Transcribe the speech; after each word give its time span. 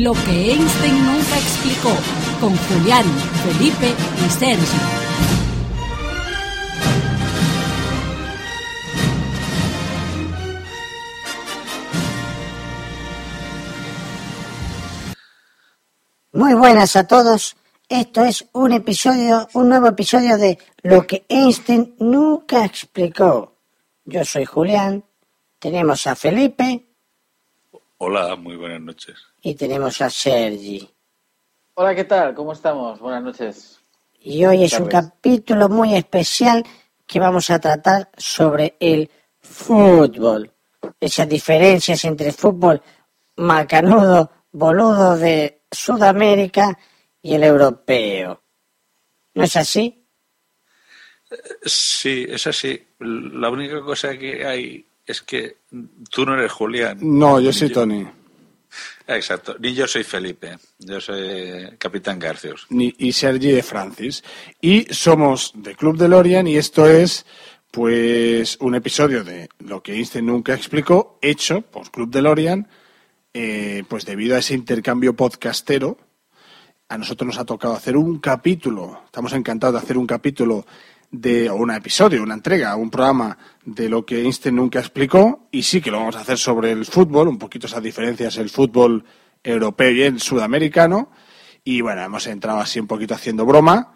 Lo 0.00 0.14
que 0.14 0.52
Einstein 0.52 1.04
nunca 1.04 1.36
explicó, 1.36 1.90
con 2.40 2.56
Julián, 2.56 3.04
Felipe 3.44 3.94
y 4.26 4.30
Sergio. 4.30 4.80
Muy 16.32 16.54
buenas 16.54 16.96
a 16.96 17.06
todos. 17.06 17.56
Esto 17.86 18.24
es 18.24 18.46
un 18.54 18.72
episodio, 18.72 19.48
un 19.52 19.68
nuevo 19.68 19.88
episodio 19.88 20.38
de 20.38 20.58
Lo 20.82 21.06
que 21.06 21.26
Einstein 21.28 21.94
nunca 21.98 22.64
explicó. 22.64 23.58
Yo 24.06 24.24
soy 24.24 24.46
Julián, 24.46 25.04
tenemos 25.58 26.06
a 26.06 26.16
Felipe 26.16 26.89
Hola, 28.02 28.34
muy 28.34 28.56
buenas 28.56 28.80
noches. 28.80 29.18
y 29.42 29.54
tenemos 29.54 30.00
a 30.00 30.08
Sergi. 30.08 30.88
Hola, 31.74 31.94
¿qué 31.94 32.04
tal? 32.04 32.34
¿Cómo 32.34 32.54
estamos? 32.54 32.98
Buenas 32.98 33.22
noches. 33.22 33.78
Y 34.20 34.42
hoy 34.46 34.64
es 34.64 34.80
un 34.80 34.88
capítulo 34.88 35.68
muy 35.68 35.94
especial 35.94 36.64
que 37.06 37.20
vamos 37.20 37.50
a 37.50 37.58
tratar 37.58 38.08
sobre 38.16 38.74
el 38.80 39.10
fútbol. 39.40 40.50
Esas 40.98 41.28
diferencias 41.28 42.02
entre 42.06 42.32
fútbol 42.32 42.80
macanudo, 43.36 44.30
boludo 44.50 45.18
de 45.18 45.60
Sudamérica 45.70 46.78
y 47.20 47.34
el 47.34 47.44
europeo. 47.44 48.42
¿No 49.34 49.44
es 49.44 49.56
así? 49.56 50.02
Sí, 51.66 52.24
es 52.26 52.46
así. 52.46 52.82
La 52.98 53.50
única 53.50 53.82
cosa 53.82 54.16
que 54.16 54.46
hay 54.46 54.86
es 55.04 55.20
que 55.20 55.59
tú 56.10 56.24
no 56.26 56.34
eres 56.34 56.52
Julián. 56.52 56.98
No, 57.00 57.40
yo 57.40 57.52
soy 57.52 57.70
Tony. 57.70 58.06
Exacto. 59.06 59.56
Ni 59.58 59.74
yo 59.74 59.86
soy 59.88 60.04
Felipe. 60.04 60.56
Yo 60.78 61.00
soy 61.00 61.76
Capitán 61.78 62.18
Garcios. 62.18 62.66
Ni- 62.70 62.94
y 62.98 63.12
Sergi 63.12 63.50
de 63.50 63.62
Francis. 63.62 64.22
Y 64.60 64.86
somos 64.92 65.52
de 65.56 65.74
Club 65.74 65.96
de 65.96 66.08
Lorian 66.08 66.46
y 66.46 66.56
esto 66.56 66.86
es 66.86 67.26
pues 67.72 68.56
un 68.60 68.74
episodio 68.74 69.22
de 69.24 69.48
lo 69.60 69.82
que 69.82 69.94
Einstein 69.94 70.26
nunca 70.26 70.54
explicó, 70.54 71.18
hecho 71.22 71.60
por 71.62 71.90
Club 71.92 72.10
de 72.10 72.22
Lorian, 72.22 72.68
eh, 73.32 73.84
pues 73.88 74.04
debido 74.04 74.34
a 74.34 74.40
ese 74.40 74.54
intercambio 74.54 75.14
podcastero, 75.14 75.96
a 76.88 76.98
nosotros 76.98 77.26
nos 77.28 77.38
ha 77.38 77.44
tocado 77.44 77.74
hacer 77.74 77.96
un 77.96 78.18
capítulo, 78.18 79.02
estamos 79.04 79.32
encantados 79.34 79.74
de 79.74 79.84
hacer 79.86 79.96
un 79.98 80.06
capítulo 80.08 80.66
de, 81.10 81.50
o 81.50 81.56
un 81.56 81.70
episodio, 81.72 82.22
una 82.22 82.34
entrega, 82.34 82.76
un 82.76 82.90
programa 82.90 83.36
de 83.64 83.88
lo 83.88 84.06
que 84.06 84.20
Einstein 84.22 84.56
nunca 84.56 84.78
explicó, 84.78 85.48
y 85.50 85.62
sí 85.62 85.80
que 85.80 85.90
lo 85.90 85.98
vamos 85.98 86.16
a 86.16 86.20
hacer 86.20 86.38
sobre 86.38 86.70
el 86.72 86.84
fútbol, 86.86 87.28
un 87.28 87.38
poquito 87.38 87.66
esas 87.66 87.82
diferencias, 87.82 88.36
el 88.38 88.48
fútbol 88.50 89.04
europeo 89.42 89.90
y 89.90 90.02
el 90.02 90.20
sudamericano, 90.20 91.10
y 91.64 91.80
bueno, 91.80 92.02
hemos 92.02 92.26
entrado 92.26 92.60
así 92.60 92.78
un 92.80 92.86
poquito 92.86 93.14
haciendo 93.14 93.44
broma, 93.44 93.94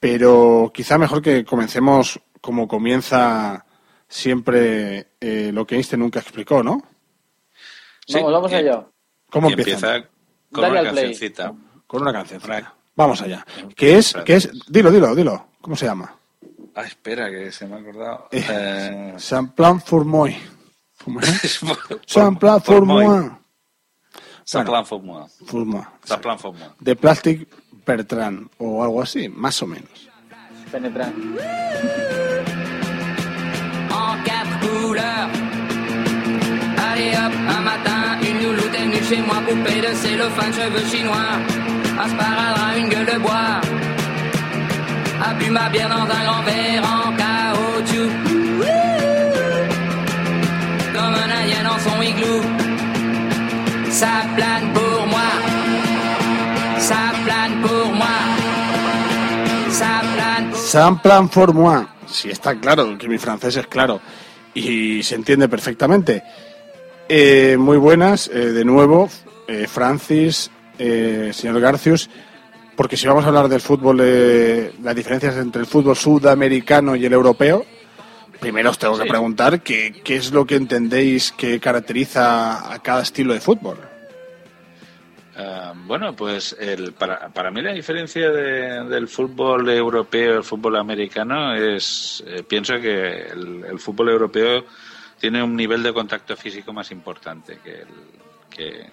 pero 0.00 0.70
quizá 0.74 0.98
mejor 0.98 1.22
que 1.22 1.44
comencemos 1.44 2.20
como 2.40 2.66
comienza 2.66 3.64
siempre 4.08 5.12
eh, 5.20 5.50
lo 5.54 5.66
que 5.66 5.76
Einstein 5.76 6.00
nunca 6.00 6.18
explicó, 6.20 6.62
¿no? 6.62 6.82
Sí, 8.06 8.14
vamos, 8.14 8.32
vamos 8.32 8.52
allá. 8.52 8.84
¿Cómo 9.30 9.48
empieza? 9.48 9.70
empieza 9.96 10.08
con 10.52 10.62
Dale 10.62 10.80
una 10.80 10.90
cancioncita. 10.90 11.54
Con 11.86 12.02
una 12.02 12.12
canción. 12.12 12.40
Una- 12.44 12.74
Vamos 12.94 13.22
allá. 13.22 13.46
¿Qué 13.74 13.96
es? 13.96 14.14
¿Qué 14.26 14.34
es? 14.34 14.50
Dilo, 14.68 14.90
dilo, 14.90 15.14
dilo. 15.14 15.46
¿Cómo 15.62 15.76
se 15.76 15.86
llama? 15.86 16.14
Ah, 16.74 16.82
espera, 16.84 17.30
que 17.30 17.52
se 17.52 17.66
me 17.66 17.76
ha 17.76 17.78
acordado. 17.78 18.28
Eh, 18.32 18.44
Eh, 18.48 19.14
Saint 19.18 19.52
Plan 19.54 19.80
for 19.80 20.04
moi. 20.04 20.30
¿Cómo 21.04 21.20
es? 21.20 21.58
por- 21.88 22.00
Saint 22.06 22.38
Plan 22.38 22.60
por 22.60 22.76
for 22.76 22.86
moi. 22.86 23.04
moi. 23.04 23.30
Saint 24.44 24.66
Bueno. 24.66 24.70
Plan 24.70 24.86
for 24.86 25.02
moi. 25.02 25.26
For 25.46 25.64
moi. 25.66 25.84
Saint 26.04 26.20
Plan 26.22 26.38
for 26.38 26.52
moi. 26.54 26.68
De 26.80 26.94
Plastic 26.96 27.46
Bertrand 27.86 28.48
o 28.58 28.82
algo 28.82 29.02
así, 29.02 29.28
más 29.28 29.60
o 29.62 29.66
menos. 29.66 30.08
Penetra. 30.70 31.06
en 33.90 34.22
quatre 34.24 34.60
couleurs. 34.60 35.30
Allez 36.78 37.14
hop, 37.16 37.32
un 37.56 37.60
matin, 37.62 38.18
une 38.22 38.42
louloute 38.42 38.74
est 38.74 38.84
venue 38.84 39.04
chez 39.08 39.20
moi, 39.22 39.36
poupée 39.46 39.80
de 39.80 39.92
cellophane, 39.94 40.52
cheveux 40.52 40.86
chinois. 40.90 41.36
Un 42.00 42.08
sparadrap, 42.08 42.76
une 42.78 42.88
gueule 42.88 43.06
de 43.06 43.18
bois. 43.18 43.60
A 45.24 45.34
bu 45.38 45.50
ma 45.50 45.68
bière 45.72 45.88
dans 45.88 46.06
un 46.16 46.22
grand 46.26 46.42
verre 46.48 46.84
en 46.96 47.16
caoutchouc. 47.20 48.10
Comme 50.94 51.14
un 51.24 51.30
indien 51.40 51.62
dans 51.68 51.80
son 51.86 51.98
igloo. 52.02 52.40
Ça 53.90 54.14
plane 54.36 54.72
pour 54.74 55.06
moi. 55.12 55.30
Ça 56.78 57.02
plane 57.24 57.54
pour 57.62 57.86
moi. 58.00 58.18
Ça 59.70 60.00
plane 60.14 60.50
pour 60.50 60.58
Saint 60.58 60.94
Plan 60.94 61.28
for 61.28 61.54
moi. 61.54 61.86
Sí, 62.06 62.28
está 62.30 62.54
claro, 62.56 62.98
que 62.98 63.08
mi 63.08 63.18
francés 63.18 63.56
es 63.56 63.66
claro. 63.66 64.00
Y 64.54 65.02
se 65.02 65.14
entiende 65.14 65.48
perfectamente. 65.48 66.22
Eh, 67.08 67.56
muy 67.58 67.78
buenas, 67.78 68.28
eh, 68.28 68.52
de 68.52 68.64
nuevo, 68.64 69.08
eh, 69.48 69.66
Francis, 69.66 70.50
eh, 70.78 71.30
señor 71.32 71.60
Garcius, 71.60 72.10
porque 72.76 72.96
si 72.96 73.06
vamos 73.06 73.24
a 73.24 73.28
hablar 73.28 73.48
del 73.48 73.60
fútbol, 73.60 73.98
eh, 74.02 74.72
las 74.82 74.94
diferencias 74.94 75.36
entre 75.36 75.60
el 75.62 75.66
fútbol 75.66 75.96
sudamericano 75.96 76.96
y 76.96 77.04
el 77.04 77.12
europeo, 77.12 77.64
primero 78.40 78.70
os 78.70 78.78
tengo 78.78 78.98
que 78.98 79.04
preguntar 79.08 79.62
qué, 79.62 80.00
qué 80.04 80.16
es 80.16 80.32
lo 80.32 80.44
que 80.46 80.56
entendéis 80.56 81.32
que 81.32 81.60
caracteriza 81.60 82.72
a 82.72 82.78
cada 82.82 83.02
estilo 83.02 83.34
de 83.34 83.40
fútbol. 83.40 83.78
Ah, 85.36 85.72
bueno, 85.86 86.14
pues 86.14 86.54
el, 86.60 86.92
para, 86.92 87.28
para 87.30 87.50
mí 87.50 87.62
la 87.62 87.72
diferencia 87.72 88.30
de- 88.30 88.84
del 88.84 89.08
fútbol 89.08 89.68
europeo 89.70 90.34
y 90.34 90.36
el 90.36 90.44
fútbol 90.44 90.76
americano 90.76 91.54
es, 91.54 92.22
eh, 92.26 92.42
pienso 92.42 92.78
que 92.80 93.22
el, 93.28 93.64
el 93.64 93.78
fútbol 93.78 94.10
europeo 94.10 94.64
tiene 95.18 95.42
un 95.42 95.56
nivel 95.56 95.82
de 95.82 95.92
contacto 95.94 96.36
físico 96.36 96.72
más 96.72 96.90
importante 96.90 97.58
que 97.64 97.70
el, 97.80 97.88
que, 98.50 98.86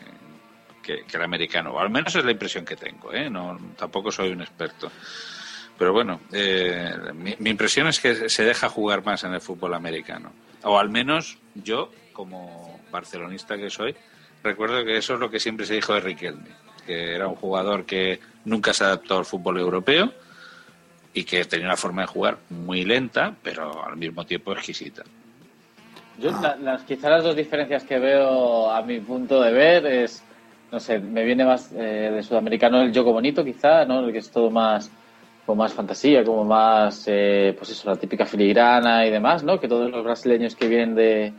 que- 0.89 1.03
que 1.05 1.17
el 1.17 1.23
americano. 1.23 1.73
O 1.73 1.79
al 1.79 1.89
menos 1.89 2.15
es 2.15 2.25
la 2.25 2.31
impresión 2.31 2.65
que 2.65 2.75
tengo, 2.75 3.13
¿eh? 3.13 3.29
No, 3.29 3.57
tampoco 3.77 4.11
soy 4.11 4.29
un 4.31 4.41
experto. 4.41 4.91
Pero 5.77 5.93
bueno, 5.93 6.21
eh, 6.33 6.91
mi, 7.13 7.35
mi 7.39 7.51
impresión 7.51 7.87
es 7.87 7.99
que 7.99 8.27
se 8.29 8.43
deja 8.43 8.69
jugar 8.69 9.05
más 9.05 9.23
en 9.23 9.33
el 9.33 9.41
fútbol 9.41 9.73
americano. 9.75 10.31
O 10.63 10.77
al 10.79 10.89
menos 10.89 11.37
yo, 11.55 11.91
como 12.11 12.79
barcelonista 12.91 13.55
que 13.57 13.69
soy, 13.69 13.95
recuerdo 14.43 14.83
que 14.83 14.97
eso 14.97 15.13
es 15.13 15.19
lo 15.19 15.29
que 15.29 15.39
siempre 15.39 15.65
se 15.65 15.75
dijo 15.75 15.93
de 15.93 15.99
Riquelme, 16.01 16.49
que 16.85 17.13
era 17.15 17.27
un 17.27 17.35
jugador 17.35 17.85
que 17.85 18.19
nunca 18.45 18.73
se 18.73 18.83
adaptó 18.83 19.19
al 19.19 19.25
fútbol 19.25 19.59
europeo 19.59 20.11
y 21.13 21.23
que 21.23 21.45
tenía 21.45 21.67
una 21.67 21.77
forma 21.77 22.01
de 22.01 22.07
jugar 22.07 22.37
muy 22.49 22.83
lenta, 22.83 23.35
pero 23.43 23.85
al 23.85 23.95
mismo 23.95 24.25
tiempo 24.25 24.51
exquisita. 24.53 25.03
Yo, 26.17 26.31
la- 26.41 26.57
las, 26.57 26.81
quizá 26.83 27.09
las 27.09 27.23
dos 27.23 27.35
diferencias 27.35 27.83
que 27.83 27.97
veo 27.99 28.69
a 28.69 28.81
mi 28.81 28.99
punto 28.99 29.41
de 29.41 29.51
ver 29.53 29.85
es, 29.85 30.21
no 30.71 30.79
sé, 30.79 30.99
me 30.99 31.23
viene 31.23 31.45
más 31.45 31.71
eh, 31.73 32.11
de 32.13 32.23
sudamericano 32.23 32.81
el 32.81 32.93
juego 32.93 33.13
bonito, 33.13 33.43
quizá, 33.43 33.85
¿no? 33.85 33.99
El 34.01 34.11
que 34.11 34.19
es 34.19 34.29
todo 34.31 34.51
más, 34.51 34.91
como 35.45 35.63
más 35.63 35.73
fantasía, 35.73 36.23
como 36.23 36.43
más, 36.43 37.05
eh, 37.07 37.55
pues 37.57 37.71
eso, 37.71 37.89
la 37.89 37.95
típica 37.95 38.25
filigrana 38.25 39.05
y 39.05 39.09
demás, 39.09 39.43
¿no? 39.43 39.59
Que 39.59 39.67
todos 39.67 39.89
los 39.89 40.03
brasileños 40.03 40.55
que 40.55 40.67
vienen 40.67 40.95
de, 40.95 41.33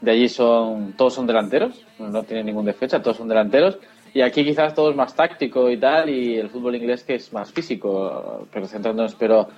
de 0.00 0.10
allí 0.10 0.28
son, 0.28 0.92
todos 0.92 1.14
son 1.14 1.26
delanteros, 1.26 1.86
no 1.98 2.22
tienen 2.22 2.46
ningún 2.46 2.64
defensa, 2.64 3.02
todos 3.02 3.16
son 3.16 3.28
delanteros. 3.28 3.78
Y 4.14 4.20
aquí 4.20 4.44
quizás 4.44 4.74
todo 4.74 4.90
es 4.90 4.96
más 4.96 5.14
táctico 5.14 5.70
y 5.70 5.78
tal, 5.78 6.10
y 6.10 6.36
el 6.36 6.50
fútbol 6.50 6.76
inglés 6.76 7.02
que 7.02 7.14
es 7.14 7.32
más 7.32 7.50
físico, 7.50 8.46
pero 8.52 8.66
centrándonos, 8.66 9.14
pero, 9.14 9.48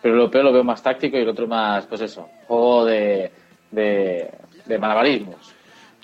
pero 0.00 0.14
el 0.14 0.20
europeo 0.20 0.42
lo 0.42 0.52
veo 0.52 0.64
más 0.64 0.82
táctico 0.82 1.18
y 1.18 1.22
el 1.22 1.28
otro 1.28 1.46
más, 1.48 1.84
pues 1.86 2.00
eso, 2.00 2.28
juego 2.46 2.84
de, 2.84 3.30
de, 3.70 4.30
de 4.66 4.78
malabarismos. 4.78 5.53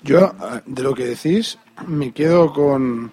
Yo, 0.03 0.33
de 0.65 0.83
lo 0.83 0.93
que 0.95 1.05
decís, 1.05 1.59
me 1.87 2.11
quedo 2.11 2.51
con, 2.51 3.11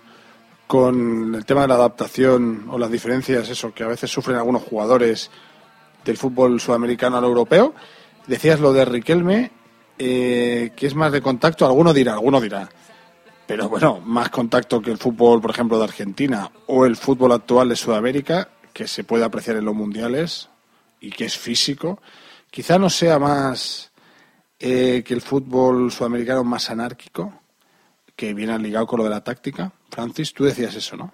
con 0.67 1.35
el 1.35 1.45
tema 1.45 1.63
de 1.63 1.69
la 1.69 1.75
adaptación 1.75 2.67
o 2.71 2.79
las 2.79 2.91
diferencias, 2.91 3.49
eso, 3.49 3.73
que 3.75 3.85
a 3.85 3.89
veces 3.89 4.11
sufren 4.11 4.39
algunos 4.39 4.63
jugadores 4.63 5.31
del 6.05 6.17
fútbol 6.17 6.61
sudamericano 6.61 7.19
al 7.19 7.25
europeo. 7.25 7.75
Decías 8.27 8.61
lo 8.61 8.73
de 8.73 8.85
Riquelme, 8.85 9.51
eh, 9.99 10.71
que 10.75 10.87
es 10.87 10.95
más 10.95 11.13
de 11.13 11.21
contacto, 11.21 11.67
alguno 11.67 11.93
dirá, 11.93 12.15
alguno 12.15 12.41
dirá. 12.41 12.69
Pero 13.47 13.69
bueno, 13.69 14.01
más 14.05 14.31
contacto 14.31 14.81
que 14.81 14.91
el 14.91 14.99
fútbol, 14.99 15.41
por 15.41 15.51
ejemplo, 15.51 15.79
de 15.79 15.85
Argentina 15.85 16.51
o 16.67 16.85
el 16.85 16.97
fútbol 16.97 17.33
actual 17.33 17.71
de 17.71 17.77
Sudamérica, 17.77 18.49
que 18.73 18.87
se 18.87 19.05
puede 19.05 19.25
apreciar 19.25 19.57
en 19.57 19.65
los 19.65 19.75
mundiales 19.75 20.51
y 21.01 21.11
que 21.11 21.25
es 21.25 21.37
físico. 21.37 22.01
Quizá 22.51 22.79
no 22.79 22.91
sea 22.91 23.19
más 23.19 23.91
eh, 24.59 25.03
que 25.05 25.15
el 25.15 25.21
fútbol 25.21 25.91
sudamericano 25.91 26.45
más 26.45 26.71
anárquico, 26.71 27.33
que 28.17 28.35
viene 28.35 28.59
ligado 28.59 28.87
con 28.87 28.99
lo 28.99 29.05
de 29.05 29.11
la 29.11 29.23
táctica. 29.23 29.73
Francis, 29.91 30.33
tú 30.33 30.45
decías 30.45 30.75
eso, 30.75 30.97
¿no? 30.97 31.13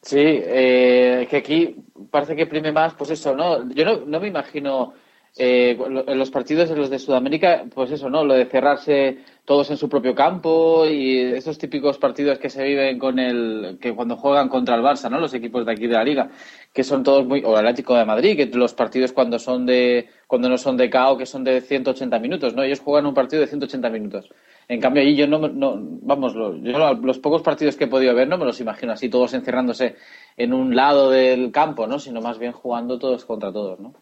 Sí, 0.00 0.18
eh, 0.20 1.26
que 1.28 1.38
aquí 1.38 1.76
parece 2.10 2.36
que 2.36 2.46
prime 2.46 2.72
más, 2.72 2.94
pues 2.94 3.10
eso, 3.10 3.34
¿no? 3.34 3.68
Yo 3.72 3.84
no, 3.84 4.04
no 4.06 4.20
me 4.20 4.28
imagino 4.28 4.92
eh, 5.36 5.76
los 6.08 6.30
partidos 6.30 6.70
en 6.70 6.78
los 6.78 6.90
de 6.90 6.98
Sudamérica, 6.98 7.64
pues 7.74 7.90
eso, 7.90 8.08
¿no? 8.08 8.24
Lo 8.24 8.34
de 8.34 8.46
cerrarse 8.46 9.18
todos 9.44 9.70
en 9.70 9.76
su 9.76 9.88
propio 9.88 10.14
campo 10.14 10.86
y 10.86 11.18
esos 11.18 11.58
típicos 11.58 11.98
partidos 11.98 12.38
que 12.38 12.48
se 12.50 12.64
viven 12.64 12.98
con 12.98 13.18
el, 13.18 13.78
que 13.80 13.94
cuando 13.94 14.16
juegan 14.16 14.48
contra 14.48 14.74
el 14.74 14.82
Barça, 14.82 15.10
¿no? 15.10 15.20
Los 15.20 15.34
equipos 15.34 15.66
de 15.66 15.72
aquí 15.72 15.86
de 15.86 15.94
la 15.94 16.04
liga, 16.04 16.30
que 16.72 16.82
son 16.84 17.02
todos 17.02 17.26
muy, 17.26 17.42
o 17.44 17.52
el 17.52 17.66
Atlético 17.66 17.94
de 17.94 18.04
Madrid, 18.04 18.36
que 18.36 18.46
los 18.56 18.74
partidos 18.74 19.12
cuando 19.12 19.38
son 19.38 19.66
de, 19.66 20.08
cuando 20.26 20.48
no 20.48 20.56
son 20.58 20.76
de 20.76 20.88
KO, 20.90 21.16
que 21.18 21.26
son 21.26 21.44
de 21.44 21.60
180 21.60 22.18
minutos, 22.18 22.54
¿no? 22.54 22.62
Ellos 22.62 22.80
juegan 22.80 23.06
un 23.06 23.14
partido 23.14 23.40
de 23.42 23.46
180 23.48 23.90
minutos. 23.90 24.30
En 24.68 24.80
cambio, 24.80 25.02
ahí 25.02 25.14
yo 25.14 25.26
no, 25.26 25.38
no 25.48 25.76
vamos, 26.02 26.32
yo 26.34 26.78
lo- 26.78 26.94
los 26.94 27.18
pocos 27.18 27.42
partidos 27.42 27.76
que 27.76 27.84
he 27.84 27.88
podido 27.88 28.14
ver 28.14 28.28
no 28.28 28.38
me 28.38 28.44
los 28.46 28.60
imagino 28.60 28.92
así, 28.92 29.08
todos 29.10 29.34
encerrándose 29.34 29.96
en 30.36 30.52
un 30.54 30.74
lado 30.74 31.10
del 31.10 31.52
campo, 31.52 31.86
¿no? 31.86 31.98
Sino 31.98 32.20
más 32.20 32.38
bien 32.38 32.52
jugando 32.52 32.98
todos 32.98 33.24
contra 33.24 33.52
todos, 33.52 33.78
¿no? 33.80 33.94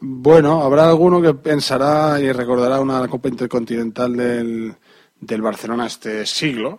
Bueno, 0.00 0.62
habrá 0.62 0.88
alguno 0.88 1.20
que 1.20 1.34
pensará 1.34 2.18
y 2.20 2.32
recordará 2.32 2.80
una 2.80 3.06
Copa 3.08 3.28
Intercontinental 3.28 4.16
del, 4.16 4.74
del 5.20 5.42
Barcelona 5.42 5.86
este 5.86 6.24
siglo 6.24 6.78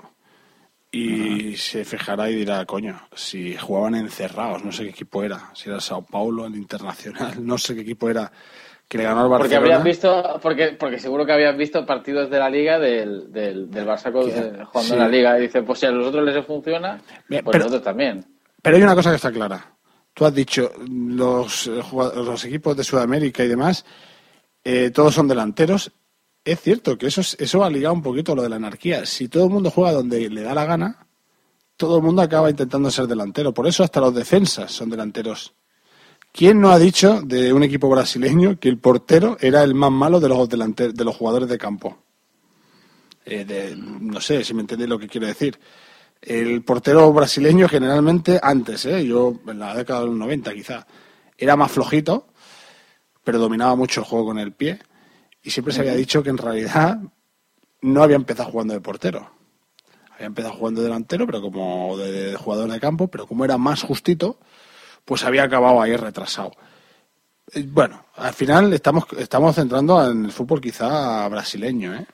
y 0.91 1.55
se 1.55 1.85
fijará 1.85 2.29
y 2.29 2.35
dirá, 2.35 2.65
coño, 2.65 2.99
si 3.13 3.55
jugaban 3.55 3.95
encerrados, 3.95 4.65
no 4.65 4.71
sé 4.71 4.83
qué 4.85 4.89
equipo 4.89 5.23
era, 5.23 5.51
si 5.53 5.69
era 5.69 5.79
Sao 5.79 6.01
Paulo, 6.03 6.45
el 6.47 6.55
Internacional, 6.55 7.35
no 7.45 7.57
sé 7.57 7.75
qué 7.75 7.81
equipo 7.81 8.09
era, 8.09 8.31
que 8.87 8.97
le 8.97 9.03
ganó 9.05 9.21
al 9.21 9.27
Porque 9.27 9.43
Barcelona. 9.55 9.65
habrían 9.77 9.83
visto, 9.83 10.39
porque, 10.41 10.67
porque 10.77 10.99
seguro 10.99 11.25
que 11.25 11.31
habían 11.31 11.57
visto 11.57 11.85
partidos 11.85 12.29
de 12.29 12.39
la 12.39 12.49
liga 12.49 12.77
del, 12.79 13.31
del, 13.31 13.69
del 13.71 13.87
Barça 13.87 14.11
con- 14.11 14.29
eh, 14.29 14.65
jugando 14.65 14.81
sí. 14.81 14.93
en 14.93 14.99
la 14.99 15.07
liga 15.07 15.37
y 15.39 15.43
dicen, 15.43 15.63
pues 15.63 15.79
si 15.79 15.85
a 15.85 15.91
los 15.91 16.07
otros 16.07 16.25
les 16.25 16.45
funciona, 16.45 16.99
Bien, 17.29 17.43
pues 17.43 17.53
pero- 17.53 17.65
nosotros 17.65 17.83
también. 17.83 18.25
Pero 18.61 18.75
hay 18.77 18.83
una 18.83 18.95
cosa 18.95 19.11
que 19.11 19.15
está 19.15 19.31
clara. 19.31 19.70
Tú 20.13 20.25
has 20.25 20.33
dicho, 20.35 20.71
los, 20.89 21.67
eh, 21.67 21.81
los 22.15 22.43
equipos 22.45 22.75
de 22.75 22.83
Sudamérica 22.83 23.43
y 23.43 23.47
demás, 23.47 23.85
eh, 24.63 24.91
todos 24.93 25.13
son 25.15 25.27
delanteros. 25.27 25.91
Es 26.43 26.59
cierto 26.59 26.97
que 26.97 27.07
eso, 27.07 27.21
es- 27.21 27.37
eso 27.39 27.59
va 27.59 27.69
ligado 27.69 27.93
un 27.93 28.01
poquito 28.01 28.33
a 28.33 28.35
lo 28.35 28.41
de 28.43 28.49
la 28.49 28.55
anarquía. 28.57 29.05
Si 29.05 29.27
todo 29.29 29.45
el 29.45 29.49
mundo 29.51 29.71
juega 29.71 29.93
donde 29.93 30.29
le 30.29 30.41
da 30.41 30.53
la 30.53 30.65
gana, 30.65 31.07
todo 31.77 31.97
el 31.97 32.03
mundo 32.03 32.21
acaba 32.21 32.49
intentando 32.49 32.91
ser 32.91 33.07
delantero. 33.07 33.53
Por 33.53 33.67
eso 33.67 33.83
hasta 33.83 33.99
los 34.01 34.13
defensas 34.13 34.71
son 34.71 34.89
delanteros. 34.89 35.53
¿Quién 36.33 36.61
no 36.61 36.71
ha 36.71 36.79
dicho 36.79 37.21
de 37.21 37.51
un 37.53 37.63
equipo 37.63 37.89
brasileño 37.89 38.59
que 38.59 38.69
el 38.69 38.77
portero 38.77 39.37
era 39.39 39.63
el 39.63 39.73
más 39.75 39.91
malo 39.91 40.19
de 40.19 40.29
los, 40.29 40.47
delante- 40.49 40.91
de 40.93 41.03
los 41.05 41.15
jugadores 41.15 41.49
de 41.49 41.57
campo? 41.57 41.97
Eh, 43.25 43.45
de- 43.45 43.75
no 43.75 44.19
sé 44.21 44.43
si 44.43 44.53
me 44.53 44.61
entendéis 44.61 44.89
lo 44.89 44.99
que 44.99 45.07
quiero 45.07 45.27
decir. 45.27 45.59
El 46.21 46.63
portero 46.63 47.11
brasileño 47.11 47.67
generalmente 47.67 48.39
antes, 48.41 48.85
¿eh? 48.85 49.05
yo 49.05 49.39
en 49.47 49.57
la 49.57 49.75
década 49.75 50.01
de 50.01 50.05
los 50.07 50.15
90 50.15 50.53
quizá, 50.53 50.85
era 51.35 51.55
más 51.55 51.71
flojito, 51.71 52.27
pero 53.23 53.39
dominaba 53.39 53.75
mucho 53.75 54.01
el 54.01 54.05
juego 54.05 54.27
con 54.27 54.39
el 54.39 54.53
pie. 54.53 54.79
Y 55.41 55.49
siempre 55.49 55.73
se 55.73 55.79
había 55.79 55.95
dicho 55.95 56.21
que 56.21 56.29
en 56.29 56.37
realidad 56.37 56.99
no 57.81 58.03
había 58.03 58.15
empezado 58.15 58.51
jugando 58.51 58.75
de 58.75 58.81
portero. 58.81 59.31
Había 60.13 60.27
empezado 60.27 60.53
jugando 60.53 60.81
de 60.81 60.87
delantero, 60.87 61.25
pero 61.25 61.41
como 61.41 61.97
de, 61.97 62.11
de 62.11 62.35
jugador 62.35 62.69
de 62.71 62.79
campo, 62.79 63.07
pero 63.07 63.25
como 63.25 63.43
era 63.43 63.57
más 63.57 63.81
justito, 63.81 64.37
pues 65.05 65.23
había 65.23 65.43
acabado 65.43 65.81
ahí 65.81 65.95
retrasado. 65.95 66.51
Eh, 67.53 67.65
Bueno, 67.67 68.05
al 68.15 68.33
final 68.33 68.71
estamos, 68.73 69.05
estamos 69.17 69.55
centrando 69.55 70.09
en 70.09 70.25
el 70.25 70.31
fútbol 70.31 70.61
quizá 70.61 71.27
brasileño, 71.27 71.95
¿eh? 71.95 72.05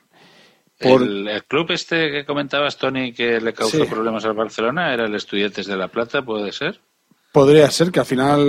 Por- 0.78 1.02
El, 1.02 1.26
el 1.28 1.44
club 1.44 1.70
este 1.72 2.10
que 2.10 2.24
comentabas, 2.24 2.76
Tony, 2.78 3.12
que 3.12 3.40
le 3.40 3.52
causó 3.52 3.78
Sí. 3.78 3.90
problemas 3.90 4.24
al 4.24 4.34
Barcelona, 4.34 4.92
era 4.94 5.06
el 5.06 5.14
Estudiantes 5.14 5.66
de 5.66 5.76
La 5.76 5.88
Plata, 5.88 6.22
¿puede 6.22 6.52
ser? 6.52 6.80
Podría 7.32 7.70
ser 7.70 7.90
que 7.90 8.00
al 8.00 8.06
final 8.06 8.40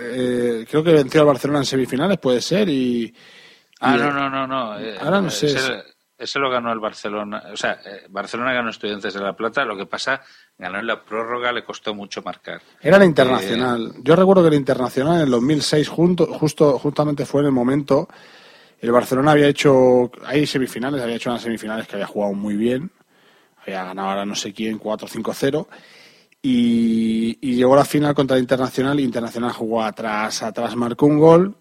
eh, 0.00 0.66
creo 0.68 0.82
que 0.84 0.92
venció 0.92 1.20
al 1.20 1.26
Barcelona 1.28 1.60
en 1.60 1.64
semifinales, 1.64 2.18
puede 2.18 2.40
ser, 2.40 2.68
y... 2.68 3.14
Ah, 3.80 3.94
y- 3.96 4.00
no, 4.00 4.10
no, 4.12 4.28
no, 4.30 4.46
no. 4.46 4.78
eh, 4.80 4.96
Ahora 5.00 5.20
no 5.20 5.30
sé. 5.30 5.46
Ese, 5.46 5.82
ese 6.18 6.38
lo 6.38 6.50
ganó 6.50 6.72
el 6.72 6.78
Barcelona. 6.80 7.42
O 7.52 7.56
sea, 7.56 7.72
eh, 7.84 8.06
Barcelona 8.08 8.52
ganó 8.52 8.70
Estudiantes 8.70 9.12
de 9.14 9.20
La 9.20 9.34
Plata. 9.34 9.64
Lo 9.66 9.76
que 9.76 9.84
pasa, 9.86 10.22
ganó 10.58 10.78
en 10.78 10.86
la 10.86 11.02
prórroga, 11.04 11.52
le 11.52 11.62
costó 11.62 11.94
mucho 11.94 12.22
marcar. 12.22 12.60
Era 12.80 12.98
la 12.98 13.04
Internacional. 13.04 13.92
Yo 14.02 14.16
recuerdo 14.16 14.42
que 14.42 14.48
el 14.48 14.54
Internacional 14.54 15.16
en 15.16 15.22
el 15.22 15.30
2006, 15.30 15.88
junto, 15.88 16.26
justo, 16.26 16.78
justamente 16.78 17.26
fue 17.26 17.42
en 17.42 17.46
el 17.48 17.52
momento, 17.52 18.08
el 18.80 18.92
Barcelona 18.92 19.32
había 19.32 19.48
hecho, 19.48 20.10
hay 20.24 20.46
semifinales, 20.46 21.02
había 21.02 21.16
hecho 21.16 21.30
unas 21.30 21.42
semifinales 21.42 21.86
que 21.86 21.96
había 21.96 22.06
jugado 22.06 22.34
muy 22.34 22.56
bien, 22.56 22.90
había 23.56 23.84
ganado 23.84 24.08
ahora 24.10 24.26
no 24.26 24.34
sé 24.34 24.52
quién, 24.52 24.78
4-5-0, 24.78 25.66
y, 26.42 27.38
y 27.40 27.54
llegó 27.56 27.74
a 27.74 27.78
la 27.78 27.84
final 27.84 28.14
contra 28.14 28.36
el 28.36 28.42
Internacional, 28.42 29.00
y 29.00 29.04
Internacional 29.04 29.52
jugó 29.52 29.82
atrás, 29.82 30.42
atrás 30.42 30.76
marcó 30.76 31.06
un 31.06 31.18
gol, 31.18 31.56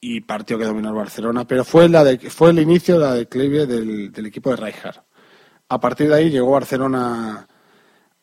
y 0.00 0.22
partió 0.22 0.58
que 0.58 0.64
dominó 0.64 0.88
el 0.88 0.94
Barcelona, 0.94 1.46
pero 1.46 1.64
fue, 1.64 1.88
la 1.88 2.04
fue 2.30 2.50
el 2.50 2.60
inicio 2.60 2.98
de 2.98 3.00
la 3.00 3.14
declive 3.14 3.66
del, 3.66 4.26
equipo 4.26 4.50
de 4.50 4.56
Rijkaard. 4.56 5.04
A 5.68 5.78
partir 5.78 6.08
de 6.08 6.14
ahí 6.16 6.30
llegó 6.30 6.50
Barcelona 6.52 7.46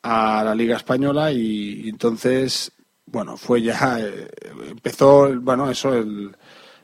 a 0.02 0.44
la 0.44 0.56
Liga 0.56 0.76
Española 0.76 1.32
y, 1.32 1.82
y 1.86 1.90
entonces, 1.90 2.72
bueno, 3.06 3.38
fue 3.38 3.62
ya, 3.62 4.00
eh, 4.00 4.28
empezó, 4.70 5.30
bueno, 5.40 5.70
eso, 5.70 5.94
el, 5.94 6.36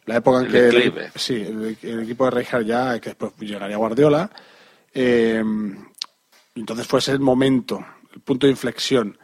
la 0.06 0.18
época 0.18 0.40
en 0.40 0.46
El 0.48 0.52
que... 0.52 0.62
declive. 0.62 1.12
sí, 1.16 1.36
el, 1.36 1.78
el 1.82 2.04
equipo 2.04 2.26
de 2.26 2.32
Rijkaard 2.32 2.66
ya, 2.66 3.00
que 3.00 3.10
después 3.12 3.34
llegaría 3.40 3.78
Guardiola, 3.78 4.30
eh, 4.94 5.44
entonces 6.56 6.88
fue 6.88 7.00
ese 7.00 7.14
el 7.14 7.20
momento, 7.20 7.84
el 8.14 8.22
punto 8.22 8.48
de 8.48 8.52
inflexión. 8.52 9.18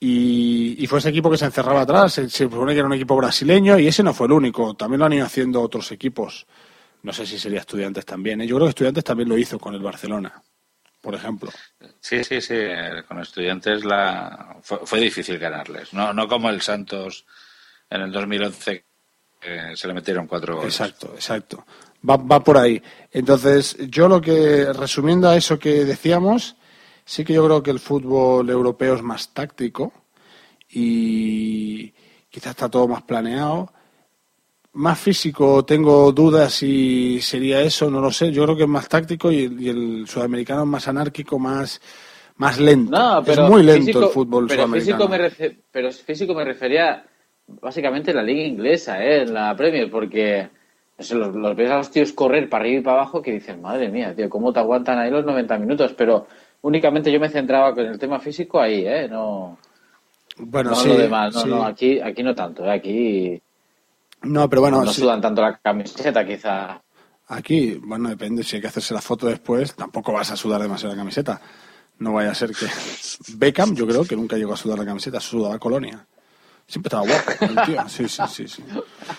Y, 0.00 0.76
y 0.78 0.86
fue 0.86 1.00
ese 1.00 1.08
equipo 1.08 1.30
que 1.30 1.38
se 1.38 1.44
encerraba 1.44 1.80
atrás, 1.80 2.12
se, 2.12 2.28
se 2.28 2.44
supone 2.44 2.72
que 2.72 2.78
era 2.78 2.86
un 2.86 2.94
equipo 2.94 3.16
brasileño 3.16 3.78
y 3.78 3.88
ese 3.88 4.04
no 4.04 4.14
fue 4.14 4.26
el 4.28 4.32
único, 4.32 4.74
también 4.74 5.00
lo 5.00 5.06
han 5.06 5.12
ido 5.14 5.26
haciendo 5.26 5.60
otros 5.60 5.90
equipos. 5.90 6.46
No 7.02 7.12
sé 7.12 7.26
si 7.26 7.38
sería 7.38 7.60
Estudiantes 7.60 8.04
también, 8.04 8.40
¿eh? 8.40 8.46
yo 8.46 8.56
creo 8.56 8.66
que 8.66 8.70
Estudiantes 8.70 9.04
también 9.04 9.28
lo 9.28 9.36
hizo 9.36 9.58
con 9.58 9.74
el 9.74 9.80
Barcelona, 9.80 10.40
por 11.00 11.14
ejemplo. 11.14 11.50
Sí, 12.00 12.22
sí, 12.22 12.40
sí. 12.40 12.54
Con 13.08 13.20
Estudiantes 13.20 13.84
la 13.84 14.56
fue, 14.62 14.78
fue 14.84 15.00
difícil 15.00 15.38
ganarles. 15.38 15.92
No, 15.92 16.12
no 16.12 16.28
como 16.28 16.48
el 16.50 16.60
Santos 16.60 17.26
en 17.90 18.02
el 18.02 18.12
2011, 18.12 18.84
se 19.74 19.86
le 19.88 19.94
metieron 19.94 20.26
cuatro 20.26 20.56
goles. 20.56 20.74
Exacto, 20.80 21.12
exacto. 21.14 21.64
Va, 22.08 22.16
va 22.16 22.42
por 22.42 22.56
ahí. 22.58 22.80
Entonces, 23.10 23.76
yo 23.88 24.08
lo 24.08 24.20
que, 24.20 24.72
resumiendo 24.72 25.28
a 25.28 25.36
eso 25.36 25.58
que 25.58 25.84
decíamos, 25.84 26.56
sí 27.04 27.24
que 27.24 27.32
yo 27.34 27.44
creo 27.44 27.62
que 27.62 27.70
el 27.70 27.80
fútbol 27.80 28.48
europeo 28.50 28.94
es 28.94 29.02
más 29.02 29.32
táctico 29.34 29.92
y 30.70 31.92
quizás 32.30 32.50
está 32.50 32.68
todo 32.68 32.86
más 32.88 33.02
planeado. 33.02 33.72
Más 34.74 34.98
físico, 35.00 35.64
tengo 35.64 36.12
dudas 36.12 36.52
si 36.54 37.20
sería 37.20 37.60
eso, 37.62 37.90
no 37.90 38.00
lo 38.00 38.12
sé. 38.12 38.30
Yo 38.30 38.44
creo 38.44 38.56
que 38.56 38.62
es 38.64 38.68
más 38.68 38.88
táctico 38.88 39.32
y, 39.32 39.56
y 39.58 39.68
el 39.70 40.04
sudamericano 40.06 40.62
es 40.62 40.68
más 40.68 40.86
anárquico, 40.86 41.38
más, 41.38 41.80
más 42.36 42.58
lento. 42.60 42.92
No, 42.92 43.22
pero 43.24 43.44
es 43.44 43.50
muy 43.50 43.62
lento 43.64 43.80
físico- 43.86 44.06
el 44.06 44.12
fútbol 44.12 44.46
pero 44.46 44.62
sudamericano. 44.62 44.98
físico 44.98 45.08
me 45.08 45.18
refe- 45.18 45.62
pero 45.72 45.90
físico 45.90 46.34
me 46.34 46.44
refería 46.44 47.04
básicamente 47.48 48.12
la 48.12 48.22
liga 48.22 48.42
inglesa, 48.42 49.02
¿eh? 49.02 49.22
en 49.22 49.34
la 49.34 49.56
Premier, 49.56 49.90
porque 49.90 50.48
no 50.98 51.04
sé, 51.04 51.14
los, 51.14 51.34
los 51.34 51.56
ves 51.56 51.70
a 51.70 51.78
los 51.78 51.90
tíos 51.90 52.12
correr 52.12 52.48
para 52.48 52.64
arriba 52.64 52.80
y 52.80 52.82
para 52.82 52.96
abajo 52.98 53.22
que 53.22 53.32
dicen, 53.32 53.60
madre 53.62 53.88
mía, 53.88 54.14
tío, 54.14 54.28
¿cómo 54.28 54.52
te 54.52 54.60
aguantan 54.60 54.98
ahí 54.98 55.10
los 55.10 55.24
90 55.24 55.58
minutos? 55.58 55.94
Pero 55.96 56.26
únicamente 56.62 57.10
yo 57.12 57.20
me 57.20 57.28
centraba 57.28 57.74
con 57.74 57.86
el 57.86 57.98
tema 57.98 58.18
físico 58.20 58.60
ahí, 58.60 58.84
¿eh? 58.86 59.08
No, 59.08 59.58
Bueno, 60.36 60.70
no 60.70 60.76
sí, 60.76 60.88
lo 60.88 60.96
demás, 60.98 61.34
no, 61.34 61.40
sí. 61.42 61.48
no, 61.48 61.64
aquí, 61.64 62.00
aquí 62.00 62.22
no 62.22 62.34
tanto, 62.34 62.64
¿eh? 62.64 62.70
aquí 62.72 63.42
No, 64.22 64.48
pero 64.48 64.62
bueno, 64.62 64.84
no 64.84 64.92
sí. 64.92 65.00
sudan 65.00 65.20
tanto 65.20 65.42
la 65.42 65.56
camiseta 65.58 66.26
quizá. 66.26 66.80
Aquí, 67.28 67.74
bueno, 67.84 68.08
depende, 68.08 68.42
si 68.42 68.56
hay 68.56 68.62
que 68.62 68.68
hacerse 68.68 68.94
la 68.94 69.00
foto 69.02 69.26
después, 69.26 69.74
tampoco 69.74 70.12
vas 70.12 70.30
a 70.30 70.36
sudar 70.36 70.62
demasiado 70.62 70.94
la 70.94 71.00
camiseta. 71.00 71.40
No 71.98 72.12
vaya 72.14 72.30
a 72.30 72.34
ser 72.34 72.50
que... 72.50 72.66
Beckham, 73.36 73.74
yo 73.74 73.86
creo 73.86 74.04
que 74.04 74.16
nunca 74.16 74.36
llegó 74.36 74.54
a 74.54 74.56
sudar 74.56 74.78
la 74.78 74.84
camiseta, 74.86 75.20
sudaba 75.20 75.58
Colonia. 75.58 76.06
Siempre 76.70 76.88
estaba 76.88 77.02
guapo, 77.06 77.30
el 77.46 77.66
tío. 77.66 77.88
Sí, 77.88 78.06
sí, 78.08 78.22
sí, 78.28 78.46
sí. 78.46 78.62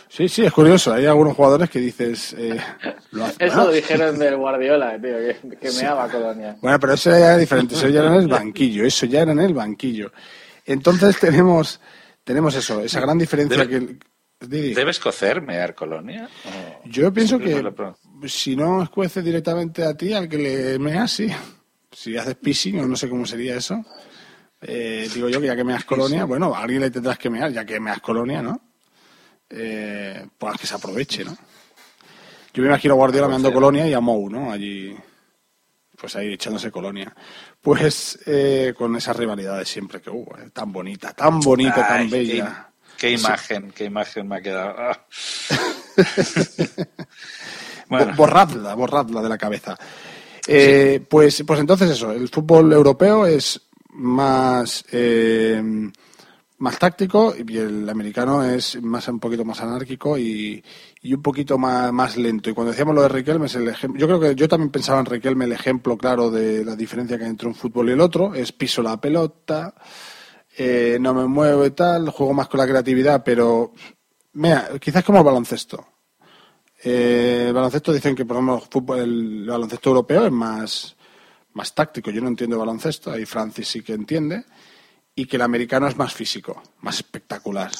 Sí, 0.07 0.29
sí, 0.29 0.45
es 0.45 0.53
curioso. 0.53 0.93
Hay 0.93 1.07
algunos 1.07 1.35
jugadores 1.35 1.67
que 1.69 1.79
dices... 1.79 2.33
eh, 2.37 2.59
lo 3.11 3.25
hace- 3.25 3.43
Eso 3.43 3.65
lo 3.65 3.71
dijeron 3.71 4.19
del 4.19 4.35
Guardiola, 4.37 4.91
tío, 5.01 5.17
que, 5.17 5.57
que 5.59 5.71
Sí. 5.71 5.83
me 5.83 6.11
Colonia. 6.11 6.55
Bueno, 6.61 6.79
pero 6.79 6.93
eso 6.93 7.09
ya 7.09 7.17
era 7.17 7.37
diferente, 7.37 7.73
eso 7.73 7.87
ya 7.89 8.01
era 8.01 8.13
en 8.13 8.21
el 8.21 8.27
banquillo, 8.27 8.85
eso 8.85 9.07
ya 9.07 9.21
era 9.23 9.31
en 9.31 9.39
el 9.39 9.55
banquillo. 9.55 10.11
Entonces 10.63 11.19
tenemos, 11.19 11.81
tenemos 12.23 12.53
eso, 12.53 12.81
esa 12.81 12.99
gran 12.99 13.17
diferencia 13.17 13.63
Debe- 13.65 13.97
que... 13.99 14.45
Didi. 14.47 14.73
¿Debes 14.75 14.99
cocer, 14.99 15.41
mear 15.41 15.73
colonia? 15.73 16.29
¿O 16.45 16.87
Yo 16.87 17.11
pienso 17.11 17.39
que 17.39 17.61
si 18.27 18.55
no 18.55 18.83
escuece 18.83 19.21
directamente 19.23 19.83
a 19.83 19.95
ti, 19.97 20.13
al 20.13 20.29
que 20.29 20.37
le 20.37 20.79
meas, 20.79 21.11
sí. 21.11 21.27
Si 21.91 22.15
haces 22.15 22.35
pissing, 22.35 22.79
o 22.79 22.85
no 22.87 22.95
sé 22.95 23.09
cómo 23.09 23.25
sería 23.25 23.55
eso. 23.55 23.83
Eh, 24.61 25.09
digo 25.13 25.29
yo 25.29 25.39
que 25.39 25.47
ya 25.47 25.55
que 25.55 25.63
meas 25.63 25.85
colonia, 25.85 26.25
bueno, 26.25 26.53
a 26.53 26.59
alguien 26.63 26.81
le 26.81 26.91
tendrás 26.91 27.17
que 27.17 27.29
mear, 27.29 27.51
ya 27.51 27.65
que 27.65 27.79
meas 27.79 27.99
colonia, 28.01 28.41
¿no? 28.41 28.61
Eh, 29.49 30.27
pues 30.37 30.57
que 30.59 30.67
se 30.67 30.75
aproveche, 30.75 31.23
¿no? 31.25 31.35
Yo 32.53 32.63
me 32.63 32.69
imagino 32.69 32.93
a 32.93 32.97
Guardiola 32.97 33.27
meando 33.27 33.53
colonia 33.53 33.87
y 33.87 33.93
a 33.93 33.99
Mou, 33.99 34.29
¿no? 34.29 34.51
Allí, 34.51 34.95
pues 35.99 36.15
ahí 36.15 36.33
echándose 36.33 36.71
colonia. 36.71 37.13
Pues 37.61 38.19
eh, 38.25 38.73
con 38.77 38.95
esas 38.95 39.15
rivalidades 39.15 39.69
siempre 39.69 40.01
que 40.01 40.09
hubo, 40.09 40.37
eh, 40.37 40.49
tan 40.51 40.71
bonita, 40.71 41.13
tan 41.13 41.39
bonita, 41.39 41.85
Ay, 41.87 41.99
tan 41.99 42.09
bella. 42.09 42.69
Qué, 42.97 43.07
qué 43.11 43.17
Sí. 43.17 43.25
imagen, 43.25 43.71
qué 43.71 43.85
imagen 43.85 44.27
me 44.27 44.37
ha 44.37 44.41
quedado. 44.41 44.75
Ah. 44.77 45.05
Bueno, 47.89 48.13
Borradla, 48.15 48.75
borradla 48.75 49.19
de 49.23 49.29
la 49.29 49.37
cabeza. 49.39 49.75
Pues, 51.09 51.43
pues 51.45 51.59
entonces 51.59 51.89
eso, 51.89 52.11
el 52.11 52.29
fútbol 52.29 52.71
europeo 52.71 53.25
es 53.25 53.59
más, 53.89 54.85
eh, 54.91 55.61
más 56.57 56.77
táctico 56.77 57.33
y 57.35 57.57
el 57.57 57.89
americano 57.89 58.43
es 58.43 58.81
más 58.81 59.07
un 59.07 59.19
poquito 59.19 59.45
más 59.45 59.61
anárquico 59.61 60.17
y, 60.17 60.63
y 61.01 61.13
un 61.13 61.21
poquito 61.21 61.57
más, 61.57 61.91
más 61.93 62.17
lento. 62.17 62.49
Y 62.49 62.53
cuando 62.53 62.71
decíamos 62.71 62.95
lo 62.95 63.01
de 63.03 63.09
Riquelme, 63.09 63.45
es 63.45 63.55
el 63.55 63.73
yo 63.95 64.07
creo 64.07 64.19
que 64.19 64.35
yo 64.35 64.47
también 64.47 64.69
pensaba 64.71 64.99
en 64.99 65.05
Riquelme, 65.05 65.45
el 65.45 65.53
ejemplo 65.53 65.97
claro 65.97 66.29
de 66.29 66.65
la 66.65 66.75
diferencia 66.75 67.17
que 67.17 67.23
hay 67.23 67.29
entre 67.29 67.47
un 67.47 67.55
fútbol 67.55 67.89
y 67.89 67.93
el 67.93 68.01
otro, 68.01 68.33
es 68.33 68.51
piso 68.51 68.81
la 68.83 68.99
pelota, 68.99 69.73
eh, 70.57 70.97
no 70.99 71.13
me 71.13 71.25
muevo 71.27 71.65
y 71.65 71.71
tal, 71.71 72.09
juego 72.09 72.33
más 72.33 72.47
con 72.49 72.59
la 72.59 72.67
creatividad, 72.67 73.23
pero 73.23 73.71
mira, 74.33 74.69
quizás 74.79 75.03
como 75.03 75.19
el 75.19 75.23
baloncesto. 75.25 75.87
Eh, 76.83 77.45
el 77.47 77.53
baloncesto 77.53 77.91
dicen 77.91 78.15
que, 78.15 78.25
por 78.25 78.37
ejemplo, 78.37 78.55
el, 78.55 78.69
fútbol- 78.69 78.99
el 79.01 79.45
baloncesto 79.47 79.89
europeo 79.89 80.25
es 80.25 80.31
más, 80.31 80.95
más 81.53 81.73
táctico. 81.73 82.11
Yo 82.11 82.21
no 82.21 82.27
entiendo 82.27 82.57
baloncesto, 82.57 83.11
ahí 83.11 83.25
Francis 83.25 83.67
sí 83.67 83.81
que 83.81 83.93
entiende. 83.93 84.45
Y 85.15 85.25
que 85.25 85.35
el 85.35 85.41
americano 85.41 85.87
es 85.87 85.97
más 85.97 86.13
físico, 86.13 86.61
más 86.81 86.97
espectacular. 86.97 87.71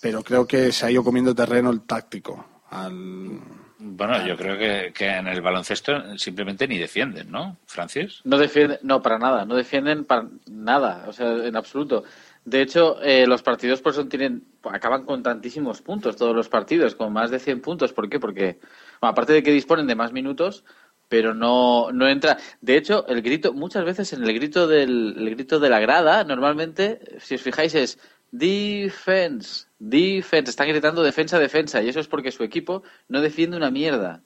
Pero 0.00 0.22
creo 0.22 0.46
que 0.46 0.72
se 0.72 0.86
ha 0.86 0.90
ido 0.90 1.04
comiendo 1.04 1.34
terreno 1.34 1.70
el 1.70 1.82
táctico. 1.82 2.62
Al... 2.70 3.40
bueno, 3.78 4.26
yo 4.26 4.36
creo 4.36 4.56
que, 4.56 4.92
que 4.94 5.08
en 5.08 5.26
el 5.26 5.42
baloncesto 5.42 6.16
simplemente 6.16 6.66
ni 6.66 6.78
defienden, 6.78 7.30
¿no, 7.30 7.58
Francis? 7.66 8.20
No 8.24 8.38
defienden, 8.38 8.78
no, 8.82 9.02
para 9.02 9.18
nada, 9.18 9.44
no 9.44 9.56
defienden 9.56 10.04
para 10.04 10.28
nada, 10.50 11.04
o 11.08 11.12
sea, 11.12 11.30
en 11.44 11.56
absoluto. 11.56 12.04
De 12.44 12.62
hecho, 12.62 13.00
eh, 13.02 13.26
los 13.26 13.42
partidos 13.42 13.82
por 13.82 13.92
eso 13.92 14.06
tienen, 14.06 14.44
acaban 14.64 15.04
con 15.04 15.22
tantísimos 15.22 15.82
puntos, 15.82 16.16
todos 16.16 16.34
los 16.34 16.48
partidos, 16.48 16.94
con 16.94 17.12
más 17.12 17.30
de 17.30 17.38
100 17.38 17.60
puntos. 17.60 17.92
¿Por 17.92 18.08
qué? 18.08 18.18
Porque, 18.18 18.58
bueno, 19.00 19.12
aparte 19.12 19.34
de 19.34 19.42
que 19.42 19.52
disponen 19.52 19.86
de 19.86 19.94
más 19.94 20.12
minutos, 20.12 20.64
pero 21.10 21.34
no, 21.34 21.90
no 21.92 22.08
entra. 22.08 22.38
De 22.62 22.76
hecho, 22.78 23.04
el 23.08 23.20
grito, 23.20 23.52
muchas 23.52 23.84
veces 23.84 24.12
en 24.14 24.22
el 24.22 24.32
grito 24.32 24.66
del 24.66 25.16
el 25.18 25.30
grito 25.34 25.58
de 25.60 25.68
la 25.68 25.80
grada, 25.80 26.24
normalmente, 26.24 27.00
si 27.20 27.34
os 27.34 27.42
fijáis, 27.42 27.74
es 27.74 27.98
defense, 28.30 29.66
defense, 29.78 30.50
están 30.50 30.68
gritando 30.68 31.02
defensa, 31.02 31.38
defensa, 31.38 31.82
y 31.82 31.88
eso 31.88 32.00
es 32.00 32.06
porque 32.08 32.30
su 32.32 32.42
equipo 32.44 32.82
no 33.08 33.20
defiende 33.20 33.56
una 33.56 33.70
mierda. 33.70 34.22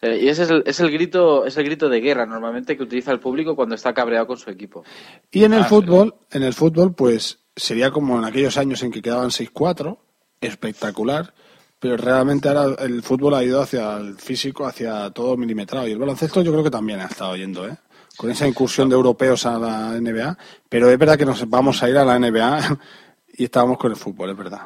Y 0.00 0.28
ese 0.28 0.44
es 0.44 0.50
el, 0.50 0.62
es 0.64 0.78
el 0.78 0.92
grito, 0.92 1.44
es 1.44 1.56
el 1.56 1.64
grito 1.64 1.88
de 1.88 2.00
guerra 2.00 2.24
normalmente 2.24 2.76
que 2.76 2.84
utiliza 2.84 3.10
el 3.10 3.18
público 3.18 3.56
cuando 3.56 3.74
está 3.74 3.92
cabreado 3.92 4.28
con 4.28 4.36
su 4.38 4.48
equipo. 4.48 4.84
Y 5.32 5.42
en 5.42 5.54
el 5.54 5.62
Ah, 5.62 5.64
sí. 5.64 5.70
fútbol, 5.70 6.14
en 6.30 6.44
el 6.44 6.54
fútbol, 6.54 6.94
pues 6.94 7.40
sería 7.56 7.90
como 7.90 8.16
en 8.16 8.24
aquellos 8.24 8.56
años 8.58 8.80
en 8.84 8.92
que 8.92 9.02
quedaban 9.02 9.30
6-4, 9.30 9.98
espectacular, 10.40 11.34
pero 11.80 11.96
realmente 11.96 12.48
ahora 12.48 12.74
el 12.84 13.02
fútbol 13.02 13.34
ha 13.34 13.44
ido 13.44 13.60
hacia 13.62 13.96
el 13.96 14.16
físico, 14.18 14.66
hacia 14.66 15.10
todo 15.10 15.36
milimetrado. 15.36 15.86
Y 15.86 15.92
el 15.92 15.98
baloncesto 15.98 16.42
yo 16.42 16.50
creo 16.52 16.64
que 16.64 16.70
también 16.70 17.00
ha 17.00 17.06
estado 17.06 17.36
yendo, 17.36 17.66
¿eh? 17.68 17.76
Con 18.16 18.30
esa 18.30 18.48
incursión 18.48 18.88
de 18.88 18.96
europeos 18.96 19.46
a 19.46 19.58
la 19.58 19.92
NBA, 20.00 20.36
pero 20.68 20.90
es 20.90 20.98
verdad 20.98 21.16
que 21.16 21.24
nos 21.24 21.48
vamos 21.48 21.82
a 21.82 21.88
ir 21.88 21.96
a 21.96 22.04
la 22.04 22.18
NBA 22.18 22.78
y 23.36 23.44
estábamos 23.44 23.78
con 23.78 23.92
el 23.92 23.96
fútbol, 23.96 24.30
es 24.30 24.36
verdad. 24.36 24.62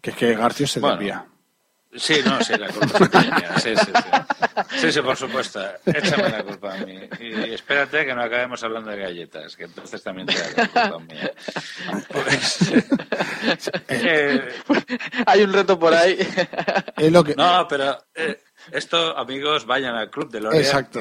Que 0.00 0.10
es 0.10 0.16
que 0.16 0.34
García 0.36 0.66
se 0.68 0.78
Bueno. 0.80 0.96
desvía. 0.96 1.26
Sí, 1.96 2.20
no, 2.24 2.40
sí, 2.42 2.52
la 2.58 2.68
culpa 2.68 3.18
es 3.18 3.26
mía. 3.26 3.54
Sí, 3.58 3.74
sí, 3.76 3.84
sí. 3.86 4.78
Sí, 4.78 4.92
sí, 4.92 5.00
por 5.00 5.16
supuesto. 5.16 5.60
Échame 5.86 6.28
la 6.30 6.42
culpa 6.42 6.74
a 6.74 6.78
mí. 6.78 6.98
Y 7.20 7.52
espérate 7.54 8.04
que 8.06 8.14
no 8.14 8.22
acabemos 8.22 8.62
hablando 8.62 8.90
de 8.90 8.98
galletas, 8.98 9.56
que 9.56 9.64
entonces 9.64 10.02
también 10.02 10.26
te 10.28 10.34
da 10.38 10.48
la 10.74 10.90
culpa 10.90 10.98
mía. 11.14 11.30
Pues, 12.08 12.58
eh, 13.88 14.48
Hay 15.26 15.42
un 15.42 15.52
reto 15.52 15.78
por 15.78 15.94
ahí. 15.94 16.16
Es 16.96 17.12
lo 17.12 17.22
que... 17.24 17.34
no, 17.34 17.66
pero 17.68 17.98
eh, 18.14 18.40
esto, 18.72 19.16
amigos, 19.16 19.64
vayan 19.66 19.94
al 19.94 20.10
club 20.10 20.30
de 20.30 20.40
Lorena. 20.40 20.60
Exacto. 20.62 21.00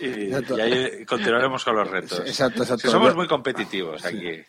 Y, 0.00 0.06
y- 0.06 0.24
Exacto. 0.26 0.58
y 0.58 0.60
ahí 0.60 1.04
continuaremos 1.04 1.64
con 1.64 1.76
los 1.76 1.88
retos. 1.90 2.20
Exacto, 2.20 2.62
exacto. 2.62 2.86
Si 2.86 2.92
somos 2.92 3.14
muy 3.14 3.26
competitivos 3.26 4.04
aquí. 4.04 4.42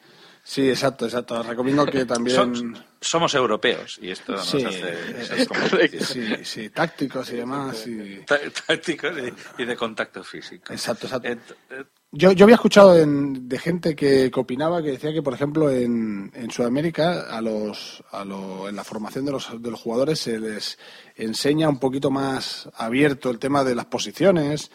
Sí, 0.43 0.67
exacto, 0.69 1.05
exacto. 1.05 1.41
Recomiendo 1.43 1.85
que 1.85 2.05
también... 2.05 2.37
Som- 2.37 2.83
somos 3.03 3.33
europeos 3.33 3.97
y 4.01 4.11
esto 4.11 4.33
nos 4.33 4.45
Sí, 4.47 4.63
hace 4.63 5.41
es 5.41 5.47
competitivos. 5.47 6.07
Sí, 6.09 6.25
sí, 6.43 6.69
tácticos 6.69 7.31
y 7.31 7.35
demás. 7.37 7.87
y- 7.87 8.23
Tá- 8.25 8.39
Tácticos 8.67 9.11
y, 9.57 9.61
y 9.61 9.65
de 9.65 9.75
contacto 9.75 10.23
físico. 10.23 10.71
Exacto, 10.71 11.07
exacto. 11.07 11.27
Eh, 11.27 11.37
Yo, 12.11 12.31
yo 12.33 12.45
había 12.45 12.55
escuchado 12.55 12.97
en- 12.97 13.47
de 13.49 13.57
gente 13.57 13.95
que, 13.95 14.29
que 14.29 14.39
opinaba 14.39 14.83
que 14.83 14.91
decía 14.91 15.11
que, 15.13 15.23
por 15.23 15.33
ejemplo, 15.33 15.69
en, 15.71 16.31
en 16.35 16.51
Sudamérica, 16.51 17.21
a 17.35 17.41
los, 17.41 18.03
a 18.11 18.23
lo- 18.25 18.67
en 18.69 18.75
la 18.75 18.83
formación 18.83 19.25
de 19.25 19.31
los, 19.31 19.61
de 19.61 19.71
los 19.71 19.79
jugadores 19.79 20.19
se 20.19 20.39
les 20.39 20.77
enseña 21.15 21.69
un 21.69 21.79
poquito 21.79 22.11
más 22.11 22.69
abierto 22.75 23.29
el 23.31 23.39
tema 23.39 23.63
de 23.63 23.73
las 23.75 23.85
posiciones. 23.85 24.69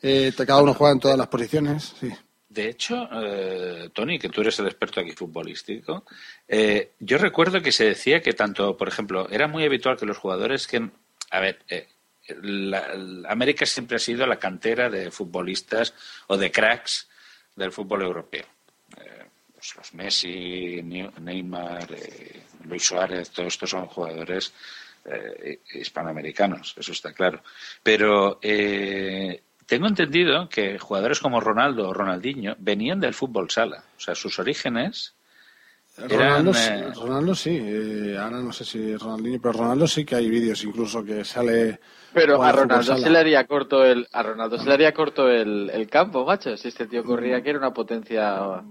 Eh, 0.00 0.32
cada 0.36 0.62
uno 0.62 0.74
juega 0.74 0.92
en 0.94 1.00
todas 1.00 1.16
las 1.18 1.28
posiciones. 1.28 1.94
Sí. 2.00 2.10
De 2.52 2.68
hecho, 2.68 3.08
eh, 3.12 3.88
Tony, 3.94 4.18
que 4.18 4.28
tú 4.28 4.42
eres 4.42 4.58
el 4.58 4.66
experto 4.66 5.00
aquí 5.00 5.12
futbolístico, 5.12 6.04
eh, 6.46 6.90
yo 6.98 7.16
recuerdo 7.16 7.62
que 7.62 7.72
se 7.72 7.86
decía 7.86 8.20
que 8.20 8.34
tanto, 8.34 8.76
por 8.76 8.88
ejemplo, 8.88 9.26
era 9.30 9.48
muy 9.48 9.64
habitual 9.64 9.96
que 9.96 10.04
los 10.04 10.18
jugadores 10.18 10.66
que, 10.66 10.86
a 11.30 11.40
ver, 11.40 11.60
eh, 11.70 11.88
la- 12.42 12.88
América 13.28 13.64
siempre 13.64 13.96
ha 13.96 14.00
sido 14.00 14.26
la 14.26 14.38
cantera 14.38 14.90
de 14.90 15.10
futbolistas 15.10 15.94
o 16.26 16.36
de 16.36 16.50
cracks 16.52 17.08
del 17.56 17.72
fútbol 17.72 18.02
europeo. 18.02 18.44
Eh, 18.98 19.24
pues 19.54 19.74
los 19.76 19.94
Messi, 19.94 20.82
Neymar, 20.82 21.88
Luis 22.64 22.82
Suárez, 22.84 23.30
todos 23.30 23.54
estos 23.54 23.70
son 23.70 23.86
jugadores 23.86 24.52
hispanoamericanos, 25.74 26.74
eso 26.78 26.92
está 26.92 27.12
claro. 27.12 27.42
Pero 27.82 28.38
tengo 29.66 29.86
entendido 29.86 30.48
que 30.48 30.78
jugadores 30.78 31.20
como 31.20 31.40
Ronaldo 31.40 31.88
o 31.88 31.92
Ronaldinho 31.94 32.54
venían 32.58 33.00
del 33.00 33.14
fútbol 33.14 33.50
sala. 33.50 33.84
O 33.96 34.00
sea, 34.00 34.14
sus 34.14 34.38
orígenes 34.38 35.14
Ronaldo, 35.98 36.52
Eran, 36.52 36.54
sí- 36.54 36.70
eh, 36.72 36.92
Ronaldo 36.94 37.34
sí, 37.34 37.50
eh, 37.62 38.16
ahora 38.18 38.38
no 38.40 38.50
sé 38.52 38.64
si 38.64 38.92
es 38.92 39.00
Ronaldinho, 39.02 39.38
pero 39.42 39.52
Ronaldo 39.52 39.86
sí 39.86 40.06
que 40.06 40.14
hay 40.16 40.30
vídeos 40.30 40.64
incluso 40.64 41.04
que 41.04 41.22
sale. 41.22 41.80
Pero 42.14 42.42
a 42.42 42.50
Ronaldo 42.50 42.96
se 42.96 43.10
le 43.10 43.18
haría 43.18 43.46
corto 43.46 43.84
el 43.84 44.06
a 44.12 44.22
Ronaldo 44.22 44.58
se 44.58 44.64
le 44.66 44.72
haría 44.72 44.92
corto 44.94 45.28
el, 45.28 45.68
el 45.70 45.86
campo, 45.88 46.24
macho. 46.24 46.56
Si 46.56 46.68
este 46.68 46.86
tío 46.86 47.04
corría 47.04 47.42
que 47.42 47.50
era 47.50 47.58
una 47.58 47.74
potencia. 47.74 48.62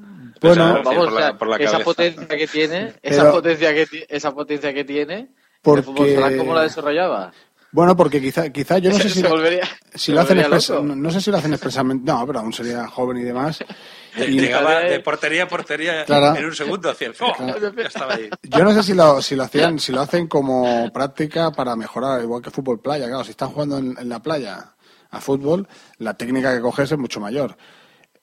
Bueno, 0.42 0.82
vamos, 0.84 0.96
por 0.96 1.12
la- 1.14 1.18
o 1.18 1.18
sea, 1.20 1.38
por 1.38 1.48
la 1.50 1.58
esa 1.58 1.80
potencia 1.80 2.28
que 2.28 2.48
tiene, 2.48 2.94
esa 3.04 3.32
potencia 3.32 3.74
que 3.74 3.86
esa 4.10 4.32
potencia 4.34 4.74
que 4.74 4.84
tiene, 4.84 5.30
Porque- 5.62 5.80
el 5.82 5.86
fútbol 5.86 6.10
sala, 6.16 6.38
¿cómo 6.38 6.56
la 6.56 6.64
desarrollaba? 6.64 7.32
Bueno, 7.74 7.96
porque 7.96 8.20
quizá, 8.22 8.50
quizá 8.50 8.80
yo 8.80 8.90
no 8.92 8.98
sé 9.00 9.10
si, 9.10 9.22
lo- 9.22 9.30
volvería- 9.30 9.64
si 9.94 10.08
se 10.08 10.12
lo 10.12 10.22
hacen 10.22 10.38
no, 10.84 10.96
no 10.96 11.12
sé 11.12 11.22
si 11.22 11.32
lo 11.32 11.38
hacen 11.38 11.54
expresamente, 11.54 12.12
no, 12.12 12.26
pero 12.28 12.40
aún 12.40 12.52
sería 12.52 12.88
joven 12.88 13.18
y 13.18 13.24
demás. 13.24 13.60
Y- 14.18 14.42
Llegaba 14.42 14.80
de 14.80 15.00
portería 15.00 15.44
a 15.44 15.48
portería 15.48 16.04
Claro. 16.04 16.36
en 16.38 16.46
un 16.46 16.54
segundo 16.54 16.90
hacia 16.90 17.08
el 17.08 17.14
¡Oh! 17.22 17.36
Ya 17.58 17.88
estaba 17.88 18.16
ahí. 18.16 18.30
Yo 18.44 18.64
no 18.66 18.74
sé 18.74 18.84
si 18.84 18.94
lo, 18.94 19.22
si 19.22 19.38
lo 19.38 19.44
hacían, 19.44 19.80
si 19.80 19.94
lo 19.94 20.02
hacen 20.02 20.28
como 20.28 20.92
práctica 20.92 21.50
para 21.54 21.78
mejorar, 21.78 22.22
igual 22.22 22.42
que 22.42 22.52
fútbol 22.52 22.82
playa. 22.82 23.08
Claro, 23.08 23.24
si 23.24 23.32
están 23.32 23.52
jugando 23.52 23.78
en, 23.78 23.96
en 23.98 24.10
la 24.10 24.22
playa 24.22 24.74
a 25.12 25.22
fútbol, 25.22 25.66
la 26.00 26.14
técnica 26.16 26.54
que 26.54 26.60
coges 26.60 26.92
es 26.92 26.98
mucho 26.98 27.22
mayor. 27.22 27.56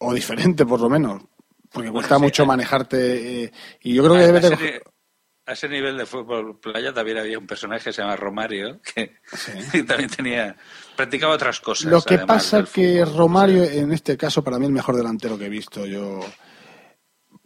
O 0.00 0.12
diferente, 0.12 0.66
por 0.66 0.78
lo 0.78 0.90
menos. 0.90 1.22
Porque 1.72 1.90
cuesta 1.90 2.16
sí, 2.16 2.20
mucho 2.22 2.42
eh. 2.42 2.46
manejarte. 2.46 3.44
eh, 3.44 3.52
y 3.80 3.94
yo 3.94 4.02
creo 4.04 4.14
que 4.16 4.26
debe 4.26 4.40
de 4.40 4.82
a 5.48 5.52
ese 5.52 5.66
nivel 5.66 5.96
de 5.96 6.04
fútbol 6.04 6.58
playa 6.60 6.92
también 6.92 7.16
había 7.16 7.38
un 7.38 7.46
personaje 7.46 7.84
que 7.84 7.92
se 7.94 8.02
llama 8.02 8.16
Romario 8.16 8.80
que 8.82 9.14
también 9.84 10.10
tenía 10.10 10.56
practicaba 10.94 11.34
otras 11.34 11.58
cosas. 11.60 11.90
Lo 11.90 12.02
que 12.02 12.18
pasa 12.18 12.64
que 12.64 13.00
fútbol. 13.02 13.16
Romario, 13.16 13.64
en 13.64 13.92
este 13.92 14.18
caso, 14.18 14.44
para 14.44 14.58
mí 14.58 14.66
el 14.66 14.72
mejor 14.72 14.94
delantero 14.96 15.38
que 15.38 15.46
he 15.46 15.48
visto. 15.48 15.86
Yo, 15.86 16.20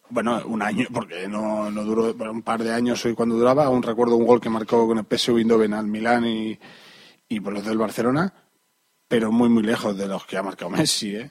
bueno, 0.09 0.43
un 0.47 0.63
año, 0.63 0.89
porque 0.93 1.29
no, 1.29 1.71
no 1.71 1.85
duró, 1.85 2.13
bueno, 2.15 2.33
un 2.33 2.43
par 2.43 2.65
de 2.65 2.73
años 2.73 3.05
hoy 3.05 3.15
cuando 3.15 3.37
duraba. 3.37 3.67
Aún 3.67 3.85
recuerdo 3.85 4.17
un 4.17 4.27
gol 4.27 4.41
que 4.41 4.51
marcó 4.51 4.85
con 4.89 4.99
el 4.99 5.05
PSV 5.05 5.39
Eindhoven 5.39 5.73
al 5.73 5.87
Milán 5.87 6.27
y, 6.27 6.59
y 7.29 7.39
por 7.39 7.53
los 7.53 7.65
del 7.65 7.79
Barcelona, 7.79 8.35
pero 9.07 9.31
muy, 9.31 9.49
muy 9.49 9.63
lejos 9.63 9.97
de 9.97 10.09
los 10.09 10.27
que 10.27 10.37
ha 10.37 10.43
marcado 10.43 10.73
Messi, 10.73 11.15
¿eh? 11.15 11.31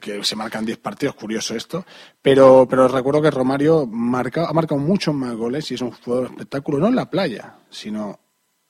Que 0.00 0.24
se 0.24 0.34
marcan 0.36 0.64
10 0.64 0.78
partidos, 0.78 1.14
curioso 1.14 1.54
esto, 1.54 1.86
pero, 2.20 2.66
pero 2.68 2.88
recuerdo 2.88 3.22
que 3.22 3.30
Romario 3.30 3.86
marca, 3.86 4.48
ha 4.48 4.52
marcado 4.52 4.80
muchos 4.80 5.14
más 5.14 5.34
goles 5.36 5.70
y 5.70 5.74
es 5.74 5.80
un 5.80 5.92
jugador 5.92 6.28
de 6.28 6.32
espectáculo, 6.34 6.78
no 6.78 6.88
en 6.88 6.96
la 6.96 7.08
playa, 7.08 7.54
sino 7.70 8.18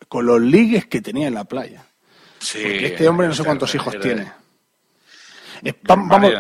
con 0.09 0.27
los 0.27 0.41
ligues 0.41 0.87
que 0.87 1.01
tenía 1.01 1.29
en 1.29 1.35
la 1.35 1.45
playa. 1.45 1.87
Sí, 2.41 2.59
Porque 2.63 2.87
este 2.87 3.09
hombre 3.09 3.27
no 3.27 3.35
sé 3.35 3.43
cuántos 3.45 3.75
hijos 3.75 3.95
era- 3.95 4.03
tiene. 4.03 4.33
Vam- 5.85 6.09
vamos, 6.09 6.33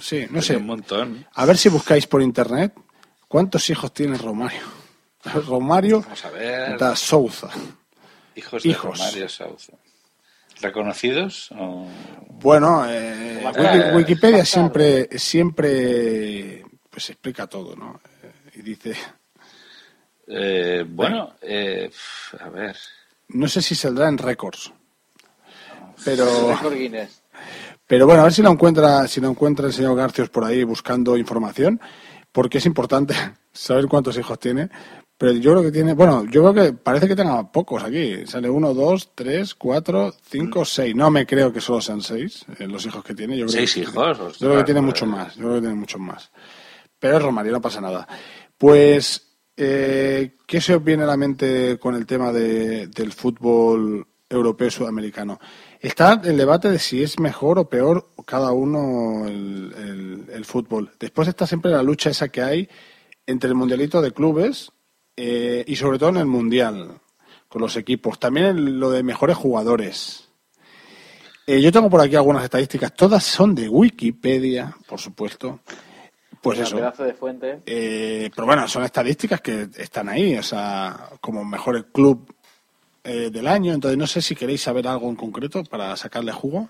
sí, 0.00 0.26
no 0.30 0.42
sé. 0.42 0.56
un 0.56 0.66
montón. 0.66 1.26
A 1.34 1.46
ver 1.46 1.56
si 1.56 1.68
buscáis 1.70 2.06
por 2.06 2.20
internet 2.20 2.74
cuántos 3.28 3.70
hijos 3.70 3.92
tiene 3.94 4.18
Romario. 4.18 4.60
Romario 5.46 6.02
Vamos 6.02 6.24
a 6.24 6.30
ver. 6.30 6.78
da 6.78 6.94
Souza. 6.94 7.48
Hijos 8.34 8.62
de 8.62 8.68
Hijos. 8.68 8.98
Romario 8.98 9.28
Sauza. 9.28 9.72
¿Reconocidos? 10.60 11.50
o- 11.58 11.86
Bueno, 12.40 12.84
eh, 12.88 13.42
Wiki- 13.44 13.96
Wikipedia 13.96 14.44
siempre, 14.44 15.08
siempre 15.18 16.64
pues 16.90 17.10
explica 17.10 17.46
todo, 17.46 17.74
¿no? 17.76 18.00
Y 18.54 18.62
dice, 18.62 18.94
Eh, 20.28 20.84
bueno, 20.88 21.34
eh, 21.42 21.90
a 22.40 22.48
ver. 22.48 22.76
no 23.28 23.46
sé 23.48 23.62
si 23.62 23.74
saldrá 23.74 24.08
en 24.08 24.18
récords, 24.18 24.72
pero, 26.04 26.24
pero 27.86 28.06
bueno, 28.06 28.22
a 28.22 28.24
ver 28.24 28.32
si 28.32 28.42
lo 28.42 28.50
encuentra, 28.50 29.06
si 29.08 29.20
lo 29.20 29.28
encuentra 29.28 29.66
el 29.66 29.72
señor 29.72 29.96
Garcios 29.96 30.28
por 30.30 30.44
ahí 30.44 30.64
buscando 30.64 31.16
información, 31.16 31.80
porque 32.32 32.58
es 32.58 32.66
importante 32.66 33.14
saber 33.52 33.86
cuántos 33.86 34.16
hijos 34.18 34.38
tiene. 34.38 34.68
Pero 35.18 35.32
yo 35.32 35.52
creo 35.52 35.62
que 35.62 35.72
tiene, 35.72 35.94
bueno, 35.94 36.24
yo 36.26 36.42
creo 36.42 36.52
que 36.54 36.72
parece 36.74 37.08
que 37.08 37.16
tenga 37.16 37.50
pocos 37.50 37.82
aquí. 37.82 38.26
Sale 38.26 38.50
uno, 38.50 38.74
dos, 38.74 39.12
tres, 39.14 39.54
cuatro, 39.54 40.12
cinco, 40.28 40.64
seis. 40.64 40.94
No 40.94 41.10
me 41.10 41.24
creo 41.26 41.50
que 41.52 41.60
solo 41.62 41.80
sean 41.80 42.02
seis 42.02 42.44
eh, 42.58 42.66
los 42.66 42.84
hijos 42.84 43.02
que 43.02 43.14
tiene. 43.14 43.36
Yo 43.38 43.46
creo 43.46 43.56
¿Seis 43.56 43.74
que- 43.74 43.80
hijos? 43.80 44.38
Yo 44.38 44.48
creo 44.48 44.58
que 44.58 44.64
tiene 44.64 44.82
mucho 44.82 45.06
más. 45.06 45.34
Yo 45.36 45.42
creo 45.44 45.54
que 45.54 45.60
tiene 45.60 45.74
muchos 45.74 46.00
más. 46.00 46.30
Pero 46.98 47.16
es 47.16 47.22
Romario, 47.22 47.52
no 47.52 47.60
pasa 47.62 47.80
nada. 47.80 48.06
Pues, 48.58 49.22
eh, 49.56 50.36
¿qué 50.46 50.60
se 50.60 50.74
os 50.74 50.84
viene 50.84 51.04
a 51.04 51.06
la 51.06 51.16
mente 51.16 51.78
con 51.78 51.94
el 51.94 52.04
tema 52.04 52.30
de- 52.32 52.88
del 52.88 53.12
fútbol 53.12 54.06
europeo 54.28 54.70
sudamericano? 54.70 55.38
Está 55.80 56.20
el 56.24 56.36
debate 56.36 56.70
de 56.70 56.78
si 56.78 57.02
es 57.02 57.18
mejor 57.20 57.58
o 57.58 57.68
peor 57.70 58.08
cada 58.26 58.52
uno 58.52 59.26
el, 59.26 59.72
el- 59.78 60.26
el 60.30 60.44
fútbol. 60.44 60.90
Después 61.00 61.26
está 61.28 61.46
siempre 61.46 61.70
la 61.70 61.82
lucha 61.82 62.10
esa 62.10 62.28
que 62.28 62.42
hay 62.42 62.68
entre 63.26 63.48
el 63.48 63.54
mundialito 63.54 64.02
de 64.02 64.12
clubes 64.12 64.72
eh, 65.16 65.64
y 65.66 65.76
sobre 65.76 65.98
todo 65.98 66.10
en 66.10 66.16
el 66.18 66.26
mundial 66.26 67.00
con 67.48 67.62
los 67.62 67.76
equipos. 67.76 68.18
También 68.18 68.46
el- 68.46 68.78
lo 68.80 68.90
de 68.90 69.02
mejores 69.02 69.36
jugadores. 69.36 70.28
Eh, 71.46 71.60
yo 71.60 71.70
tengo 71.70 71.88
por 71.88 72.00
aquí 72.00 72.16
algunas 72.16 72.42
estadísticas, 72.44 72.92
todas 72.94 73.22
son 73.24 73.54
de 73.54 73.68
Wikipedia, 73.68 74.76
por 74.88 74.98
supuesto. 75.00 75.60
Pues 76.42 76.58
Una 76.58 76.66
eso. 76.66 76.76
pedazo 76.76 77.04
de 77.04 77.14
fuente. 77.14 77.60
Eh, 77.66 78.30
pero 78.34 78.46
bueno, 78.46 78.66
son 78.68 78.84
estadísticas 78.84 79.40
que 79.40 79.68
están 79.78 80.08
ahí, 80.08 80.36
o 80.36 80.42
sea, 80.42 81.08
como 81.20 81.44
mejor 81.44 81.86
club 81.92 82.32
eh, 83.04 83.30
del 83.30 83.46
año. 83.46 83.72
Entonces, 83.72 83.96
no 83.96 84.06
sé 84.06 84.20
si 84.20 84.34
queréis 84.34 84.60
saber 84.62 84.86
algo 84.88 85.08
en 85.08 85.14
concreto 85.16 85.62
para 85.64 85.96
sacarle 85.96 86.32
jugo. 86.32 86.68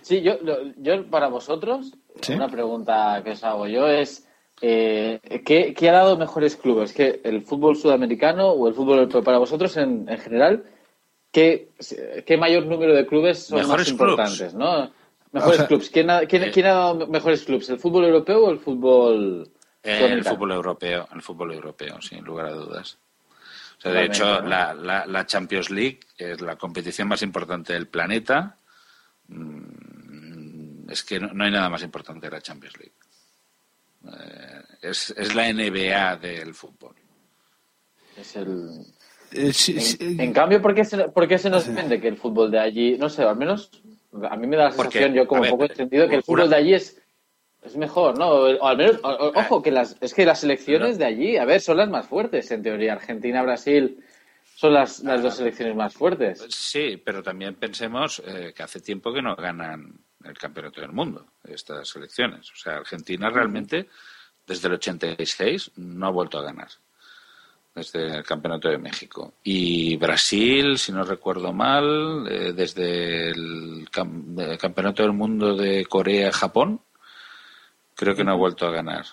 Sí, 0.00 0.22
yo, 0.22 0.38
yo 0.78 1.08
para 1.10 1.28
vosotros, 1.28 1.92
Sí. 2.20 2.32
una 2.32 2.48
pregunta 2.48 3.20
que 3.24 3.30
os 3.32 3.44
hago 3.44 3.66
yo 3.68 3.86
es, 3.88 4.26
eh, 4.62 5.20
¿qué, 5.44 5.74
qué 5.74 5.88
ha 5.90 5.92
dado 5.92 6.16
mejores 6.16 6.56
clubes? 6.56 6.92
¿Que 6.92 7.20
¿El 7.24 7.42
fútbol 7.42 7.76
sudamericano 7.76 8.48
o 8.50 8.68
el 8.68 8.74
fútbol 8.74 8.98
europeo? 9.00 9.22
Para 9.22 9.38
vosotros, 9.38 9.76
en, 9.76 10.08
en 10.08 10.18
general, 10.18 10.64
¿qué, 11.32 11.68
¿qué 12.24 12.36
mayor 12.36 12.66
número 12.66 12.94
de 12.94 13.04
clubes 13.06 13.46
son 13.46 13.58
Mejores 13.58 13.86
más 13.86 13.90
importantes? 13.90 14.54
¿no? 14.54 14.84
O 14.84 14.90
Mejores 15.32 15.56
sea, 15.58 15.66
clubes. 15.66 15.90
¿Quién 15.90 16.08
ha, 16.10 16.20
quién, 16.26 16.44
eh, 16.44 16.50
quién 16.52 16.66
ha 16.66 16.74
dado 16.74 17.06
mejores 17.08 17.42
clubes? 17.44 17.68
¿El 17.70 17.78
fútbol 17.80 18.04
europeo 18.04 18.44
o 18.46 18.50
el 18.50 18.58
fútbol 18.58 19.50
Eh, 19.82 20.06
el 20.12 20.24
fútbol 20.24 20.52
europeo, 20.52 21.08
el 21.12 21.22
fútbol 21.22 21.52
europeo, 21.52 22.00
sin 22.00 22.22
lugar 22.24 22.46
a 22.46 22.52
dudas. 22.52 22.98
O 23.78 23.80
sea, 23.82 23.92
de 23.92 24.04
hecho, 24.04 24.42
¿no? 24.42 24.48
la, 24.48 24.72
la, 24.74 25.06
la 25.06 25.26
Champions 25.26 25.70
League 25.70 26.00
es 26.16 26.40
la 26.40 26.54
competición 26.56 27.08
más 27.08 27.22
importante 27.22 27.72
del 27.72 27.88
planeta. 27.88 28.58
Mm, 29.26 30.88
Es 30.90 31.02
que 31.02 31.18
no, 31.18 31.32
no 31.32 31.44
hay 31.44 31.50
nada 31.50 31.68
más 31.68 31.82
importante 31.82 32.28
que 32.28 32.34
la 32.36 32.40
Champions 32.42 32.76
League. 32.78 32.92
Eh, 34.06 34.62
es, 34.82 35.10
es 35.16 35.34
la 35.34 35.48
NBA 35.52 36.16
del 36.16 36.54
fútbol. 36.54 36.94
Es 38.16 38.36
el... 38.36 38.68
Eh, 39.32 39.52
sí, 39.52 39.72
En, 39.74 39.80
sí, 39.80 39.96
en 40.18 40.32
cambio, 40.32 40.60
¿por 40.60 40.74
qué, 40.74 40.84
se, 40.84 41.08
por 41.08 41.26
qué 41.26 41.38
se 41.38 41.48
nos 41.48 41.72
vende 41.72 42.00
que 42.00 42.08
el 42.08 42.16
fútbol 42.18 42.50
de 42.50 42.58
allí, 42.58 42.98
no 42.98 43.08
sé, 43.08 43.22
al 43.22 43.36
menos 43.36 43.70
a 44.28 44.36
mí 44.36 44.46
me 44.46 44.56
da 44.56 44.64
la 44.64 44.70
Porque, 44.72 44.98
sensación, 44.98 45.14
yo 45.14 45.26
como 45.26 45.42
ver, 45.42 45.50
poco 45.50 45.64
entendido, 45.64 46.06
que 46.08 46.16
el 46.16 46.22
fútbol 46.22 46.50
de 46.50 46.56
allí 46.56 46.74
es, 46.74 47.00
es 47.62 47.76
mejor, 47.76 48.18
¿no? 48.18 48.28
O 48.28 48.66
al 48.66 48.76
menos, 48.76 48.98
o- 49.02 49.08
o- 49.08 49.32
ojo, 49.38 49.62
que 49.62 49.70
las, 49.70 49.96
es 50.02 50.12
que 50.12 50.26
las 50.26 50.40
selecciones 50.40 50.98
de 50.98 51.06
allí, 51.06 51.36
a 51.38 51.46
ver, 51.46 51.62
son 51.62 51.78
las 51.78 51.88
más 51.88 52.06
fuertes, 52.06 52.50
en 52.50 52.62
teoría. 52.62 52.92
Argentina, 52.92 53.42
Brasil 53.42 54.04
son 54.54 54.74
las, 54.74 55.00
las 55.00 55.22
dos 55.22 55.36
selecciones 55.36 55.74
más 55.74 55.94
fuertes. 55.94 56.44
Sí, 56.50 57.00
pero 57.02 57.22
también 57.22 57.54
pensemos 57.54 58.22
eh, 58.26 58.52
que 58.54 58.62
hace 58.62 58.80
tiempo 58.80 59.14
que 59.14 59.22
no 59.22 59.34
ganan 59.34 59.94
el 60.26 60.36
campeonato 60.38 60.80
del 60.80 60.92
mundo, 60.92 61.26
estas 61.44 61.88
selecciones. 61.88 62.50
O 62.52 62.56
sea, 62.56 62.76
Argentina 62.76 63.30
realmente, 63.30 63.88
desde 64.46 64.68
el 64.68 64.74
86, 64.74 65.72
no 65.76 66.06
ha 66.06 66.10
vuelto 66.10 66.38
a 66.38 66.42
ganar. 66.42 66.68
Desde 67.74 68.18
el 68.18 68.22
campeonato 68.24 68.68
de 68.68 68.76
México. 68.76 69.34
Y 69.42 69.96
Brasil, 69.96 70.76
si 70.78 70.92
no 70.92 71.04
recuerdo 71.04 71.54
mal, 71.54 72.26
eh, 72.30 72.52
desde 72.52 73.30
el 73.30 73.88
cam- 73.90 74.38
el 74.38 74.58
campeonato 74.58 75.02
del 75.02 75.12
mundo 75.12 75.56
de 75.56 75.86
Corea-Japón, 75.86 76.82
creo 77.94 78.14
que 78.14 78.24
no 78.24 78.32
ha 78.32 78.36
vuelto 78.36 78.66
a 78.66 78.72
ganar. 78.72 79.06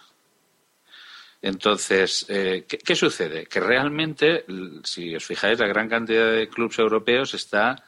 Entonces, 1.42 2.26
eh, 2.28 2.66
¿qué, 2.68 2.80
qué 2.80 2.96
sucede? 2.96 3.46
Que 3.46 3.62
realmente, 3.62 4.46
si 4.84 5.16
os 5.16 5.24
fijáis, 5.26 5.58
la 5.60 5.68
gran 5.68 5.88
cantidad 5.88 6.30
de 6.32 6.50
clubes 6.50 6.78
europeos 6.80 7.34
está. 7.34 7.82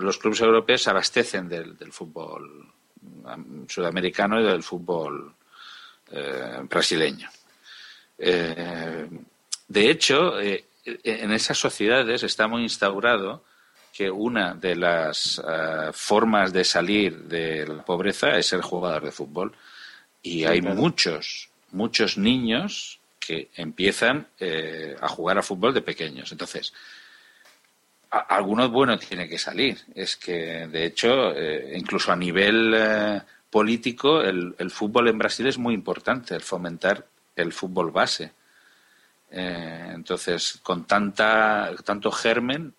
Los 0.00 0.18
clubes 0.18 0.40
europeos 0.40 0.82
se 0.82 0.90
abastecen 0.90 1.48
del, 1.48 1.76
del 1.76 1.92
fútbol 1.92 2.66
am, 3.24 3.66
sudamericano 3.68 4.40
y 4.40 4.44
del 4.44 4.62
fútbol 4.62 5.34
eh, 6.10 6.60
brasileño. 6.68 7.28
Eh, 8.18 9.08
de 9.68 9.90
hecho, 9.90 10.38
eh, 10.40 10.64
en 10.84 11.32
esas 11.32 11.58
sociedades 11.58 12.22
está 12.22 12.46
muy 12.48 12.62
instaurado 12.62 13.44
que 13.92 14.10
una 14.10 14.54
de 14.54 14.74
las 14.74 15.40
eh, 15.46 15.90
formas 15.92 16.52
de 16.52 16.64
salir 16.64 17.24
de 17.24 17.66
la 17.66 17.84
pobreza 17.84 18.36
es 18.36 18.46
ser 18.46 18.62
jugador 18.62 19.04
de 19.04 19.12
fútbol. 19.12 19.52
Y 20.22 20.44
hay 20.44 20.60
claro. 20.60 20.76
muchos, 20.76 21.50
muchos 21.72 22.16
niños 22.16 23.00
que 23.20 23.50
empiezan 23.54 24.26
eh, 24.40 24.96
a 25.00 25.08
jugar 25.08 25.38
a 25.38 25.42
fútbol 25.42 25.74
de 25.74 25.82
pequeños. 25.82 26.32
Entonces, 26.32 26.72
a- 28.12 28.36
alguno 28.36 28.68
bueno 28.70 28.98
tiene 28.98 29.28
que 29.28 29.38
salir. 29.38 29.78
Es 29.94 30.16
que, 30.16 30.66
de 30.68 30.84
hecho, 30.86 31.32
eh, 31.34 31.72
incluso 31.76 32.12
a 32.12 32.16
nivel 32.16 32.74
eh, 32.76 33.20
político, 33.50 34.20
el, 34.22 34.54
el 34.58 34.70
fútbol 34.70 35.08
en 35.08 35.18
Brasil 35.18 35.46
es 35.46 35.58
muy 35.58 35.74
importante, 35.74 36.34
el 36.34 36.42
fomentar 36.42 37.06
el 37.36 37.52
fútbol 37.52 37.90
base. 37.90 38.32
Eh, 39.30 39.92
entonces, 39.94 40.60
con 40.62 40.84
tanta, 40.86 41.70
tanto 41.84 42.10
germen 42.12 42.74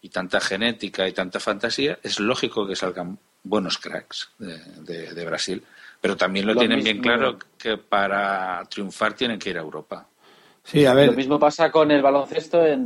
y 0.00 0.08
tanta 0.08 0.40
genética 0.40 1.06
y 1.06 1.12
tanta 1.12 1.38
fantasía, 1.40 1.98
es 2.02 2.18
lógico 2.18 2.66
que 2.66 2.76
salgan 2.76 3.18
buenos 3.42 3.78
cracks 3.78 4.30
de, 4.38 4.58
de- 4.82 5.12
de 5.14 5.24
Brasil. 5.24 5.62
Pero 6.00 6.16
también 6.16 6.46
lo, 6.46 6.54
Lo 6.54 6.60
tienen 6.60 6.82
bien 6.82 7.00
claro 7.00 7.38
que 7.58 7.76
para 7.76 8.62
triunfar 8.70 9.14
tienen 9.14 9.38
que 9.38 9.50
ir 9.50 9.58
a 9.58 9.62
Europa. 9.62 10.06
Sí, 10.64 10.84
a 10.84 10.90
Lo 10.90 10.96
ver, 10.96 11.16
mismo 11.16 11.38
pasa 11.38 11.70
con 11.70 11.90
el 11.90 12.02
baloncesto 12.02 12.64
en 12.64 12.85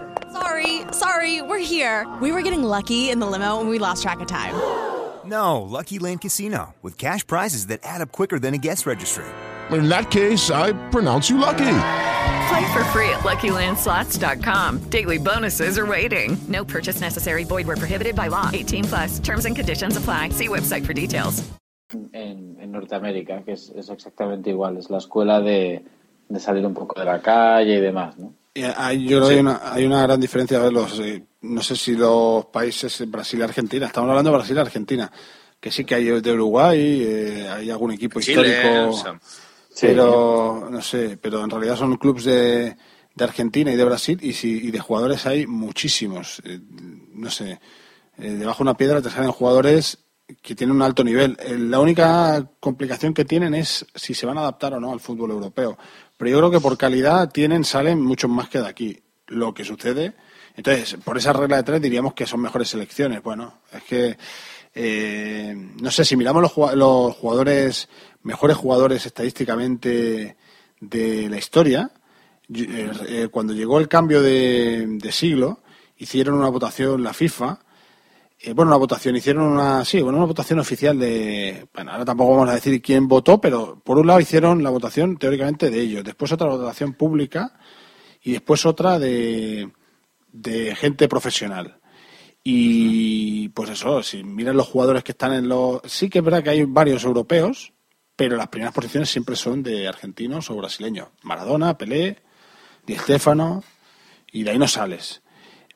Sorry, 0.33 0.81
sorry, 0.91 1.41
we're 1.41 1.59
here. 1.59 2.07
We 2.21 2.31
were 2.31 2.41
getting 2.41 2.63
lucky 2.63 3.09
in 3.09 3.19
the 3.19 3.27
limo 3.27 3.59
and 3.59 3.69
we 3.69 3.79
lost 3.79 4.01
track 4.03 4.19
of 4.19 4.27
time. 4.27 4.55
No, 5.23 5.61
Lucky 5.61 5.99
Land 5.99 6.21
Casino, 6.21 6.73
with 6.81 6.97
cash 6.97 7.25
prizes 7.27 7.67
that 7.67 7.81
add 7.83 8.01
up 8.01 8.11
quicker 8.11 8.39
than 8.39 8.55
a 8.55 8.57
guest 8.57 8.87
registry. 8.87 9.23
In 9.69 9.87
that 9.87 10.09
case, 10.09 10.49
I 10.49 10.73
pronounce 10.89 11.29
you 11.29 11.37
lucky. 11.37 11.57
Play 12.49 12.73
for 12.73 12.83
free 12.85 13.07
at 13.09 13.19
LuckyLandSlots.com. 13.19 14.79
Daily 14.89 15.19
bonuses 15.19 15.77
are 15.77 15.85
waiting. 15.85 16.35
No 16.49 16.65
purchase 16.65 16.99
necessary. 17.01 17.43
Void 17.43 17.67
where 17.67 17.77
prohibited 17.77 18.15
by 18.15 18.29
law. 18.29 18.49
18 18.51 18.83
plus. 18.85 19.19
Terms 19.19 19.45
and 19.45 19.55
conditions 19.55 19.95
apply. 19.95 20.29
See 20.29 20.47
website 20.47 20.85
for 20.87 20.93
details. 20.93 21.43
en, 22.13 22.57
en 22.59 22.71
Norteamérica, 22.71 23.43
que 23.45 23.51
es, 23.53 23.69
es 23.75 23.89
exactamente 23.89 24.49
igual. 24.49 24.77
Es 24.77 24.89
la 24.89 24.97
escuela 24.97 25.39
de, 25.39 25.85
de 26.29 26.39
salir 26.39 26.65
un 26.65 26.73
poco 26.73 26.99
de 26.99 27.05
la 27.05 27.21
calle 27.21 27.75
y 27.77 27.79
demás, 27.79 28.17
¿no? 28.17 28.33
Eh, 28.53 28.73
hay- 28.75 29.05
yo 29.05 29.17
creo 29.17 29.27
que 29.29 29.33
hay 29.35 29.39
una, 29.39 29.73
hay 29.73 29.85
una 29.85 30.01
gran 30.03 30.19
diferencia. 30.19 30.57
A 30.59 30.63
ver, 30.63 30.73
los, 30.73 30.99
eh, 30.99 31.25
no 31.41 31.61
sé 31.63 31.75
si 31.75 31.95
los 31.95 32.45
países 32.47 32.99
eh, 33.01 33.05
Brasil 33.05 33.39
y 33.39 33.43
Argentina, 33.43 33.85
estamos 33.87 34.09
hablando 34.09 34.31
de 34.31 34.37
Brasil 34.37 34.55
y 34.57 34.59
Argentina, 34.59 35.11
que 35.59 35.71
sí 35.71 35.85
que 35.85 35.95
hay 35.95 36.05
de 36.21 36.33
Uruguay, 36.33 36.79
eh, 37.05 37.47
hay 37.49 37.69
algún 37.69 37.91
equipo 37.91 38.19
Chile, 38.19 38.49
histórico, 38.49 38.89
o 38.89 38.93
sea, 38.93 39.19
pero 39.87 40.67
no 40.69 40.81
sé, 40.81 41.17
pero 41.21 41.43
en 41.43 41.49
realidad 41.49 41.77
son 41.77 41.95
clubes 41.97 42.25
de, 42.25 42.75
de 43.15 43.23
Argentina 43.23 43.71
y 43.71 43.75
de 43.77 43.85
Brasil 43.85 44.19
y, 44.21 44.33
si, 44.33 44.49
y 44.67 44.71
de 44.71 44.79
jugadores 44.79 45.25
hay 45.25 45.47
muchísimos. 45.47 46.41
Eh, 46.43 46.59
no 47.13 47.29
sé, 47.29 47.59
eh, 48.17 48.31
debajo 48.31 48.59
de 48.59 48.69
una 48.69 48.77
piedra 48.77 49.01
te 49.01 49.09
salen 49.09 49.31
jugadores 49.31 49.99
que 50.41 50.55
tienen 50.55 50.75
un 50.75 50.81
alto 50.81 51.03
nivel. 51.03 51.37
Eh, 51.39 51.57
la 51.57 51.79
única 51.79 52.49
complicación 52.59 53.13
que 53.13 53.25
tienen 53.25 53.53
es 53.53 53.85
si 53.95 54.13
se 54.13 54.25
van 54.25 54.37
a 54.37 54.41
adaptar 54.41 54.73
o 54.73 54.79
no 54.79 54.91
al 54.91 54.99
fútbol 54.99 55.31
europeo. 55.31 55.77
Pero 56.17 56.31
yo 56.31 56.37
creo 56.37 56.51
que 56.51 56.59
por 56.59 56.77
calidad 56.77 57.31
tienen, 57.31 57.63
salen 57.63 58.01
muchos 58.01 58.29
más 58.29 58.49
que 58.49 58.59
de 58.59 58.67
aquí. 58.67 58.99
Lo 59.27 59.53
que 59.53 59.63
sucede. 59.63 60.13
Entonces, 60.57 60.97
por 61.03 61.17
esa 61.17 61.31
regla 61.31 61.57
de 61.57 61.63
tres 61.63 61.81
diríamos 61.81 62.13
que 62.13 62.25
son 62.25 62.41
mejores 62.41 62.67
selecciones. 62.67 63.23
Bueno, 63.23 63.61
es 63.71 63.83
que 63.83 64.17
eh, 64.73 65.53
no 65.81 65.91
sé, 65.91 66.05
si 66.05 66.15
miramos 66.15 66.41
los, 66.41 66.51
jugadores, 67.15 67.89
mejores 68.23 68.57
jugadores 68.57 69.05
estadísticamente 69.05 70.37
de 70.79 71.29
la 71.29 71.37
historia, 71.37 71.91
eh, 72.53 72.91
eh, 73.07 73.27
cuando 73.29 73.53
llegó 73.53 73.79
el 73.79 73.87
cambio 73.87 74.21
de, 74.21 74.85
de 74.87 75.11
siglo, 75.11 75.59
hicieron 75.97 76.35
una 76.35 76.49
votación 76.49 77.03
la 77.03 77.13
FIFA, 77.13 77.59
eh, 78.43 78.53
bueno, 78.53 78.69
una 78.71 78.77
votación, 78.77 79.15
hicieron 79.15 79.43
una, 79.43 79.85
sí, 79.85 80.01
bueno, 80.01 80.17
una 80.17 80.27
votación 80.27 80.59
oficial 80.59 80.97
de, 80.97 81.67
bueno, 81.73 81.91
ahora 81.91 82.05
tampoco 82.05 82.31
vamos 82.31 82.49
a 82.49 82.55
decir 82.55 82.81
quién 82.81 83.07
votó, 83.07 83.39
pero 83.39 83.79
por 83.83 83.99
un 83.99 84.07
lado 84.07 84.19
hicieron 84.19 84.63
la 84.63 84.69
votación 84.69 85.17
teóricamente 85.17 85.69
de 85.69 85.79
ellos, 85.79 86.03
después 86.03 86.31
otra 86.31 86.47
votación 86.47 86.93
pública 86.93 87.59
y 88.23 88.31
después 88.31 88.65
otra 88.65 88.97
de, 88.97 89.71
de 90.31 90.75
gente 90.75 91.07
profesional. 91.07 91.79
Y 92.43 93.49
pues 93.49 93.69
eso, 93.69 94.01
si 94.01 94.23
miran 94.23 94.57
los 94.57 94.67
jugadores 94.67 95.03
que 95.03 95.11
están 95.11 95.33
en 95.33 95.47
los... 95.47 95.81
Sí 95.85 96.09
que 96.09 96.19
es 96.19 96.25
verdad 96.25 96.43
que 96.43 96.49
hay 96.49 96.63
varios 96.63 97.03
europeos, 97.03 97.73
pero 98.15 98.35
las 98.35 98.47
primeras 98.47 98.73
posiciones 98.73 99.09
siempre 99.09 99.35
son 99.35 99.61
de 99.61 99.87
argentinos 99.87 100.49
o 100.49 100.55
brasileños. 100.55 101.09
Maradona, 101.21 101.77
Pelé, 101.77 102.23
Di 102.85 102.95
Stéfano, 102.95 103.63
y 104.31 104.43
de 104.43 104.51
ahí 104.51 104.57
no 104.57 104.67
sales. 104.67 105.21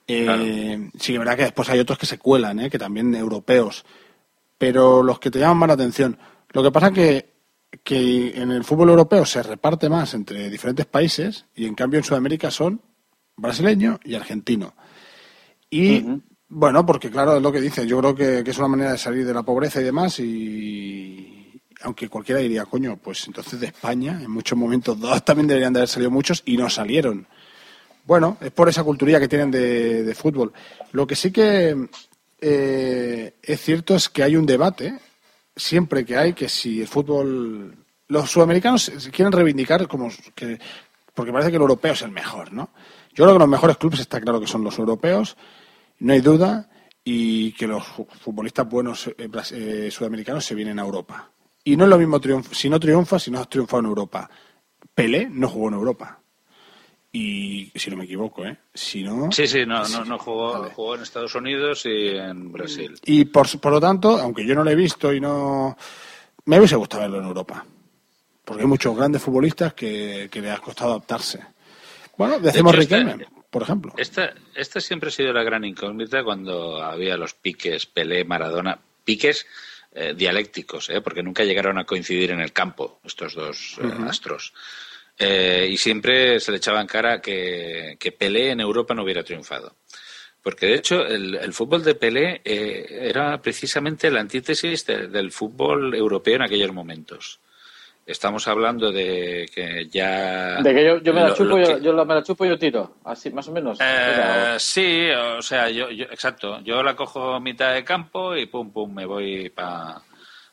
Eh, 0.08 0.90
Sí 1.00 1.08
que 1.08 1.14
es 1.14 1.20
verdad 1.20 1.36
que 1.36 1.44
después 1.44 1.70
hay 1.70 1.80
otros 1.80 1.98
que 1.98 2.06
se 2.06 2.18
cuelan, 2.20 2.60
¿eh? 2.60 2.70
que 2.70 2.78
también 2.78 3.14
europeos, 3.16 3.86
pero 4.58 5.02
los 5.04 5.20
que 5.20 5.32
te 5.32 5.40
llaman 5.40 5.58
más 5.58 5.68
la 5.68 5.74
atención. 5.74 6.18
Lo 6.52 6.64
que 6.64 6.72
pasa 6.72 6.92
que, 6.92 7.34
que 7.84 8.30
en 8.36 8.52
el 8.52 8.64
fútbol 8.64 8.90
europeo 8.90 9.26
se 9.26 9.44
reparte 9.44 9.90
más 9.90 10.14
entre 10.14 10.50
diferentes 10.50 10.86
países 10.86 11.46
y 11.56 11.66
en 11.66 11.76
cambio 11.76 12.00
en 12.00 12.04
Sudamérica 12.04 12.52
son 12.52 12.82
brasileño 13.36 14.00
y 14.04 14.16
argentino. 14.16 14.74
Y 15.70 16.06
bueno, 16.48 16.86
porque 16.86 17.10
claro, 17.10 17.36
es 17.38 17.42
lo 17.42 17.52
que 17.52 17.60
dice, 17.60 17.86
yo 17.88 18.00
creo 18.00 18.16
que, 18.16 18.44
que 18.44 18.52
es 18.52 18.58
una 18.58 18.68
manera 18.68 18.92
de 18.92 18.98
salir 18.98 19.26
de 19.26 19.34
la 19.34 19.44
pobreza 19.44 19.82
y 19.82 19.84
demás 19.84 20.20
y 20.20 21.62
aunque 21.82 22.10
cualquiera 22.10 22.42
diría, 22.42 22.66
coño, 22.66 22.98
pues 22.98 23.28
entonces 23.28 23.60
de 23.60 23.68
España 23.68 24.20
en 24.22 24.32
muchos 24.32 24.58
momentos 24.58 25.00
dados 25.00 25.24
también 25.26 25.48
deberían 25.48 25.74
de 25.74 25.80
haber 25.80 25.90
salido 25.90 26.12
muchos 26.12 26.42
y 26.46 26.58
no 26.58 26.70
salieron. 26.70 27.28
Bueno, 28.06 28.38
es 28.40 28.52
por 28.52 28.70
esa 28.70 28.84
culturilla 28.84 29.20
que 29.20 29.28
tienen 29.28 29.52
de, 29.52 30.14
fútbol. 30.16 30.54
Lo 30.92 31.08
que 31.08 31.16
sí 31.16 31.32
que 31.32 31.88
eh, 32.40 33.34
es 33.42 33.62
cierto 33.62 33.96
es 33.96 34.10
que 34.10 34.24
hay 34.24 34.36
un 34.36 34.46
debate, 34.46 35.00
siempre 35.56 36.06
que 36.06 36.18
hay, 36.18 36.34
que 36.34 36.50
si 36.50 36.82
el 36.82 36.88
fútbol... 36.88 37.76
Los 38.08 38.30
sudamericanos 38.30 38.92
quieren 39.12 39.32
reivindicar 39.32 39.88
como 39.88 40.12
que... 40.36 40.60
Porque 41.16 41.32
parece 41.32 41.50
que 41.50 41.56
el 41.56 41.62
europeo 41.64 41.94
es 41.94 42.02
el 42.04 42.12
mejor, 42.12 42.54
¿no? 42.54 42.70
Yo 43.16 43.24
creo 43.24 43.34
que 43.34 43.40
los 43.40 43.48
mejores 43.48 43.78
clubes 43.78 44.02
está 44.02 44.22
claro 44.22 44.40
que 44.40 44.46
son 44.48 44.64
los 44.64 44.78
europeos, 44.78 45.38
no 46.00 46.14
hay 46.14 46.20
duda, 46.22 46.70
y 47.04 47.54
que 47.54 47.66
los 47.66 47.84
fu- 47.88 48.06
futbolistas 48.20 48.68
buenos 48.70 49.08
eh, 49.08 49.30
eh, 49.54 49.90
sudamericanos 49.90 50.46
se 50.46 50.54
vienen 50.54 50.78
a 50.78 50.84
Europa. 50.84 51.32
Y 51.64 51.78
no 51.78 51.86
es 51.86 51.90
lo 51.90 51.98
mismo 51.98 52.20
si 52.52 52.70
no 52.70 52.80
triunfas, 52.80 53.24
si 53.24 53.32
no 53.32 53.40
has 53.40 53.50
triunfado 53.50 53.80
en 53.80 53.86
Europa. 53.88 54.30
Pelé 54.94 55.28
no 55.32 55.48
jugó 55.50 55.70
en 55.70 55.74
Europa. 55.76 56.20
Y 57.18 57.72
si 57.74 57.90
no 57.90 57.96
me 57.96 58.04
equivoco, 58.04 58.44
¿eh? 58.44 58.58
Si 58.74 59.02
no, 59.02 59.32
Sí, 59.32 59.48
sí, 59.48 59.66
no, 59.66 59.88
no, 59.88 60.04
no 60.04 60.20
jugó, 60.20 60.70
jugó 60.72 60.96
en 60.96 61.04
Estados 61.04 61.34
Unidos 61.34 61.86
y 61.86 62.10
en 62.10 62.52
Brasil. 62.52 63.00
Y 63.06 63.24
por, 63.24 63.48
por 63.62 63.72
lo 63.72 63.80
tanto, 63.80 64.20
aunque 64.20 64.46
yo 64.46 64.54
no 64.54 64.66
lo 64.66 64.70
he 64.70 64.76
visto 64.76 65.14
y 65.14 65.22
no. 65.22 65.78
Me 66.44 66.58
hubiese 66.58 66.76
gustado 66.76 67.04
verlo 67.04 67.20
en 67.20 67.28
Europa. 67.28 67.66
Porque 68.44 68.64
hay 68.64 68.68
muchos 68.68 68.98
grandes 68.98 69.22
futbolistas 69.22 69.74
que, 69.74 70.28
que 70.30 70.42
le 70.42 70.52
ha 70.52 70.58
costado 70.58 70.92
adaptarse. 70.92 71.40
Bueno, 72.18 72.38
decimos 72.38 72.74
De 72.74 72.80
Riquelme, 72.80 73.26
por 73.50 73.62
ejemplo. 73.62 73.94
Esta, 73.96 74.34
esta 74.54 74.82
siempre 74.82 75.08
ha 75.08 75.12
sido 75.14 75.32
la 75.32 75.44
gran 75.44 75.64
incógnita 75.64 76.22
cuando 76.22 76.84
había 76.84 77.16
los 77.16 77.34
piques 77.34 77.86
Pelé, 77.86 78.26
Maradona, 78.26 78.78
piques 79.06 79.48
eh, 79.94 80.14
dialécticos, 80.14 80.90
¿eh? 80.90 81.00
porque 81.00 81.24
nunca 81.24 81.46
llegaron 81.46 81.78
a 81.78 81.86
coincidir 81.86 82.32
en 82.32 82.42
el 82.42 82.52
campo 82.52 83.00
estos 83.06 83.36
dos 83.36 83.78
eh, 83.82 83.90
astros. 84.06 84.54
Eh, 85.18 85.68
y 85.72 85.78
siempre 85.78 86.40
se 86.40 86.52
le 86.52 86.58
echaba 86.58 86.82
en 86.82 86.88
cara 86.88 87.22
que, 87.22 87.96
que 88.00 88.12
Pelé 88.12 88.52
en 88.52 88.60
Europa 88.60 88.94
no 88.94 89.04
hubiera 89.04 89.24
triunfado. 89.24 89.76
Porque 90.44 90.68
de 90.68 90.76
hecho 90.76 91.06
el, 91.06 91.36
el 91.36 91.54
fútbol 91.54 91.84
de 91.84 91.96
Pelé 91.96 92.42
eh, 92.44 92.86
era 93.10 93.42
precisamente 93.42 94.12
la 94.12 94.20
antítesis 94.20 94.86
de- 94.86 95.08
del 95.08 95.32
fútbol 95.32 95.96
europeo 95.96 96.36
en 96.36 96.42
aquellos 96.44 96.72
momentos. 96.74 97.40
Estamos 98.06 98.48
hablando 98.48 98.92
de 98.92 99.50
que 99.52 99.88
ya... 99.90 100.62
De 100.62 100.76
que 100.76 100.86
yo, 100.86 100.98
yo 101.02 101.12
me 101.14 101.22
la 101.22 101.30
lo- 101.30 101.34
chupo, 101.36 101.58
lo 101.58 101.60
yo, 101.68 101.76
que- 101.78 101.84
yo 101.84 102.06
me 102.06 102.14
la 102.14 102.22
chupo 102.22 102.46
y 102.46 102.50
yo 102.50 102.60
tiro. 102.60 102.98
Así, 103.06 103.32
más 103.32 103.48
o 103.48 103.52
menos. 103.52 103.80
Eh, 103.82 104.56
sí, 104.60 105.10
o 105.10 105.42
sea, 105.42 105.70
yo, 105.72 105.90
yo- 105.90 106.06
exacto. 106.06 106.60
Yo 106.62 106.84
la 106.84 106.96
cojo 106.96 107.40
mitad 107.40 107.74
de 107.74 107.84
campo 107.84 108.36
y 108.36 108.46
pum, 108.46 108.72
pum, 108.72 108.94
me 108.94 109.06
voy 109.08 109.50
pa, 109.50 110.00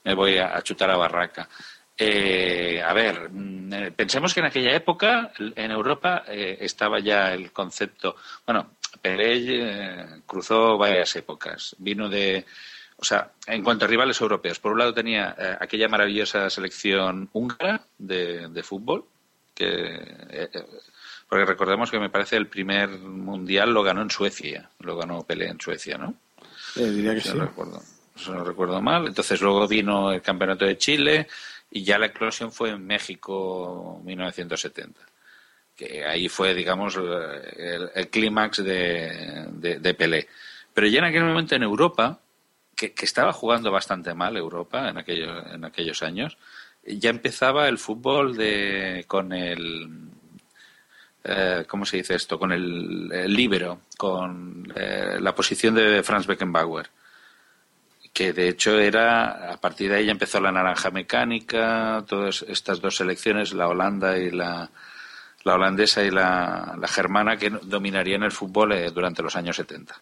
me 0.05 0.15
voy 0.15 0.39
a, 0.39 0.57
a 0.57 0.63
chutar 0.63 0.91
a 0.91 0.97
barraca. 0.97 1.47
Eh, 2.05 2.83
a 2.83 2.93
ver, 2.93 3.31
mm, 3.31 3.73
eh, 3.73 3.93
pensemos 3.95 4.35
que 4.35 4.41
en 4.41 4.47
aquella 4.47 4.75
época 4.75 5.33
en 5.39 5.71
Europa 5.71 6.25
eh, 6.27 6.59
estaba 6.61 6.99
ya 7.01 7.33
el 7.33 7.53
concepto. 7.53 8.17
Bueno, 8.45 8.73
Pelé 9.01 9.37
eh, 9.39 10.07
cruzó 10.27 10.77
varias 10.77 11.15
épocas. 11.17 11.77
Vino 11.79 12.09
de. 12.09 12.45
O 12.97 13.05
sea, 13.05 13.33
en 13.47 13.63
cuanto 13.65 13.85
a 13.85 13.89
rivales 13.89 14.21
europeos, 14.21 14.61
por 14.61 14.73
un 14.73 14.79
lado 14.79 14.95
tenía 14.95 15.35
eh, 15.39 15.57
aquella 15.61 15.89
maravillosa 15.89 16.49
selección 16.51 17.29
húngara 17.33 17.83
de, 17.99 18.49
de 18.49 18.63
fútbol, 18.63 19.05
que 19.55 20.49
porque 21.29 21.47
recordemos 21.47 21.91
que 21.91 21.99
me 21.99 22.11
parece 22.11 22.37
el 22.37 22.47
primer 22.47 22.91
mundial 22.91 23.73
lo 23.73 23.83
ganó 23.83 24.03
en 24.03 24.11
Suecia, 24.11 24.69
lo 24.81 24.99
ganó 24.99 25.23
Pelé 25.23 25.49
en 25.49 25.59
Suecia, 25.61 25.97
¿no? 25.97 26.15
Diría 26.77 27.15
que 27.15 27.23
sí. 27.23 27.33
no 27.35 27.47
recuerdo, 27.47 27.83
si 28.15 28.31
no 28.31 28.45
recuerdo 28.45 28.81
mal. 28.83 29.07
Entonces 29.07 29.41
luego 29.41 29.67
vino 29.67 30.13
el 30.13 30.21
campeonato 30.21 30.67
de 30.67 30.77
Chile 30.77 31.27
y 31.73 31.85
ya 31.85 31.99
la 31.99 32.07
eclosión 32.07 32.53
fue 32.53 32.71
en 32.71 32.87
México 32.87 34.01
1970. 34.05 35.01
Que 35.75 36.05
ahí 36.05 36.29
fue, 36.29 36.55
digamos, 36.55 36.97
el, 36.97 38.09
clímax 38.11 38.63
de, 38.63 39.47
de, 39.81 39.95
Pelé. 39.95 40.29
Pero 40.75 40.87
ya 40.87 40.99
en 40.99 41.07
aquel 41.07 41.25
momento 41.25 41.55
en 41.55 41.63
Europa, 41.63 42.21
que, 42.77 42.93
que 42.93 43.07
estaba 43.07 43.33
jugando 43.33 43.71
bastante 43.73 44.13
mal 44.13 44.37
Europa 44.37 44.91
en 44.91 44.99
aquellos, 44.99 45.47
en 45.51 45.65
aquellos 45.65 46.03
años, 46.03 46.37
ya 46.85 47.09
empezaba 47.09 47.69
el 47.69 47.79
fútbol 47.79 48.37
de, 48.37 49.05
con 49.09 49.33
el, 49.33 50.11
eh, 51.25 51.65
¿cómo 51.67 51.87
se 51.87 51.99
dice 51.99 52.17
esto? 52.17 52.39
Con 52.39 52.53
el, 52.53 53.11
el 53.13 53.33
líbero, 53.33 53.81
con 53.97 54.71
eh, 54.77 55.17
la 55.21 55.35
posición 55.35 55.75
de 55.75 56.03
Franz 56.03 56.27
Beckenbauer. 56.27 56.91
Que 58.13 58.33
de 58.33 58.49
hecho 58.49 58.79
era, 58.79 59.53
a 59.53 59.57
partir 59.57 59.91
de 59.91 59.97
ahí 59.97 60.07
ya 60.07 60.13
empezó 60.13 60.41
la 60.41 60.53
naranja 60.53 60.91
mecánica, 60.91 62.05
todas 62.07 62.45
estas 62.47 62.81
dos 62.81 62.97
selecciones, 62.97 63.55
la 63.55 63.69
Holanda 63.69 64.19
y 64.19 64.31
la, 64.31 64.71
la 65.45 65.55
holandesa 65.55 66.05
y 66.05 66.11
la, 66.11 66.77
la 66.79 66.89
germana, 66.89 67.37
que 67.37 67.51
dominarían 67.51 68.23
el 68.23 68.33
fútbol 68.33 68.73
eh, 68.73 68.91
durante 68.91 69.23
los 69.23 69.35
años 69.35 69.57
70. 69.57 69.95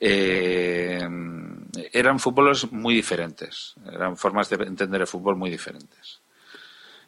Eh, 0.00 1.00
eran 1.92 2.18
fútboles 2.18 2.70
muy 2.72 2.94
diferentes, 2.94 3.74
eran 3.92 4.16
formas 4.16 4.48
de 4.48 4.56
entender 4.64 5.00
el 5.00 5.06
fútbol 5.06 5.36
muy 5.36 5.50
diferentes. 5.50 6.20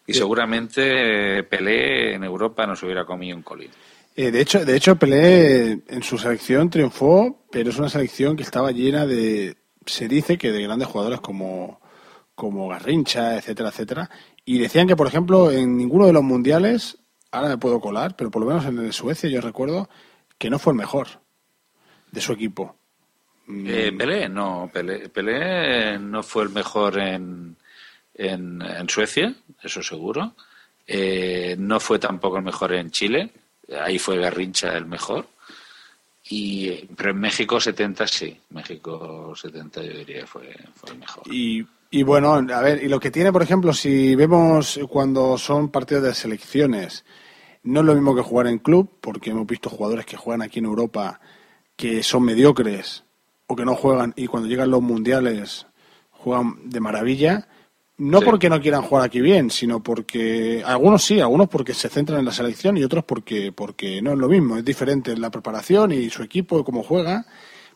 Y 0.06 0.14
seguramente 0.14 1.38
eh, 1.38 1.42
Pelé 1.44 2.14
en 2.14 2.24
Europa 2.24 2.66
nos 2.66 2.82
hubiera 2.82 3.04
comido 3.04 3.36
un 3.36 3.42
colín. 3.42 3.70
Eh, 4.16 4.32
de 4.32 4.40
hecho, 4.40 4.64
de 4.64 4.76
hecho 4.76 4.96
Pelé 4.96 5.82
en 5.86 6.02
su 6.02 6.18
selección 6.18 6.68
triunfó, 6.68 7.44
pero 7.50 7.70
es 7.70 7.78
una 7.78 7.88
selección 7.88 8.36
que 8.36 8.42
estaba 8.42 8.72
llena 8.72 9.06
de, 9.06 9.56
se 9.90 10.08
dice 10.08 10.38
que 10.38 10.52
de 10.52 10.62
grandes 10.62 10.88
jugadores 10.88 11.20
como, 11.20 11.80
como 12.34 12.68
Garrincha, 12.68 13.36
etcétera, 13.36 13.70
etcétera. 13.70 14.10
Y 14.44 14.58
decían 14.58 14.86
que, 14.86 14.96
por 14.96 15.06
ejemplo, 15.06 15.50
en 15.50 15.76
ninguno 15.76 16.06
de 16.06 16.12
los 16.12 16.22
mundiales, 16.22 16.98
ahora 17.30 17.48
me 17.48 17.58
puedo 17.58 17.80
colar, 17.80 18.16
pero 18.16 18.30
por 18.30 18.42
lo 18.42 18.48
menos 18.48 18.64
en 18.66 18.78
el 18.78 18.86
de 18.86 18.92
Suecia 18.92 19.28
yo 19.28 19.40
recuerdo 19.40 19.88
que 20.38 20.50
no 20.50 20.58
fue 20.58 20.72
el 20.72 20.78
mejor 20.78 21.08
de 22.10 22.20
su 22.20 22.32
equipo. 22.32 22.76
Eh, 23.48 23.92
Pelé, 23.96 24.28
no, 24.28 24.70
Pelé 24.72 25.98
no 25.98 26.22
fue 26.22 26.44
el 26.44 26.50
mejor 26.50 26.98
en, 27.00 27.56
en, 28.14 28.62
en 28.62 28.88
Suecia, 28.88 29.34
eso 29.62 29.82
seguro. 29.82 30.34
Eh, 30.86 31.56
no 31.58 31.80
fue 31.80 31.98
tampoco 31.98 32.36
el 32.38 32.44
mejor 32.44 32.72
en 32.74 32.90
Chile, 32.90 33.30
ahí 33.80 33.98
fue 33.98 34.18
Garrincha 34.18 34.76
el 34.76 34.86
mejor. 34.86 35.26
Y, 36.32 36.86
pero 36.96 37.10
en 37.10 37.18
México 37.18 37.60
70 37.60 38.06
sí, 38.06 38.38
México 38.50 39.34
70 39.34 39.82
yo 39.82 39.92
diría 39.98 40.26
fue, 40.26 40.54
fue 40.74 40.90
el 40.90 40.98
mejor. 40.98 41.24
Y, 41.26 41.66
y 41.90 42.02
bueno, 42.04 42.34
a 42.34 42.60
ver, 42.60 42.84
y 42.84 42.88
lo 42.88 43.00
que 43.00 43.10
tiene, 43.10 43.32
por 43.32 43.42
ejemplo, 43.42 43.72
si 43.74 44.14
vemos 44.14 44.78
cuando 44.88 45.36
son 45.36 45.70
partidos 45.70 46.04
de 46.04 46.14
selecciones, 46.14 47.04
no 47.64 47.80
es 47.80 47.86
lo 47.86 47.94
mismo 47.94 48.14
que 48.14 48.22
jugar 48.22 48.46
en 48.46 48.58
club, 48.58 48.88
porque 49.00 49.30
hemos 49.30 49.46
visto 49.46 49.68
jugadores 49.68 50.06
que 50.06 50.16
juegan 50.16 50.42
aquí 50.42 50.60
en 50.60 50.66
Europa 50.66 51.20
que 51.74 52.02
son 52.04 52.22
mediocres 52.24 53.04
o 53.46 53.56
que 53.56 53.64
no 53.64 53.74
juegan 53.74 54.12
y 54.14 54.26
cuando 54.26 54.48
llegan 54.48 54.70
los 54.70 54.82
mundiales 54.82 55.66
juegan 56.10 56.70
de 56.70 56.78
maravilla. 56.78 57.48
No 58.00 58.18
Sí. 58.20 58.24
porque 58.24 58.48
no 58.48 58.60
quieran 58.60 58.82
jugar 58.82 59.04
aquí 59.04 59.20
bien, 59.20 59.50
sino 59.50 59.82
porque 59.82 60.62
algunos 60.64 61.02
sí, 61.04 61.20
algunos 61.20 61.48
porque 61.48 61.74
se 61.74 61.88
centran 61.88 62.18
en 62.20 62.24
la 62.24 62.32
selección 62.32 62.76
y 62.76 62.82
otros 62.84 63.04
porque 63.04 63.52
porque 63.52 64.00
no 64.00 64.12
es 64.12 64.18
lo 64.18 64.26
mismo, 64.28 64.56
es 64.56 64.64
diferente 64.64 65.16
la 65.16 65.30
preparación 65.30 65.92
y 65.92 66.08
su 66.10 66.22
equipo 66.22 66.64
cómo 66.64 66.82
juega. 66.82 67.26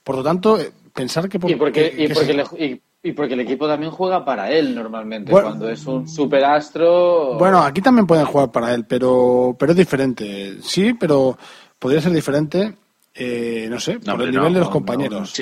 Por 0.03 0.17
lo 0.17 0.23
tanto, 0.23 0.59
eh, 0.59 0.71
pensar 0.95 1.29
que 1.29 1.39
por- 1.39 1.51
y, 1.51 1.57
porque, 1.57 1.91
que- 1.91 2.03
y, 2.05 2.07
que 2.09 2.15
porque 2.15 2.27
se- 2.27 2.35
le- 2.59 2.65
y- 2.67 2.81
y 3.03 3.13
porque 3.13 3.35
el 3.35 3.41
equipo 3.41 3.67
también 3.69 3.91
juega 3.93 4.25
para 4.25 4.51
él 4.51 4.75
normalmente. 4.75 5.31
Bueno. 5.31 5.49
cuando 5.49 5.69
es 5.69 5.85
un 5.87 6.09
superastro. 6.09 7.35
Bueno, 7.39 7.59
aquí 7.63 7.81
también 7.83 8.07
pueden 8.07 8.25
jugar 8.25 8.51
para 8.51 8.73
él, 8.75 8.87
pero, 8.87 9.55
pero 9.59 9.73
es 9.73 9.79
diferente. 9.79 10.57
Sí, 10.63 10.95
pero 10.95 11.37
podría 11.79 12.01
ser 12.01 12.13
diferente, 12.13 12.75
eh, 13.15 13.67
no 13.71 13.79
sé, 13.79 13.99
No, 14.05 14.13
por 14.17 14.23
el 14.23 14.33
no, 14.33 14.41
nivel 14.41 14.55
de 14.55 14.61
los 14.61 14.69
no, 14.69 14.73
compañeros. 14.73 15.35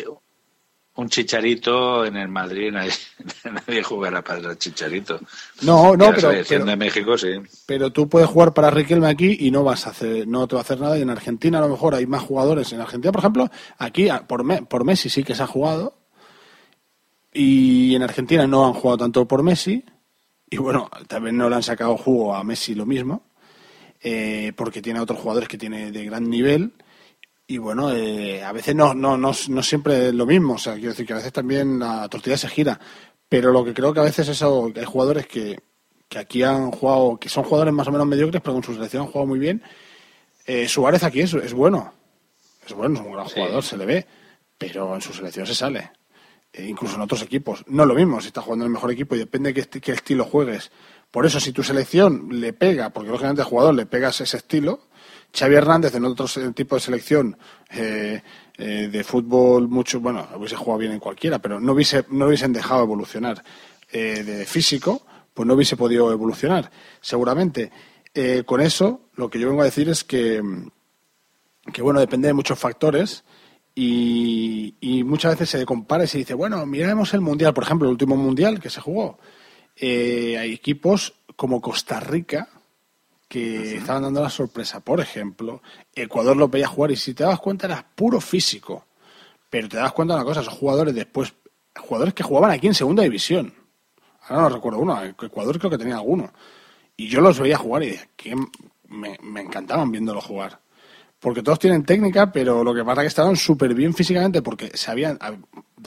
Un, 0.94 1.09
chi- 1.09 1.20
un 1.22 1.26
chicharito 1.26 2.05
en 2.05 2.16
el 2.16 2.28
Madrid, 2.28 2.70
nadie, 2.72 2.92
nadie 3.66 3.83
jugará 3.83 4.22
para 4.22 4.50
el 4.50 4.59
chicharito. 4.59 5.18
No, 5.62 5.96
no, 5.96 6.12
pero- 6.14 6.31
pero- 6.48 6.64
de 6.64 6.76
México 6.76 7.16
sí. 7.18 7.28
Pero 7.66 7.90
tú 7.90 8.09
puedes 8.09 8.28
jugar 8.28 8.52
para 8.55 8.70
Riquelme 8.70 9.09
aquí 9.09 9.37
y 9.40 9.50
no 9.50 9.64
vas 9.64 9.87
a 9.87 9.90
hacer, 9.90 10.26
no 10.28 10.46
te 10.46 10.55
va 10.55 10.61
a 10.61 10.64
hacer 10.64 10.81
nada. 10.81 10.98
Y 10.98 11.02
en 11.02 11.11
Argentina 11.11 11.59
a 11.59 11.62
lo 11.62 11.68
mejor 11.68 11.94
hay 11.94 12.07
más 12.07 12.22
jugadores. 12.22 12.72
En 12.72 12.81
Argentina, 12.81 13.11
por 13.12 13.20
ejemplo, 13.20 13.50
aquí 13.78 14.09
a- 14.09 14.26
por, 14.26 14.44
Me- 14.44 14.62
por 14.62 14.85
Messi 14.85 15.09
sí 15.09 15.22
que 15.24 15.35
se 15.35 15.42
ha 15.42 15.46
jugado. 15.46 15.98
Y 17.33 17.94
en 17.94 18.02
Argentina 18.02 18.46
no 18.46 18.66
han 18.66 18.74
jugado 18.74 18.98
tanto 18.98 19.26
por 19.26 19.42
Messi. 19.42 19.85
Y 20.50 20.59
bueno, 20.59 20.90
también 21.09 21.37
no 21.37 21.48
le 21.48 21.57
han 21.57 21.62
sacado 21.62 21.96
jugo 21.96 22.35
a 22.35 22.44
Messi 22.44 22.74
lo 22.74 22.85
mismo. 22.87 23.24
eh, 24.05 24.52
porque 24.57 24.83
tiene 24.83 24.98
otros 25.00 25.20
jugadores 25.20 25.48
que 25.48 25.57
tiene 25.57 25.92
de 25.92 26.05
gran 26.05 26.28
nivel. 26.28 26.72
Y 27.53 27.59
bueno, 27.59 27.93
eh, 27.93 28.43
a 28.43 28.51
veces 28.51 28.75
no, 28.75 28.95
no, 28.95 29.19
no, 29.19 29.31
no 29.49 29.62
siempre 29.62 30.09
es 30.09 30.15
lo 30.15 30.25
mismo. 30.25 30.55
O 30.55 30.59
sea, 30.59 30.73
quiero 30.73 30.88
decir 30.88 31.05
que 31.05 31.12
a 31.12 31.17
veces 31.17 31.35
también 31.35 31.79
la 31.79 32.09
tortilla 32.09 32.38
se 32.38 32.49
gira. 32.49 32.81
Pero 33.29 33.53
lo 33.53 33.62
que 33.62 33.75
creo 33.75 33.93
que 33.93 34.01
a 34.01 34.05
veces 34.05 34.27
es 34.27 34.37
eso, 34.38 34.71
que 34.73 34.81
hay 34.81 34.87
jugadores 34.87 35.27
que, 35.27 35.61
que 36.09 36.19
aquí 36.19 36.43
han 36.43 36.71
jugado, 36.71 37.19
que 37.19 37.29
son 37.29 37.45
jugadores 37.45 37.75
más 37.75 37.87
o 37.88 37.93
menos 37.93 38.07
mediocres, 38.07 38.41
pero 38.41 38.55
con 38.55 38.62
su 38.62 38.73
selección 38.73 39.03
han 39.03 39.09
jugado 39.09 39.27
muy 39.27 39.38
bien. 39.38 39.62
Eh, 40.47 40.67
Suárez 40.67 41.03
aquí 41.03 41.21
es, 41.21 41.35
es 41.35 41.53
bueno. 41.53 41.93
Es 42.67 42.73
bueno, 42.73 43.01
es 43.01 43.05
un 43.05 43.12
gran 43.12 43.27
jugador, 43.27 43.62
se 43.62 43.77
le 43.77 43.85
ve. 43.85 44.07
Pero 44.57 44.95
en 44.95 45.03
su 45.03 45.12
selección 45.12 45.47
se 45.47 45.55
sale. 45.55 45.93
Eh, 46.55 46.65
incluso 46.67 46.95
en 46.95 47.03
otros 47.03 47.21
equipos. 47.21 47.65
No 47.67 47.83
es 47.83 47.88
lo 47.91 47.95
mismo 47.95 48.19
si 48.23 48.29
estás 48.29 48.45
jugando 48.45 48.65
en 48.65 48.71
el 48.71 48.73
mejor 48.73 48.91
equipo 48.91 49.15
y 49.15 49.19
depende 49.19 49.53
de 49.53 49.62
qué, 49.62 49.79
qué 49.79 49.93
estilo 49.93 50.25
juegues. 50.25 50.71
Por 51.11 51.27
eso, 51.27 51.38
si 51.38 51.53
tu 51.53 51.62
selección 51.62 52.29
le 52.41 52.55
pega, 52.55 52.88
porque 52.88 53.11
lógicamente 53.11 53.43
al 53.43 53.49
jugador 53.49 53.75
le 53.75 53.85
pegas 53.85 54.23
ese 54.23 54.38
estilo, 54.38 54.88
Xavi 55.35 55.55
Hernández 55.55 55.95
en 55.95 56.05
otro 56.05 56.27
tipo 56.53 56.75
de 56.75 56.81
selección 56.81 57.37
eh, 57.71 58.23
eh, 58.59 58.88
de 58.92 59.05
fútbol 59.05 59.68
mucho, 59.68 59.99
bueno, 60.01 60.29
hubiese 60.37 60.57
jugado 60.57 60.79
bien 60.79 60.92
en 60.92 61.01
cualquiera, 61.01 61.38
pero 61.38 61.59
no 61.59 61.73
hubiese, 61.73 62.05
no 62.11 62.27
hubiesen 62.27 62.53
dejado 62.53 62.83
evolucionar 62.83 63.42
eh, 63.90 64.23
de 64.23 64.45
físico, 64.45 65.07
pues 65.33 65.47
no 65.47 65.55
hubiese 65.55 65.77
podido 65.77 66.12
evolucionar, 66.12 66.71
seguramente. 67.01 67.71
Con 68.45 68.61
eso, 68.61 69.09
lo 69.14 69.31
que 69.31 69.38
yo 69.38 69.49
vengo 69.49 69.62
a 69.62 69.64
decir 69.64 69.88
es 69.88 70.05
que, 70.05 70.42
que 71.73 71.81
bueno, 71.81 71.99
depende 71.99 72.29
de 72.29 72.35
muchos 72.35 72.59
factores 72.59 73.25
y, 73.75 74.75
y 74.83 75.03
muchas 75.03 75.33
veces 75.33 75.49
se 75.49 75.64
compara 75.64 76.05
y 76.05 76.09
se 76.09 76.18
dice, 76.18 76.35
bueno, 76.35 76.66
miremos 76.66 77.14
el 77.14 77.23
Mundial, 77.23 77.55
por 77.55 77.64
ejemplo, 77.64 77.88
el 77.88 77.92
último 77.92 78.14
Mundial 78.14 78.61
que 78.61 78.68
se 78.68 78.83
jugó. 78.83 79.18
Hay 79.81 80.53
equipos 80.53 81.14
como 81.37 81.62
Costa 81.62 82.01
Rica 82.01 82.51
que 83.33 83.77
estaban 83.79 84.03
dando 84.03 84.21
la 84.23 84.29
sorpresa. 84.29 84.81
Por 84.81 85.01
ejemplo, 85.01 85.62
Ecuador 85.95 86.37
lo 86.37 86.49
veía 86.49 86.68
jugar 86.68 86.90
y 86.90 86.97
si 86.97 87.14
te 87.14 87.25
das 87.25 87.40
cuenta 87.40 87.66
era 87.66 87.83
puro 87.95 88.21
físico. 88.21 88.85
Pero 89.49 89.71
te 89.71 89.79
das 89.79 89.92
cuenta 89.92 90.12
de 90.14 90.21
una 90.21 90.27
cosa, 90.27 90.42
esos 90.42 90.53
jugadores 90.53 90.95
después, 90.95 91.33
jugadores 91.81 92.12
que 92.12 92.23
jugaban 92.23 92.51
aquí 92.51 92.66
en 92.66 92.75
segunda 92.75 93.03
división. 93.03 93.55
Ahora 94.29 94.42
no 94.42 94.49
recuerdo 94.51 94.81
uno, 94.81 95.03
Ecuador 95.03 95.59
creo 95.59 95.71
que 95.71 95.79
tenía 95.79 95.95
alguno. 95.97 96.31
Y 96.95 97.09
yo 97.09 97.23
los 97.23 97.40
veía 97.40 97.57
jugar 97.57 97.85
y 97.85 97.99
que 98.16 98.37
me, 98.88 99.16
me 99.23 99.40
encantaban 99.40 99.90
viéndolos 99.90 100.25
jugar. 100.25 100.61
Porque 101.18 101.42
todos 101.42 101.59
tienen 101.59 101.85
técnica, 101.85 102.33
pero 102.33 102.62
lo 102.62 102.75
que 102.75 102.85
pasa 102.85 103.01
es 103.01 103.05
que 103.05 103.09
estaban 103.09 103.37
súper 103.37 103.73
bien 103.75 103.95
físicamente 103.95 104.42
porque 104.42 104.73
se 104.75 104.90
habían, 104.90 105.18
hab- 105.21 105.42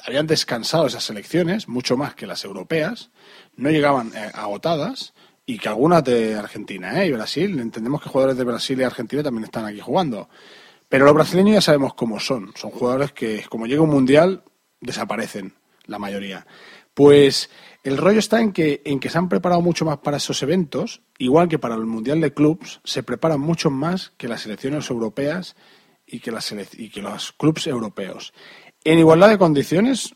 habían 0.07 0.25
descansado 0.25 0.87
esas 0.87 1.03
selecciones, 1.03 1.67
mucho 1.67 1.95
más 1.95 2.15
que 2.15 2.25
las 2.25 2.43
europeas, 2.43 3.11
no 3.55 3.69
llegaban 3.69 4.11
eh, 4.15 4.31
agotadas, 4.33 5.13
y 5.45 5.57
que 5.59 5.69
algunas 5.69 6.03
de 6.03 6.35
Argentina 6.35 7.03
¿eh? 7.03 7.07
y 7.07 7.11
Brasil, 7.11 7.59
entendemos 7.59 8.01
que 8.01 8.09
jugadores 8.09 8.37
de 8.37 8.43
Brasil 8.43 8.79
y 8.79 8.83
Argentina 8.83 9.21
también 9.21 9.43
están 9.43 9.65
aquí 9.65 9.79
jugando. 9.79 10.29
Pero 10.89 11.05
los 11.05 11.13
brasileños 11.13 11.55
ya 11.55 11.61
sabemos 11.61 11.93
cómo 11.93 12.19
son, 12.19 12.51
son 12.55 12.71
jugadores 12.71 13.11
que 13.11 13.43
como 13.49 13.67
llega 13.67 13.81
un 13.81 13.89
mundial 13.89 14.43
desaparecen, 14.81 15.53
la 15.85 15.99
mayoría. 15.99 16.45
Pues 16.93 17.49
El 17.83 17.97
rollo 17.97 18.19
está 18.19 18.41
en 18.41 18.51
que, 18.51 18.81
en 18.85 18.99
que 18.99 19.09
se 19.09 19.17
han 19.17 19.29
preparado 19.29 19.61
mucho 19.61 19.85
más 19.85 19.99
para 19.99 20.17
esos 20.17 20.41
eventos, 20.41 21.01
igual 21.19 21.47
que 21.47 21.59
para 21.59 21.75
el 21.75 21.85
Mundial 21.85 22.19
de 22.19 22.33
Clubs, 22.33 22.81
se 22.83 23.03
preparan 23.03 23.39
mucho 23.39 23.69
más 23.69 24.11
que 24.17 24.27
las 24.27 24.41
selecciones 24.41 24.89
europeas 24.89 25.55
y 26.07 26.19
que, 26.19 26.31
las 26.31 26.51
y 26.51 26.89
que 26.89 27.01
los 27.03 27.31
clubs 27.33 27.67
europeos. 27.67 28.33
En 28.83 28.97
igualdad 28.97 29.29
de 29.29 29.37
condiciones, 29.37 30.15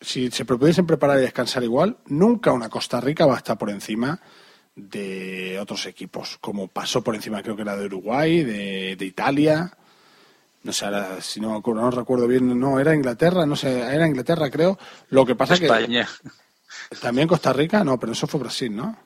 si 0.00 0.30
se 0.30 0.44
pudiesen 0.44 0.86
preparar 0.86 1.18
y 1.18 1.22
descansar 1.22 1.62
igual, 1.64 1.98
nunca 2.06 2.52
una 2.52 2.70
Costa 2.70 3.00
Rica 3.00 3.26
va 3.26 3.34
a 3.34 3.38
estar 3.38 3.58
por 3.58 3.68
encima 3.68 4.20
de 4.76 5.58
otros 5.58 5.86
equipos, 5.86 6.36
como 6.40 6.68
pasó 6.68 7.02
por 7.02 7.14
encima 7.14 7.42
creo 7.42 7.56
que 7.56 7.62
era 7.62 7.76
de 7.76 7.86
Uruguay, 7.86 8.44
de, 8.44 8.94
de 8.96 9.04
Italia, 9.06 9.72
no 10.62 10.72
sé, 10.72 10.84
ahora, 10.84 11.20
si 11.20 11.40
no, 11.40 11.60
recuerdo 11.90 12.26
bien, 12.26 12.58
no, 12.58 12.78
era 12.78 12.94
Inglaterra, 12.94 13.46
no 13.46 13.56
sé, 13.56 13.80
era 13.80 14.06
Inglaterra 14.06 14.50
creo, 14.50 14.78
lo 15.08 15.24
que 15.24 15.34
pasa 15.34 15.56
que... 15.56 15.64
España. 15.64 16.06
También 17.00 17.26
Costa 17.26 17.52
Rica, 17.52 17.82
no, 17.82 17.98
pero 17.98 18.12
eso 18.12 18.26
fue 18.26 18.40
Brasil, 18.40 18.74
¿no? 18.74 18.96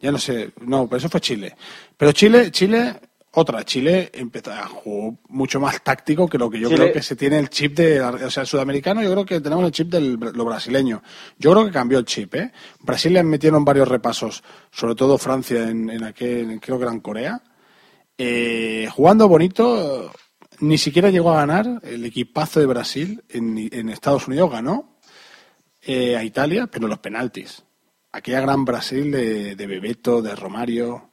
Ya 0.00 0.12
no 0.12 0.18
sé, 0.18 0.52
no, 0.60 0.86
pero 0.86 0.98
eso 0.98 1.08
fue 1.08 1.20
Chile. 1.20 1.56
Pero 1.96 2.12
Chile, 2.12 2.50
Chile, 2.50 3.00
otra, 3.38 3.64
Chile 3.64 4.10
empezó 4.14 4.50
a 4.52 4.66
jugar 4.66 5.18
mucho 5.28 5.60
más 5.60 5.82
táctico 5.82 6.28
que 6.28 6.38
lo 6.38 6.48
que 6.50 6.58
yo 6.58 6.68
Chile- 6.68 6.80
creo 6.84 6.92
que 6.94 7.02
se 7.02 7.16
tiene 7.16 7.38
el 7.38 7.48
chip 7.50 7.76
de, 7.76 8.00
o 8.00 8.30
sea, 8.30 8.42
el 8.42 8.46
sudamericano, 8.46 9.02
yo 9.02 9.10
creo 9.12 9.24
que 9.24 9.40
tenemos 9.40 9.64
el 9.64 9.72
chip 9.72 9.88
de 9.88 10.00
lo 10.00 10.44
brasileño. 10.44 11.02
Yo 11.38 11.52
creo 11.52 11.66
que 11.66 11.70
cambió 11.72 11.98
el 11.98 12.04
chip, 12.04 12.34
¿eh? 12.34 12.52
Brasil 12.80 13.12
le 13.12 13.22
metieron 13.22 13.64
varios 13.64 13.88
repasos, 13.88 14.42
sobre 14.70 14.94
todo 14.94 15.18
Francia 15.18 15.68
en, 15.68 15.90
en 15.90 16.04
aquel, 16.04 16.58
creo 16.60 16.78
que 16.78 16.84
era 16.84 16.92
en 16.92 17.00
Corea. 17.00 17.42
Eh, 18.18 18.88
jugando 18.90 19.28
bonito, 19.28 20.10
ni 20.60 20.78
siquiera 20.78 21.10
llegó 21.10 21.32
a 21.32 21.36
ganar 21.46 21.80
el 21.82 22.04
equipazo 22.04 22.60
de 22.60 22.66
Brasil 22.66 23.22
en, 23.28 23.68
en 23.70 23.88
Estados 23.90 24.26
Unidos, 24.26 24.50
ganó 24.50 24.98
eh, 25.82 26.16
a 26.16 26.24
Italia, 26.24 26.66
pero 26.66 26.88
los 26.88 26.98
penaltis. 26.98 27.62
Aquella 28.12 28.40
gran 28.40 28.64
Brasil 28.64 29.10
de, 29.10 29.54
de 29.56 29.66
Bebeto, 29.66 30.22
de 30.22 30.34
Romario, 30.34 31.10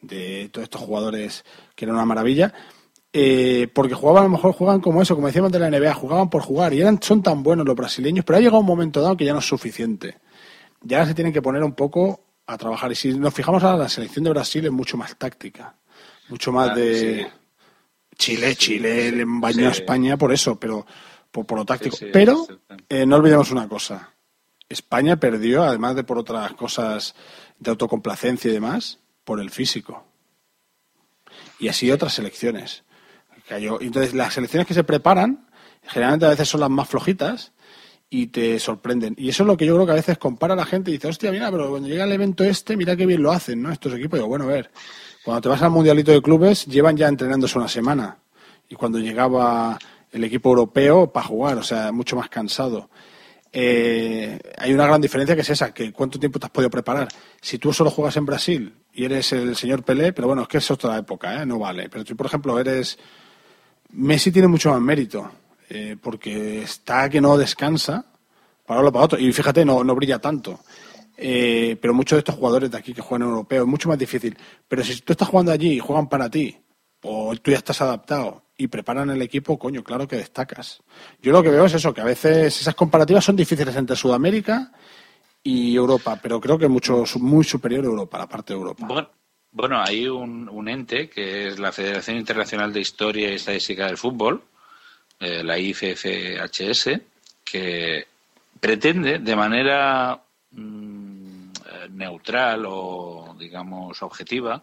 de 0.00 0.48
todos 0.52 0.64
estos 0.64 0.80
jugadores 0.80 1.44
que 1.74 1.84
eran 1.84 1.96
una 1.96 2.06
maravilla, 2.06 2.52
eh, 3.12 3.68
porque 3.74 3.94
jugaban, 3.94 4.22
a 4.22 4.26
lo 4.26 4.32
mejor 4.32 4.52
jugaban 4.52 4.80
como 4.80 5.00
eso, 5.00 5.14
como 5.14 5.28
decíamos 5.28 5.50
de 5.50 5.58
la 5.58 5.70
NBA, 5.70 5.94
jugaban 5.94 6.28
por 6.28 6.42
jugar 6.42 6.74
y 6.74 6.80
eran, 6.80 7.00
son 7.02 7.22
tan 7.22 7.42
buenos 7.42 7.66
los 7.66 7.74
brasileños, 7.74 8.24
pero 8.24 8.36
ha 8.36 8.40
llegado 8.40 8.60
un 8.60 8.66
momento 8.66 9.00
dado 9.00 9.16
que 9.16 9.24
ya 9.24 9.32
no 9.32 9.38
es 9.38 9.46
suficiente. 9.46 10.18
Ya 10.82 11.04
se 11.06 11.14
tienen 11.14 11.32
que 11.32 11.42
poner 11.42 11.62
un 11.64 11.72
poco 11.72 12.20
a 12.46 12.56
trabajar. 12.56 12.92
Y 12.92 12.94
si 12.94 13.18
nos 13.18 13.34
fijamos 13.34 13.62
ahora, 13.62 13.78
la 13.78 13.88
selección 13.88 14.24
de 14.24 14.30
Brasil 14.30 14.64
es 14.64 14.72
mucho 14.72 14.96
más 14.96 15.16
táctica, 15.16 15.74
mucho 16.28 16.52
más 16.52 16.74
de 16.74 16.98
sí. 16.98 17.26
Chile, 18.16 18.56
Chile, 18.56 19.12
le 19.12 19.24
bañó 19.26 19.68
a. 19.68 19.72
España 19.72 20.16
por 20.16 20.32
eso, 20.32 20.58
pero 20.58 20.86
por, 21.30 21.46
por 21.46 21.58
lo 21.58 21.64
táctico. 21.64 21.96
Pero 22.12 22.46
eh, 22.88 23.06
no 23.06 23.16
olvidemos 23.16 23.50
una 23.50 23.68
cosa. 23.68 24.12
España 24.68 25.16
perdió, 25.16 25.62
además 25.62 25.96
de 25.96 26.04
por 26.04 26.18
otras 26.18 26.52
cosas 26.52 27.14
de 27.58 27.70
autocomplacencia 27.70 28.50
y 28.50 28.54
demás, 28.54 28.98
por 29.28 29.40
el 29.40 29.50
físico. 29.50 30.06
Y 31.58 31.68
así 31.68 31.90
otras 31.90 32.14
selecciones. 32.14 32.82
Entonces, 33.50 34.14
las 34.14 34.32
selecciones 34.32 34.66
que 34.66 34.72
se 34.72 34.84
preparan, 34.84 35.50
generalmente 35.82 36.24
a 36.24 36.30
veces 36.30 36.48
son 36.48 36.60
las 36.60 36.70
más 36.70 36.88
flojitas 36.88 37.52
y 38.08 38.28
te 38.28 38.58
sorprenden. 38.58 39.14
Y 39.18 39.28
eso 39.28 39.42
es 39.42 39.46
lo 39.46 39.58
que 39.58 39.66
yo 39.66 39.74
creo 39.74 39.84
que 39.84 39.92
a 39.92 39.96
veces 39.96 40.16
compara 40.16 40.54
a 40.54 40.56
la 40.56 40.64
gente 40.64 40.90
y 40.90 40.94
dice, 40.94 41.08
hostia, 41.08 41.30
mira, 41.30 41.50
pero 41.50 41.68
cuando 41.68 41.88
llega 41.88 42.04
el 42.04 42.12
evento 42.12 42.42
este, 42.42 42.74
mira 42.74 42.96
qué 42.96 43.04
bien 43.04 43.22
lo 43.22 43.30
hacen, 43.30 43.60
¿no? 43.60 43.70
Estos 43.70 43.92
equipos. 43.92 44.18
Digo, 44.18 44.28
bueno, 44.28 44.46
a 44.46 44.48
ver, 44.48 44.70
cuando 45.22 45.42
te 45.42 45.50
vas 45.50 45.60
al 45.60 45.72
Mundialito 45.72 46.10
de 46.10 46.22
Clubes, 46.22 46.64
llevan 46.64 46.96
ya 46.96 47.06
entrenándose 47.06 47.58
una 47.58 47.68
semana. 47.68 48.16
Y 48.66 48.76
cuando 48.76 48.98
llegaba 48.98 49.78
el 50.10 50.24
equipo 50.24 50.48
europeo, 50.48 51.12
para 51.12 51.26
jugar, 51.26 51.58
o 51.58 51.62
sea, 51.62 51.92
mucho 51.92 52.16
más 52.16 52.30
cansado. 52.30 52.88
Eh, 53.52 54.38
hay 54.56 54.72
una 54.72 54.86
gran 54.86 55.02
diferencia 55.02 55.34
que 55.34 55.42
es 55.42 55.50
esa, 55.50 55.74
que 55.74 55.92
cuánto 55.92 56.18
tiempo 56.18 56.38
te 56.38 56.46
has 56.46 56.50
podido 56.50 56.70
preparar. 56.70 57.08
Si 57.42 57.58
tú 57.58 57.74
solo 57.74 57.90
juegas 57.90 58.16
en 58.16 58.24
Brasil 58.24 58.74
y 58.98 59.04
eres 59.04 59.32
el 59.32 59.54
señor 59.54 59.84
Pelé, 59.84 60.12
pero 60.12 60.26
bueno, 60.26 60.42
es 60.42 60.48
que 60.48 60.58
es 60.58 60.68
otra 60.72 60.98
época, 60.98 61.40
¿eh? 61.40 61.46
no 61.46 61.60
vale. 61.60 61.88
Pero 61.88 62.04
tú, 62.04 62.16
por 62.16 62.26
ejemplo, 62.26 62.58
eres... 62.58 62.98
Messi 63.90 64.32
tiene 64.32 64.48
mucho 64.48 64.72
más 64.72 64.80
mérito, 64.80 65.30
eh, 65.70 65.96
porque 66.02 66.62
está 66.62 67.08
que 67.08 67.20
no 67.20 67.38
descansa 67.38 68.04
para 68.66 68.80
uno 68.80 68.90
para 68.90 69.04
otro. 69.04 69.18
Y 69.20 69.32
fíjate, 69.32 69.64
no, 69.64 69.84
no 69.84 69.94
brilla 69.94 70.18
tanto. 70.18 70.58
Eh, 71.16 71.78
pero 71.80 71.94
muchos 71.94 72.16
de 72.16 72.18
estos 72.18 72.34
jugadores 72.34 72.72
de 72.72 72.76
aquí 72.76 72.92
que 72.92 73.00
juegan 73.00 73.28
en 73.28 73.34
europeo 73.34 73.62
es 73.62 73.68
mucho 73.68 73.88
más 73.88 73.98
difícil. 73.98 74.36
Pero 74.66 74.82
si 74.82 75.00
tú 75.02 75.12
estás 75.12 75.28
jugando 75.28 75.52
allí 75.52 75.74
y 75.74 75.78
juegan 75.78 76.08
para 76.08 76.28
ti, 76.28 76.58
o 77.02 77.36
tú 77.36 77.52
ya 77.52 77.58
estás 77.58 77.80
adaptado 77.80 78.46
y 78.56 78.66
preparan 78.66 79.10
el 79.10 79.22
equipo, 79.22 79.60
coño, 79.60 79.84
claro 79.84 80.08
que 80.08 80.16
destacas. 80.16 80.82
Yo 81.22 81.30
lo 81.30 81.40
que 81.44 81.50
veo 81.50 81.66
es 81.66 81.74
eso, 81.74 81.94
que 81.94 82.00
a 82.00 82.04
veces 82.04 82.60
esas 82.62 82.74
comparativas 82.74 83.24
son 83.24 83.36
difíciles 83.36 83.76
entre 83.76 83.94
Sudamérica 83.94 84.72
y 85.48 85.74
Europa, 85.74 86.18
pero 86.22 86.38
creo 86.38 86.58
que 86.58 86.68
mucho, 86.68 87.04
muy 87.20 87.42
superior 87.42 87.82
a 87.82 87.88
Europa, 87.88 88.18
la 88.18 88.26
parte 88.26 88.52
de 88.52 88.58
Europa. 88.58 88.86
Bueno, 88.86 89.08
bueno, 89.50 89.80
hay 89.80 90.06
un, 90.06 90.46
un 90.46 90.68
ente 90.68 91.08
que 91.08 91.48
es 91.48 91.58
la 91.58 91.72
Federación 91.72 92.18
Internacional 92.18 92.70
de 92.70 92.80
Historia 92.80 93.30
y 93.30 93.36
Estadística 93.36 93.86
del 93.86 93.96
Fútbol, 93.96 94.42
eh, 95.18 95.42
la 95.42 95.58
IFFHS, 95.58 97.00
que 97.44 98.06
pretende 98.60 99.20
de 99.20 99.36
manera 99.36 100.20
mm, 100.50 101.48
neutral 101.92 102.64
o, 102.66 103.34
digamos, 103.38 104.02
objetiva, 104.02 104.62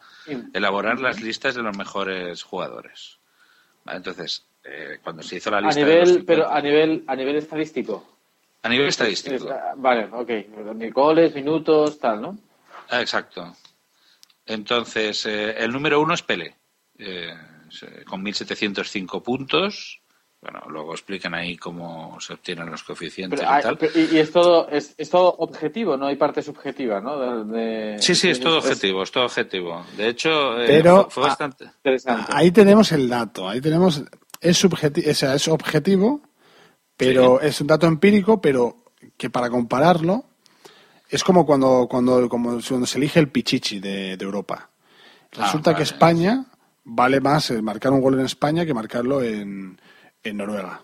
elaborar 0.53 0.99
las 0.99 1.19
listas 1.19 1.55
de 1.55 1.63
los 1.63 1.75
mejores 1.75 2.43
jugadores. 2.43 3.17
¿Vale? 3.83 3.97
Entonces, 3.97 4.45
eh, 4.63 4.99
cuando 5.01 5.23
se 5.23 5.37
hizo 5.37 5.49
la 5.49 5.57
A 5.57 5.61
lista 5.61 5.79
de 5.79 5.85
nivel, 5.87 6.13
los 6.13 6.23
pero 6.25 6.47
a 6.47 6.61
nivel, 6.61 7.03
a 7.07 7.15
nivel 7.15 7.37
estadístico. 7.37 8.14
A 8.65 8.69
nivel 8.69 8.87
estadístico. 8.87 9.47
Vale, 9.77 10.07
ok. 10.11 10.29
Goles, 10.93 11.33
minutos, 11.35 11.99
tal, 11.99 12.21
¿no? 12.21 12.37
Ah, 12.89 13.01
Exacto. 13.01 13.55
Entonces, 14.45 15.25
eh, 15.25 15.55
el 15.57 15.71
número 15.71 15.99
uno 15.99 16.13
es 16.13 16.21
Pele, 16.21 16.55
eh, 16.97 17.33
con 18.07 18.23
1.705 18.23 19.21
puntos. 19.23 20.01
Bueno, 20.41 20.61
luego 20.69 20.91
explican 20.93 21.33
ahí 21.33 21.57
cómo 21.57 22.19
se 22.21 22.33
obtienen 22.33 22.69
los 22.69 22.83
coeficientes 22.83 23.39
Pero 23.39 23.51
y 23.51 23.55
hay- 23.55 23.63
tal. 23.63 23.77
pero- 23.79 23.91
y, 23.99 24.15
y 24.15 24.19
es 24.19 24.31
todo 24.31 24.69
es, 24.69 24.93
es 24.95 25.09
todo 25.09 25.33
objetivo, 25.39 25.97
no 25.97 26.05
hay 26.05 26.17
parte 26.17 26.43
subjetiva, 26.43 27.01
¿no? 27.01 27.17
De- 27.45 27.57
de- 27.95 27.99
Sí, 27.99 28.13
sí, 28.13 28.29
es 28.29 28.39
todo 28.39 28.59
es- 28.59 28.65
objetivo, 28.65 29.01
es 29.01 29.11
todo 29.11 29.25
objetivo. 29.25 29.83
De 29.97 30.09
hecho, 30.09 30.61
eh, 30.61 30.65
Pero, 30.67 31.03
fue, 31.05 31.11
fue 31.11 31.23
ah, 31.23 31.27
bastante... 31.29 31.65
Interesante. 31.65 32.31
Ahí 32.31 32.51
tenemos 32.51 32.91
el 32.91 33.09
dato, 33.09 33.49
ahí 33.49 33.59
tenemos, 33.59 34.03
es, 34.39 34.63
subjeti- 34.63 35.09
o 35.09 35.13
sea, 35.15 35.33
es 35.33 35.47
objetivo, 35.47 36.21
pero 36.97 37.41
es 37.41 37.59
un 37.61 37.67
dato 37.67 37.87
empírico, 37.87 38.41
pero 38.41 38.77
que 39.17 39.29
para 39.29 39.49
compararlo 39.49 40.25
es 41.09 41.23
como 41.23 41.45
cuando, 41.45 41.87
cuando, 41.89 42.27
como 42.29 42.59
cuando 42.67 42.85
se 42.85 42.97
elige 42.97 43.19
el 43.19 43.29
Pichichi 43.29 43.79
de, 43.79 44.17
de 44.17 44.25
Europa. 44.25 44.69
Resulta 45.31 45.71
vale. 45.71 45.77
que 45.77 45.83
España 45.83 46.45
vale 46.83 47.19
más 47.19 47.51
marcar 47.61 47.91
un 47.91 48.01
gol 48.01 48.19
en 48.19 48.25
España 48.25 48.65
que 48.65 48.73
marcarlo 48.73 49.21
en, 49.21 49.79
en 50.23 50.37
Noruega. 50.37 50.81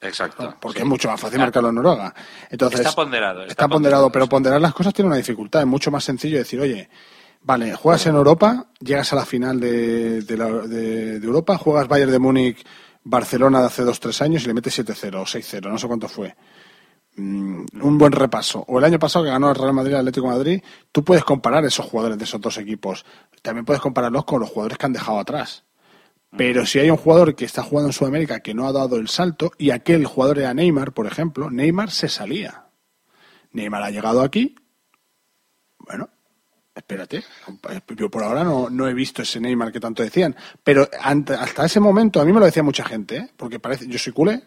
Exacto. 0.00 0.54
Porque 0.60 0.78
sí. 0.80 0.82
es 0.84 0.88
mucho 0.88 1.08
más 1.08 1.20
fácil 1.20 1.40
Ah, 1.40 1.44
marcarlo 1.44 1.70
en 1.70 1.74
Noruega. 1.76 2.14
Entonces, 2.50 2.80
Está 2.80 2.92
ponderado, 2.92 3.40
está 3.40 3.52
Está, 3.52 3.68
ponderado, 3.68 4.12
pero 4.12 4.28
ponderar 4.28 4.60
las 4.60 4.74
cosas 4.74 4.92
tiene 4.92 5.08
una 5.08 5.16
dificultad. 5.16 5.62
Es 5.62 5.66
mucho 5.66 5.90
más 5.90 6.04
sencillo 6.04 6.38
decir, 6.38 6.60
oye, 6.60 6.88
vale, 7.42 7.74
juegas 7.74 8.06
en 8.06 8.14
Europa, 8.14 8.66
llegas 8.80 9.12
a 9.12 9.16
la 9.16 9.24
final 9.24 9.58
de, 9.58 10.20
de, 10.22 10.36
la- 10.36 10.50
de- 10.50 11.18
de 11.18 11.26
Europa, 11.26 11.56
juegas 11.58 11.88
Bayern 11.88 12.12
de 12.12 12.18
Múnich, 12.18 12.64
Barcelona 13.08 13.60
de 13.60 13.66
hace 13.66 13.84
dos, 13.84 14.00
tres 14.00 14.20
años 14.20 14.42
y 14.42 14.46
le 14.48 14.54
metes 14.54 14.76
7-0 14.80 15.14
o 15.14 15.24
6-0, 15.24 15.70
no 15.70 15.78
sé 15.78 15.86
cuánto 15.86 16.08
fue. 16.08 16.34
Mm, 17.14 17.64
un 17.80 17.98
buen 17.98 18.10
repaso. 18.10 18.64
O 18.66 18.78
el 18.78 18.84
año 18.84 18.98
pasado 18.98 19.24
que 19.24 19.30
ganó 19.30 19.48
el 19.48 19.54
Real 19.54 19.72
Madrid, 19.72 19.92
el 19.92 20.00
Atlético 20.00 20.26
de 20.28 20.36
Madrid, 20.36 20.62
tú 20.90 21.04
puedes 21.04 21.22
comparar 21.22 21.64
esos 21.64 21.86
jugadores 21.86 22.18
de 22.18 22.24
esos 22.24 22.40
dos 22.40 22.58
equipos. 22.58 23.06
También 23.42 23.64
puedes 23.64 23.80
compararlos 23.80 24.24
con 24.24 24.40
los 24.40 24.50
jugadores 24.50 24.76
que 24.76 24.86
han 24.86 24.92
dejado 24.92 25.20
atrás. 25.20 25.64
Pero 26.36 26.66
si 26.66 26.80
hay 26.80 26.90
un 26.90 26.96
jugador 26.96 27.36
que 27.36 27.44
está 27.44 27.62
jugando 27.62 27.90
en 27.90 27.92
Sudamérica 27.92 28.40
que 28.40 28.54
no 28.54 28.66
ha 28.66 28.72
dado 28.72 28.96
el 28.96 29.08
salto 29.08 29.52
y 29.56 29.70
aquel 29.70 30.04
jugador 30.04 30.40
era 30.40 30.52
Neymar, 30.52 30.92
por 30.92 31.06
ejemplo, 31.06 31.48
Neymar 31.48 31.92
se 31.92 32.08
salía. 32.08 32.66
Neymar 33.52 33.84
ha 33.84 33.90
llegado 33.90 34.20
aquí. 34.20 34.56
Espérate. 36.88 37.24
Yo 37.96 38.08
por 38.08 38.22
ahora 38.22 38.44
no, 38.44 38.70
no 38.70 38.86
he 38.86 38.94
visto 38.94 39.22
ese 39.22 39.40
Neymar 39.40 39.72
que 39.72 39.80
tanto 39.80 40.04
decían. 40.04 40.36
Pero 40.62 40.88
hasta 41.00 41.64
ese 41.64 41.80
momento, 41.80 42.20
a 42.20 42.24
mí 42.24 42.32
me 42.32 42.38
lo 42.38 42.46
decía 42.46 42.62
mucha 42.62 42.84
gente, 42.84 43.16
¿eh? 43.16 43.30
porque 43.36 43.58
parece, 43.58 43.88
yo 43.88 43.98
soy 43.98 44.12
culé, 44.12 44.44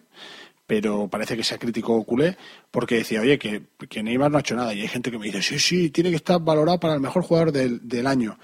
pero 0.66 1.09
parece 1.09 1.36
que 1.36 1.43
sea 1.43 1.57
crítico 1.57 2.01
culé, 2.05 2.38
porque 2.72 2.95
decía, 2.95 3.20
oye, 3.20 3.38
que, 3.38 3.63
que 3.89 4.01
Neymar 4.01 4.32
no 4.32 4.38
ha 4.38 4.39
hecho 4.39 4.55
nada. 4.55 4.74
Y 4.74 4.80
hay 4.80 4.88
gente 4.88 5.11
que 5.11 5.20
me 5.20 5.26
dice, 5.26 5.41
sí, 5.41 5.59
sí, 5.59 5.89
tiene 5.89 6.11
que 6.11 6.16
estar 6.16 6.39
valorado 6.39 6.80
para 6.80 6.93
el 6.93 7.01
mejor 7.01 7.24
jugador 7.24 7.51
del, 7.51 7.86
del 7.86 8.07
año. 8.07 8.39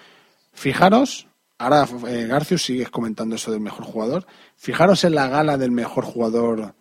Fijaros, 0.52 1.30
ahora 1.58 1.88
eh, 2.10 2.28
Garcius 2.28 2.64
sigues 2.64 2.90
comentando 2.90 3.38
eso 3.38 3.50
del 3.50 3.62
mejor 3.62 3.86
jugador. 3.86 4.28
Fijaros 4.58 5.06
en 5.06 5.16
la 5.16 5.30
gala 5.30 5.58
del 5.58 5.72
mejor 5.72 6.04
jugador, 6.04 6.76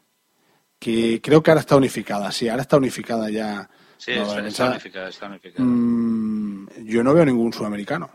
que 0.81 1.21
creo 1.23 1.45
que 1.45 1.53
ahora 1.53 1.61
está 1.61 1.77
unificada, 1.77 2.33
sí, 2.33 2.49
ahora 2.49 2.63
está 2.63 2.77
unificada 2.77 3.31
ya. 3.31 3.71
Sí, 4.05 4.13
No, 4.17 4.23
está, 4.23 4.35
o 4.35 4.47
está 4.47 4.51
sea, 4.51 4.71
unificado, 4.71 5.09
está 5.09 5.27
unificado. 5.29 5.65
mm, 5.65 6.69
yo 6.85 7.03
no 7.03 7.15
veo 7.15 7.25
ningún 7.25 7.53
sudamericano. 7.53 8.11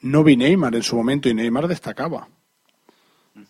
No 0.00 0.24
vi 0.24 0.36
Neymar 0.36 0.74
en 0.74 0.82
su 0.82 0.96
momento 0.96 1.28
y 1.28 1.34
Neymar 1.34 1.68
destacaba. 1.68 2.28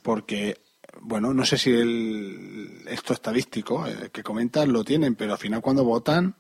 Porque, 0.03 0.61
bueno, 1.01 1.35
no 1.35 1.45
sé 1.45 1.59
si 1.59 1.71
el, 1.71 2.83
esto 2.89 3.13
estadístico 3.13 3.87
eh, 3.87 4.11
que 4.13 4.23
comentan 4.23 4.73
lo 4.73 4.83
tienen, 4.85 5.15
pero 5.15 5.33
al 5.33 5.39
final 5.39 5.61
cuando 5.61 5.85
votan, 5.85 6.35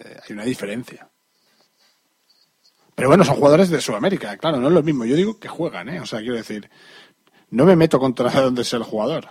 eh, 0.00 0.16
hay 0.26 0.32
una 0.32 0.44
diferencia. 0.44 1.08
Pero 2.94 3.08
bueno, 3.08 3.24
son 3.24 3.36
jugadores 3.36 3.70
de 3.70 3.80
Sudamérica, 3.80 4.36
claro, 4.38 4.58
no 4.60 4.68
es 4.68 4.74
lo 4.74 4.82
mismo. 4.82 5.04
Yo 5.04 5.14
digo 5.14 5.38
que 5.38 5.48
juegan, 5.48 5.88
¿eh? 5.88 6.00
O 6.00 6.06
sea, 6.06 6.18
quiero 6.18 6.34
decir, 6.34 6.68
no 7.50 7.64
me 7.64 7.76
meto 7.76 7.98
contra 8.00 8.30
donde 8.42 8.64
sea 8.64 8.78
el 8.78 8.84
jugador, 8.84 9.28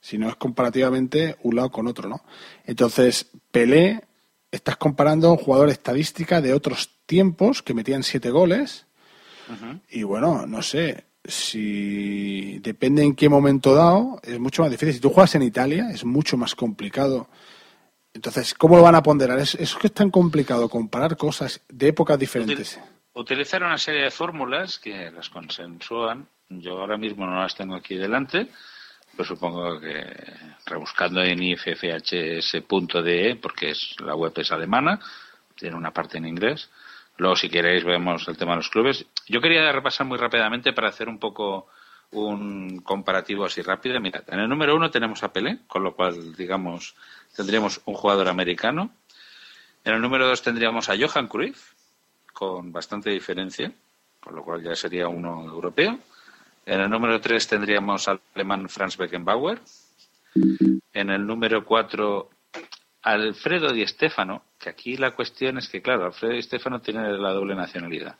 sino 0.00 0.28
es 0.28 0.36
comparativamente 0.36 1.36
un 1.42 1.56
lado 1.56 1.70
con 1.70 1.86
otro, 1.86 2.08
¿no? 2.08 2.24
Entonces, 2.64 3.30
Pelé, 3.52 4.02
estás 4.50 4.76
comparando 4.76 5.30
un 5.30 5.38
jugador 5.38 5.68
estadística 5.68 6.40
de 6.40 6.54
otros 6.54 6.90
tiempos 7.06 7.62
que 7.62 7.74
metían 7.74 8.02
siete 8.02 8.30
goles. 8.30 8.86
Y 9.90 10.02
bueno, 10.02 10.44
no 10.46 10.60
sé, 10.60 11.04
si 11.24 12.58
depende 12.58 13.02
en 13.02 13.14
qué 13.14 13.28
momento 13.28 13.74
dado, 13.74 14.20
es 14.22 14.38
mucho 14.38 14.62
más 14.62 14.70
difícil. 14.70 14.94
Si 14.94 15.00
tú 15.00 15.10
juegas 15.10 15.34
en 15.36 15.42
Italia, 15.42 15.88
es 15.90 16.04
mucho 16.04 16.36
más 16.36 16.54
complicado. 16.54 17.28
Entonces, 18.12 18.54
¿cómo 18.54 18.76
lo 18.76 18.82
van 18.82 18.94
a 18.94 19.02
ponderar? 19.02 19.38
Es, 19.38 19.54
es 19.54 19.74
que 19.74 19.88
es 19.88 19.92
tan 19.92 20.10
complicado 20.10 20.68
comparar 20.68 21.16
cosas 21.16 21.60
de 21.68 21.88
épocas 21.88 22.18
diferentes. 22.18 22.80
Utilizar 23.12 23.62
una 23.62 23.78
serie 23.78 24.02
de 24.02 24.10
fórmulas 24.10 24.78
que 24.78 25.10
las 25.10 25.28
consensúan. 25.28 26.28
Yo 26.48 26.78
ahora 26.78 26.96
mismo 26.96 27.26
no 27.26 27.40
las 27.40 27.54
tengo 27.54 27.74
aquí 27.74 27.96
delante, 27.96 28.48
pero 29.16 29.28
supongo 29.28 29.80
que 29.80 30.04
rebuscando 30.66 31.22
en 31.22 31.42
iffhs.de, 31.42 33.38
porque 33.40 33.70
es, 33.70 33.96
la 34.00 34.14
web 34.14 34.32
es 34.36 34.52
alemana, 34.52 35.00
tiene 35.56 35.76
una 35.76 35.92
parte 35.92 36.18
en 36.18 36.26
inglés. 36.26 36.68
Luego, 37.16 37.36
si 37.36 37.48
queréis, 37.48 37.82
vemos 37.84 38.28
el 38.28 38.36
tema 38.36 38.52
de 38.52 38.58
los 38.58 38.68
clubes. 38.68 39.06
Yo 39.26 39.40
quería 39.40 39.72
repasar 39.72 40.06
muy 40.06 40.18
rápidamente 40.18 40.72
para 40.72 40.88
hacer 40.88 41.08
un 41.08 41.18
poco 41.18 41.68
un 42.12 42.80
comparativo 42.80 43.44
así 43.44 43.62
rápido. 43.62 43.98
Mira, 44.00 44.22
en 44.26 44.40
el 44.40 44.48
número 44.48 44.76
uno 44.76 44.90
tenemos 44.90 45.22
a 45.22 45.32
Pelé, 45.32 45.60
con 45.66 45.82
lo 45.82 45.94
cual, 45.94 46.36
digamos, 46.36 46.94
tendríamos 47.34 47.80
un 47.86 47.94
jugador 47.94 48.28
americano. 48.28 48.90
En 49.84 49.94
el 49.94 50.00
número 50.00 50.26
dos 50.26 50.42
tendríamos 50.42 50.88
a 50.88 50.96
Johan 50.98 51.28
Cruyff, 51.28 51.72
con 52.32 52.70
bastante 52.70 53.10
diferencia, 53.10 53.72
con 54.20 54.34
lo 54.34 54.42
cual 54.42 54.62
ya 54.62 54.74
sería 54.74 55.08
uno 55.08 55.44
europeo. 55.44 55.98
En 56.66 56.80
el 56.80 56.90
número 56.90 57.20
tres 57.20 57.46
tendríamos 57.48 58.08
al 58.08 58.20
alemán 58.34 58.68
Franz 58.68 58.96
Beckenbauer. 58.96 59.60
En 60.92 61.10
el 61.10 61.26
número 61.26 61.64
cuatro, 61.64 62.28
Alfredo 63.02 63.72
Di 63.72 63.86
Stefano, 63.86 64.42
que 64.58 64.68
aquí 64.68 64.96
la 64.96 65.12
cuestión 65.12 65.58
es 65.58 65.68
que, 65.68 65.80
claro, 65.80 66.04
Alfredo 66.04 66.34
Di 66.34 66.42
Stefano 66.42 66.80
tiene 66.80 67.12
la 67.12 67.30
doble 67.30 67.54
nacionalidad, 67.54 68.16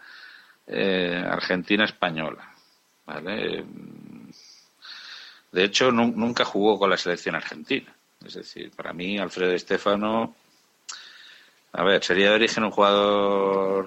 eh, 0.66 1.22
argentina-española. 1.28 2.48
¿vale? 3.04 3.64
De 5.52 5.64
hecho, 5.64 5.90
nunca 5.90 6.44
jugó 6.44 6.78
con 6.78 6.88
la 6.88 6.96
selección 6.96 7.34
argentina. 7.34 7.94
Es 8.24 8.34
decir, 8.34 8.70
para 8.74 8.92
mí, 8.92 9.18
Alfredo 9.18 9.50
Di 9.50 9.58
Stefano 9.58 10.34
a 11.72 11.84
ver, 11.84 12.02
sería 12.02 12.30
de 12.30 12.36
origen 12.36 12.64
un 12.64 12.70
jugador 12.70 13.86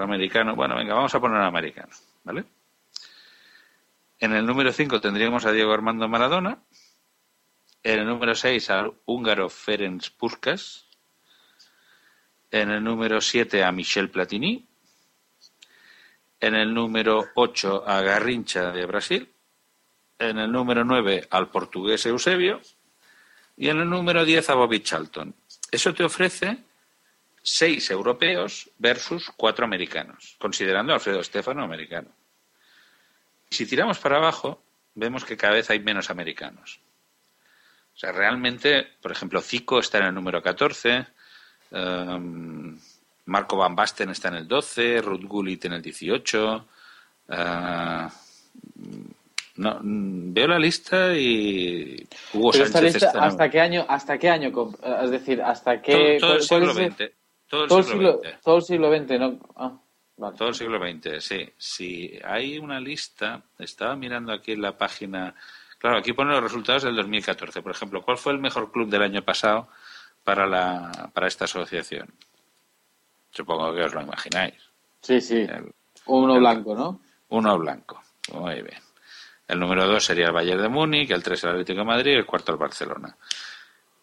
americano. 0.00 0.54
Bueno, 0.54 0.74
venga, 0.76 0.94
vamos 0.94 1.14
a 1.14 1.20
poner 1.20 1.42
americano, 1.42 1.92
¿vale? 2.24 2.44
En 4.18 4.32
el 4.32 4.46
número 4.46 4.72
5 4.72 5.00
tendríamos 5.00 5.44
a 5.44 5.52
Diego 5.52 5.72
Armando 5.72 6.08
Maradona. 6.08 6.58
En 7.82 7.98
el 8.00 8.06
número 8.06 8.34
6 8.34 8.70
al 8.70 8.94
húngaro 9.04 9.50
Ferenc 9.50 10.08
Puskas. 10.16 10.86
En 12.50 12.70
el 12.70 12.82
número 12.82 13.20
7 13.20 13.62
a 13.62 13.72
Michel 13.72 14.10
Platini. 14.10 14.66
En 16.40 16.54
el 16.54 16.72
número 16.72 17.26
8 17.34 17.84
a 17.86 18.00
Garrincha 18.00 18.72
de 18.72 18.86
Brasil. 18.86 19.32
En 20.18 20.38
el 20.38 20.50
número 20.50 20.82
9 20.82 21.28
al 21.30 21.50
portugués 21.50 22.06
Eusebio. 22.06 22.62
Y 23.58 23.68
en 23.68 23.80
el 23.80 23.90
número 23.90 24.24
10 24.24 24.48
a 24.48 24.54
Bobby 24.54 24.80
Charlton. 24.80 25.34
Eso 25.70 25.92
te 25.92 26.04
ofrece 26.04 26.64
seis 27.42 27.90
europeos 27.90 28.70
versus 28.78 29.30
cuatro 29.36 29.64
americanos, 29.64 30.36
considerando 30.38 30.92
a 30.92 30.96
Alfredo 30.96 31.20
Estefano 31.20 31.62
americano. 31.62 32.10
Si 33.50 33.66
tiramos 33.66 33.98
para 33.98 34.16
abajo, 34.16 34.62
vemos 34.94 35.24
que 35.24 35.36
cada 35.36 35.54
vez 35.54 35.70
hay 35.70 35.80
menos 35.80 36.10
americanos. 36.10 36.80
O 37.94 37.98
sea, 37.98 38.12
realmente, 38.12 38.86
por 39.00 39.12
ejemplo, 39.12 39.40
Zico 39.40 39.78
está 39.78 39.98
en 39.98 40.04
el 40.06 40.14
número 40.14 40.42
14, 40.42 41.06
em, 41.70 42.78
Marco 43.26 43.56
Van 43.56 43.74
Basten 43.74 44.10
está 44.10 44.28
en 44.28 44.34
el 44.34 44.48
12, 44.48 45.00
Ruth 45.00 45.24
Gullit 45.24 45.64
en 45.64 45.72
el 45.72 45.82
18. 45.82 46.68
Eh, 47.28 48.06
no, 49.56 49.80
veo 49.82 50.46
la 50.46 50.58
lista 50.58 51.14
y 51.16 52.06
Hugo 52.34 52.52
Sánchez 52.52 53.02
¿Hasta 53.14 53.48
qué 53.48 53.60
año? 53.60 53.86
¿Hasta 53.88 54.18
qué 54.18 54.28
año? 54.28 54.52
Es 55.02 55.10
decir, 55.10 55.40
¿hasta 55.42 55.80
qué? 55.80 56.18
Todo, 56.20 56.34
el 56.34 56.42
siglo 56.42 56.74
XX. 56.74 57.10
Todo 57.48 57.78
el, 57.78 57.84
siglo, 57.84 58.20
XX. 58.22 58.40
Todo 58.42 58.56
el 58.56 58.62
siglo 58.62 58.96
XX, 58.96 59.18
¿no? 59.18 59.38
Ah, 59.56 59.72
todo 60.16 60.48
el 60.48 60.54
siglo 60.54 60.78
XX, 60.78 61.22
sí. 61.22 61.52
Si 61.56 62.18
hay 62.24 62.58
una 62.58 62.80
lista, 62.80 63.42
estaba 63.58 63.96
mirando 63.96 64.32
aquí 64.32 64.52
en 64.52 64.62
la 64.62 64.76
página. 64.76 65.34
Claro, 65.78 65.98
aquí 65.98 66.12
pone 66.12 66.32
los 66.32 66.42
resultados 66.42 66.84
del 66.84 66.96
2014. 66.96 67.62
Por 67.62 67.72
ejemplo, 67.72 68.02
¿cuál 68.02 68.16
fue 68.16 68.32
el 68.32 68.38
mejor 68.38 68.72
club 68.72 68.88
del 68.88 69.02
año 69.02 69.22
pasado 69.22 69.68
para, 70.24 70.46
la, 70.46 71.10
para 71.12 71.26
esta 71.26 71.44
asociación? 71.44 72.12
Supongo 73.30 73.74
que 73.74 73.82
os 73.82 73.94
lo 73.94 74.02
imagináis. 74.02 74.54
Sí, 75.02 75.20
sí. 75.20 75.46
uno 76.06 76.38
blanco, 76.38 76.74
¿no? 76.74 77.00
Uno 77.28 77.58
blanco. 77.58 78.02
Muy 78.32 78.62
bien. 78.62 78.80
El 79.46 79.60
número 79.60 79.86
dos 79.86 80.04
sería 80.04 80.26
el 80.26 80.32
Bayern 80.32 80.62
de 80.62 80.68
Múnich, 80.68 81.10
el 81.10 81.22
tres 81.22 81.44
el 81.44 81.50
Atlético 81.50 81.80
de 81.80 81.84
Madrid 81.84 82.12
y 82.12 82.16
el 82.16 82.26
cuarto 82.26 82.52
el 82.52 82.58
Barcelona. 82.58 83.16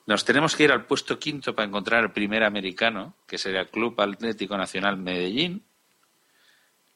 Nos 0.05 0.23
tenemos 0.23 0.55
que 0.55 0.63
ir 0.63 0.71
al 0.71 0.85
puesto 0.85 1.17
quinto 1.17 1.55
para 1.55 1.67
encontrar 1.67 2.03
el 2.03 2.11
primer 2.11 2.43
americano, 2.43 3.15
que 3.25 3.37
sería 3.37 3.61
el 3.61 3.69
Club 3.69 3.99
Atlético 3.99 4.57
Nacional 4.57 4.97
Medellín. 4.97 5.63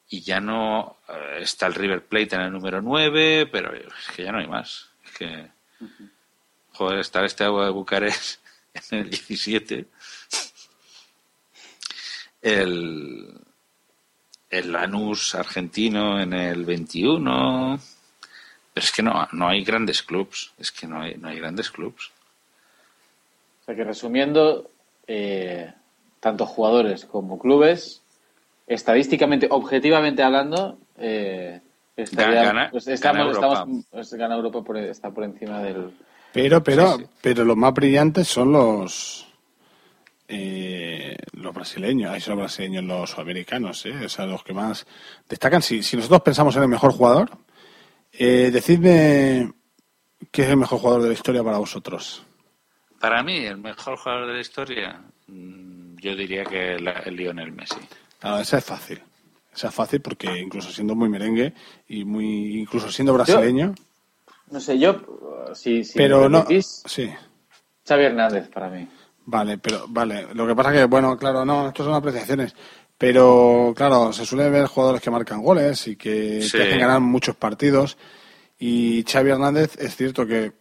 Y 0.08 0.22
ya 0.22 0.40
no 0.40 0.98
eh, 1.08 1.38
está 1.40 1.66
el 1.66 1.74
River 1.74 2.06
Plate 2.06 2.36
en 2.36 2.42
el 2.42 2.52
número 2.52 2.80
nueve, 2.80 3.46
pero 3.46 3.74
es 3.74 4.14
que 4.14 4.24
ya 4.24 4.32
no 4.32 4.38
hay 4.38 4.46
más. 4.46 4.88
Es 5.04 5.12
que, 5.12 5.48
joder, 6.72 7.00
está 7.00 7.24
este 7.24 7.44
agua 7.44 7.66
de 7.66 7.72
Bucarest 7.72 8.40
en 8.90 8.98
el 9.00 9.10
17. 9.10 9.86
El, 12.40 13.40
el 14.50 14.72
Lanús 14.72 15.34
argentino 15.34 16.20
en 16.20 16.32
el 16.32 16.64
21. 16.64 17.80
Pero 18.74 18.84
es 18.84 18.92
que 18.92 19.02
no, 19.02 19.28
no 19.32 19.48
hay 19.48 19.62
grandes 19.64 20.02
clubs. 20.02 20.52
Es 20.58 20.72
que 20.72 20.86
no 20.86 21.02
hay, 21.02 21.16
no 21.16 21.28
hay 21.28 21.38
grandes 21.38 21.70
clubs 21.70 22.12
sea 23.68 23.76
que 23.76 23.84
resumiendo, 23.84 24.70
eh, 25.06 25.70
tanto 26.20 26.46
jugadores 26.46 27.04
como 27.04 27.38
clubes, 27.38 28.00
estadísticamente, 28.68 29.48
objetivamente 29.50 30.22
hablando, 30.22 30.78
eh, 30.98 31.60
gana, 32.12 32.68
pues 32.70 32.86
estamos, 32.86 33.34
Europa. 33.34 33.66
Pues 33.90 34.14
gana 34.14 34.36
Europa 34.36 34.62
por, 34.62 34.76
está 34.76 35.10
por 35.10 35.24
encima 35.24 35.60
del. 35.62 35.90
Pero, 36.32 36.62
pero, 36.62 36.98
pero 37.22 37.44
los 37.44 37.56
más 37.56 37.72
brillantes 37.72 38.28
son 38.28 38.52
los 38.52 39.26
eh, 40.28 41.16
los 41.32 41.54
brasileños, 41.54 42.10
ahí 42.10 42.20
son 42.20 42.32
los 42.36 42.42
brasileños, 42.42 42.84
los 42.84 43.10
sudamericanos, 43.10 43.86
¿eh? 43.86 44.04
o 44.04 44.08
sea, 44.10 44.26
los 44.26 44.44
que 44.44 44.52
más 44.52 44.86
destacan. 45.26 45.62
Si, 45.62 45.82
si 45.82 45.96
nosotros 45.96 46.20
pensamos 46.20 46.54
en 46.56 46.62
el 46.62 46.68
mejor 46.68 46.92
jugador, 46.92 47.30
eh, 48.12 48.50
decidme 48.52 49.50
qué 50.30 50.42
es 50.42 50.48
el 50.50 50.58
mejor 50.58 50.80
jugador 50.80 51.02
de 51.02 51.08
la 51.08 51.14
historia 51.14 51.42
para 51.42 51.56
vosotros. 51.56 52.22
Para 53.00 53.22
mí, 53.22 53.38
el 53.38 53.56
mejor 53.56 53.96
jugador 53.96 54.26
de 54.26 54.34
la 54.34 54.40
historia, 54.40 55.00
mm, 55.28 55.96
yo 55.96 56.14
diría 56.14 56.44
que 56.44 56.74
el 56.74 57.16
Lionel 57.16 57.52
Messi. 57.52 57.80
Claro, 58.18 58.40
esa 58.40 58.58
es 58.58 58.64
fácil. 58.64 59.02
Esa 59.54 59.68
es 59.68 59.74
fácil 59.74 60.00
porque 60.00 60.38
incluso 60.38 60.70
siendo 60.70 60.94
muy 60.94 61.08
merengue 61.08 61.52
y 61.88 62.04
muy 62.04 62.60
incluso 62.60 62.90
siendo 62.90 63.14
brasileño. 63.14 63.74
no 64.50 64.60
sé, 64.60 64.78
yo 64.78 65.00
si, 65.54 65.82
pero 65.94 66.28
no, 66.28 66.46
sí. 66.60 67.10
Xavi 67.86 68.04
Hernández 68.04 68.48
para 68.48 68.68
mí. 68.68 68.86
Vale, 69.24 69.58
pero 69.58 69.86
vale. 69.88 70.28
Lo 70.34 70.46
que 70.46 70.54
pasa 70.54 70.72
que 70.72 70.84
bueno, 70.84 71.16
claro, 71.16 71.44
no, 71.44 71.68
esto 71.68 71.84
son 71.84 71.94
apreciaciones. 71.94 72.54
Pero 72.96 73.72
claro, 73.76 74.12
se 74.12 74.26
suele 74.26 74.50
ver 74.50 74.66
jugadores 74.66 75.00
que 75.00 75.10
marcan 75.10 75.42
goles 75.42 75.86
y 75.86 75.96
que 75.96 76.46
te 76.50 76.62
hacen 76.62 76.80
ganar 76.80 77.00
muchos 77.00 77.36
partidos. 77.36 77.96
Y 78.58 79.04
Xavi 79.04 79.30
Hernández 79.30 79.76
es 79.78 79.96
cierto 79.96 80.26
que 80.26 80.52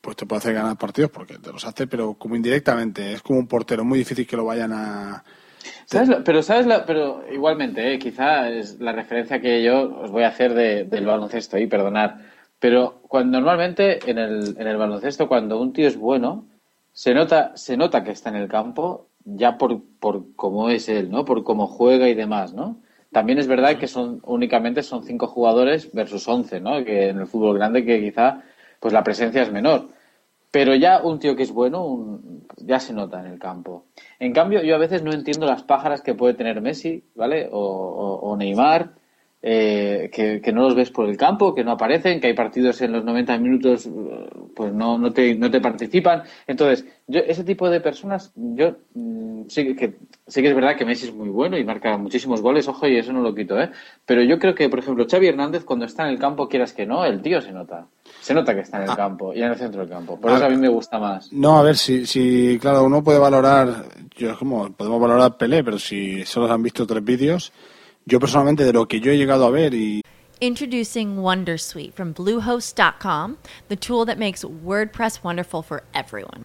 pues 0.00 0.16
te 0.16 0.26
puede 0.26 0.38
hacer 0.38 0.54
ganar 0.54 0.76
partidos 0.76 1.10
porque 1.10 1.38
te 1.38 1.52
los 1.52 1.64
hace, 1.64 1.86
pero 1.86 2.14
como 2.14 2.34
indirectamente. 2.36 3.12
Es 3.12 3.22
como 3.22 3.38
un 3.38 3.46
portero, 3.46 3.84
muy 3.84 3.98
difícil 4.00 4.26
que 4.26 4.36
lo 4.36 4.44
vayan 4.44 4.72
a. 4.72 5.24
pero 6.24 6.42
sabes 6.42 6.66
pero 6.86 7.24
igualmente, 7.32 7.92
eh, 7.92 7.98
quizá 7.98 8.48
es 8.50 8.80
la 8.80 8.92
referencia 8.92 9.40
que 9.40 9.62
yo 9.62 10.00
os 10.00 10.10
voy 10.10 10.24
a 10.24 10.28
hacer 10.28 10.54
del 10.54 11.06
baloncesto 11.06 11.58
y 11.58 11.66
perdonar. 11.66 12.18
Pero 12.58 13.00
cuando 13.08 13.38
normalmente 13.38 13.98
en 14.10 14.18
el, 14.18 14.56
en 14.58 14.66
el 14.66 14.76
baloncesto, 14.76 15.28
cuando 15.28 15.60
un 15.60 15.72
tío 15.72 15.86
es 15.86 15.96
bueno, 15.96 16.46
se 16.92 17.12
nota, 17.12 17.56
se 17.56 17.76
nota 17.76 18.04
que 18.04 18.12
está 18.12 18.30
en 18.30 18.36
el 18.36 18.48
campo 18.48 19.08
ya 19.24 19.58
por, 19.58 19.82
por 19.98 20.34
cómo 20.36 20.68
es 20.70 20.88
él, 20.88 21.10
¿no? 21.10 21.24
Por 21.24 21.44
cómo 21.44 21.66
juega 21.66 22.08
y 22.08 22.14
demás, 22.14 22.54
¿no? 22.54 22.80
También 23.10 23.38
es 23.38 23.46
verdad 23.46 23.78
que 23.78 23.86
son 23.86 24.20
únicamente 24.24 24.82
son 24.82 25.04
cinco 25.04 25.26
jugadores 25.26 25.92
versus 25.92 26.26
once, 26.28 26.60
¿no? 26.60 26.84
Que 26.84 27.08
en 27.08 27.18
el 27.18 27.26
fútbol 27.26 27.56
grande 27.56 27.84
que 27.84 28.00
quizá 28.00 28.42
pues 28.80 28.92
la 28.92 29.04
presencia 29.04 29.42
es 29.42 29.52
menor. 29.52 29.88
Pero 30.54 30.72
ya 30.76 31.00
un 31.02 31.18
tío 31.18 31.34
que 31.34 31.42
es 31.42 31.52
bueno, 31.52 31.84
un- 31.84 32.46
ya 32.58 32.78
se 32.78 32.92
nota 32.92 33.18
en 33.20 33.26
el 33.32 33.38
campo. 33.40 33.86
En 34.20 34.32
cambio, 34.32 34.62
yo 34.62 34.76
a 34.76 34.78
veces 34.78 35.02
no 35.02 35.12
entiendo 35.12 35.46
las 35.46 35.64
pájaras 35.64 36.00
que 36.00 36.14
puede 36.14 36.34
tener 36.34 36.60
Messi, 36.60 37.02
¿vale? 37.16 37.48
O, 37.50 37.60
o- 38.22 38.36
Neymar, 38.36 38.82
eh, 39.42 40.10
que, 40.12 40.40
que 40.40 40.52
no 40.52 40.62
los 40.62 40.76
ves 40.76 40.90
por 40.92 41.08
el 41.08 41.16
campo, 41.16 41.54
que 41.56 41.64
no 41.64 41.72
aparecen, 41.72 42.20
que 42.20 42.28
hay 42.28 42.34
partidos 42.34 42.80
en 42.82 42.92
los 42.92 43.04
90 43.04 43.36
minutos, 43.38 43.88
pues 44.54 44.72
no, 44.72 44.96
no, 44.96 45.12
te, 45.12 45.34
no 45.34 45.50
te 45.50 45.60
participan. 45.60 46.22
Entonces, 46.46 46.86
yo 47.08 47.20
ese 47.20 47.42
tipo 47.44 47.68
de 47.68 47.80
personas, 47.80 48.32
yo 48.36 48.76
mm, 48.94 49.42
sí 49.48 49.74
que, 49.74 49.96
sí 50.28 50.40
que 50.40 50.48
es 50.48 50.54
verdad 50.54 50.76
que 50.76 50.84
Messi 50.86 51.06
es 51.08 51.14
muy 51.14 51.28
bueno 51.30 51.58
y 51.58 51.64
marca 51.64 51.96
muchísimos 51.98 52.40
goles, 52.40 52.68
ojo, 52.68 52.86
y 52.86 52.96
eso 52.96 53.12
no 53.12 53.22
lo 53.22 53.34
quito, 53.34 53.60
¿eh? 53.60 53.70
Pero 54.06 54.22
yo 54.22 54.38
creo 54.38 54.54
que, 54.54 54.68
por 54.68 54.78
ejemplo, 54.78 55.04
Xavi 55.10 55.26
Hernández, 55.26 55.64
cuando 55.64 55.84
está 55.86 56.04
en 56.04 56.10
el 56.10 56.18
campo, 56.20 56.48
quieras 56.48 56.72
que 56.72 56.86
no, 56.86 57.04
el 57.04 57.20
tío 57.22 57.40
se 57.40 57.52
nota. 57.52 57.88
Se 58.24 58.32
nota 58.32 58.54
que 58.54 58.60
está 58.62 58.82
en 58.82 58.88
el 58.88 58.96
campo 58.96 59.34
y 59.34 59.42
en 59.42 59.50
el 59.50 59.56
centro 59.58 59.82
del 59.82 59.90
campo. 59.90 60.18
Por 60.18 60.30
Ah. 60.30 60.36
eso 60.36 60.46
a 60.46 60.48
mí 60.48 60.56
me 60.56 60.68
gusta 60.68 60.98
más. 60.98 61.30
No, 61.30 61.58
a 61.58 61.62
ver, 61.62 61.76
si, 61.76 62.06
si 62.06 62.58
claro, 62.58 62.82
uno 62.84 63.04
puede 63.04 63.18
valorar, 63.18 63.84
yo 64.16 64.30
es 64.30 64.38
como, 64.38 64.72
podemos 64.72 64.98
valorar 64.98 65.36
Pelé, 65.36 65.62
pero 65.62 65.78
si 65.78 66.24
solo 66.24 66.50
han 66.50 66.62
visto 66.62 66.86
tres 66.86 67.04
vídeos, 67.04 67.52
yo 68.06 68.18
personalmente 68.18 68.64
de 68.64 68.72
lo 68.72 68.88
que 68.88 68.98
yo 69.00 69.12
he 69.12 69.18
llegado 69.18 69.44
a 69.46 69.50
ver 69.50 69.74
y 69.74 70.00
Introducing 70.40 71.18
Wondersuite 71.18 71.92
from 71.92 72.12
Bluehost.com, 72.14 73.36
the 73.68 73.76
tool 73.76 74.04
that 74.06 74.18
makes 74.18 74.42
WordPress 74.44 75.22
wonderful 75.22 75.62
for 75.62 75.82
everyone. 75.94 76.44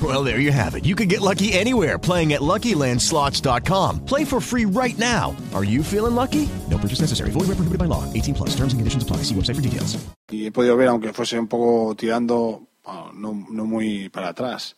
Well, 0.00 0.22
there 0.22 0.38
you 0.38 0.52
have 0.52 0.76
it. 0.76 0.84
You 0.84 0.94
can 0.94 1.08
get 1.08 1.20
lucky 1.20 1.52
anywhere 1.52 1.98
playing 1.98 2.32
at 2.34 2.40
LuckyLandSlots.com. 2.40 4.04
Play 4.04 4.24
for 4.24 4.40
free 4.40 4.64
right 4.64 4.96
now. 4.96 5.34
Are 5.54 5.64
you 5.64 5.82
feeling 5.82 6.14
lucky? 6.14 6.48
No 6.70 6.78
purchase 6.78 7.00
necessary. 7.00 7.30
Void 7.30 7.48
where 7.48 7.58
prohibited 7.58 7.78
by 7.78 7.86
law. 7.86 8.04
18 8.12 8.34
plus. 8.34 8.50
Terms 8.50 8.72
and 8.74 8.78
conditions 8.78 9.02
apply. 9.02 9.24
See 9.24 9.34
website 9.34 9.56
for 9.56 9.62
details. 9.62 9.98
y 10.30 10.46
he 10.46 10.52
podido 10.52 10.76
ver, 10.76 10.88
aunque 10.88 11.12
fuese 11.12 11.38
un 11.38 11.48
poco 11.48 11.94
tirando, 11.96 12.68
no, 13.14 13.32
muy 13.32 14.08
para 14.10 14.28
atrás. 14.28 14.76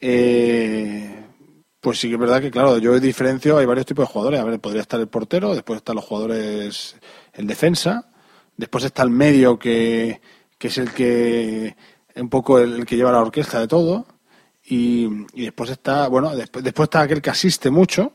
Eh, 0.00 1.24
pues 1.80 1.98
sí 1.98 2.08
que 2.08 2.14
es 2.14 2.20
verdad 2.20 2.40
que, 2.40 2.50
claro, 2.50 2.78
yo 2.78 2.98
diferencio, 3.00 3.56
hay 3.58 3.66
varios 3.66 3.86
tipos 3.86 4.06
de 4.06 4.12
jugadores. 4.12 4.40
A 4.40 4.44
ver, 4.44 4.60
podría 4.60 4.82
estar 4.82 5.00
el 5.00 5.08
portero, 5.08 5.54
después 5.54 5.78
están 5.78 5.96
los 5.96 6.04
jugadores, 6.04 6.96
el 7.32 7.46
defensa, 7.46 8.10
después 8.56 8.84
está 8.84 9.02
el 9.02 9.10
medio, 9.10 9.58
que 9.58 10.20
es 10.60 10.78
el 10.78 10.92
que, 10.92 11.76
un 12.16 12.28
poco 12.28 12.58
el, 12.58 12.84
que 12.86 12.96
lleva 12.96 13.12
la 13.12 13.20
orquesta 13.20 13.60
de 13.60 13.68
todo, 13.68 14.06
y, 14.64 15.06
y 15.34 15.42
después 15.44 15.70
está, 15.70 16.08
bueno, 16.08 16.34
después, 16.34 16.64
después 16.64 16.86
está 16.86 17.02
aquel 17.02 17.22
que 17.22 17.30
asiste 17.30 17.70
mucho, 17.70 18.12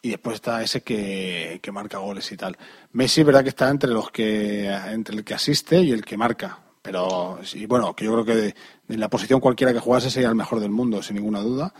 y 0.00 0.10
después 0.10 0.36
está 0.36 0.62
ese 0.62 0.82
que, 0.82 1.58
que 1.62 1.72
marca 1.72 1.98
goles 1.98 2.30
y 2.30 2.36
tal. 2.36 2.56
Messi, 2.92 3.22
verdad 3.24 3.42
que 3.42 3.48
está 3.50 3.68
entre 3.68 3.90
los 3.90 4.10
que 4.10 4.68
entre 4.68 5.16
el 5.16 5.24
que 5.24 5.34
asiste 5.34 5.80
y 5.82 5.90
el 5.92 6.04
que 6.04 6.16
marca, 6.16 6.60
pero 6.82 7.40
sí, 7.42 7.66
bueno, 7.66 7.94
que 7.96 8.04
yo 8.04 8.12
creo 8.12 8.24
que 8.24 8.34
de, 8.34 8.54
de 8.86 8.96
la 8.96 9.08
posición 9.08 9.40
cualquiera 9.40 9.72
que 9.72 9.80
jugase 9.80 10.10
sería 10.10 10.28
el 10.28 10.34
mejor 10.36 10.60
del 10.60 10.70
mundo, 10.70 11.02
sin 11.02 11.16
ninguna 11.16 11.40
duda. 11.40 11.74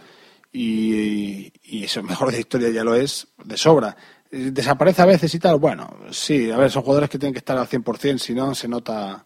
Y, 0.52 1.52
y 1.64 1.84
eso, 1.84 2.02
mejor 2.02 2.32
de 2.32 2.40
historia 2.40 2.70
ya 2.70 2.82
lo 2.82 2.94
es 2.94 3.28
de 3.44 3.56
sobra. 3.56 3.96
Eh, 4.30 4.50
Desaparece 4.52 5.02
a 5.02 5.06
veces 5.06 5.34
y 5.34 5.38
tal, 5.38 5.58
bueno, 5.58 5.88
sí, 6.10 6.50
a 6.50 6.56
ver, 6.56 6.70
son 6.70 6.82
jugadores 6.82 7.10
que 7.10 7.18
tienen 7.18 7.34
que 7.34 7.38
estar 7.38 7.56
al 7.58 7.68
100%, 7.68 8.18
si 8.18 8.34
no 8.34 8.54
se 8.54 8.66
nota 8.68 9.24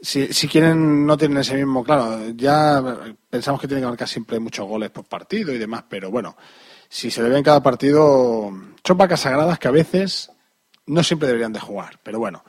si, 0.00 0.32
si 0.32 0.48
quieren, 0.48 1.06
no 1.06 1.16
tienen 1.16 1.38
ese 1.38 1.56
mismo, 1.56 1.82
claro, 1.84 2.30
ya 2.34 2.82
pensamos 3.30 3.60
que 3.60 3.66
tienen 3.66 3.84
que 3.84 3.88
marcar 3.88 4.08
siempre 4.08 4.38
muchos 4.38 4.66
goles 4.66 4.90
por 4.90 5.04
partido 5.04 5.52
y 5.52 5.58
demás, 5.58 5.84
pero 5.88 6.10
bueno, 6.10 6.36
si 6.88 7.10
se 7.10 7.22
le 7.22 7.28
ve 7.28 7.38
en 7.38 7.44
cada 7.44 7.62
partido, 7.62 8.52
son 8.84 9.16
sagradas 9.16 9.58
que 9.58 9.68
a 9.68 9.72
veces 9.72 10.30
no 10.86 11.02
siempre 11.02 11.28
deberían 11.28 11.52
de 11.52 11.60
jugar, 11.60 11.98
pero 12.02 12.18
bueno, 12.18 12.44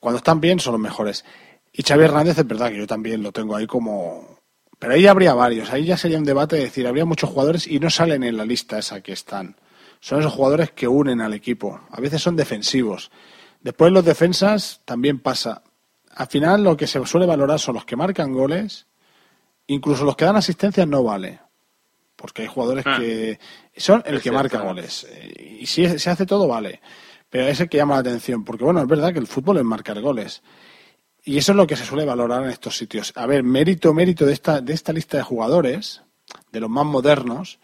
cuando 0.00 0.18
están 0.18 0.40
bien 0.40 0.60
son 0.60 0.72
los 0.72 0.80
mejores. 0.80 1.24
Y 1.72 1.82
Xavi 1.82 2.04
Hernández 2.04 2.38
es 2.38 2.46
verdad 2.46 2.70
que 2.70 2.78
yo 2.78 2.86
también 2.86 3.22
lo 3.22 3.32
tengo 3.32 3.56
ahí 3.56 3.66
como... 3.66 4.38
Pero 4.78 4.92
ahí 4.92 5.06
habría 5.06 5.34
varios, 5.34 5.70
ahí 5.70 5.84
ya 5.84 5.96
sería 5.96 6.18
un 6.18 6.24
debate 6.24 6.56
de 6.56 6.64
decir, 6.64 6.86
habría 6.86 7.04
muchos 7.06 7.30
jugadores 7.30 7.66
y 7.66 7.80
no 7.80 7.90
salen 7.90 8.22
en 8.22 8.36
la 8.36 8.44
lista 8.44 8.78
esa 8.78 9.00
que 9.00 9.12
están. 9.12 9.56
Son 10.00 10.20
esos 10.20 10.32
jugadores 10.32 10.70
que 10.70 10.86
unen 10.86 11.20
al 11.20 11.32
equipo, 11.32 11.80
a 11.90 12.00
veces 12.00 12.22
son 12.22 12.36
defensivos. 12.36 13.10
Después 13.62 13.90
los 13.90 14.04
defensas 14.04 14.82
también 14.84 15.18
pasa. 15.18 15.62
Al 16.16 16.26
final 16.26 16.64
lo 16.64 16.76
que 16.76 16.86
se 16.86 17.04
suele 17.06 17.26
valorar 17.26 17.58
son 17.60 17.74
los 17.76 17.84
que 17.84 17.94
marcan 17.96 18.32
goles, 18.32 18.86
incluso 19.68 20.04
los 20.04 20.16
que 20.16 20.24
dan 20.24 20.36
asistencias 20.36 20.88
no 20.88 21.02
vale, 21.02 21.38
porque 22.16 22.42
hay 22.42 22.48
jugadores 22.48 22.84
Ah. 22.86 22.96
que 22.98 23.38
son 23.76 24.02
el 24.06 24.20
que 24.20 24.30
marca 24.32 24.60
goles. 24.60 25.06
Eh, 25.10 25.58
Y 25.60 25.66
si 25.66 25.98
se 25.98 26.10
hace 26.10 26.26
todo 26.26 26.48
vale, 26.48 26.80
pero 27.30 27.46
es 27.46 27.60
el 27.60 27.68
que 27.68 27.76
llama 27.78 27.94
la 27.94 28.00
atención, 28.00 28.44
porque 28.44 28.64
bueno, 28.64 28.80
es 28.80 28.86
verdad 28.88 29.12
que 29.12 29.18
el 29.18 29.26
fútbol 29.26 29.58
es 29.58 29.64
marcar 29.64 30.00
goles. 30.00 30.42
Y 31.24 31.38
eso 31.38 31.52
es 31.52 31.56
lo 31.56 31.66
que 31.66 31.76
se 31.76 31.84
suele 31.84 32.04
valorar 32.04 32.44
en 32.44 32.50
estos 32.50 32.76
sitios. 32.76 33.12
A 33.16 33.26
ver, 33.26 33.42
mérito, 33.42 33.92
mérito 33.92 34.24
de 34.24 34.32
esta, 34.32 34.60
de 34.60 34.72
esta 34.72 34.92
lista 34.92 35.16
de 35.16 35.22
jugadores, 35.24 36.02
de 36.52 36.60
los 36.60 36.70
más 36.70 36.86
modernos, 36.86 37.58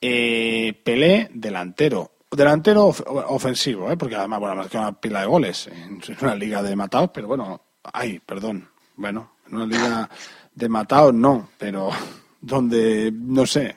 eh, 0.00 0.80
Pelé, 0.84 1.28
delantero. 1.32 2.10
Delantero 2.36 2.86
of- 2.86 3.02
ofensivo, 3.06 3.90
¿eh? 3.90 3.96
porque 3.96 4.16
además, 4.16 4.40
bueno, 4.40 4.56
marcó 4.56 4.78
una 4.78 4.92
pila 4.92 5.20
de 5.20 5.26
goles 5.26 5.66
en 5.68 6.00
una 6.20 6.34
liga 6.34 6.62
de 6.62 6.74
matados, 6.76 7.10
pero 7.12 7.28
bueno, 7.28 7.60
ay, 7.92 8.18
perdón, 8.20 8.68
bueno, 8.96 9.32
en 9.48 9.54
una 9.56 9.66
liga 9.66 10.08
de 10.54 10.68
matados 10.68 11.12
no, 11.14 11.48
pero 11.58 11.90
donde, 12.40 13.12
no 13.14 13.46
sé, 13.46 13.76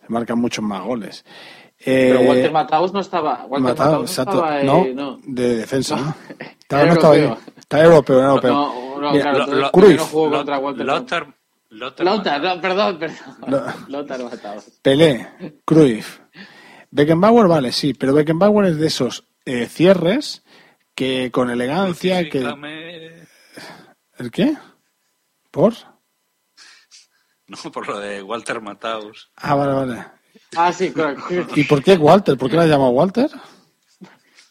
se 0.00 0.12
marcan 0.12 0.38
muchos 0.38 0.64
más 0.64 0.82
goles. 0.84 1.24
Eh, 1.86 2.14
Pero 2.16 2.20
Walter 2.30 2.52
Mataus 2.52 2.92
no 2.94 3.00
estaba. 3.00 3.44
Walter 3.46 3.60
Mataos, 3.60 3.78
Mataus 3.78 3.98
no 3.98 4.04
exacto, 4.04 4.32
estaba. 4.36 4.60
eh, 4.60 4.64
no, 4.64 4.86
no. 4.94 5.20
de 5.26 5.56
defensa, 5.56 5.96
¿no? 5.96 6.14
Estaba, 6.64 6.82
Era 6.82 6.90
no 6.92 6.94
estaba 6.98 7.14
ahí. 7.14 7.20
europeo. 7.20 7.52
Está 7.58 7.84
europeo, 7.84 8.18
era 8.20 8.28
europeo. 8.28 8.52
No, 8.52 9.00
no, 9.00 9.12
Mira, 9.12 9.22
claro, 9.22 9.38
Lo- 9.38 9.44
entonces, 9.44 9.60
lo- 9.62 9.70
¿por 9.70 9.80
qué 9.82 9.86
Cruyff. 9.86 10.00
no 10.00 10.06
jugó 10.06 10.30
contra 10.30 10.58
Walter 10.58 10.86
Lothar, 10.86 11.26
Lothar 11.70 12.06
Lothar, 12.06 12.42
no, 12.42 12.60
perdón, 12.62 12.98
perdón. 12.98 13.16
Lo- 13.48 13.64
Lothar 13.98 14.24
Mataus. 14.24 14.64
Pelé, 14.80 15.28
Cruyff. 15.66 16.20
Beckenbauer, 16.94 17.48
vale, 17.48 17.72
sí, 17.72 17.92
pero 17.92 18.14
Beckenbauer 18.14 18.66
es 18.66 18.76
de 18.78 18.86
esos 18.86 19.24
eh, 19.44 19.66
cierres 19.66 20.44
que 20.94 21.32
con 21.32 21.50
elegancia, 21.50 22.28
que... 22.30 22.38
¿El 24.16 24.30
qué? 24.30 24.56
¿Por? 25.50 25.74
No, 27.48 27.56
por 27.72 27.88
lo 27.88 27.98
de 27.98 28.22
Walter 28.22 28.60
Mataus. 28.60 29.28
Ah, 29.36 29.56
vale, 29.56 29.72
vale. 29.72 30.04
Ah, 30.56 30.72
sí, 30.72 30.92
claro. 30.92 31.16
¿Y 31.56 31.64
por 31.64 31.82
qué 31.82 31.96
Walter? 31.96 32.38
¿Por 32.38 32.48
qué 32.48 32.56
la 32.56 32.66
llama 32.66 32.88
Walter? 32.90 33.28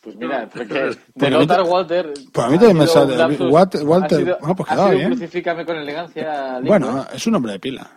Pues 0.02 0.18
mira, 0.18 0.50
porque 0.54 0.92
de 1.16 1.48
ta- 1.48 1.64
Walter. 1.64 2.14
pues 2.34 2.46
a 2.46 2.50
mí 2.50 2.58
también 2.58 2.78
me 2.78 2.88
sale- 2.88 3.16
lapsus- 3.16 3.50
Walter- 3.50 3.84
Walter- 3.84 4.18
ha 4.18 4.22
sido- 4.22 4.38
bueno, 4.42 4.56
pues 4.58 4.70
ha 4.70 4.74
quedaba 4.74 4.90
sido 4.90 5.00
bien. 5.00 5.12
Crucifícame 5.12 5.66
con 5.66 5.78
elegancia. 5.78 6.60
Bueno, 6.62 7.06
es 7.14 7.26
un 7.26 7.36
hombre 7.36 7.54
de 7.54 7.60
pila. 7.62 7.90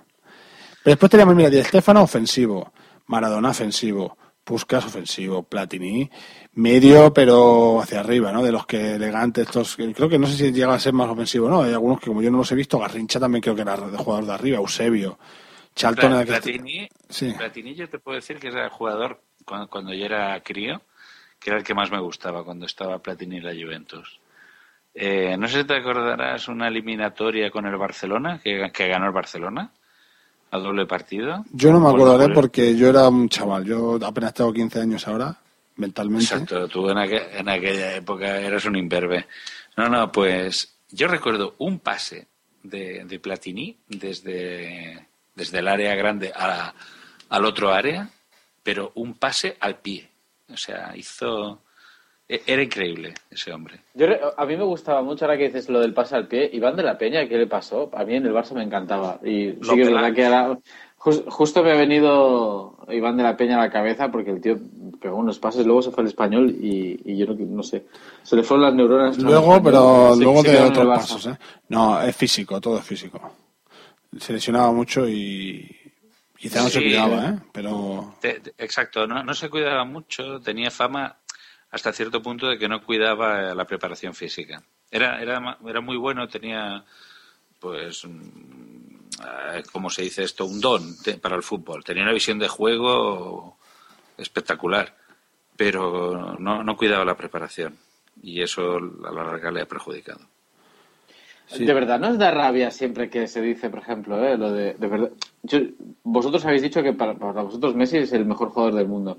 Pero 0.85 0.93
después 0.93 1.11
teníamos, 1.11 1.35
mira, 1.35 1.51
Di 1.51 1.65
Stefano 1.65 2.03
ofensivo, 2.05 2.73
Maradona 3.07 3.51
ofensivo, 3.51 4.17
Puskas 4.47 4.87
ofensivo, 4.87 5.43
Platini 5.43 6.09
medio, 6.55 7.13
pero 7.13 7.81
hacia 7.83 7.99
arriba, 7.99 8.31
¿no? 8.31 8.45
De 8.45 8.53
los 8.53 8.65
que 8.65 8.95
elegantes, 8.95 9.47
estos, 9.47 9.77
creo 9.77 10.09
que 10.09 10.19
no 10.21 10.27
sé 10.29 10.37
si 10.37 10.53
llega 10.53 10.73
a 10.73 10.79
ser 10.79 10.93
más 10.93 11.09
ofensivo, 11.11 11.51
¿no? 11.51 11.63
Hay 11.65 11.73
algunos 11.73 11.99
que 11.99 12.07
como 12.07 12.23
yo 12.23 12.31
no 12.31 12.39
los 12.39 12.53
he 12.53 12.55
visto, 12.55 12.79
Garrincha 12.79 13.19
también 13.19 13.43
creo 13.43 13.57
que 13.57 13.63
era 13.63 13.77
de 13.77 13.99
jugador 13.99 14.25
de 14.25 14.33
arriba, 14.33 14.59
Eusebio, 14.59 15.19
Charlton 15.75 16.21
que- 16.21 16.27
Platini, 16.27 16.89
Sí. 17.09 17.35
Platini 17.37 17.75
yo 17.75 17.89
te 17.89 17.99
puedo 17.99 18.15
decir 18.15 18.39
que 18.39 18.49
era 18.49 18.65
el 18.65 18.71
jugador 18.71 19.21
cuando, 19.45 19.69
cuando 19.69 19.93
yo 19.93 20.05
era 20.07 20.41
crío, 20.45 20.81
que 21.41 21.51
era 21.51 21.59
el 21.59 21.65
que 21.65 21.75
más 21.75 21.91
me 21.91 21.99
gustaba 22.01 22.45
cuando 22.45 22.67
estaba 22.67 23.01
Platini 23.01 23.39
en 23.39 23.45
la 23.45 23.53
Juventus. 23.53 24.21
Eh, 24.95 25.37
no 25.37 25.49
sé 25.49 25.61
si 25.63 25.65
te 25.67 25.77
acordarás 25.77 26.49
una 26.49 26.69
eliminatoria 26.69 27.51
con 27.51 27.67
el 27.67 27.77
Barcelona, 27.77 28.41
que, 28.43 28.71
que 28.73 28.89
ganó 28.89 29.07
el 29.07 29.13
Barcelona, 29.13 29.73
a 30.57 30.61
doble 30.61 30.87
partido. 30.87 31.45
Yo 31.53 31.73
no 31.73 31.81
me 31.81 31.89
acordaré 31.89 32.25
por- 32.27 32.35
porque 32.35 32.77
yo 32.77 32.89
era 32.89 33.09
un 33.09 33.29
chaval, 33.29 33.65
yo 33.65 33.99
apenas 34.05 34.35
tengo 34.35 34.53
15 34.53 34.81
años 34.81 35.07
ahora, 35.09 35.37
mentalmente. 35.77 36.25
Exacto, 36.25 36.67
tú 36.69 36.89
en, 36.91 36.97
aqu- 36.99 37.27
en 37.35 37.49
aquella 37.49 37.95
época 37.97 38.41
eras 38.41 38.65
un 38.65 38.77
imberbe. 38.77 39.27
No, 39.77 39.89
no, 39.89 40.11
pues 40.11 40.77
yo 40.91 41.07
recuerdo 41.09 41.55
un 41.59 41.79
pase 41.81 42.27
de, 42.63 43.05
de 43.05 43.19
Platini 43.21 43.77
desde, 43.89 45.07
desde 45.35 45.59
el 45.59 45.69
área 45.69 45.95
grande 45.95 46.33
a 46.35 46.73
al 47.29 47.45
otro 47.45 47.73
área, 47.73 48.09
pero 48.63 48.93
un 48.95 49.15
pase 49.15 49.57
al 49.61 49.77
pie. 49.79 50.09
O 50.53 50.57
sea, 50.57 50.93
hizo... 50.97 51.61
e- 52.29 52.43
Era 52.47 52.63
increíble 52.63 53.15
ese 53.31 53.53
hombre. 53.53 53.81
Yo, 53.95 54.07
a 54.37 54.47
mí 54.47 54.57
me 54.57 54.65
gustaba 54.65 55.03
mucho 55.03 55.25
ahora 55.25 55.37
que 55.39 55.45
dices 55.47 55.69
lo 55.69 55.81
del 55.81 55.95
pase 55.95 56.17
al 56.17 56.27
pie. 56.29 56.51
Iván 56.53 56.77
de 56.77 56.83
la 56.83 56.99
Peña, 56.99 57.27
¿qué 57.29 57.39
le 57.39 57.47
pasó? 57.47 57.91
A 57.95 58.05
mí 58.05 58.15
en 58.17 58.27
el 58.27 58.33
Barça 58.35 58.53
me 58.53 58.63
encantaba. 58.63 59.21
Y 59.25 59.53
sí 59.63 59.75
que 59.77 59.83
es 59.83 59.91
verdad 59.93 60.13
que 60.15 60.27
jus- 60.99 61.25
justo 61.29 61.63
me 61.63 61.73
ha 61.73 61.77
venido 61.77 62.79
Iván 62.89 63.17
de 63.17 63.23
la 63.23 63.37
Peña 63.37 63.57
a 63.57 63.61
la 63.61 63.71
cabeza 63.71 64.11
porque 64.11 64.31
el 64.31 64.41
tío 64.41 64.59
pegó 65.01 65.17
unos 65.17 65.39
pases, 65.39 65.65
luego 65.67 65.83
se 65.83 65.91
fue 65.91 66.03
al 66.03 66.09
español 66.09 66.51
y, 66.51 67.01
y 67.05 67.17
yo 67.17 67.27
no, 67.27 67.35
no 67.35 67.63
sé. 67.63 67.87
Se 68.23 68.35
le 68.37 68.43
fueron 68.43 68.65
las 68.67 68.75
neuronas. 68.75 69.19
Luego, 69.19 69.63
pero 69.63 70.15
Sí, 70.15 70.23
luego 70.23 70.43
de 70.43 70.61
otros 70.61 70.87
pasos, 70.87 71.27
¿eh? 71.27 71.39
No, 71.69 72.01
es 72.03 72.17
físico, 72.17 72.61
todo 72.61 72.79
es 72.79 72.85
físico. 72.85 73.21
Se 74.19 74.33
lesionaba 74.33 74.73
mucho 74.73 75.09
y 75.09 75.71
quizá 76.37 76.63
no 76.63 76.69
se 76.71 76.79
Sí, 76.81 76.85
cuidaba, 76.85 77.29
¿eh? 77.31 77.39
Pero 77.53 78.15
Te- 78.21 78.41
te- 78.41 78.55
exacto, 78.59 79.07
no, 79.07 79.23
no 79.23 79.35
se 79.35 79.49
cuidaba 79.51 79.85
mucho, 79.85 80.41
tenía 80.41 80.71
fama 80.71 81.17
hasta 81.71 81.93
cierto 81.93 82.23
punto 82.23 82.47
de 82.49 82.59
que 82.59 82.69
no 82.69 82.83
cuidaba 82.83 83.51
eh, 83.51 83.55
la 83.55 83.65
preparación 83.67 84.15
física. 84.15 84.63
Era, 84.91 85.21
era, 85.21 85.59
era 85.67 85.81
muy 85.81 85.97
bueno, 85.97 86.29
tenía, 86.29 86.85
pues, 87.61 88.05
mm, 88.05 88.97
eh, 89.55 89.63
¿cómo 89.73 89.91
se 89.91 90.03
dice 90.03 90.23
esto? 90.25 90.47
Un 90.47 90.61
don 90.61 90.97
para 91.21 91.37
el 91.37 91.43
fútbol. 91.43 91.85
Tenía 91.85 92.03
una 92.05 92.13
visión 92.13 92.39
de 92.39 92.49
juego 92.49 93.59
espectacular, 94.17 94.95
pero 95.57 96.37
no, 96.39 96.63
no 96.63 96.77
cuidaba 96.77 97.05
la 97.05 97.17
preparación. 97.17 97.77
Y 98.23 98.41
eso 98.43 98.77
a 98.77 99.13
la 99.13 99.25
larga 99.25 99.51
le 99.51 99.63
ha 99.63 99.67
perjudicado. 99.67 100.21
De 101.59 101.73
verdad, 101.75 102.01
¿no 102.01 102.09
os 102.09 102.19
da 102.19 102.33
rabia 102.33 102.71
siempre 102.73 103.09
que 103.09 103.29
se 103.29 103.41
dice, 103.41 103.71
por 103.71 103.79
ejemplo, 103.81 104.25
eh, 104.25 104.37
lo 104.37 104.51
de, 104.53 104.75
de 104.75 104.87
verdad? 104.89 105.11
Yo- 105.45 105.61
vosotros 106.03 106.45
habéis 106.45 106.63
dicho 106.63 106.83
que 106.83 106.93
para, 106.93 107.15
para 107.15 107.43
vosotros 107.43 107.75
Messi 107.77 107.99
es 107.99 108.13
el 108.13 108.25
mejor 108.25 108.49
jugador 108.51 108.75
del 108.75 108.89
mundo. 108.89 109.19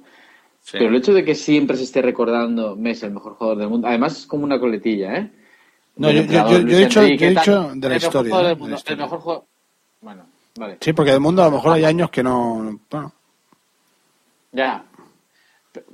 Sí. 0.68 0.74
Pero 0.80 0.90
el 0.90 0.96
hecho 0.98 1.14
de 1.14 1.24
que 1.24 1.34
siempre 1.34 1.78
se 1.78 1.84
esté 1.84 2.02
recordando 2.02 2.76
Messi 2.76 3.06
el 3.06 3.14
mejor 3.14 3.36
jugador 3.36 3.58
del 3.58 3.70
mundo, 3.70 3.88
además 3.88 4.18
es 4.18 4.26
como 4.28 4.44
una 4.44 4.60
coletilla, 4.60 5.16
¿eh? 5.16 5.32
No, 5.96 6.10
yo- 6.10 6.16
yo- 6.16 6.20
entrenador 6.24 6.52
yo- 6.52 6.68
yo 6.68 6.78
he 6.78 6.80
dicho- 6.82 7.02
Enrique, 7.02 7.24
yo 7.26 7.32
he 7.32 7.34
tal, 7.36 7.44
dicho 7.46 7.54
de 7.54 7.60
la 7.62 7.68
el 7.70 7.78
mejor 7.80 7.96
historia, 7.96 8.30
jugador 8.32 8.52
¿eh? 8.52 8.56
De 8.66 8.70
la 8.70 8.82
el 8.86 8.98
mejor 8.98 9.20
jugador. 9.22 9.44
Bueno, 10.02 10.26
vale. 10.58 10.78
sí, 10.82 10.92
porque 10.92 11.12
del 11.12 11.22
mundo 11.22 11.42
a 11.42 11.46
lo 11.46 11.52
mejor 11.52 11.72
hay 11.72 11.86
años 11.86 12.10
que 12.10 12.22
no. 12.22 12.78
Bueno, 12.92 13.14
Ya. 14.52 14.84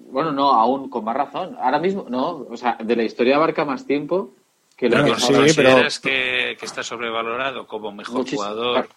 Bueno, 0.09 0.32
no, 0.32 0.51
aún 0.53 0.89
con 0.89 1.03
más 1.03 1.15
razón. 1.17 1.55
Ahora 1.61 1.78
mismo, 1.78 2.05
no, 2.09 2.47
o 2.49 2.57
sea, 2.57 2.76
de 2.84 2.95
la 2.95 3.03
historia 3.03 3.36
abarca 3.36 3.65
más 3.65 3.86
tiempo 3.86 4.32
que 4.76 4.89
lo 4.89 4.95
¿Pero 5.03 5.13
que 5.15 5.21
sí, 5.21 5.34
consideras 5.34 5.99
que, 5.99 6.55
que 6.59 6.65
está 6.65 6.82
sobrevalorado 6.82 7.67
como 7.67 7.91
mejor 7.91 8.15
Muchísimo. 8.17 8.41
jugador? 8.41 8.89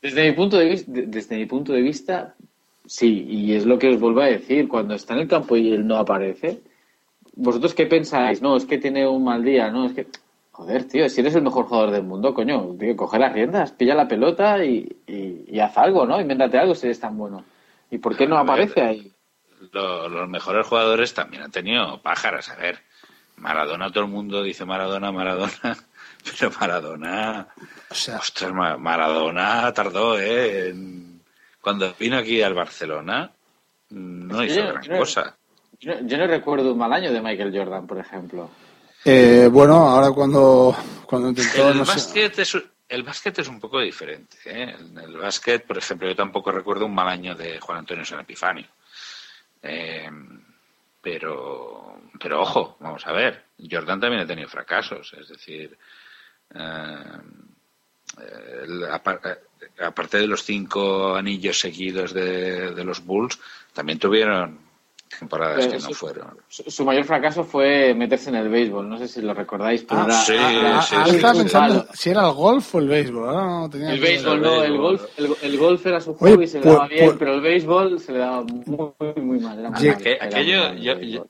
Desde 0.00 0.28
mi 0.30 0.36
punto 0.36 0.56
de 0.58 0.66
vista, 0.66 0.92
desde 0.94 1.36
mi 1.36 1.46
punto 1.46 1.72
de 1.72 1.80
vista, 1.82 2.34
sí, 2.86 3.26
y 3.28 3.54
es 3.54 3.66
lo 3.66 3.78
que 3.78 3.88
os 3.90 4.00
vuelvo 4.00 4.20
a 4.20 4.26
decir, 4.26 4.68
cuando 4.68 4.94
está 4.94 5.14
en 5.14 5.20
el 5.20 5.28
campo 5.28 5.56
y 5.56 5.72
él 5.72 5.86
no 5.86 5.96
aparece, 5.96 6.60
¿vosotros 7.36 7.74
qué 7.74 7.86
pensáis? 7.86 8.40
No, 8.42 8.56
es 8.56 8.64
que 8.66 8.78
tiene 8.78 9.06
un 9.06 9.24
mal 9.24 9.42
día, 9.44 9.70
no, 9.70 9.86
es 9.86 9.92
que 9.92 10.06
joder, 10.52 10.84
tío, 10.86 11.08
si 11.08 11.20
eres 11.20 11.34
el 11.34 11.42
mejor 11.42 11.64
jugador 11.66 11.90
del 11.90 12.04
mundo, 12.04 12.32
coño, 12.32 12.76
tío, 12.78 12.94
coge 12.96 13.18
las 13.18 13.32
riendas, 13.32 13.72
pilla 13.72 13.94
la 13.94 14.06
pelota 14.08 14.64
y, 14.64 14.88
y- 15.06 15.44
y 15.48 15.58
haz 15.60 15.76
algo, 15.78 16.06
¿no? 16.06 16.20
Invéntate 16.20 16.58
algo 16.58 16.74
si 16.74 16.86
eres 16.86 17.00
tan 17.00 17.16
bueno. 17.18 17.44
¿Y 17.90 17.98
por 17.98 18.16
qué 18.16 18.26
no 18.26 18.38
aparece 18.38 18.80
ahí? 18.80 19.12
Lo- 19.72 20.08
los 20.08 20.28
mejores 20.28 20.66
jugadores 20.66 21.12
también 21.14 21.42
han 21.42 21.50
tenido 21.50 22.00
pájaras. 22.02 22.50
A 22.50 22.56
ver, 22.56 22.78
Maradona, 23.36 23.90
todo 23.90 24.04
el 24.04 24.10
mundo 24.10 24.42
dice 24.44 24.64
Maradona, 24.64 25.10
Maradona, 25.10 25.52
pero 26.38 26.52
Maradona, 26.60 27.48
ostras, 27.90 28.52
Ma- 28.52 28.76
Maradona 28.76 29.72
tardó, 29.72 30.18
¿eh? 30.20 30.68
En- 30.68 31.13
Cuando 31.64 31.94
vino 31.98 32.18
aquí 32.18 32.42
al 32.42 32.52
Barcelona, 32.54 33.32
no 33.90 34.44
hizo 34.44 34.54
yo- 34.56 34.66
gran 34.68 34.82
yo 34.82 34.98
cosa. 34.98 35.34
Yo 35.80 35.94
no, 36.00 36.06
yo 36.06 36.18
no 36.18 36.26
recuerdo 36.26 36.72
un 36.72 36.78
mal 36.78 36.92
año 36.92 37.10
de 37.10 37.20
Michael 37.22 37.56
Jordan, 37.56 37.86
por 37.86 37.98
ejemplo. 37.98 38.50
eh, 39.06 39.48
bueno, 39.50 39.74
ahora 39.88 40.12
cuando, 40.12 40.76
cuando 41.06 41.30
intentó. 41.30 41.70
El 41.70 41.78
no 41.78 41.84
sé- 41.86 41.92
básquet, 41.92 42.38
es, 42.38 42.58
el 42.88 43.02
básquet 43.02 43.38
es 43.38 43.48
un 43.48 43.58
poco 43.58 43.80
diferente. 43.80 44.36
¿eh? 44.44 44.76
En 44.78 44.98
el 44.98 45.16
básquet, 45.16 45.66
por 45.66 45.78
ejemplo, 45.78 46.06
yo 46.06 46.14
tampoco 46.14 46.52
recuerdo 46.52 46.84
un 46.86 46.94
mal 46.94 47.08
año 47.08 47.34
de 47.34 47.58
Juan 47.58 47.78
Antonio 47.78 48.04
San 48.04 48.20
Epifanio. 48.20 48.66
Eh, 49.62 50.08
pero, 51.00 51.98
pero 52.20 52.42
ojo, 52.42 52.76
vamos 52.80 53.06
a 53.06 53.12
ver, 53.12 53.44
Jordan 53.70 54.00
también 54.00 54.22
ha 54.22 54.26
tenido 54.26 54.48
fracasos, 54.48 55.14
es 55.18 55.28
decir, 55.28 55.76
eh, 56.54 56.94
el- 58.64 58.84
eh, 58.84 59.36
aparte 59.82 60.18
de 60.18 60.26
los 60.26 60.42
cinco 60.44 61.14
anillos 61.14 61.58
seguidos 61.58 62.12
de, 62.12 62.70
de 62.72 62.84
los 62.84 63.04
Bulls, 63.04 63.38
también 63.72 63.98
tuvieron 63.98 64.62
temporadas 65.18 65.58
Pero 65.66 65.70
que 65.70 65.78
no 65.78 65.88
su- 65.88 65.94
fueron. 65.94 66.36
Su, 66.48 66.68
su 66.68 66.84
mayor 66.84 67.04
fracaso 67.04 67.44
fue 67.44 67.94
meterse 67.94 68.30
en 68.30 68.36
el 68.36 68.48
béisbol, 68.48 68.88
no 68.88 68.98
sé 68.98 69.06
si 69.06 69.22
lo 69.22 69.32
recordáis, 69.32 69.84
pero 69.84 70.00
Ah, 70.00 70.04
era- 70.06 70.20
sí, 70.22 70.32
era- 70.34 70.82
sí, 70.82 70.94
Ahora 70.96 71.08
sí, 71.10 71.16
estaba 71.16 71.34
pensando 71.34 71.86
si 71.92 72.10
era 72.10 72.26
el 72.26 72.32
golf 72.34 72.74
o 72.74 72.78
el 72.80 72.88
béisbol. 72.88 73.26
No 73.34 73.70
tenía 73.70 73.92
El 73.92 74.00
béisbol, 74.00 74.42
no, 74.42 74.64
el 74.64 74.76
golf, 74.76 75.02
el, 75.16 75.36
el 75.42 75.56
golf 75.58 75.86
era 75.86 76.00
su 76.00 76.10
Oye, 76.10 76.18
juego 76.18 76.42
y 76.42 76.46
se 76.48 76.58
le 76.58 76.62
pues- 76.64 76.74
daba 76.74 76.88
bien, 76.88 77.04
pues- 77.06 77.16
pero 77.18 77.34
el 77.34 77.40
béisbol 77.42 78.00
se 78.00 78.12
le 78.12 78.18
daba 78.18 78.42
muy, 78.42 78.64
muy, 78.98 79.22
muy 79.22 79.38
mal. 79.38 79.58
Era 79.60 79.68
era 80.00 80.24
aquello, 80.24 80.58
mal 80.64 80.78
yo- 80.80 81.26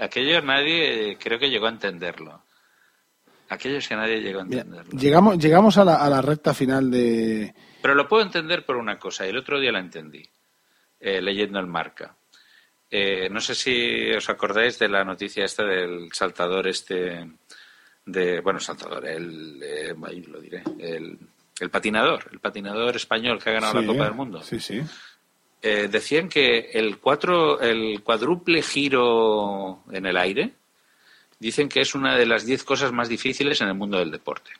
aquello 0.00 0.42
nadie 0.42 1.16
creo 1.20 1.38
que 1.38 1.50
llegó 1.50 1.66
a 1.66 1.70
entenderlo. 1.70 2.42
Aquello 3.50 3.78
es 3.78 3.88
que 3.88 3.96
nadie 3.96 4.20
llegó 4.20 4.40
a 4.40 4.44
Mira, 4.44 4.62
entenderlo. 4.62 4.98
llegamos, 4.98 5.38
llegamos 5.38 5.78
a 5.78 5.84
la, 5.84 5.96
a 5.96 6.08
la 6.10 6.20
recta 6.22 6.52
final 6.54 6.90
de. 6.90 7.54
Pero 7.80 7.94
lo 7.94 8.06
puedo 8.08 8.22
entender 8.22 8.64
por 8.66 8.76
una 8.76 8.98
cosa, 8.98 9.26
y 9.26 9.30
el 9.30 9.38
otro 9.38 9.58
día 9.58 9.72
la 9.72 9.78
entendí, 9.80 10.22
eh, 11.00 11.20
leyendo 11.22 11.58
el 11.58 11.66
marca. 11.66 12.14
Eh, 12.90 13.28
no 13.30 13.40
sé 13.40 13.54
si 13.54 14.10
os 14.12 14.28
acordáis 14.30 14.78
de 14.78 14.88
la 14.88 15.04
noticia 15.04 15.44
esta 15.44 15.62
del 15.64 16.08
saltador 16.12 16.66
este 16.68 17.30
de 18.06 18.40
bueno 18.40 18.58
saltador 18.60 19.06
el 19.06 19.60
eh, 19.62 19.94
ahí 20.06 20.22
lo 20.22 20.40
diré 20.40 20.62
el, 20.78 21.18
el 21.60 21.68
patinador 21.68 22.30
el 22.32 22.38
patinador 22.40 22.96
español 22.96 23.38
que 23.42 23.50
ha 23.50 23.52
ganado 23.52 23.78
Sí, 23.78 23.86
la 23.86 23.92
Copa 23.92 24.04
del 24.04 24.14
Mundo 24.14 24.42
Sí, 24.42 24.58
sí. 24.58 24.80
Eh, 25.60 25.88
decían 25.90 26.30
que 26.30 26.70
el 26.72 26.96
cuatro 26.98 27.60
el 27.60 28.02
cuádruple 28.02 28.62
giro 28.62 29.82
en 29.92 30.06
el 30.06 30.16
aire 30.16 30.52
dicen 31.38 31.68
que 31.68 31.80
es 31.80 31.94
una 31.94 32.16
de 32.16 32.26
las 32.26 32.44
diez 32.44 32.64
cosas 32.64 32.92
más 32.92 33.08
difíciles 33.08 33.60
en 33.60 33.68
el 33.68 33.74
mundo 33.74 33.98
del 33.98 34.10
deporte 34.10 34.50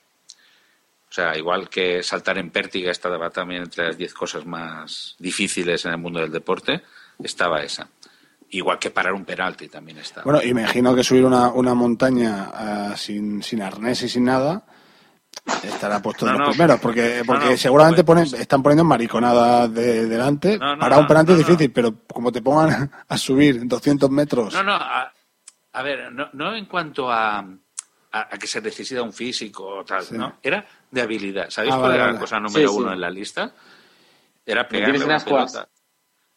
o 1.10 1.12
sea 1.12 1.36
igual 1.36 1.68
que 1.68 2.02
saltar 2.02 2.38
en 2.38 2.50
pértiga 2.50 2.90
estaba 2.90 3.30
también 3.30 3.62
entre 3.62 3.86
las 3.86 3.98
diez 3.98 4.14
cosas 4.14 4.44
más 4.46 5.16
difíciles 5.18 5.84
en 5.84 5.92
el 5.92 5.98
mundo 5.98 6.20
del 6.20 6.32
deporte 6.32 6.82
estaba 7.22 7.62
esa 7.62 7.88
igual 8.50 8.78
que 8.78 8.90
parar 8.90 9.12
un 9.12 9.24
penalti 9.24 9.68
también 9.68 9.98
estaba 9.98 10.24
Bueno, 10.24 10.42
imagino 10.42 10.94
que 10.94 11.04
subir 11.04 11.24
una, 11.24 11.48
una 11.48 11.74
montaña 11.74 12.50
ah, 12.52 12.94
sin, 12.96 13.42
sin 13.42 13.62
arnés 13.62 14.02
y 14.02 14.08
sin 14.08 14.24
nada 14.24 14.64
estará 15.62 16.00
puesto 16.00 16.26
No, 16.26 16.32
los 16.32 16.40
no, 16.40 16.50
primeros, 16.50 16.80
porque, 16.80 17.22
porque 17.26 17.50
no, 17.50 17.56
seguramente 17.56 18.04
ponen, 18.04 18.24
están 18.24 18.62
poniendo 18.62 18.84
mariconadas 18.84 19.72
de 19.72 20.06
delante. 20.06 20.58
Para 20.58 20.98
un 20.98 21.06
penalti 21.06 21.32
es 21.32 21.38
difícil, 21.38 21.70
pero 21.72 21.94
como 22.06 22.32
te 22.32 22.42
pongan 22.42 22.90
a 23.08 23.18
subir 23.18 23.66
200 23.66 24.10
metros. 24.10 24.54
No, 24.54 24.62
no, 24.62 24.74
a, 24.74 25.12
a 25.72 25.82
ver, 25.82 26.10
no, 26.12 26.28
no 26.32 26.54
en 26.56 26.66
cuanto 26.66 27.10
a, 27.10 27.38
a, 27.38 27.48
a 28.12 28.38
que 28.38 28.46
se 28.46 28.60
necesita 28.60 29.02
un 29.02 29.12
físico 29.12 29.66
o 29.66 29.84
tal, 29.84 30.02
Sí. 30.04 30.14
no, 30.16 30.38
era 30.42 30.66
de 30.90 31.00
habilidad. 31.02 31.50
¿Sabéis 31.50 31.74
Ah, 31.74 31.78
cuál 31.78 31.90
vale, 31.90 32.02
era 32.02 32.12
la 32.12 32.18
cosa 32.18 32.40
número 32.40 32.68
Sí, 32.68 32.74
sí. 32.74 32.80
uno 32.80 32.92
en 32.92 33.00
la 33.00 33.10
lista? 33.10 33.54
Era 34.46 34.66
pegarle 34.66 35.04
una 35.04 35.18
pelota, 35.20 35.68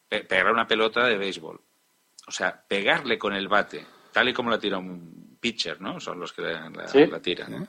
pe- 0.08 0.24
pegar 0.24 0.52
una 0.52 0.66
pelota 0.66 1.04
de 1.06 1.16
béisbol. 1.16 1.60
O 2.26 2.30
sea, 2.30 2.62
pegarle 2.68 3.18
con 3.18 3.32
el 3.32 3.48
bate, 3.48 3.86
tal 4.12 4.28
y 4.28 4.32
como 4.34 4.50
la 4.50 4.58
tira 4.58 4.78
un 4.78 5.36
pitcher, 5.40 5.80
¿no? 5.80 5.98
Son 5.98 6.20
los 6.20 6.32
que 6.32 6.42
la, 6.42 6.68
la- 6.70 7.06
la 7.06 7.20
tiran. 7.20 7.68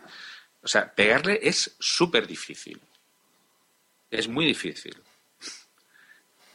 O 0.61 0.68
sea, 0.68 0.93
pegarle 0.93 1.39
es 1.41 1.76
súper 1.80 2.28
difícil. 2.28 2.80
Es 4.11 4.28
muy 4.28 4.45
difícil. 4.45 4.95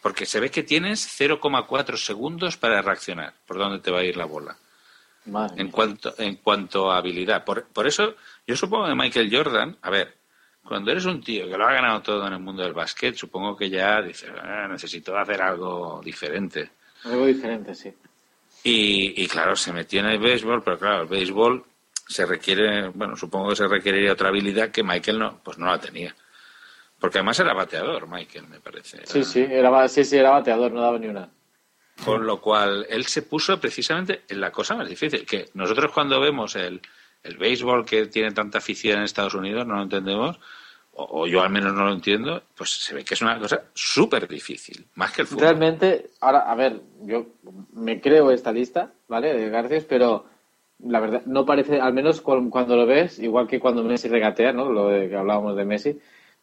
Porque 0.01 0.27
se 0.27 0.39
ve 0.39 0.51
que 0.51 0.63
tienes 0.63 1.07
0,4 1.19 1.97
segundos 1.97 2.57
para 2.57 2.81
reaccionar 2.83 3.35
por 3.47 3.59
dónde 3.59 3.81
te 3.81 3.91
va 3.91 3.99
a 4.01 4.05
ir 4.05 4.17
la 4.17 4.27
bola. 4.27 4.57
Madre 5.29 5.61
En 5.61 5.71
cuanto, 5.71 6.15
en 6.19 6.37
cuanto 6.37 6.91
a 6.91 6.99
habilidad. 6.99 7.45
Por, 7.45 7.65
por 7.69 7.87
eso, 7.87 8.15
yo 8.47 8.57
supongo 8.57 8.87
que 8.87 8.95
Michael 8.95 9.35
Jordan, 9.35 9.77
a 9.83 9.91
ver, 9.91 10.15
cuando 10.63 10.91
eres 10.91 11.05
un 11.07 11.23
tío 11.23 11.49
que 11.49 11.57
lo 11.57 11.67
ha 11.67 11.73
ganado 11.73 12.03
todo 12.03 12.27
en 12.27 12.33
el 12.35 12.41
mundo 12.41 12.63
del 12.63 12.73
básquet, 12.75 13.15
supongo 13.15 13.57
que 13.57 13.71
ya 13.71 14.03
dices, 14.03 14.31
"Ah, 14.43 14.67
necesito 14.69 15.17
hacer 15.17 15.41
algo 15.41 16.01
diferente. 16.05 16.71
Algo 17.05 17.27
diferente, 17.27 17.75
sí. 17.75 17.93
Y, 18.65 19.23
y 19.23 19.29
claro, 19.29 19.55
se 19.57 19.73
metió 19.73 20.01
en 20.01 20.07
el 20.07 20.19
béisbol, 20.19 20.63
pero 20.63 20.79
claro, 20.79 21.03
el 21.03 21.09
béisbol 21.09 21.65
se 22.07 22.27
requiere, 22.27 22.89
bueno, 22.89 23.17
supongo 23.17 23.51
que 23.51 23.57
se 23.57 23.69
requeriría 23.69 24.13
otra 24.13 24.29
habilidad 24.29 24.71
que 24.71 24.83
Michael 24.83 25.19
no, 25.19 25.41
pues 25.45 25.59
no 25.59 25.67
la 25.67 25.79
tenía. 25.79 26.15
Porque 26.99 27.19
además 27.19 27.39
era 27.39 27.55
bateador, 27.55 28.09
Michael, 28.09 28.49
me 28.49 28.59
parece. 28.61 29.07
Sí, 29.07 29.23
sí, 29.23 29.47
era, 29.49 29.87
sí, 29.89 30.05
sí, 30.05 30.17
era 30.17 30.31
bateador, 30.31 30.73
no 30.73 30.81
daba 30.81 30.99
ni 30.99 31.07
una. 31.07 31.29
Con 32.05 32.27
lo 32.27 32.41
cual, 32.41 32.87
él 32.89 33.07
se 33.07 33.23
puso 33.23 33.61
precisamente 33.61 34.23
en 34.29 34.41
la 34.41 34.51
cosa 34.53 34.77
más 34.77 34.89
difícil. 34.89 35.27
Que 35.27 35.49
nosotros 35.55 35.93
cuando 35.93 36.21
vemos 36.21 36.55
el, 36.57 36.81
el 37.23 37.37
béisbol 37.37 37.85
que 37.85 38.07
tiene 38.07 38.31
tanta 38.33 38.59
afición 38.59 38.99
en 38.99 39.05
Estados 39.05 39.35
Unidos, 39.35 39.67
no 39.67 39.75
lo 39.77 39.83
entendemos, 39.83 40.39
o, 40.93 41.23
o 41.23 41.27
yo 41.27 41.43
al 41.43 41.51
menos 41.51 41.75
no 41.75 41.85
lo 41.85 41.93
entiendo, 41.93 42.43
pues 42.57 42.71
se 42.71 42.95
ve 42.95 43.05
que 43.05 43.15
es 43.15 43.23
una 43.23 43.39
cosa 43.39 43.63
súper 43.75 44.27
difícil, 44.29 44.87
más 44.95 45.13
que 45.13 45.23
el 45.23 45.27
fútbol. 45.29 45.43
Realmente, 45.43 46.11
ahora, 46.21 46.41
a 46.51 46.55
ver, 46.55 46.81
yo 47.03 47.27
me 47.73 48.01
creo 48.01 48.31
esta 48.31 48.53
lista, 48.53 48.93
¿vale? 49.09 49.35
De 49.35 49.49
Garcias, 49.51 49.85
pero 49.85 50.25
la 50.81 51.01
verdad, 51.01 51.23
no 51.27 51.45
parece, 51.45 51.81
al 51.81 51.93
menos 51.93 52.21
cu- 52.21 52.49
cuando 52.51 52.77
lo 52.77 52.87
ves, 52.87 53.19
igual 53.19 53.47
que 53.49 53.59
cuando 53.61 53.83
Messi 53.83 54.09
regatea, 54.09 54.53
¿no? 54.53 54.71
Lo 54.71 54.89
de 54.89 55.09
que 55.09 55.17
hablábamos 55.17 55.57
de 55.57 55.65
Messi, 55.65 55.99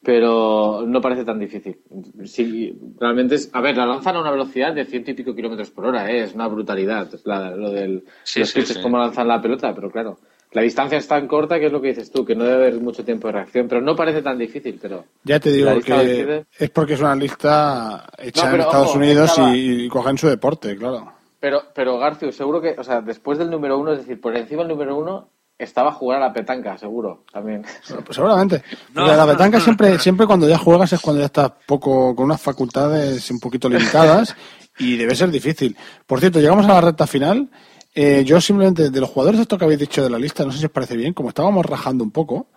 pero 0.05 0.83
no 0.87 1.01
parece 1.01 1.25
tan 1.25 1.39
difícil. 1.39 1.79
Sí, 2.23 2.77
realmente 2.99 3.35
es, 3.35 3.49
a 3.51 3.59
ver, 3.61 3.75
la 3.75 3.85
lanzan 3.85 4.15
a 4.15 4.21
una 4.21 4.31
velocidad 4.31 4.73
de 4.73 4.85
ciento 4.85 5.11
y 5.11 5.15
pico 5.15 5.35
kilómetros 5.35 5.71
por 5.71 5.87
hora, 5.87 6.09
¿eh? 6.11 6.23
es 6.23 6.33
una 6.35 6.47
brutalidad, 6.47 7.09
la- 7.25 7.51
lo 7.51 7.71
del, 7.71 8.03
Sí, 8.23 8.39
los 8.41 8.49
sí, 8.49 8.59
pitches, 8.61 8.77
cómo 8.77 8.97
lanzan 8.97 9.27
la 9.27 9.41
pelota, 9.41 9.73
pero 9.73 9.89
claro. 9.91 10.19
La 10.51 10.61
distancia 10.61 10.97
es 10.97 11.07
tan 11.07 11.27
corta 11.27 11.59
que 11.59 11.65
es 11.65 11.71
lo 11.71 11.81
que 11.81 11.89
dices 11.89 12.09
tú, 12.11 12.23
que 12.23 12.33
no 12.35 12.45
debe 12.45 12.67
haber 12.67 12.79
mucho 12.79 13.03
tiempo 13.03 13.27
de 13.27 13.33
reacción, 13.33 13.67
pero 13.67 13.81
no 13.81 13.93
parece 13.95 14.21
tan 14.21 14.37
difícil, 14.37 14.79
pero... 14.81 15.03
Ya 15.25 15.37
te 15.39 15.51
digo 15.51 15.69
que 15.81 16.45
es 16.57 16.69
porque 16.69 16.93
es 16.93 17.01
una 17.01 17.15
lista 17.15 18.07
hecha 18.17 18.43
No, 18.43 18.45
en 18.47 18.51
pero 18.53 18.63
Estados 18.63 18.89
ojo, 18.91 18.97
Unidos 18.99 19.29
estaba- 19.31 19.55
y, 19.55 19.85
y 19.85 19.89
cogen 19.89 20.17
su 20.17 20.27
deporte, 20.29 20.77
claro. 20.77 21.11
Pero, 21.41 21.61
pero 21.75 21.97
García, 21.97 22.31
seguro 22.31 22.61
que, 22.61 22.75
o 22.77 22.83
sea, 22.83 23.01
después 23.01 23.37
del 23.37 23.49
número 23.49 23.77
uno, 23.77 23.91
es 23.91 23.99
decir, 23.99 24.21
por 24.21 24.35
encima 24.37 24.61
del 24.61 24.69
número 24.69 24.95
uno, 24.97 25.29
estaba 25.57 25.89
a 25.89 25.93
jugar 25.93 26.21
a 26.21 26.27
la 26.27 26.33
petanca, 26.33 26.77
seguro, 26.77 27.23
también. 27.31 27.63
Pues 28.03 28.15
seguramente. 28.15 28.63
No, 28.93 29.05
la 29.05 29.25
petanca 29.25 29.59
siempre, 29.59 29.97
siempre 29.99 30.27
cuando 30.27 30.47
ya 30.47 30.57
juegas 30.57 30.91
es 30.93 30.99
cuando 30.99 31.21
ya 31.21 31.27
estás 31.27 31.51
poco, 31.65 32.15
con 32.15 32.25
unas 32.25 32.41
facultades 32.41 33.29
un 33.31 33.39
poquito 33.39 33.69
limitadas 33.69 34.35
y 34.79 34.97
debe 34.97 35.15
ser 35.15 35.31
difícil. 35.31 35.75
Por 36.05 36.19
cierto, 36.19 36.39
llegamos 36.39 36.65
a 36.65 36.73
la 36.73 36.81
recta 36.81 37.07
final. 37.07 37.49
Eh, 37.93 38.23
yo 38.25 38.41
simplemente, 38.41 38.89
de 38.89 38.99
los 38.99 39.09
jugadores 39.09 39.39
esto 39.39 39.57
que 39.57 39.63
habéis 39.63 39.79
dicho 39.79 40.03
de 40.03 40.09
la 40.09 40.19
lista, 40.19 40.43
no 40.43 40.51
sé 40.51 40.59
si 40.59 40.65
os 40.65 40.71
parece 40.71 40.97
bien, 40.97 41.13
como 41.13 41.29
estábamos 41.29 41.65
rajando 41.65 42.03
un 42.03 42.11
poco, 42.11 42.49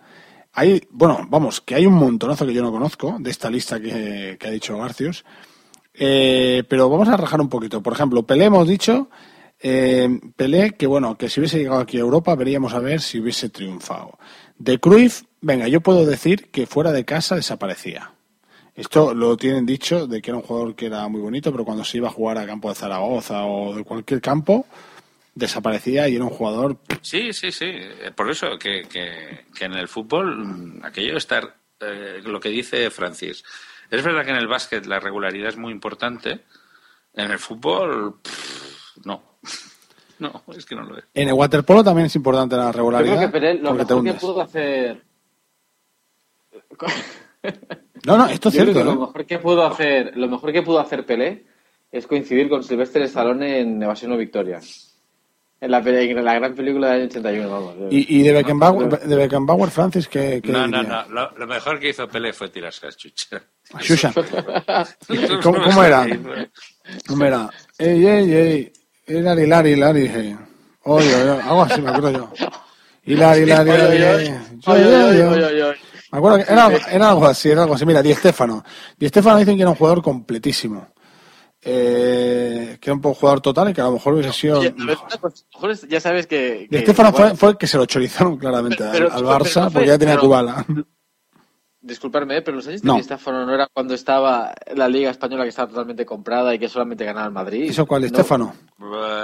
hay, 0.51 0.81
bueno, 0.89 1.25
vamos, 1.29 1.61
que 1.61 1.75
hay 1.75 1.85
un 1.85 1.93
montonazo 1.93 2.45
que 2.45 2.53
yo 2.53 2.61
no 2.61 2.71
conozco 2.71 3.15
de 3.19 3.29
esta 3.29 3.49
lista 3.49 3.79
que, 3.79 4.35
que 4.37 4.47
ha 4.47 4.51
dicho 4.51 4.77
Garcius. 4.77 5.23
Eh, 5.93 6.63
pero 6.67 6.89
vamos 6.89 7.09
a 7.09 7.17
rajar 7.17 7.41
un 7.41 7.49
poquito. 7.49 7.81
Por 7.81 7.93
ejemplo, 7.93 8.23
Pelé 8.23 8.45
hemos 8.45 8.67
dicho, 8.67 9.09
eh, 9.61 10.09
Pelé, 10.35 10.71
que 10.71 10.87
bueno, 10.87 11.17
que 11.17 11.29
si 11.29 11.39
hubiese 11.39 11.59
llegado 11.59 11.81
aquí 11.81 11.97
a 11.97 12.01
Europa 12.01 12.35
veríamos 12.35 12.73
a 12.73 12.79
ver 12.79 13.01
si 13.01 13.19
hubiese 13.19 13.49
triunfado. 13.49 14.17
De 14.57 14.79
Cruyff, 14.79 15.23
venga, 15.41 15.67
yo 15.67 15.81
puedo 15.81 16.05
decir 16.05 16.49
que 16.51 16.65
fuera 16.67 16.91
de 16.91 17.05
casa 17.05 17.35
desaparecía. 17.35 18.11
Esto 18.75 19.13
lo 19.13 19.35
tienen 19.35 19.65
dicho 19.65 20.07
de 20.07 20.21
que 20.21 20.31
era 20.31 20.37
un 20.37 20.43
jugador 20.43 20.75
que 20.75 20.85
era 20.85 21.07
muy 21.09 21.19
bonito, 21.19 21.51
pero 21.51 21.65
cuando 21.65 21.83
se 21.83 21.97
iba 21.97 22.07
a 22.07 22.11
jugar 22.11 22.37
a 22.37 22.45
campo 22.45 22.69
de 22.69 22.75
Zaragoza 22.75 23.43
o 23.45 23.75
de 23.75 23.83
cualquier 23.83 24.21
campo, 24.21 24.65
desaparecía 25.35 26.07
y 26.07 26.15
era 26.15 26.23
un 26.23 26.29
jugador 26.29 26.77
Sí, 27.01 27.33
sí, 27.33 27.51
sí. 27.51 27.65
Eh, 27.67 28.11
Por 28.15 28.29
eso 28.29 28.57
que, 28.57 28.83
que, 28.83 29.45
que 29.53 29.65
en 29.65 29.73
el 29.73 29.87
fútbol, 29.87 30.37
mm, 30.37 30.85
aquello 30.85 31.17
estar, 31.17 31.57
eh, 31.79 32.21
lo 32.23 32.39
que 32.39 32.49
dice 32.49 32.89
Francis, 32.89 33.43
es 33.89 34.03
verdad 34.03 34.23
que 34.23 34.31
en 34.31 34.37
el 34.37 34.47
básquet 34.47 34.85
la 34.85 34.99
regularidad 34.99 35.49
es 35.49 35.57
muy 35.57 35.71
importante. 35.73 36.41
En 37.13 37.31
el 37.31 37.39
fútbol, 37.39 38.19
no. 39.03 39.28
No, 40.29 40.43
es 40.55 40.65
que 40.65 40.75
no 40.75 40.83
lo 40.83 40.97
es. 40.97 41.05
En 41.13 41.27
el 41.29 41.33
waterpolo 41.33 41.83
también 41.83 42.07
es 42.07 42.15
importante 42.15 42.55
la 42.57 42.65
Yo 42.65 42.71
regularidad. 42.73 43.15
creo 43.17 43.27
que 43.31 43.39
Pelé 43.39 43.53
lo 43.55 43.73
mejor 43.73 44.03
que 44.03 44.13
pudo 44.13 44.41
hacer... 44.41 45.01
No, 48.05 48.17
no, 48.17 48.27
esto 48.27 48.49
es 48.49 48.55
Yo 48.55 48.61
creo 48.63 48.73
cierto. 48.73 48.73
que 48.73 48.79
¿eh? 48.79 48.83
lo 48.95 48.99
mejor 49.07 49.25
que 49.25 49.39
pudo 49.39 49.65
hacer, 49.65 50.17
lo 50.17 50.27
mejor 50.27 50.51
que 50.53 50.61
pudo 50.61 50.79
hacer 50.79 51.05
Pelé 51.05 51.45
es 51.91 52.05
coincidir 52.07 52.49
con 52.49 52.63
Sylvester 52.63 53.01
Stallone 53.03 53.59
en 53.59 53.81
Evasión 53.81 54.11
o 54.13 54.17
Victoria. 54.17 54.59
En 55.61 55.71
la, 55.71 55.81
peli- 55.83 56.09
en 56.11 56.23
la 56.23 56.35
gran 56.35 56.55
película 56.55 56.87
del 56.91 57.01
año 57.01 57.09
81, 57.09 57.49
vamos. 57.49 57.75
Y, 57.91 58.19
y 58.19 58.23
de, 58.23 58.31
Beckenbauer, 58.31 58.97
de 59.01 59.15
Beckenbauer, 59.17 59.69
Francis, 59.69 60.07
¿qué, 60.07 60.39
qué 60.41 60.51
No, 60.53 60.65
no, 60.67 60.77
diría? 60.81 61.05
no. 61.09 61.13
Lo, 61.13 61.31
lo 61.37 61.47
mejor 61.47 61.79
que 61.81 61.89
hizo 61.89 62.07
Pelé 62.07 62.31
fue 62.31 62.47
tirarse 62.47 62.87
a 62.87 62.91
chucha. 62.91 63.41
¿Cómo, 65.43 65.61
cómo 65.61 65.83
era? 65.83 66.07
¿Cómo 67.07 67.25
era? 67.25 67.49
Ey, 67.77 68.05
ey, 68.05 68.33
ey. 68.33 68.73
Hilari, 69.09 69.43
Hilari, 69.43 69.71
Hilari. 69.73 70.37
Oye, 70.83 71.15
oye, 71.15 71.41
algo 71.41 71.61
así 71.63 71.81
me 71.81 71.89
acuerdo 71.89 72.11
yo. 72.11 72.29
Hilari, 73.05 73.41
Hilari, 73.41 73.69
Hilari. 73.71 74.29
Me 76.11 76.17
acuerdo 76.17 76.37
que 76.37 76.51
era, 76.53 76.65
algo- 76.65 76.79
era 76.91 77.09
algo 77.09 77.25
así, 77.27 77.49
era 77.49 77.61
algo 77.63 77.75
así. 77.75 77.85
Mira, 77.85 78.01
Di 78.01 78.13
Stéfano. 78.13 78.63
Di 78.97 79.07
Stéfano 79.09 79.37
dicen 79.37 79.55
que 79.55 79.61
era 79.61 79.69
un 79.71 79.75
jugador 79.75 80.01
completísimo. 80.01 80.87
Eh, 81.61 82.77
que 82.79 82.89
era 82.89 82.95
un 82.95 83.01
jugador 83.13 83.41
total 83.41 83.69
y 83.69 83.73
que 83.73 83.81
a 83.81 83.85
lo 83.85 83.91
mejor 83.93 84.13
hubiese 84.13 84.31
sido... 84.31 84.59
Oye, 84.59 84.69
a 84.69 84.71
ver, 84.71 84.81
una 84.81 84.95
cosa, 84.95 85.15
a 85.17 85.19
lo 85.27 85.31
mejor 85.55 85.71
es- 85.71 85.87
ya 85.89 85.99
sabes 85.99 86.25
que... 86.25 86.59
Di 86.61 86.67
que- 86.69 86.81
Stéfano 86.83 87.11
fue, 87.11 87.19
bueno, 87.25 87.35
fue 87.35 87.49
el 87.49 87.57
que 87.57 87.67
se 87.67 87.77
lo 87.77 87.85
chorizaron 87.85 88.37
claramente 88.37 88.83
al- 88.83 88.91
Pero- 88.91 89.11
al, 89.11 89.23
pero- 89.23 89.29
Barça 89.29 89.39
pero 89.53 89.63
fue- 89.65 89.71
porque 89.73 89.87
ya 89.87 89.97
tenía 89.97 90.17
Kubala. 90.17 90.65
Disculparme, 91.89 92.37
¿eh? 92.37 92.41
pero 92.41 92.55
los 92.57 92.67
años 92.67 92.81
de 92.81 92.87
No. 92.87 92.97
No 93.45 93.53
era 93.53 93.67
cuando 93.73 93.93
estaba 93.93 94.53
la 94.75 94.87
Liga 94.87 95.09
Española 95.11 95.43
que 95.43 95.49
estaba 95.49 95.67
totalmente 95.69 96.05
comprada 96.05 96.53
y 96.55 96.59
que 96.59 96.69
solamente 96.69 97.03
ganaba 97.03 97.25
el 97.27 97.33
Madrid. 97.33 97.69
¿Eso 97.69 97.85
cuál? 97.85 98.03
Di 98.03 98.09
No. 98.09 98.15
Stéfano? 98.15 98.55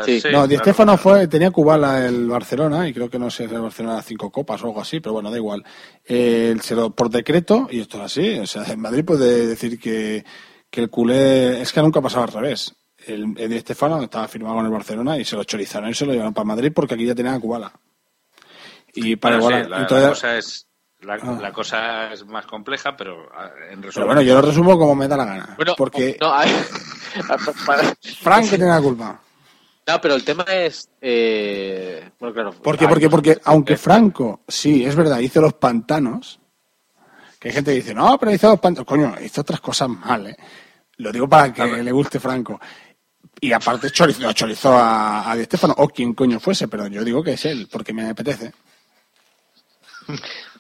Sí. 0.06 0.22
no, 0.32 0.48
Di 0.48 0.58
claro. 0.58 0.98
fue, 0.98 1.28
tenía 1.28 1.52
Kubala 1.52 2.06
el 2.06 2.28
Barcelona 2.28 2.88
y 2.90 2.94
creo 2.94 3.10
que 3.10 3.18
no 3.20 3.30
sé, 3.30 3.46
el 3.46 3.62
Barcelona 3.62 4.02
cinco 4.02 4.30
copas 4.32 4.62
o 4.64 4.68
algo 4.68 4.82
así, 4.82 5.00
pero 5.00 5.14
bueno, 5.14 5.32
da 5.32 5.38
igual. 5.38 5.64
Eh, 6.04 6.56
se 6.62 6.76
lo- 6.76 6.90
por 6.90 7.10
decreto, 7.10 7.68
y 7.72 7.80
esto 7.80 7.98
es 7.98 8.04
así, 8.04 8.40
o 8.40 8.46
sea, 8.48 8.64
en 8.66 8.80
Madrid 8.82 9.06
puede 9.06 9.48
decir 9.48 9.80
que, 9.80 10.26
que 10.70 10.82
el 10.82 10.90
culé, 10.90 11.62
es 11.62 11.72
que 11.72 11.82
nunca 11.82 12.02
pasaba 12.02 12.26
al 12.26 12.32
revés. 12.34 12.76
El, 13.08 13.34
el 13.38 13.50
Di 13.50 13.60
Stéfano 13.60 14.02
estaba 14.02 14.28
firmado 14.28 14.56
con 14.56 14.66
el 14.66 14.72
Barcelona 14.72 15.18
y 15.18 15.24
se 15.26 15.36
lo 15.36 15.44
chorizaron 15.44 15.90
y 15.90 15.94
se 15.94 16.06
lo 16.06 16.12
llevaron 16.12 16.34
para 16.34 16.46
Madrid 16.46 16.72
porque 16.74 16.96
aquí 16.96 17.06
ya 17.06 17.14
tenía 17.16 17.34
a 17.34 17.40
Kubala. 17.40 17.72
Y 18.94 19.16
para 19.18 19.38
Bueno, 19.40 19.60
igual, 19.60 19.66
sí, 19.66 19.82
la, 19.82 19.88
todavía- 19.88 20.10
cosa 20.10 20.38
es, 20.38 20.65
la, 21.06 21.14
Ah. 21.16 21.38
la 21.42 21.52
cosa 21.54 22.12
es 22.14 22.26
más 22.26 22.46
compleja, 22.46 22.96
pero 22.98 23.30
ah, 23.34 23.50
en 23.72 23.82
resumen. 23.82 23.92
pero 23.94 24.06
bueno, 24.08 24.22
yo 24.22 24.36
lo 24.36 24.42
resumo 24.42 24.78
como 24.78 24.96
me 24.96 25.08
da 25.08 25.16
la 25.18 25.26
gana. 25.26 25.54
Bueno, 25.56 25.74
porque 25.78 26.18
no, 26.20 26.34
hay- 26.34 26.50
Frank 28.22 28.44
que 28.50 28.58
tiene 28.58 28.68
la 28.72 28.82
culpa. 28.82 29.22
No, 29.88 30.02
pero 30.02 30.16
el 30.16 30.24
tema 30.24 30.44
es... 30.44 30.90
Eh... 31.00 32.10
Bueno, 32.20 32.34
claro. 32.34 32.54
Porque, 32.64 32.88
muchos- 32.88 33.10
porque 33.10 33.38
aunque 33.44 33.78
Franco, 33.78 34.42
sí, 34.48 34.84
es 34.84 34.96
verdad, 34.96 35.20
hizo 35.20 35.42
los 35.42 35.54
pantanos, 35.54 36.40
que 37.40 37.50
hay 37.50 37.54
gente 37.54 37.72
que 37.72 37.76
dice, 37.78 37.94
no, 37.94 38.18
pero 38.18 38.32
hizo 38.34 38.50
los 38.50 38.60
pantanos, 38.60 38.88
coño, 38.88 39.14
hizo 39.24 39.42
otras 39.42 39.62
cosas 39.62 39.90
mal, 39.90 40.28
¿eh? 40.28 40.36
Lo 40.98 41.12
digo 41.12 41.28
para 41.30 41.54
que 41.54 41.64
le 41.84 41.92
guste 41.92 42.20
Franco. 42.20 42.60
Y 43.42 43.52
aparte 43.52 43.92
chorizó, 43.92 44.32
chorizó 44.34 44.72
a, 44.78 45.30
a 45.30 45.36
Di 45.36 45.44
Stéfano, 45.44 45.76
o 45.78 45.88
quien 45.90 46.14
coño 46.14 46.40
fuese, 46.40 46.68
pero 46.68 46.88
yo 46.88 47.04
digo 47.04 47.22
que 47.22 47.34
es 47.34 47.46
él, 47.46 47.68
porque 47.72 47.94
me 47.94 48.10
apetece. 48.10 48.54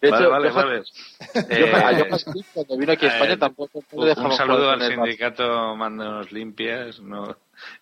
De 0.01 0.09
vale, 0.09 0.23
hecho, 0.23 0.29
vale, 0.31 0.51
vale. 0.51 0.83
Yo, 1.33 1.65
Eh, 1.65 1.73
a 1.73 1.93
Johan 1.93 2.19
Smith, 2.19 2.45
cuando 2.53 2.77
vino 2.77 2.91
aquí 2.93 3.05
a 3.05 3.09
España 3.09 3.33
eh, 3.33 3.37
tampoco 3.37 3.83
no 3.91 4.01
un, 4.01 4.05
dejaba 4.07 4.29
un 4.29 4.35
saludo 4.35 4.69
al 4.69 4.81
sindicato 4.81 5.75
Manos 5.75 6.31
Limpias. 6.31 6.99
No, 6.99 7.35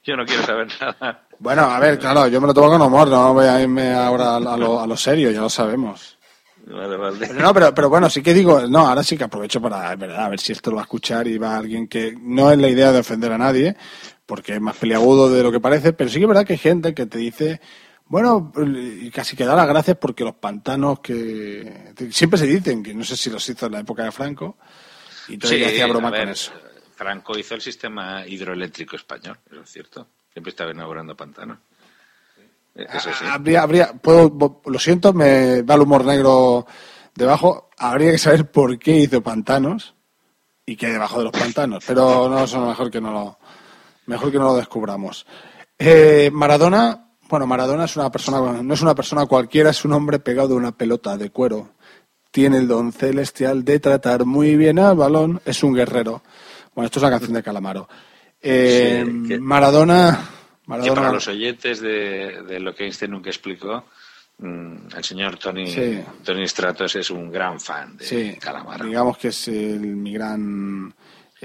yo 0.03 0.15
no 0.15 0.25
quiero 0.25 0.43
saber 0.43 0.67
nada. 0.79 1.25
Bueno, 1.39 1.63
a 1.63 1.79
ver, 1.79 1.99
claro, 1.99 2.27
yo 2.27 2.39
me 2.39 2.47
lo 2.47 2.53
tomo 2.53 2.69
con 2.69 2.81
humor, 2.81 3.07
no 3.07 3.33
voy 3.33 3.45
a 3.47 3.61
irme 3.61 3.93
ahora 3.93 4.35
a 4.37 4.39
lo, 4.39 4.79
a 4.79 4.87
lo 4.87 4.97
serio, 4.97 5.31
ya 5.31 5.41
lo 5.41 5.49
sabemos. 5.49 6.17
Vale, 6.65 6.95
vale. 6.95 7.17
Pero 7.27 7.39
no, 7.41 7.53
pero, 7.53 7.73
pero 7.75 7.89
bueno, 7.89 8.09
sí 8.09 8.21
que 8.23 8.33
digo, 8.33 8.61
no, 8.67 8.87
ahora 8.87 9.03
sí 9.03 9.17
que 9.17 9.25
aprovecho 9.25 9.61
para, 9.61 9.91
es 9.93 9.99
verdad, 9.99 10.25
a 10.25 10.29
ver 10.29 10.39
si 10.39 10.53
esto 10.53 10.69
lo 10.69 10.77
va 10.77 10.83
a 10.83 10.85
escuchar 10.85 11.27
y 11.27 11.37
va 11.37 11.57
alguien 11.57 11.87
que 11.87 12.15
no 12.21 12.51
es 12.51 12.57
la 12.57 12.69
idea 12.69 12.91
de 12.93 12.99
ofender 12.99 13.33
a 13.33 13.37
nadie, 13.37 13.75
porque 14.25 14.53
es 14.53 14.61
más 14.61 14.77
peliagudo 14.77 15.29
de 15.29 15.43
lo 15.43 15.51
que 15.51 15.59
parece, 15.59 15.91
pero 15.91 16.09
sí 16.09 16.17
que 16.19 16.23
es 16.23 16.27
verdad 16.29 16.45
que 16.45 16.53
hay 16.53 16.59
gente 16.59 16.93
que 16.93 17.05
te 17.05 17.17
dice, 17.17 17.59
bueno, 18.13 18.51
y 18.55 19.09
casi 19.09 19.35
que 19.35 19.43
da 19.43 19.55
las 19.55 19.67
gracias 19.67 19.97
porque 19.97 20.23
los 20.23 20.35
pantanos 20.35 20.99
que 20.99 21.95
siempre 22.11 22.37
se 22.37 22.45
dicen, 22.45 22.83
que 22.83 22.93
no 22.93 23.03
sé 23.03 23.17
si 23.17 23.31
los 23.31 23.49
hizo 23.49 23.65
en 23.65 23.71
la 23.71 23.79
época 23.79 24.03
de 24.03 24.11
Franco, 24.11 24.55
y 25.27 25.33
entonces 25.33 25.59
yo 25.59 25.65
hacía 25.65 25.87
broma 25.87 26.11
ver, 26.11 26.19
con 26.19 26.29
eso. 26.29 26.51
Franco 26.95 27.35
hizo 27.35 27.55
el 27.55 27.61
sistema 27.61 28.23
hidroeléctrico 28.27 28.97
español, 28.97 29.39
eso 29.51 29.61
es 29.61 29.71
cierto. 29.71 30.09
Siempre 30.31 30.51
estaba 30.51 30.69
inaugurando 30.69 31.17
pantanos. 31.17 31.57
Eso 32.75 33.09
sí. 33.17 33.25
Habría, 33.27 33.63
habría, 33.63 33.93
puedo, 33.93 34.61
lo 34.63 34.77
siento, 34.77 35.11
me 35.11 35.63
va 35.63 35.73
el 35.73 35.81
humor 35.81 36.05
negro 36.05 36.67
debajo, 37.15 37.71
habría 37.79 38.11
que 38.11 38.19
saber 38.19 38.51
por 38.51 38.77
qué 38.77 38.91
hizo 38.91 39.23
pantanos, 39.23 39.95
y 40.67 40.75
que 40.75 40.85
hay 40.85 40.91
debajo 40.91 41.17
de 41.17 41.23
los 41.23 41.33
pantanos. 41.33 41.83
Pero 41.87 42.29
no, 42.29 42.43
eso 42.43 42.63
mejor 42.63 42.91
que 42.91 43.01
no 43.01 43.11
lo, 43.11 43.39
mejor 44.05 44.31
que 44.31 44.37
no 44.37 44.43
lo 44.43 44.55
descubramos. 44.55 45.25
Eh, 45.79 46.29
Maradona, 46.31 47.03
bueno, 47.29 47.47
Maradona 47.47 47.85
es 47.85 47.95
una 47.95 48.11
persona, 48.11 48.61
no 48.61 48.73
es 48.73 48.81
una 48.81 48.95
persona 48.95 49.25
cualquiera, 49.25 49.69
es 49.71 49.83
un 49.85 49.93
hombre 49.93 50.19
pegado 50.19 50.49
de 50.49 50.53
una 50.55 50.71
pelota 50.71 51.17
de 51.17 51.29
cuero. 51.29 51.71
Tiene 52.31 52.57
el 52.57 52.67
don 52.67 52.91
celestial 52.91 53.63
de 53.63 53.79
tratar 53.79 54.25
muy 54.25 54.55
bien 54.55 54.79
al 54.79 54.95
balón, 54.97 55.41
es 55.45 55.63
un 55.63 55.73
guerrero. 55.73 56.23
Bueno, 56.75 56.85
esto 56.87 56.99
es 56.99 57.03
una 57.03 57.11
canción 57.11 57.33
de 57.33 57.43
Calamaro. 57.43 57.87
Eh, 58.41 59.03
Sí, 59.05 59.27
que- 59.27 59.39
Maradona, 59.39 60.19
Que 60.63 60.69
Maradona, 60.69 60.95
para 60.95 61.11
los 61.13 61.27
oyentes 61.27 61.79
de, 61.79 62.41
de 62.47 62.59
lo 62.59 62.73
que 62.73 62.85
Einstein 62.85 63.11
nunca 63.11 63.29
explicó, 63.29 63.85
mm, 64.39 64.75
el 64.97 65.03
señor 65.03 65.37
Tony, 65.37 65.67
Sí. 65.67 66.03
Tony 66.23 66.47
Stratos 66.47 66.95
es 66.95 67.09
un 67.11 67.31
gran 67.31 67.59
fan 67.59 67.95
de 67.97 68.05
sí, 68.05 68.37
Calamaro. 68.39 68.85
digamos 68.85 69.17
que 69.17 69.27
es 69.29 69.47
el, 69.47 69.79
mi 69.81 70.13
gran, 70.13 70.93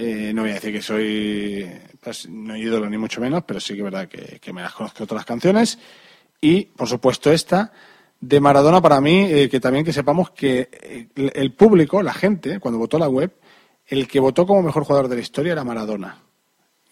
eh, 0.01 0.33
no 0.33 0.43
voy 0.43 0.53
a 0.53 0.55
decir 0.55 0.73
que 0.73 0.81
soy, 0.81 1.69
pues, 2.01 2.29
no 2.29 2.57
ídolo 2.57 2.89
ni 2.89 2.97
mucho 2.97 3.21
menos, 3.21 3.43
pero 3.45 3.59
sí 3.59 3.75
que 3.75 3.81
es 3.81 3.85
verdad 3.85 4.09
que, 4.09 4.53
me 4.53 4.63
las 4.63 4.73
conozco 4.73 5.05
las 5.13 5.25
canciones. 5.25 5.77
Y, 6.41 6.67
por 6.67 6.87
supuesto, 6.87 7.33
esta 7.33 7.73
de 8.21 8.39
Maradona 8.39 8.81
para 8.81 9.01
mí, 9.01 9.25
eh, 9.25 9.49
que 9.49 9.59
también 9.59 9.85
que 9.85 9.93
sepamos 9.93 10.31
que 10.31 10.69
eh, 10.73 11.09
el, 11.17 11.33
el 11.35 11.53
público, 11.53 12.01
la 12.01 12.15
gente, 12.15 12.61
cuando 12.61 12.79
votó 12.79 12.97
la 12.97 13.09
web, 13.09 13.33
el 13.87 14.07
que 14.07 14.21
votó 14.21 14.47
como 14.47 14.63
mejor 14.63 14.85
jugador 14.85 15.09
de 15.09 15.17
la 15.17 15.23
historia 15.23 15.53
era 15.53 15.65
Maradona. 15.65 16.23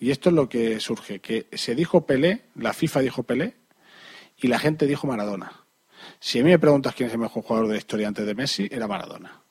Y 0.01 0.11
esto 0.11 0.31
es 0.31 0.35
lo 0.35 0.49
que 0.49 0.81
surge, 0.81 1.21
que 1.21 1.47
se 1.53 1.77
dijo 1.77 2.07
Pelé, 2.07 2.47
la 2.57 2.73
FIFA 2.73 3.01
dijo 3.01 3.23
Pelé, 3.23 3.55
y 4.37 4.49
la 4.49 4.59
gente 4.59 4.85
dijo 4.85 5.07
Maradona. 5.07 5.65
Si 6.19 6.41
a 6.41 6.43
mí 6.43 6.51
me 6.51 6.59
preguntas 6.59 6.95
quién 6.97 7.07
es 7.07 7.13
el 7.13 7.21
mejor 7.21 7.45
jugador 7.45 7.69
de 7.69 7.75
la 7.75 7.79
historia 7.79 8.09
antes 8.09 8.27
de 8.27 8.35
Messi, 8.35 8.69
era 8.69 8.89
Maradona. 8.89 9.46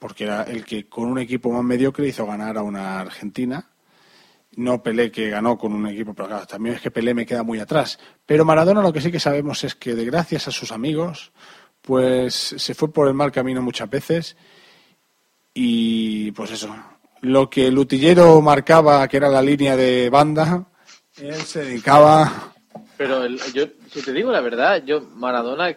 Porque 0.00 0.24
era 0.24 0.42
el 0.42 0.64
que 0.64 0.88
con 0.88 1.04
un 1.04 1.18
equipo 1.20 1.52
más 1.52 1.62
mediocre 1.62 2.08
hizo 2.08 2.26
ganar 2.26 2.58
a 2.58 2.62
una 2.62 2.98
Argentina. 3.00 3.70
No 4.56 4.82
Pelé 4.82 5.12
que 5.12 5.30
ganó 5.30 5.56
con 5.56 5.72
un 5.72 5.86
equipo, 5.86 6.12
pero 6.14 6.26
claro, 6.26 6.46
también 6.46 6.74
es 6.74 6.80
que 6.80 6.90
Pelé 6.90 7.14
me 7.14 7.24
queda 7.26 7.44
muy 7.44 7.60
atrás. 7.60 8.00
Pero 8.26 8.44
Maradona 8.44 8.82
lo 8.82 8.92
que 8.92 9.00
sí 9.00 9.12
que 9.12 9.20
sabemos 9.20 9.62
es 9.62 9.76
que 9.76 9.94
de 9.94 10.04
gracias 10.04 10.48
a 10.48 10.50
sus 10.50 10.72
amigos, 10.72 11.30
pues 11.82 12.34
se 12.34 12.74
fue 12.74 12.92
por 12.92 13.06
el 13.06 13.14
mal 13.14 13.30
camino 13.30 13.62
muchas 13.62 13.88
veces. 13.88 14.36
Y 15.54 16.32
pues 16.32 16.50
eso, 16.52 16.74
lo 17.20 17.50
que 17.50 17.66
el 17.68 17.78
utillero 17.78 18.40
marcaba, 18.40 19.06
que 19.08 19.16
era 19.18 19.28
la 19.28 19.42
línea 19.42 19.76
de 19.76 20.08
banda, 20.10 20.66
él 21.18 21.34
se 21.34 21.64
dedicaba 21.64 22.52
Pero 22.96 23.24
el- 23.24 23.38
yo, 23.52 23.64
si 23.90 24.02
te 24.02 24.12
digo 24.12 24.30
la 24.30 24.40
verdad, 24.40 24.82
yo 24.84 25.00
Maradona 25.00 25.76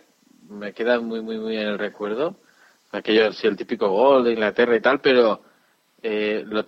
me 0.49 0.73
queda 0.73 0.99
muy, 0.99 1.21
muy, 1.21 1.37
muy 1.39 1.57
en 1.57 1.67
el 1.67 1.79
recuerdo. 1.79 2.37
Aquello, 2.93 3.31
sí, 3.33 3.47
el 3.47 3.57
típico 3.57 3.89
gol 3.89 4.23
de 4.23 4.31
Inglaterra 4.33 4.75
y 4.75 4.79
tal, 4.81 5.01
pero 5.01 5.41
eh, 6.01 6.43
lo, 6.45 6.63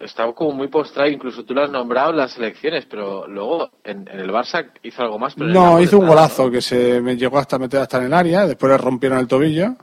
estaba 0.00 0.34
como 0.34 0.52
muy 0.52 0.68
postrado. 0.68 1.08
Incluso 1.10 1.44
tú 1.44 1.52
lo 1.54 1.62
has 1.64 1.70
nombrado 1.70 2.10
en 2.10 2.16
las 2.18 2.32
selecciones, 2.32 2.86
pero 2.86 3.26
luego 3.26 3.70
en, 3.84 4.08
en 4.08 4.20
el 4.20 4.30
Barça 4.30 4.70
hizo 4.82 5.02
algo 5.02 5.18
más. 5.18 5.34
Pero 5.34 5.46
el 5.48 5.52
No, 5.52 5.80
hizo 5.80 5.98
un 5.98 6.06
golazo 6.06 6.50
que 6.50 6.62
se 6.62 7.00
me 7.00 7.16
llegó 7.16 7.38
hasta 7.38 7.58
meter 7.58 7.80
hasta 7.80 7.98
en 7.98 8.04
el 8.04 8.14
área, 8.14 8.46
después 8.46 8.70
le 8.70 8.78
rompieron 8.78 9.18
el 9.18 9.26
tobillo. 9.28 9.74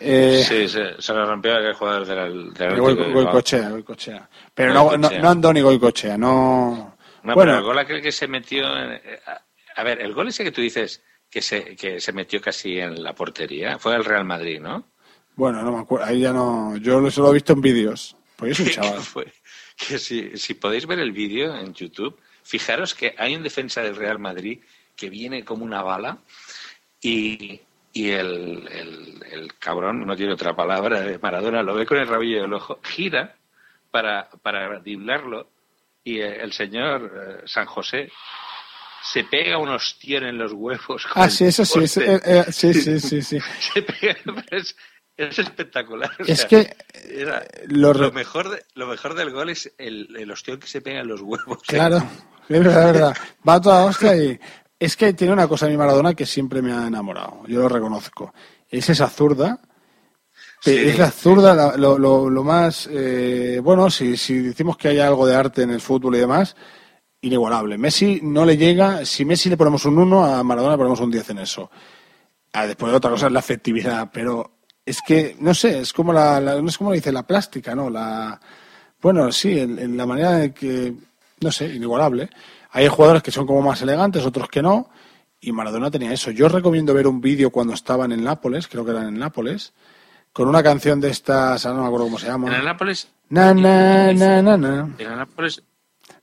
Eh, 0.00 0.42
Sí, 0.44 0.68
se, 0.68 1.00
se 1.00 1.14
le 1.14 1.24
rompió 1.24 1.54
aquel 1.54 1.74
jugador 1.74 2.04
del, 2.06 2.52
del 2.54 2.72
el. 2.72 2.80
Goicochea, 3.12 3.70
Goicochea. 3.70 4.28
Pero 4.52 4.74
no, 4.74 4.96
no, 4.96 5.10
no 5.10 5.28
Andoni 5.28 5.60
Goicochea, 5.60 6.18
no. 6.18 6.96
No, 7.22 7.34
bueno, 7.34 7.52
pero 7.52 7.58
el 7.58 7.62
gol 7.64 7.78
aquel 7.78 8.02
que 8.02 8.10
se 8.10 8.26
metió. 8.26 8.64
en- 8.76 8.92
eh, 8.94 9.20
a- 9.26 9.40
a 9.74 9.84
ver, 9.84 10.02
el 10.02 10.12
gol 10.12 10.28
ese 10.28 10.44
que 10.44 10.50
tú 10.52 10.60
dices 10.60 11.02
que 11.32 11.40
se, 11.40 11.74
que 11.74 11.98
se 11.98 12.12
metió 12.12 12.42
casi 12.42 12.78
en 12.78 13.02
la 13.02 13.14
portería 13.14 13.78
fue 13.78 13.96
el 13.96 14.04
Real 14.04 14.24
Madrid, 14.24 14.60
¿no? 14.60 14.84
bueno, 15.34 15.62
no 15.62 15.72
me 15.72 15.80
acuerdo, 15.80 16.04
ahí 16.04 16.20
ya 16.20 16.32
no. 16.32 16.76
Yo 16.76 17.00
lo 17.00 17.10
solo 17.10 17.30
he 17.30 17.34
visto 17.34 17.54
en 17.54 17.62
vídeos, 17.62 18.14
yo 18.38 18.54
soy 18.54 18.66
un 18.66 18.70
chaval. 18.72 19.00
fue 19.00 19.32
que 19.76 19.98
si, 19.98 20.36
si 20.36 20.54
podéis 20.54 20.86
ver 20.86 20.98
el 20.98 21.12
vídeo 21.12 21.56
en 21.56 21.72
YouTube, 21.72 22.20
fijaros 22.42 22.94
que 22.94 23.14
hay 23.16 23.34
un 23.34 23.42
defensa 23.42 23.80
del 23.80 23.96
Real 23.96 24.18
Madrid 24.18 24.60
que 24.94 25.08
viene 25.08 25.42
como 25.42 25.64
una 25.64 25.82
bala 25.82 26.18
y, 27.00 27.58
y 27.94 28.10
el, 28.10 28.68
el, 28.70 29.24
el 29.32 29.54
cabrón, 29.58 30.06
no 30.06 30.14
tiene 30.14 30.34
otra 30.34 30.54
palabra, 30.54 31.00
de 31.00 31.18
Maradona 31.18 31.62
lo 31.62 31.74
ve 31.74 31.86
con 31.86 31.96
el 31.96 32.06
rabillo 32.06 32.42
del 32.42 32.52
ojo, 32.52 32.78
gira 32.82 33.36
para, 33.90 34.28
para 34.42 34.78
driblarlo 34.80 35.48
y 36.04 36.18
eh, 36.18 36.42
el 36.42 36.52
señor 36.52 37.10
eh, 37.14 37.42
San 37.46 37.64
José 37.64 38.12
se 39.02 39.24
pega 39.24 39.58
un 39.58 39.68
ostión 39.68 40.24
en 40.24 40.38
los 40.38 40.52
huevos. 40.52 41.06
con 41.12 41.22
Ah, 41.22 41.28
sí, 41.30 41.44
eso 41.46 41.64
sí, 41.64 41.80
es- 41.80 41.96
eh, 41.96 42.20
eh, 42.24 42.44
sí, 42.50 42.72
sí, 42.74 43.00
sí, 43.00 43.22
sí. 43.22 43.38
Se 43.74 43.82
pega, 43.82 44.16
es, 44.50 44.76
es 45.16 45.38
espectacular. 45.38 46.10
o 46.20 46.24
Es 46.24 46.38
sea, 46.40 46.48
que, 46.48 46.76
era- 47.10 47.44
lo 47.68 48.12
mejor 48.12 48.50
de- 48.50 48.62
lo 48.74 48.86
mejor 48.86 49.14
del 49.14 49.30
gol 49.30 49.50
es 49.50 49.72
el, 49.78 50.14
el 50.16 50.30
ostión 50.30 50.58
que 50.60 50.66
se 50.66 50.80
pega 50.80 51.00
en 51.00 51.08
los 51.08 51.20
huevos. 51.20 51.58
Claro, 51.66 51.98
es 52.48 52.58
verdad, 52.64 52.86
es 52.88 52.92
verdad. 52.94 53.16
Va 53.48 53.54
a 53.54 53.60
toda 53.60 53.84
hostia 53.84 54.16
y 54.16 54.38
es 54.78 54.96
que 54.96 55.12
tiene 55.12 55.32
una 55.32 55.46
cosa 55.48 55.66
mi 55.66 55.76
Maradona 55.76 56.14
que 56.14 56.26
siempre 56.26 56.60
me 56.62 56.72
ha 56.72 56.86
enamorado, 56.86 57.42
yo 57.46 57.60
lo 57.60 57.68
reconozco. 57.68 58.32
Es 58.68 58.88
esa 58.88 59.08
zurda, 59.08 59.60
Sí. 60.60 60.76
es 60.76 60.98
la 60.98 61.10
zurda 61.10 61.54
la- 61.54 61.76
lo, 61.76 61.98
lo- 61.98 62.30
lo 62.30 62.44
más, 62.44 62.88
eh, 62.90 63.60
bueno, 63.62 63.90
si, 63.90 64.16
si 64.16 64.38
decimos 64.38 64.76
que 64.76 64.88
hay 64.88 64.98
algo 65.00 65.26
de 65.26 65.34
arte 65.34 65.62
en 65.62 65.70
el 65.70 65.80
fútbol 65.80 66.14
y 66.16 66.20
demás, 66.20 66.54
inigualable. 67.22 67.78
Messi 67.78 68.20
no 68.22 68.44
le 68.44 68.56
llega, 68.56 69.04
si 69.06 69.24
Messi 69.24 69.48
le 69.48 69.56
ponemos 69.56 69.84
un 69.86 69.98
1, 69.98 70.24
a 70.24 70.42
Maradona 70.42 70.72
le 70.74 70.78
ponemos 70.78 71.00
un 71.00 71.10
10 71.10 71.30
en 71.30 71.38
eso. 71.38 71.70
Ah, 72.52 72.66
después 72.66 72.92
otra 72.92 73.10
cosa 73.10 73.26
es 73.26 73.32
la 73.32 73.38
efectividad, 73.40 74.10
pero 74.12 74.58
es 74.84 75.00
que, 75.06 75.36
no 75.40 75.54
sé, 75.54 75.80
es 75.80 75.92
como 75.92 76.12
la, 76.12 76.40
la- 76.40 76.60
no 76.60 76.68
es 76.68 76.76
como 76.76 76.92
dice, 76.92 77.10
la 77.12 77.22
plástica, 77.26 77.74
¿no? 77.74 77.88
La, 77.88 78.38
bueno, 79.00 79.32
sí, 79.32 79.58
en, 79.58 79.78
en 79.78 79.96
la 79.96 80.04
manera 80.06 80.32
de 80.32 80.52
que, 80.52 80.92
no 81.40 81.50
sé, 81.50 81.66
inigualable. 81.74 82.28
Hay 82.72 82.88
jugadores 82.88 83.22
que 83.22 83.30
son 83.30 83.46
como 83.46 83.62
más 83.62 83.80
elegantes, 83.82 84.24
otros 84.26 84.48
que 84.48 84.60
no, 84.62 84.90
y 85.40 85.52
Maradona 85.52 85.90
tenía 85.90 86.12
eso. 86.12 86.30
Yo 86.30 86.48
recomiendo 86.48 86.92
ver 86.94 87.06
un 87.06 87.20
vídeo 87.20 87.50
cuando 87.50 87.74
estaban 87.74 88.12
en 88.12 88.22
Nápoles, 88.24 88.68
creo 88.68 88.84
que 88.84 88.90
eran 88.92 89.08
en 89.08 89.18
Nápoles, 89.18 89.72
con 90.32 90.48
una 90.48 90.62
canción 90.62 91.00
de 91.00 91.10
estas, 91.10 91.64
no 91.66 91.80
me 91.82 91.86
acuerdo 91.86 92.06
cómo 92.06 92.18
se 92.18 92.26
llama. 92.26 92.56
En 92.56 92.64
Nápoles, 92.64 93.08
Na, 93.28 93.54
na, 93.54 94.12
na, 94.12 94.42
na, 94.42 94.56
na. 94.56 94.94
en 94.98 95.16
Nápoles 95.16 95.62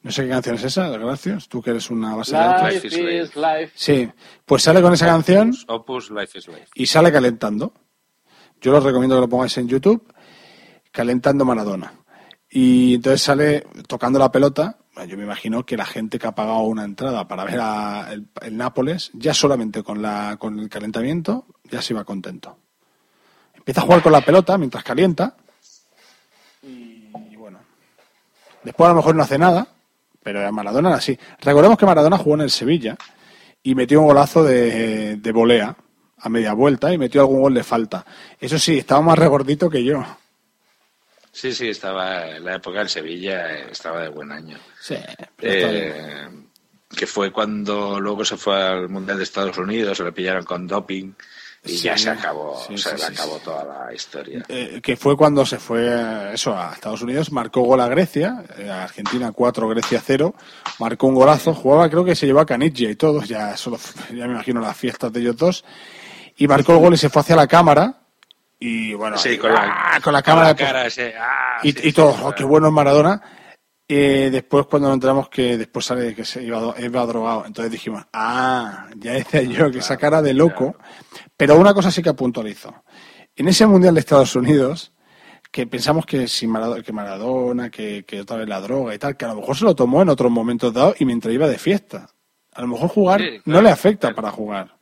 No 0.02 0.12
sé 0.12 0.24
qué 0.24 0.30
canción 0.30 0.56
es 0.56 0.64
esa, 0.64 0.88
gracias. 0.90 1.50
Tú 1.50 1.62
que 1.62 1.72
eres 1.72 1.90
una 1.90 2.16
base 2.16 2.32
de 2.32 2.38
datos. 2.42 2.74
Life 2.74 2.88
is 2.88 3.36
life. 3.36 3.72
Sí, 3.76 4.10
pues 4.46 4.64
sale 4.64 4.82
con 4.82 4.94
esa 4.94 5.06
canción 5.06 5.54
Opus 5.68 6.10
Life 6.12 6.38
is 6.38 6.48
Life. 6.48 6.68
y 6.74 6.86
sale 6.86 7.12
calentando. 7.12 7.74
Yo 8.62 8.76
os 8.78 8.84
recomiendo 8.84 9.16
que 9.16 9.22
lo 9.22 9.30
pongáis 9.30 9.58
en 9.58 9.68
YouTube, 9.68 10.14
calentando 10.92 11.44
Maradona. 11.46 11.94
Y 12.50 12.96
entonces 12.96 13.22
sale 13.22 13.66
tocando 13.88 14.20
la 14.20 14.32
pelota. 14.32 14.78
Yo 15.08 15.18
me 15.18 15.24
imagino 15.24 15.66
que 15.66 15.78
la 15.78 15.86
gente 15.86 16.20
que 16.20 16.28
ha 16.28 16.36
pagado 16.36 16.62
una 16.62 16.84
entrada 16.84 17.26
para 17.28 17.46
ver 17.46 17.60
a 17.62 18.12
el, 18.12 18.28
el 18.42 18.58
Nápoles, 18.58 19.12
ya 19.14 19.34
solamente 19.34 19.82
con, 19.82 20.02
la, 20.02 20.36
con 20.38 20.60
el 20.60 20.68
calentamiento, 20.68 21.46
ya 21.64 21.82
se 21.82 21.94
iba 21.94 22.04
contento. 22.04 22.58
Empieza 23.54 23.80
a 23.82 23.84
jugar 23.86 24.02
con 24.02 24.12
la 24.12 24.22
pelota 24.22 24.58
mientras 24.58 24.84
calienta. 24.84 25.38
Y, 26.64 27.12
y 27.32 27.36
bueno. 27.38 27.60
Después 28.64 28.88
a 28.88 28.90
lo 28.92 28.98
mejor 28.98 29.16
no 29.16 29.24
hace 29.24 29.38
nada, 29.38 29.68
pero 30.32 30.48
a 30.48 30.52
Maradona 30.52 30.90
era 30.90 30.98
así. 31.00 31.18
Recordemos 31.42 31.76
que 31.76 31.88
Maradona 31.88 32.20
jugó 32.20 32.36
en 32.36 32.42
el 32.42 32.52
Sevilla 32.52 32.96
y 33.64 33.74
metió 33.74 34.00
un 34.00 34.06
golazo 34.06 34.44
de, 34.44 35.16
de 35.16 35.32
volea 35.32 35.76
a 36.20 36.30
media 36.30 36.54
vuelta 36.54 36.94
y 36.94 37.00
metió 37.00 37.22
algún 37.22 37.42
gol 37.42 37.56
de 37.56 37.64
falta. 37.64 38.06
Eso 38.40 38.60
sí, 38.60 38.78
estaba 38.78 39.02
más 39.02 39.18
regordito 39.18 39.72
que 39.72 39.84
yo. 39.84 40.06
Sí, 41.32 41.52
sí, 41.52 41.70
estaba 41.70 42.30
en 42.30 42.46
la 42.46 42.58
época 42.58 42.78
del 42.78 42.90
Sevilla, 42.90 43.52
eh, 43.52 43.70
estaba 43.72 44.04
de 44.04 44.10
buen 44.10 44.32
año. 44.32 44.60
Sí. 44.80 44.98
Eh, 45.42 46.30
que 46.96 47.08
fue 47.08 47.32
cuando 47.32 48.00
luego 48.00 48.24
se 48.24 48.38
fue 48.38 48.62
al 48.62 48.88
Mundial 48.88 49.18
de 49.18 49.24
Estados 49.24 49.58
Unidos, 49.58 49.98
se 49.98 50.04
le 50.04 50.12
pillaron 50.12 50.46
con 50.46 50.68
doping 50.68 51.12
y 51.64 51.70
Sí, 51.70 51.78
ya 51.84 51.98
se 51.98 52.10
acabó, 52.10 52.58
sí, 52.68 52.78
se 52.78 52.98
sí, 52.98 53.04
acabó 53.04 53.38
toda 53.40 53.66
la 53.66 53.94
historia. 53.94 54.46
Eh, 54.48 54.80
que 54.82 54.96
fue 54.96 55.18
cuando 55.18 55.46
se 55.46 55.60
fue 55.60 55.88
eh, 55.88 56.32
eso 56.34 56.58
a 56.58 56.74
Estados 56.74 57.02
Unidos, 57.02 57.32
marcó 57.32 57.62
gol 57.62 57.82
a 57.82 57.88
Grecia, 57.88 58.44
eh, 58.58 58.70
a 58.70 58.84
Argentina 58.84 59.32
4, 59.32 59.68
Grecia 59.68 60.02
0, 60.04 60.34
marcó 60.80 61.08
un 61.08 61.16
golazo, 61.16 61.54
jugaba, 61.54 61.90
creo 61.90 62.06
que 62.06 62.16
se 62.16 62.26
llevó 62.26 62.40
a 62.40 62.46
Caniggia 62.46 62.90
y 62.90 62.96
todo, 62.96 63.24
ya 63.24 63.58
solo, 63.58 63.78
ya 64.10 64.26
me 64.26 64.34
imagino 64.34 64.62
las 64.62 64.78
fiestas 64.78 65.12
de 65.12 65.20
ellos 65.20 65.36
dos, 65.36 65.66
y 66.38 66.48
marcó 66.48 66.74
el 66.74 66.80
gol 66.80 66.94
y 66.94 66.98
se 66.98 67.10
fue 67.10 67.22
hacia 67.22 67.36
la 67.36 67.48
cámara, 67.48 68.04
y 68.58 68.94
bueno, 68.94 69.18
y, 69.24 69.38
con 69.38 69.54
la, 69.54 69.94
¡ah! 69.94 70.00
con 70.02 70.14
la 70.14 70.22
cámara, 70.22 70.54
cara 70.56 70.84
ah, 70.84 71.60
y, 71.64 71.90
y 71.90 71.94
oh, 71.98 72.34
qué 72.36 72.44
bueno 72.44 72.68
es 72.68 72.74
Maradona. 72.74 73.22
Eh, 73.92 74.30
después 74.32 74.68
cuando 74.68 74.88
nos 74.88 74.98
enteramos 74.98 75.30
que 75.30 75.58
después 75.58 75.84
sale 75.84 76.14
que 76.14 76.24
se 76.24 76.44
iba, 76.44 76.76
iba 76.80 77.06
drogado, 77.08 77.44
entonces 77.48 77.72
dijimos, 77.72 78.06
ah, 78.14 78.88
ya 78.96 79.14
decía 79.14 79.42
yo 79.42 79.72
que 79.72 79.80
esa 79.80 79.98
cara 79.98 80.22
de 80.22 80.36
loco. 80.36 80.76
Pero 81.36 81.58
una 81.58 81.74
cosa 81.74 81.90
sí 81.90 82.04
que 82.04 82.14
puntualizo. 82.14 82.84
En 83.36 83.48
ese 83.48 83.66
Mundial 83.66 83.96
de 83.96 84.02
Estados 84.02 84.36
Unidos, 84.36 84.94
que 85.52 85.66
pensamos 85.66 86.06
que 86.06 86.28
si 86.28 86.46
Maradona, 86.46 86.84
que, 86.84 86.94
Maradona 86.94 87.70
que, 87.72 88.06
que 88.06 88.22
otra 88.22 88.38
vez 88.38 88.48
la 88.48 88.62
droga 88.62 88.94
y 88.94 89.00
tal, 89.00 89.18
que 89.18 89.26
a 89.26 89.30
lo 89.30 89.38
mejor 89.38 89.58
se 89.58 89.66
lo 89.66 89.76
tomó 89.76 90.04
en 90.04 90.10
otros 90.10 90.32
momentos 90.32 90.72
dados 90.72 91.02
y 91.02 91.06
mientras 91.06 91.34
iba 91.34 91.48
de 91.48 91.58
fiesta. 91.58 92.10
A 92.54 92.62
lo 92.62 92.68
mejor 92.68 92.90
jugar 92.90 93.22
Sí, 93.22 93.42
no 93.46 93.60
le 93.60 93.72
afecta 93.72 94.14
para 94.14 94.30
jugar. 94.30 94.78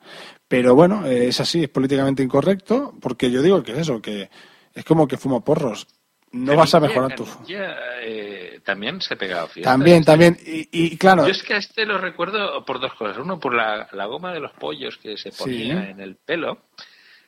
Pero 0.49 0.75
bueno, 0.75 1.05
eh, 1.05 1.29
es 1.29 1.39
así, 1.39 1.63
es 1.63 1.69
políticamente 1.69 2.23
incorrecto, 2.23 2.93
porque 2.99 3.31
yo 3.31 3.41
digo 3.41 3.63
que 3.63 3.73
es 3.73 3.77
eso, 3.79 4.01
que 4.01 4.29
es 4.73 4.83
como 4.83 5.07
que 5.07 5.17
fuma 5.17 5.39
porros. 5.41 5.87
No 6.31 6.55
vas 6.55 6.73
a 6.75 6.79
mejorar 6.79 7.15
tu... 7.15 7.25
Eh, 7.49 8.59
también 8.63 9.01
se 9.01 9.13
ha 9.13 9.17
pegado 9.17 9.47
fiesta. 9.47 9.71
También, 9.71 10.03
también. 10.03 10.37
Y, 10.45 10.67
y 10.71 10.97
claro, 10.97 11.25
Yo 11.25 11.31
es 11.31 11.43
que 11.43 11.53
a 11.53 11.57
este 11.57 11.85
lo 11.85 11.97
recuerdo 11.97 12.63
por 12.65 12.79
dos 12.79 12.93
cosas. 12.93 13.17
Uno, 13.17 13.39
por 13.39 13.53
la, 13.53 13.87
la 13.93 14.05
goma 14.05 14.33
de 14.33 14.39
los 14.39 14.51
pollos 14.53 14.97
que 14.97 15.17
se 15.17 15.31
ponía 15.31 15.83
Sí. 15.83 15.89
en 15.91 15.99
el 16.01 16.15
pelo. 16.15 16.63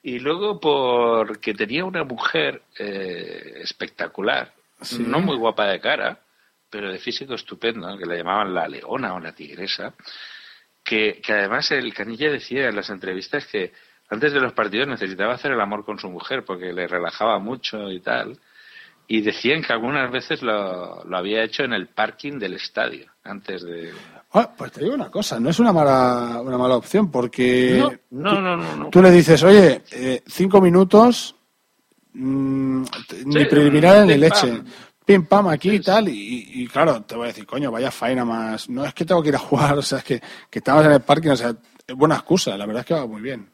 Y 0.04 0.20
luego 0.20 0.60
porque 0.60 1.54
tenía 1.54 1.84
una 1.86 2.04
mujer 2.04 2.62
eh, 2.78 3.60
espectacular, 3.62 4.54
Sí. 4.82 5.04
no 5.06 5.20
muy 5.20 5.36
guapa 5.36 5.68
de 5.68 5.80
cara, 5.82 6.20
pero 6.70 6.92
de 6.92 7.00
físico 7.00 7.34
estupendo, 7.34 7.98
que 7.98 8.06
la 8.06 8.16
llamaban 8.16 8.54
la 8.54 8.68
leona 8.68 9.14
o 9.14 9.20
la 9.20 9.34
tigresa, 9.34 9.94
que, 10.84 11.20
que 11.22 11.34
además 11.34 11.70
el 11.72 11.94
Canilla 11.94 12.32
decía 12.32 12.70
en 12.70 12.76
las 12.76 12.90
entrevistas 12.90 13.46
que 13.48 13.74
antes 14.10 14.32
de 14.34 14.40
los 14.40 14.54
partidos 14.54 14.88
necesitaba 14.88 15.34
hacer 15.34 15.52
el 15.52 15.60
amor 15.62 15.84
con 15.84 16.00
su 16.00 16.10
mujer 16.10 16.44
porque 16.46 16.72
le 16.74 16.88
relajaba 16.88 17.40
mucho 17.40 17.92
y 17.92 18.00
tal. 18.00 18.40
Y 19.12 19.22
decían 19.22 19.64
que 19.64 19.74
algunas 19.74 20.12
veces 20.12 20.44
lo, 20.44 21.04
lo 21.04 21.18
había 21.18 21.44
hecho 21.44 21.64
en 21.64 21.74
el 21.74 21.88
parking 21.88 22.38
del 22.38 22.54
estadio, 22.54 23.08
antes 23.24 23.64
de... 23.64 23.92
Ah, 24.34 24.54
pues 24.56 24.72
te 24.72 24.84
digo 24.84 24.94
una 24.94 25.10
cosa, 25.10 25.40
no 25.40 25.50
es 25.50 25.58
una 25.58 25.74
mala, 25.74 26.40
una 26.44 26.60
mala 26.60 26.76
opción 26.76 27.10
porque 27.10 27.84
No, 28.12 28.34
no, 28.34 28.40
no, 28.40 28.56
no. 28.56 28.76
no. 28.76 28.90
tú 28.92 29.02
le 29.02 29.10
dices, 29.10 29.42
oye, 29.42 29.82
eh, 29.92 30.22
cinco 30.28 30.62
minutos, 30.62 31.36
mm, 32.14 32.84
ni 33.26 33.46
preliminar 33.46 34.06
ni 34.06 34.16
leche, 34.16 34.48
pam. 34.48 34.66
pim 35.04 35.26
pam 35.26 35.48
aquí 35.48 35.72
y 35.72 35.80
tal, 35.80 36.08
y, 36.08 36.48
y 36.62 36.68
claro, 36.68 37.02
te 37.02 37.16
voy 37.16 37.24
a 37.24 37.28
decir, 37.30 37.48
coño, 37.48 37.72
vaya 37.72 37.90
faena 37.90 38.24
más, 38.24 38.70
no 38.70 38.86
es 38.86 38.94
que 38.94 39.06
tengo 39.06 39.24
que 39.24 39.30
ir 39.30 39.36
a 39.36 39.40
jugar, 39.40 39.76
o 39.80 39.82
sea, 39.82 39.98
es 39.98 40.04
que, 40.04 40.22
que 40.52 40.60
estabas 40.60 40.86
en 40.86 40.92
el 40.92 41.02
parking, 41.02 41.32
o 41.32 41.36
sea, 41.36 41.56
es 41.88 41.96
buena 41.96 42.14
excusa, 42.14 42.56
la 42.56 42.68
verdad 42.68 42.82
es 42.82 42.86
que 42.86 42.94
va 42.94 43.08
muy 43.08 43.22
bien. 43.22 43.50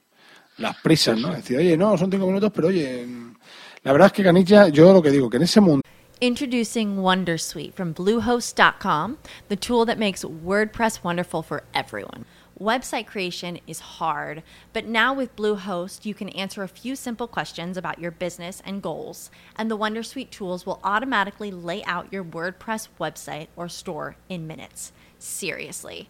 Las 0.58 0.76
prisas, 0.82 1.18
¿no? 1.18 1.34
Decir, 1.34 1.58
oye, 1.58 1.78
no, 1.78 1.98
son 1.98 2.12
cinco 2.12 2.28
minutos, 2.28 2.52
pero 2.54 2.68
oye, 2.68 3.06
mm, 3.08 3.35
la 3.86 3.92
verdad 3.94 4.08
es 4.08 4.14
que 4.14 4.72
yo 4.74 4.94
lo 4.94 5.02
que 5.02 5.12
digo, 5.12 5.30
que 5.30 5.38
en 5.38 5.44
ese 5.44 5.62
mundo 5.62 5.82
Introducing 6.22 6.98
Wondersuite 6.98 7.74
from 7.74 7.94
Bluehost.com, 7.94 9.18
the 9.50 9.58
tool 9.58 9.86
that 9.86 10.00
makes 10.00 10.24
WordPress 10.24 11.04
wonderful 11.04 11.44
for 11.44 11.64
everyone. 11.74 12.24
Website 12.58 13.06
creation 13.06 13.60
is 13.68 14.00
hard, 14.00 14.42
but 14.72 14.86
now 14.86 15.14
with 15.14 15.36
Bluehost, 15.36 16.06
you 16.06 16.14
can 16.14 16.30
answer 16.30 16.64
a 16.64 16.70
few 16.70 16.96
simple 16.96 17.28
questions 17.28 17.76
about 17.76 18.00
your 18.00 18.12
business 18.12 18.62
and 18.66 18.82
goals, 18.82 19.30
and 19.58 19.70
the 19.70 19.78
Wondersuite 19.78 20.30
tools 20.30 20.66
will 20.66 20.80
automatically 20.86 21.52
lay 21.52 21.84
out 21.84 22.14
your 22.14 22.24
WordPress 22.24 22.88
website 22.98 23.48
or 23.58 23.68
store 23.68 24.16
in 24.30 24.48
minutes. 24.48 24.94
Seriously. 25.20 26.10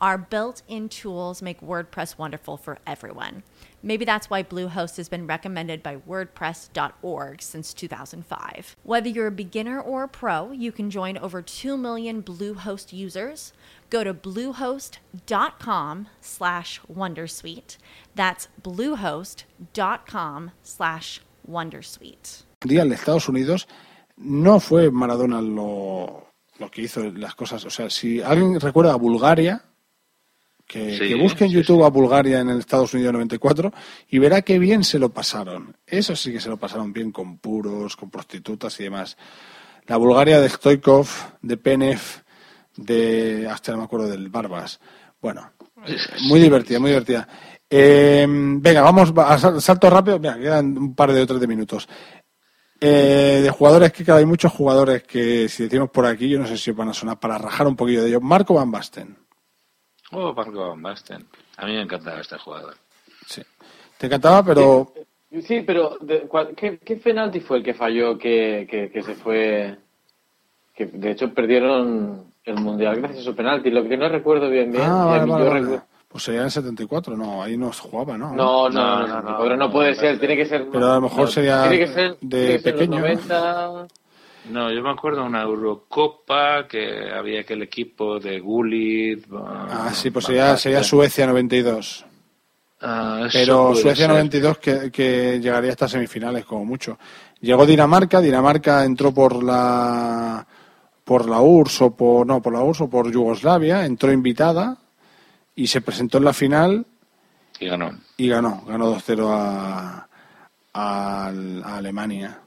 our 0.00 0.16
built 0.18 0.62
in 0.68 0.88
tools 0.88 1.42
make 1.42 1.60
WordPress 1.60 2.16
wonderful 2.18 2.56
for 2.56 2.78
everyone. 2.86 3.42
Maybe 3.82 4.04
that's 4.04 4.28
why 4.28 4.42
Bluehost 4.42 4.96
has 4.96 5.08
been 5.08 5.26
recommended 5.26 5.82
by 5.82 5.96
WordPress.org 5.96 7.42
since 7.42 7.72
2005. 7.74 8.76
Whether 8.82 9.08
you're 9.08 9.26
a 9.26 9.32
beginner 9.32 9.80
or 9.80 10.04
a 10.04 10.08
pro, 10.08 10.52
you 10.52 10.72
can 10.72 10.90
join 10.90 11.16
over 11.18 11.42
2 11.42 11.76
million 11.76 12.22
Bluehost 12.22 12.92
users. 12.92 13.52
Go 13.88 14.04
to 14.04 14.12
bluehost.com 14.14 16.08
slash 16.20 16.80
Wondersuite. 16.92 17.76
That's 18.14 18.48
bluehost.com 18.62 20.50
slash 20.62 21.20
Wondersuite. 21.48 22.44
Mundial 22.62 22.88
de 22.90 22.94
Estados 22.94 23.28
Unidos 23.28 23.66
no 24.18 24.60
fue 24.60 24.90
Maradona 24.90 25.40
lo, 25.40 26.26
lo 26.58 26.70
que 26.70 26.82
hizo 26.82 27.02
las 27.10 27.34
cosas. 27.34 27.64
O 27.64 27.70
sea, 27.70 27.88
si 27.88 28.20
alguien 28.20 28.60
recuerda 28.60 28.92
a 28.92 28.96
Bulgaria, 28.96 29.64
que, 30.70 30.96
Sí, 30.96 31.08
que 31.08 31.14
busque 31.16 31.44
en 31.44 31.50
sí, 31.50 31.56
YouTube 31.56 31.84
a 31.84 31.90
Bulgaria 31.90 32.38
en 32.38 32.48
el 32.48 32.60
Estados 32.60 32.94
Unidos 32.94 33.12
94 33.12 33.72
y 34.08 34.18
verá 34.20 34.42
qué 34.42 34.58
bien 34.60 34.84
se 34.84 35.00
lo 35.00 35.08
pasaron. 35.08 35.76
Eso 35.84 36.14
sí 36.14 36.32
que 36.32 36.40
se 36.40 36.48
lo 36.48 36.56
pasaron 36.58 36.92
bien 36.92 37.10
con 37.10 37.38
puros, 37.38 37.96
con 37.96 38.08
prostitutas 38.08 38.78
y 38.78 38.84
demás. 38.84 39.16
La 39.86 39.96
Bulgaria 39.96 40.40
de 40.40 40.48
Stoikov, 40.48 41.08
de 41.42 41.56
Penev, 41.56 42.00
de. 42.76 43.48
hasta 43.50 43.72
no 43.72 43.78
me 43.78 43.84
acuerdo 43.84 44.06
del 44.08 44.28
Barbas. 44.28 44.78
Bueno, 45.20 45.50
muy 46.28 46.38
divertida, 46.40 46.78
muy 46.78 46.90
divertida. 46.90 47.26
Eh, 47.68 48.24
venga, 48.28 48.82
vamos 48.82 49.12
a 49.16 49.38
sal- 49.38 49.60
salto 49.60 49.90
rápido. 49.90 50.20
Mira, 50.20 50.38
quedan 50.38 50.78
un 50.78 50.94
par 50.94 51.12
de 51.12 51.20
otros 51.22 51.40
de 51.40 51.46
minutos. 51.48 51.88
Eh, 52.80 53.40
de 53.42 53.50
jugadores 53.50 53.92
que 53.92 54.04
claro, 54.04 54.20
hay 54.20 54.24
muchos 54.26 54.52
jugadores 54.52 55.02
que 55.02 55.48
si 55.48 55.64
decimos 55.64 55.90
por 55.90 56.06
aquí, 56.06 56.28
yo 56.28 56.38
no 56.38 56.46
sé 56.46 56.56
si 56.56 56.70
van 56.70 56.88
a 56.88 56.94
sonar 56.94 57.18
para 57.20 57.36
rajar 57.38 57.66
un 57.66 57.76
poquillo 57.76 58.02
de 58.02 58.08
ellos. 58.08 58.22
Marco 58.22 58.54
Van 58.54 58.70
Basten. 58.70 59.16
Oh, 60.12 60.32
Marco 60.32 60.68
Van 60.70 60.82
Basten. 60.82 61.24
A 61.56 61.66
mí 61.66 61.72
me 61.72 61.82
encantaba 61.82 62.20
este 62.20 62.36
jugador. 62.38 62.74
Sí. 63.26 63.42
Te 63.98 64.06
encantaba, 64.06 64.42
pero 64.42 64.92
Sí, 65.46 65.62
pero 65.64 65.96
de- 66.00 66.22
cuál- 66.22 66.54
¿qué, 66.56 66.78
qué 66.78 66.96
penalti 66.96 67.38
fue 67.38 67.58
el 67.58 67.62
que 67.62 67.72
falló 67.74 68.18
que, 68.18 68.66
que, 68.68 68.90
que 68.90 69.02
se 69.02 69.14
fue? 69.14 69.76
Que 70.74 70.86
de 70.86 71.12
hecho 71.12 71.32
perdieron 71.32 72.24
el 72.44 72.54
mundial 72.56 72.96
gracias 72.96 73.20
a 73.20 73.24
su 73.30 73.36
penalti. 73.36 73.70
Lo 73.70 73.86
que 73.88 73.96
no 73.96 74.08
recuerdo 74.08 74.50
bien 74.50 74.72
bien. 74.72 74.84
Ah, 74.84 75.04
vale, 75.04 75.24
mí 75.26 75.30
vale, 75.30 75.44
yo 75.44 75.50
vale. 75.50 75.60
recuerdo- 75.62 75.84
Pues 76.08 76.24
sería 76.24 76.40
en 76.40 76.46
el 76.46 76.50
74, 76.50 77.16
no, 77.16 77.40
ahí 77.44 77.56
no 77.56 77.72
se 77.72 77.82
jugaba, 77.82 78.18
¿no? 78.18 78.34
No, 78.34 78.68
no, 78.68 79.06
no, 79.06 79.22
no, 79.22 79.38
pero 79.40 79.56
no 79.56 79.70
puede 79.70 79.94
ser, 79.94 80.18
tiene 80.18 80.34
que 80.36 80.46
ser. 80.46 80.66
Pero 80.72 80.90
a 80.90 80.94
lo 80.96 81.02
mejor 81.02 81.20
no, 81.20 81.26
sería 81.28 81.62
tiene 81.68 81.78
que 81.78 81.92
ser, 81.92 82.16
de 82.20 82.40
tiene 82.40 82.46
que 82.54 82.58
ser 82.58 82.72
los 82.72 82.80
pequeño. 82.80 83.00
90. 83.00 83.86
No, 84.50 84.72
yo 84.72 84.82
me 84.82 84.90
acuerdo 84.90 85.20
de 85.22 85.26
una 85.28 85.42
Eurocopa 85.42 86.66
que 86.68 87.10
había 87.12 87.40
aquel 87.40 87.62
equipo 87.62 88.18
de 88.18 88.40
Gullit. 88.40 89.26
Ah, 89.32 89.90
sí, 89.94 90.10
pues 90.10 90.24
sería, 90.26 90.56
sería 90.56 90.82
Suecia 90.82 91.26
92. 91.26 92.04
Ah, 92.82 93.28
Pero 93.32 93.74
Suecia 93.74 94.06
ser. 94.06 94.08
92 94.08 94.58
que, 94.58 94.90
que 94.90 95.38
llegaría 95.40 95.70
hasta 95.70 95.88
semifinales 95.88 96.44
como 96.44 96.64
mucho. 96.64 96.98
Llegó 97.40 97.64
Dinamarca, 97.66 98.20
Dinamarca 98.20 98.84
entró 98.84 99.12
por 99.12 99.42
la 99.42 100.46
por 101.04 101.28
la 101.28 101.40
URSS 101.40 101.82
o 101.82 101.90
por 101.96 102.26
no, 102.26 102.40
por 102.40 102.52
la 102.52 102.60
URSS 102.60 102.80
o 102.82 102.90
por 102.90 103.10
Yugoslavia, 103.10 103.84
entró 103.84 104.12
invitada 104.12 104.76
y 105.56 105.66
se 105.66 105.80
presentó 105.80 106.18
en 106.18 106.24
la 106.24 106.32
final 106.32 106.86
Y 107.58 107.66
ganó. 107.66 107.90
y 108.16 108.28
ganó, 108.28 108.62
ganó 108.66 108.94
2-0 108.96 109.26
a, 109.28 110.08
a, 110.72 111.26
a 111.28 111.76
Alemania. 111.76 112.38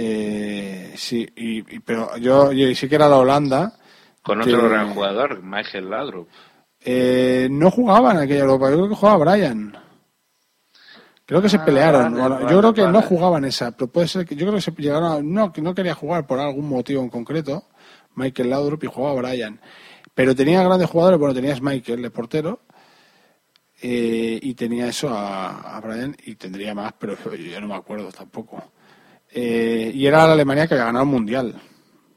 Eh, 0.00 0.92
sí, 0.96 1.28
y, 1.34 1.58
y- 1.76 1.80
pero 1.80 2.16
yo, 2.18 2.52
yo 2.52 2.72
sí 2.72 2.88
que 2.88 2.94
era 2.94 3.08
la 3.08 3.16
Holanda. 3.16 3.72
Con 4.22 4.40
que, 4.42 4.54
otro 4.54 4.68
gran 4.68 4.94
jugador, 4.94 5.42
Michael 5.42 5.90
Laudrup. 5.90 6.28
eh, 6.84 7.48
no 7.50 7.68
jugaba 7.72 8.12
en 8.12 8.18
aquella 8.18 8.42
Europa, 8.42 8.70
yo 8.70 8.76
creo 8.76 8.88
que 8.90 8.94
jugaba 8.94 9.24
Brian. 9.32 9.76
Creo 11.26 11.42
que 11.42 11.48
se 11.48 11.56
Ah, 11.56 11.64
pelearon. 11.64 12.02
vale, 12.12 12.16
Bueno, 12.20 12.34
vale, 12.36 12.52
yo 12.52 12.58
creo 12.60 12.74
que 12.74 12.86
no 12.86 13.02
jugaban 13.02 13.44
esa, 13.44 13.72
pero 13.76 13.90
puede 13.90 14.06
ser 14.06 14.24
que 14.24 14.36
yo 14.36 14.46
creo 14.46 14.54
que 14.54 14.60
se 14.60 14.70
llegaron 14.70 15.12
a- 15.12 15.20
no 15.20 15.52
que 15.52 15.60
no 15.62 15.74
quería 15.74 15.94
jugar 15.96 16.26
por 16.28 16.38
algún 16.38 16.68
motivo 16.68 17.02
en 17.02 17.10
concreto. 17.10 17.64
Michael 18.14 18.50
Laudrup 18.50 18.84
y 18.84 18.86
jugaba 18.86 19.20
Brian. 19.20 19.60
Pero 20.14 20.34
tenía 20.34 20.62
grandes 20.62 20.88
jugadores, 20.88 21.18
bueno, 21.18 21.34
tenías 21.34 21.60
Michael 21.60 22.02
de 22.02 22.10
portero 22.10 22.60
eh, 23.82 24.38
y 24.42 24.54
tenía 24.54 24.86
eso 24.88 25.08
a, 25.10 25.76
a 25.76 25.80
Brian 25.80 26.16
y 26.24 26.36
tendría 26.36 26.72
más, 26.74 26.92
pero 26.98 27.16
yo 27.36 27.60
no 27.60 27.66
me 27.68 27.74
acuerdo 27.74 28.10
tampoco. 28.10 28.62
Eh, 29.32 29.90
y 29.94 30.06
era 30.06 30.26
la 30.26 30.32
Alemania 30.32 30.66
que 30.66 30.74
había 30.74 30.86
ganado 30.86 31.04
el 31.04 31.10
mundial, 31.10 31.54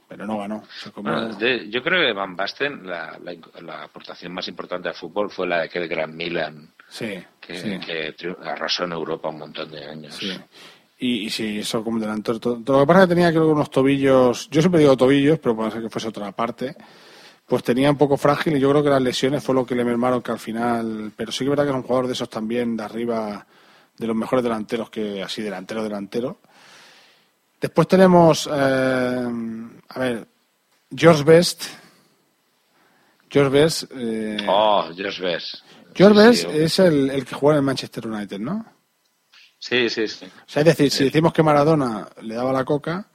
pero 0.07 0.25
no 0.25 0.37
ganó. 0.39 0.63
Bueno, 0.95 1.33
de- 1.35 1.69
yo 1.69 1.83
creo 1.83 2.05
que 2.05 2.13
Van 2.13 2.35
Basten, 2.35 2.87
la, 2.87 3.17
la, 3.23 3.33
la 3.61 3.83
aportación 3.83 4.33
más 4.33 4.47
importante 4.47 4.87
al 4.89 4.95
fútbol 4.95 5.29
fue 5.29 5.47
la 5.47 5.57
de 5.59 5.63
aquel 5.65 5.87
gran 5.87 6.15
Milan 6.15 6.69
sí, 6.89 7.21
que, 7.39 7.57
sí. 7.57 7.79
que 7.85 8.15
triu- 8.15 8.37
arrasó 8.43 8.85
en 8.85 8.93
Europa 8.93 9.29
un 9.29 9.39
montón 9.39 9.69
de 9.71 9.85
años. 9.85 10.15
Sí. 10.15 10.31
Y, 10.99 11.25
y 11.25 11.29
sí, 11.29 11.59
eso 11.59 11.83
como 11.83 11.99
delantero. 11.99 12.39
Todo, 12.39 12.61
todo 12.63 12.77
lo 12.79 12.83
que 12.83 12.87
pasa 12.87 13.01
es 13.03 13.07
que 13.09 13.15
tenía 13.15 13.31
creo 13.31 13.45
que 13.45 13.53
unos 13.53 13.71
tobillos, 13.71 14.49
yo 14.49 14.61
siempre 14.61 14.79
digo 14.81 14.95
tobillos, 14.95 15.39
pero 15.39 15.55
puede 15.55 15.71
ser 15.71 15.81
que 15.81 15.89
fuese 15.89 16.07
otra 16.09 16.31
parte, 16.31 16.75
pues 17.47 17.63
tenía 17.63 17.89
un 17.89 17.97
poco 17.97 18.15
frágil 18.17 18.55
y 18.55 18.59
yo 18.59 18.69
creo 18.69 18.83
que 18.83 18.89
las 18.89 19.01
lesiones 19.01 19.43
fue 19.43 19.55
lo 19.55 19.65
que 19.65 19.75
le 19.75 19.83
mermaron 19.83 20.21
que 20.21 20.31
al 20.31 20.39
final, 20.39 21.11
pero 21.17 21.31
sí 21.31 21.39
que 21.39 21.43
es 21.45 21.49
verdad 21.49 21.63
que 21.65 21.69
es 21.71 21.75
un 21.75 21.81
jugador 21.83 22.07
de 22.07 22.13
esos 22.13 22.29
también 22.29 22.77
de 22.77 22.83
arriba, 22.83 23.45
de 23.97 24.07
los 24.07 24.15
mejores 24.15 24.43
delanteros 24.43 24.89
que 24.89 25.21
así 25.23 25.41
delantero 25.41 25.83
delantero. 25.83 26.37
Después 27.61 27.87
tenemos, 27.87 28.49
eh, 28.51 29.27
a 29.89 29.99
ver, 29.99 30.27
George 30.93 31.23
Best. 31.23 31.63
George 33.29 33.49
Best. 33.51 33.83
eh, 33.95 34.37
Oh, 34.49 34.89
George 34.95 35.21
Best. 35.21 35.55
George 35.93 36.19
Sí, 36.19 36.27
Best 36.27 36.41
sí, 36.41 36.47
es 36.57 36.79
el, 36.79 37.09
el 37.11 37.25
que 37.25 37.35
juega 37.35 37.55
en 37.57 37.59
el 37.59 37.65
Manchester 37.65 38.07
United, 38.07 38.39
¿no? 38.39 38.65
Sí, 39.59 39.89
sí, 39.89 40.07
sí. 40.07 40.25
O 40.25 40.29
sea, 40.49 40.61
es 40.61 40.65
decir, 40.65 40.89
si 40.89 41.03
decimos 41.03 41.33
que 41.33 41.43
Maradona 41.43 42.09
le 42.21 42.33
daba 42.35 42.51
la 42.51 42.65
coca, 42.65 43.07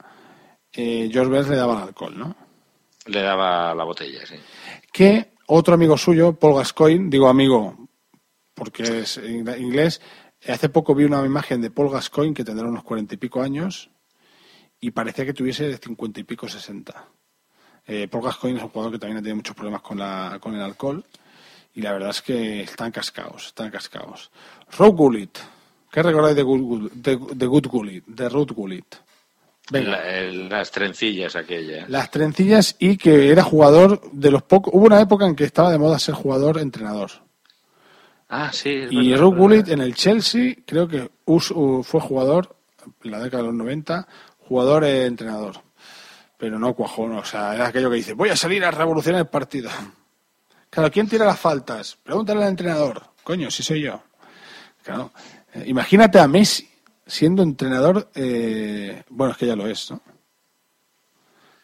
eh, 0.71 1.09
George 1.11 1.29
Best 1.31 1.49
le 1.49 1.55
daba 1.57 1.75
el 1.81 1.83
alcohol, 1.89 2.17
¿no? 2.17 2.35
Le 3.07 3.21
daba 3.21 3.75
la 3.75 3.83
botella, 3.83 4.25
sí. 4.25 4.35
Que 4.93 5.33
otro 5.47 5.73
amigo 5.73 5.97
suyo, 5.97 6.33
Paul 6.33 6.55
Gascoigne, 6.55 7.09
digo 7.09 7.27
amigo 7.27 7.89
porque 8.53 8.99
es 9.01 9.17
in- 9.17 9.47
inglés, 9.59 10.01
hace 10.47 10.69
poco 10.69 10.95
vi 10.95 11.03
una 11.03 11.23
imagen 11.25 11.61
de 11.61 11.69
Paul 11.69 11.91
Gascoigne 11.91 12.33
que 12.33 12.43
tendrá 12.43 12.67
unos 12.67 12.83
cuarenta 12.83 13.13
y 13.13 13.17
pico 13.17 13.41
años 13.41 13.89
y 14.79 14.91
parecía 14.91 15.25
que 15.25 15.33
tuviese 15.33 15.67
de 15.67 15.77
cincuenta 15.77 16.19
y 16.19 16.23
pico, 16.23 16.47
sesenta. 16.47 17.05
Eh, 17.85 18.07
Paul 18.09 18.23
Gascoigne 18.25 18.57
es 18.59 18.63
un 18.63 18.69
jugador 18.69 18.91
que 18.93 18.99
también 18.99 19.17
ha 19.17 19.21
tenido 19.21 19.37
muchos 19.37 19.55
problemas 19.55 19.81
con, 19.81 19.97
la, 19.97 20.37
con 20.41 20.53
el 20.55 20.61
alcohol 20.61 21.03
y 21.73 21.81
la 21.81 21.93
verdad 21.93 22.09
es 22.09 22.21
que 22.21 22.61
están 22.61 22.91
cascados, 22.91 23.47
están 23.47 23.71
cascados. 23.71 24.29
Rob 24.77 24.95
Gullit, 24.95 25.37
¿qué 25.91 26.03
recordáis 26.03 26.35
de 26.35 26.43
Good, 26.43 26.91
de, 26.93 27.17
de 27.33 27.45
Good 27.45 27.67
Gullit, 27.67 28.05
de 28.05 28.29
Ruth 28.29 28.51
Gullit? 28.51 28.95
Venga. 29.69 29.91
La- 29.91 30.17
el- 30.19 30.49
las 30.49 30.71
trencillas 30.71 31.35
aquellas. 31.35 31.89
Las 31.89 32.09
trencillas 32.11 32.75
y 32.79 32.97
que 32.97 33.31
era 33.31 33.43
jugador 33.43 34.01
de 34.11 34.31
los 34.31 34.43
pocos. 34.43 34.73
Hubo 34.73 34.85
una 34.85 35.01
época 35.01 35.25
en 35.25 35.35
que 35.35 35.43
estaba 35.43 35.71
de 35.71 35.77
moda 35.77 35.99
ser 35.99 36.15
jugador-entrenador. 36.15 37.11
Ah, 38.29 38.51
sí. 38.51 38.69
es 38.69 38.91
Y 38.91 39.09
verdad, 39.11 39.25
verdad. 39.25 39.37
Gullit 39.37 39.67
en 39.69 39.81
el 39.81 39.95
Chelsea, 39.95 40.55
creo 40.65 40.87
que 40.87 41.09
fue 41.83 42.01
jugador, 42.01 42.55
en 43.03 43.11
la 43.11 43.19
década 43.19 43.43
de 43.43 43.47
los 43.49 43.55
90, 43.57 44.07
jugador-entrenador. 44.47 45.61
Pero 46.37 46.59
no 46.59 46.73
cuajó, 46.73 47.07
no, 47.07 47.19
o 47.19 47.25
sea, 47.25 47.55
era 47.55 47.67
aquello 47.67 47.89
que 47.89 47.95
dice, 47.97 48.13
voy 48.13 48.29
a 48.29 48.35
salir 48.35 48.63
a 48.63 48.71
revolucionar 48.71 49.21
el 49.21 49.27
partido. 49.27 49.69
Claro, 50.69 50.91
¿quién 50.91 51.07
tira 51.07 51.25
las 51.25 51.39
faltas? 51.39 51.97
Pregúntale 52.03 52.43
al 52.43 52.49
entrenador. 52.49 53.01
Coño, 53.23 53.49
si 53.49 53.63
soy 53.63 53.81
yo. 53.81 54.01
Claro. 54.83 55.11
Eh, 55.53 55.63
imagínate 55.67 56.19
a 56.19 56.27
Messi 56.27 56.69
siendo 57.05 57.41
entrenador, 57.41 58.09
eh, 58.15 59.03
bueno, 59.09 59.31
es 59.31 59.37
que 59.37 59.47
ya 59.47 59.55
lo 59.55 59.65
es, 59.67 59.89
¿no? 59.91 60.01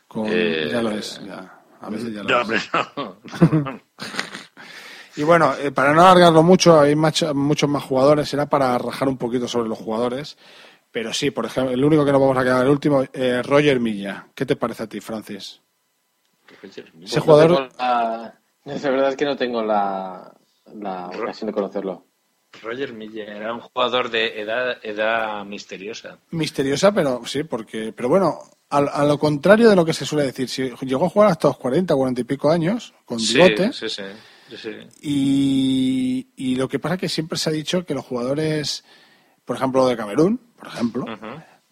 Con- 0.07 0.25
Eh, 0.27 0.69
ya 0.71 0.81
lo 0.81 0.91
es, 0.91 1.21
ya. 1.25 1.59
A 1.81 1.89
veces 1.89 2.13
ya 2.13 2.23
lo 2.23 2.29
No, 2.43 2.53
es. 2.53 2.69
no. 3.53 3.79
Y 5.15 5.21
bueno, 5.21 5.53
eh, 5.59 5.71
para 5.71 5.93
no 5.93 6.01
alargarlo 6.01 6.41
mucho, 6.41 6.79
hay 6.79 6.95
muchos 6.95 7.69
más 7.69 7.83
jugadores, 7.83 8.27
será 8.29 8.47
para 8.47 8.75
rajar 8.79 9.07
un 9.07 9.17
poquito 9.17 9.47
sobre 9.47 9.69
los 9.69 9.77
jugadores. 9.77 10.37
Pero 10.93 11.11
sí, 11.11 11.31
por 11.31 11.45
ejemplo, 11.47 11.73
el 11.73 11.83
único 11.83 12.05
que 12.05 12.11
nos 12.11 12.21
vamos 12.21 12.37
a 12.37 12.43
quedar, 12.43 12.63
el 12.63 12.71
último, 12.71 13.03
eh, 13.11 13.41
Roger 13.43 13.79
Milla. 13.79 14.27
¿Qué 14.35 14.45
te 14.45 14.55
parece 14.55 14.83
a 14.83 14.87
ti, 14.87 15.01
Francis? 15.01 15.59
Ese 16.61 16.85
Pues 16.85 17.11
no 17.15 17.19
jugador, 17.19 17.47
tengo 17.49 17.69
la- 17.79 18.39
verdad 18.65 19.09
es 19.09 19.15
que 19.17 19.25
no 19.25 19.35
tengo 19.35 19.63
la, 19.63 20.31
la 20.75 21.07
ocasión 21.07 21.47
de 21.47 21.53
conocerlo. 21.53 22.05
Roger 22.61 22.93
Miller 22.93 23.27
era 23.27 23.53
un 23.53 23.61
jugador 23.61 24.11
de 24.11 24.39
edad, 24.39 24.77
edad 24.83 25.43
misteriosa. 25.45 26.19
misteriosa, 26.29 26.91
pero 26.91 27.25
sí, 27.25 27.43
porque, 27.43 27.91
pero 27.91 28.07
bueno, 28.09 28.37
a, 28.69 28.77
a 28.77 29.03
lo 29.03 29.17
contrario 29.17 29.71
de 29.71 29.75
lo 29.75 29.83
que 29.83 29.93
se 29.93 30.05
suele 30.05 30.27
decir, 30.27 30.47
si 30.47 30.69
llegó 30.85 31.07
a 31.07 31.09
jugar 31.09 31.29
hasta 31.31 31.47
los 31.47 31.57
40, 31.57 31.95
40 31.95 32.21
y 32.21 32.25
pico 32.25 32.51
años, 32.51 32.93
con 33.05 33.19
Sí, 33.19 33.33
bigote, 33.33 33.73
sí, 33.73 33.89
sí, 33.89 34.03
sí, 34.51 34.57
sí. 34.57 34.69
y, 35.01 36.27
y 36.35 36.55
lo 36.55 36.67
que 36.69 36.77
pasa 36.77 36.95
es 36.95 37.01
que 37.01 37.09
siempre 37.09 37.39
se 37.39 37.49
ha 37.49 37.53
dicho 37.53 37.83
que 37.83 37.95
los 37.95 38.05
jugadores, 38.05 38.85
por 39.43 39.55
ejemplo, 39.55 39.87
de 39.87 39.97
Camerún, 39.97 40.39
por 40.63 40.73
ejemplo, 40.73 41.05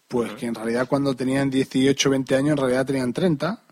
pues 0.08 0.32
que 0.34 0.46
en 0.46 0.54
realidad 0.54 0.86
cuando 0.88 1.14
tenían 1.14 1.48
18, 1.50 2.10
20 2.10 2.34
años, 2.36 2.50
en 2.52 2.56
realidad 2.58 2.86
tenían 2.86 3.12
30. 3.12 3.62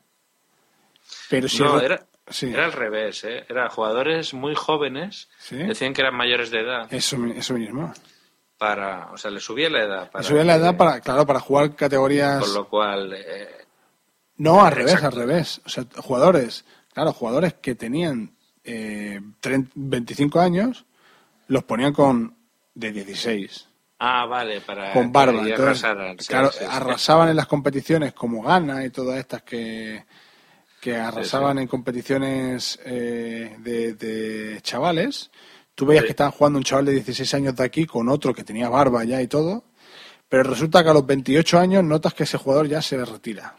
Pero 1.28 1.48
si 1.48 1.62
No, 1.62 1.80
era, 1.80 2.06
sí, 2.28 2.46
era 2.46 2.64
al 2.64 2.72
revés, 2.72 3.24
¿eh? 3.24 3.44
Eran 3.48 3.68
jugadores 3.68 4.32
muy 4.34 4.54
jóvenes, 4.54 5.28
Sí. 5.38 5.56
decían 5.56 5.92
que 5.92 6.00
eran 6.02 6.14
mayores 6.16 6.50
de 6.50 6.60
edad, 6.60 6.92
eso, 6.92 7.16
eso 7.26 7.54
mismo. 7.54 7.92
para, 8.58 9.10
o 9.12 9.16
sea, 9.16 9.30
le 9.30 9.40
subía 9.40 9.70
la 9.70 9.82
edad. 9.84 10.10
Para 10.10 10.22
Subían 10.22 10.46
la 10.46 10.54
que- 10.54 10.60
edad 10.60 10.76
para, 10.76 11.00
claro, 11.00 11.24
para 11.26 11.40
jugar 11.40 11.74
categorías. 11.74 12.40
Con 12.44 12.54
lo 12.54 12.68
cual, 12.68 13.12
eh, 13.14 13.48
No, 14.36 14.62
al 14.64 14.72
revés, 14.72 14.94
Exacto. 14.94 15.16
al 15.20 15.26
revés. 15.28 15.60
O 15.64 15.68
sea, 15.70 15.84
jugadores, 15.96 16.64
claro, 16.92 17.12
jugadores 17.12 17.54
que 17.54 17.74
tenían 17.74 18.34
eh, 18.64 19.18
30 19.40 19.70
25 19.74 20.40
años, 20.40 20.84
los 21.48 21.64
ponían 21.64 21.92
con 21.94 22.36
de 22.74 22.92
16, 22.92 23.66
ah, 24.00 24.26
vale, 24.26 24.60
para 24.60 24.92
con 24.92 25.12
barba. 25.12 25.44
que 25.44 25.50
Entonces, 25.50 25.84
arrasaran, 25.84 26.16
claro, 26.16 26.50
sí, 26.50 26.58
sí. 26.58 26.64
arrasaban 26.68 27.28
en 27.28 27.36
las 27.36 27.46
competiciones 27.46 28.12
como 28.12 28.42
Ghana 28.42 28.84
y 28.84 28.90
todas 28.90 29.18
estas 29.18 29.42
que, 29.42 30.04
que 30.80 30.96
arrasaban 30.96 31.58
en 31.58 31.68
competiciones 31.68 32.80
eh, 32.84 33.56
de, 33.60 33.94
de 33.94 34.60
chavales. 34.62 35.30
Tú 35.74 35.86
veías 35.86 36.04
que 36.04 36.10
estaban 36.10 36.32
jugando 36.32 36.58
un 36.58 36.64
chaval 36.64 36.86
de 36.86 36.92
16 36.94 37.34
años 37.34 37.56
de 37.56 37.64
aquí 37.64 37.86
con 37.86 38.08
otro 38.08 38.34
que 38.34 38.44
tenía 38.44 38.68
barba 38.68 39.04
ya 39.04 39.22
y 39.22 39.28
todo, 39.28 39.64
pero 40.28 40.42
resulta 40.42 40.82
que 40.82 40.90
a 40.90 40.94
los 40.94 41.06
28 41.06 41.58
años 41.58 41.84
notas 41.84 42.12
que 42.14 42.24
ese 42.24 42.38
jugador 42.38 42.68
ya 42.68 42.82
se 42.82 43.02
retira. 43.04 43.56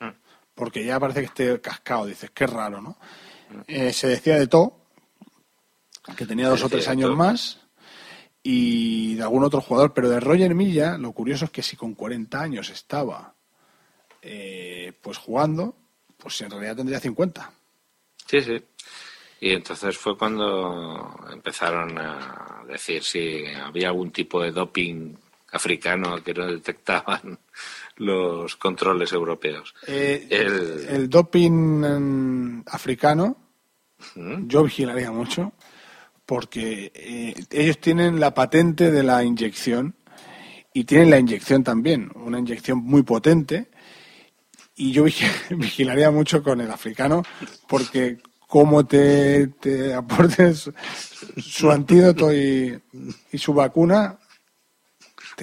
Mm. 0.00 0.10
Porque 0.54 0.84
ya 0.84 1.00
parece 1.00 1.20
que 1.20 1.26
esté 1.26 1.60
cascado, 1.60 2.06
dices, 2.06 2.30
qué 2.32 2.46
raro, 2.46 2.80
¿no? 2.80 2.96
Eh, 3.66 3.92
se 3.92 4.08
decía 4.08 4.38
de 4.38 4.46
todo, 4.46 4.78
que 6.16 6.26
tenía 6.26 6.48
dos 6.48 6.62
o 6.62 6.68
tres 6.68 6.88
años 6.88 7.14
más, 7.16 7.60
y 8.50 9.14
de 9.16 9.22
algún 9.22 9.44
otro 9.44 9.60
jugador, 9.60 9.92
pero 9.92 10.08
de 10.08 10.20
Roger 10.20 10.54
Milla, 10.54 10.96
lo 10.96 11.12
curioso 11.12 11.44
es 11.44 11.50
que 11.50 11.62
si 11.62 11.76
con 11.76 11.94
40 11.94 12.40
años 12.40 12.70
estaba 12.70 13.34
eh, 14.22 14.92
pues 15.02 15.18
jugando, 15.18 15.76
pues 16.16 16.40
en 16.40 16.50
realidad 16.50 16.76
tendría 16.76 16.98
50. 16.98 17.50
Sí, 18.26 18.40
sí. 18.40 18.62
Y 19.40 19.50
entonces 19.52 19.98
fue 19.98 20.16
cuando 20.16 21.14
empezaron 21.30 21.98
a 21.98 22.62
decir 22.66 23.04
si 23.04 23.44
había 23.46 23.88
algún 23.88 24.10
tipo 24.12 24.42
de 24.42 24.50
doping 24.50 25.14
africano 25.52 26.22
que 26.22 26.32
no 26.32 26.46
detectaban 26.46 27.38
los 27.96 28.56
controles 28.56 29.12
europeos. 29.12 29.74
Eh, 29.86 30.26
El- 30.30 30.86
el 30.88 31.10
doping 31.10 32.62
africano, 32.66 33.36
¿Mm? 34.14 34.46
yo 34.48 34.62
vigilaría 34.64 35.10
mucho, 35.12 35.52
porque 36.28 36.92
eh, 36.94 37.34
ellos 37.50 37.78
tienen 37.80 38.20
la 38.20 38.34
patente 38.34 38.90
de 38.90 39.02
la 39.02 39.24
inyección 39.24 39.94
y 40.74 40.84
tienen 40.84 41.08
la 41.08 41.18
inyección 41.18 41.64
también, 41.64 42.10
una 42.16 42.38
inyección 42.38 42.80
muy 42.84 43.02
potente. 43.02 43.70
Y 44.76 44.92
yo 44.92 45.06
vigi- 45.06 45.24
vigilaría 45.56 46.10
mucho 46.10 46.42
con 46.42 46.60
el 46.60 46.70
africano, 46.70 47.22
porque 47.66 48.18
como 48.46 48.84
te, 48.84 49.46
te 49.48 49.94
aportes 49.94 50.70
su 51.38 51.70
antídoto 51.70 52.30
y 52.34 52.78
su 53.38 53.54
vacuna, 53.54 54.18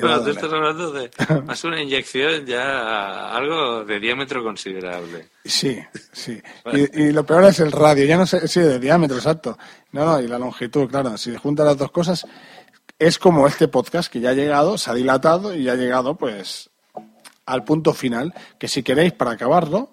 Bueno, 0.01 0.23
tú 0.23 0.29
estás 0.29 0.51
hablando 0.51 0.91
de 0.91 1.09
más 1.45 1.63
una 1.63 1.81
inyección 1.81 2.45
ya 2.45 3.35
algo 3.35 3.83
de 3.85 3.99
diámetro 3.99 4.43
considerable. 4.43 5.29
Sí, 5.43 5.79
sí. 6.11 6.41
Y, 6.73 7.03
y 7.03 7.11
lo 7.11 7.25
peor 7.25 7.45
es 7.45 7.59
el 7.59 7.71
radio, 7.71 8.05
ya 8.05 8.17
no 8.17 8.25
sé, 8.25 8.47
sí, 8.47 8.59
de 8.59 8.79
diámetro, 8.79 9.17
exacto. 9.17 9.57
No, 9.91 10.05
no, 10.05 10.19
y 10.19 10.27
la 10.27 10.39
longitud, 10.39 10.89
claro. 10.89 11.17
Si 11.17 11.35
juntas 11.35 11.65
las 11.65 11.77
dos 11.77 11.91
cosas, 11.91 12.25
es 12.99 13.19
como 13.19 13.47
este 13.47 13.67
podcast 13.67 14.11
que 14.11 14.19
ya 14.19 14.31
ha 14.31 14.33
llegado, 14.33 14.77
se 14.77 14.89
ha 14.89 14.93
dilatado 14.93 15.55
y 15.55 15.63
ya 15.63 15.73
ha 15.73 15.75
llegado, 15.75 16.15
pues, 16.15 16.69
al 17.45 17.63
punto 17.63 17.93
final. 17.93 18.33
Que 18.57 18.67
si 18.67 18.83
queréis, 18.83 19.13
para 19.13 19.31
acabarlo, 19.31 19.91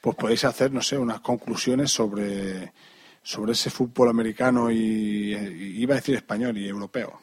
pues 0.00 0.16
podéis 0.16 0.44
hacer, 0.44 0.72
no 0.72 0.82
sé, 0.82 0.98
unas 0.98 1.20
conclusiones 1.20 1.90
sobre, 1.90 2.72
sobre 3.22 3.52
ese 3.52 3.70
fútbol 3.70 4.10
americano 4.10 4.70
y, 4.70 5.34
y 5.34 5.82
iba 5.82 5.94
a 5.94 5.96
decir 5.96 6.14
español 6.14 6.58
y 6.58 6.68
europeo. 6.68 7.21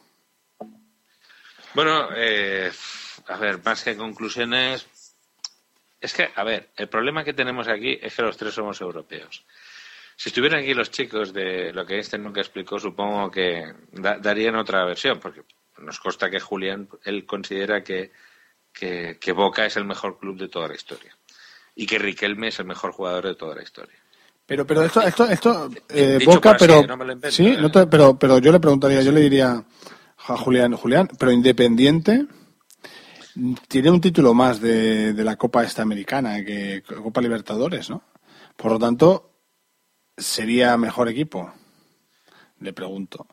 Bueno, 1.73 2.09
eh, 2.15 2.71
a 3.27 3.37
ver, 3.37 3.59
más 3.63 3.83
que 3.83 3.95
conclusiones, 3.95 4.87
es 6.01 6.13
que, 6.13 6.29
a 6.35 6.43
ver, 6.43 6.69
el 6.77 6.87
problema 6.89 7.23
que 7.23 7.33
tenemos 7.33 7.67
aquí 7.67 7.97
es 8.01 8.15
que 8.15 8.21
los 8.21 8.37
tres 8.37 8.53
somos 8.53 8.79
europeos. 8.81 9.45
Si 10.15 10.29
estuvieran 10.29 10.61
aquí 10.61 10.73
los 10.73 10.91
chicos 10.91 11.31
de 11.31 11.71
lo 11.71 11.85
que 11.85 11.95
Einstein 11.95 12.23
nunca 12.23 12.41
explicó, 12.41 12.79
supongo 12.79 13.31
que 13.31 13.73
da- 13.91 14.17
darían 14.17 14.55
otra 14.55 14.83
versión, 14.83 15.19
porque 15.19 15.43
nos 15.77 15.99
consta 15.99 16.29
que 16.29 16.39
Julián, 16.39 16.89
él 17.05 17.25
considera 17.25 17.83
que, 17.83 18.11
que, 18.73 19.17
que 19.19 19.31
Boca 19.31 19.65
es 19.65 19.77
el 19.77 19.85
mejor 19.85 20.19
club 20.19 20.37
de 20.37 20.49
toda 20.49 20.67
la 20.67 20.75
historia 20.75 21.15
y 21.75 21.85
que 21.85 21.99
Riquelme 21.99 22.49
es 22.49 22.59
el 22.59 22.65
mejor 22.65 22.91
jugador 22.91 23.27
de 23.27 23.35
toda 23.35 23.55
la 23.55 23.63
historia. 23.63 23.95
Pero, 24.45 24.65
pero 24.65 24.83
esto, 24.83 25.01
esto, 25.01 25.25
esto, 25.25 25.69
eh, 25.89 26.19
Boca, 26.25 26.51
así, 26.51 26.65
pero, 26.67 26.87
no 26.97 27.03
invento, 27.13 27.29
sí, 27.29 27.47
¿eh? 27.47 27.57
no 27.57 27.71
te- 27.71 27.85
pero, 27.87 28.17
pero 28.19 28.39
yo 28.39 28.51
le 28.51 28.59
preguntaría, 28.59 29.01
yo 29.01 29.11
le 29.11 29.21
diría 29.21 29.63
a 30.27 30.37
Julián, 30.37 30.73
Julián, 30.73 31.09
pero 31.17 31.31
Independiente 31.31 32.25
tiene 33.67 33.89
un 33.89 34.01
título 34.01 34.33
más 34.33 34.59
de, 34.59 35.13
de 35.13 35.23
la 35.23 35.35
Copa 35.35 35.63
esta 35.63 35.81
americana 35.81 36.43
que 36.43 36.83
Copa 36.83 37.21
Libertadores, 37.21 37.89
¿no? 37.89 38.03
Por 38.55 38.71
lo 38.71 38.79
tanto, 38.79 39.31
sería 40.17 40.75
mejor 40.77 41.07
equipo. 41.07 41.53
Le 42.59 42.73
pregunto. 42.73 43.25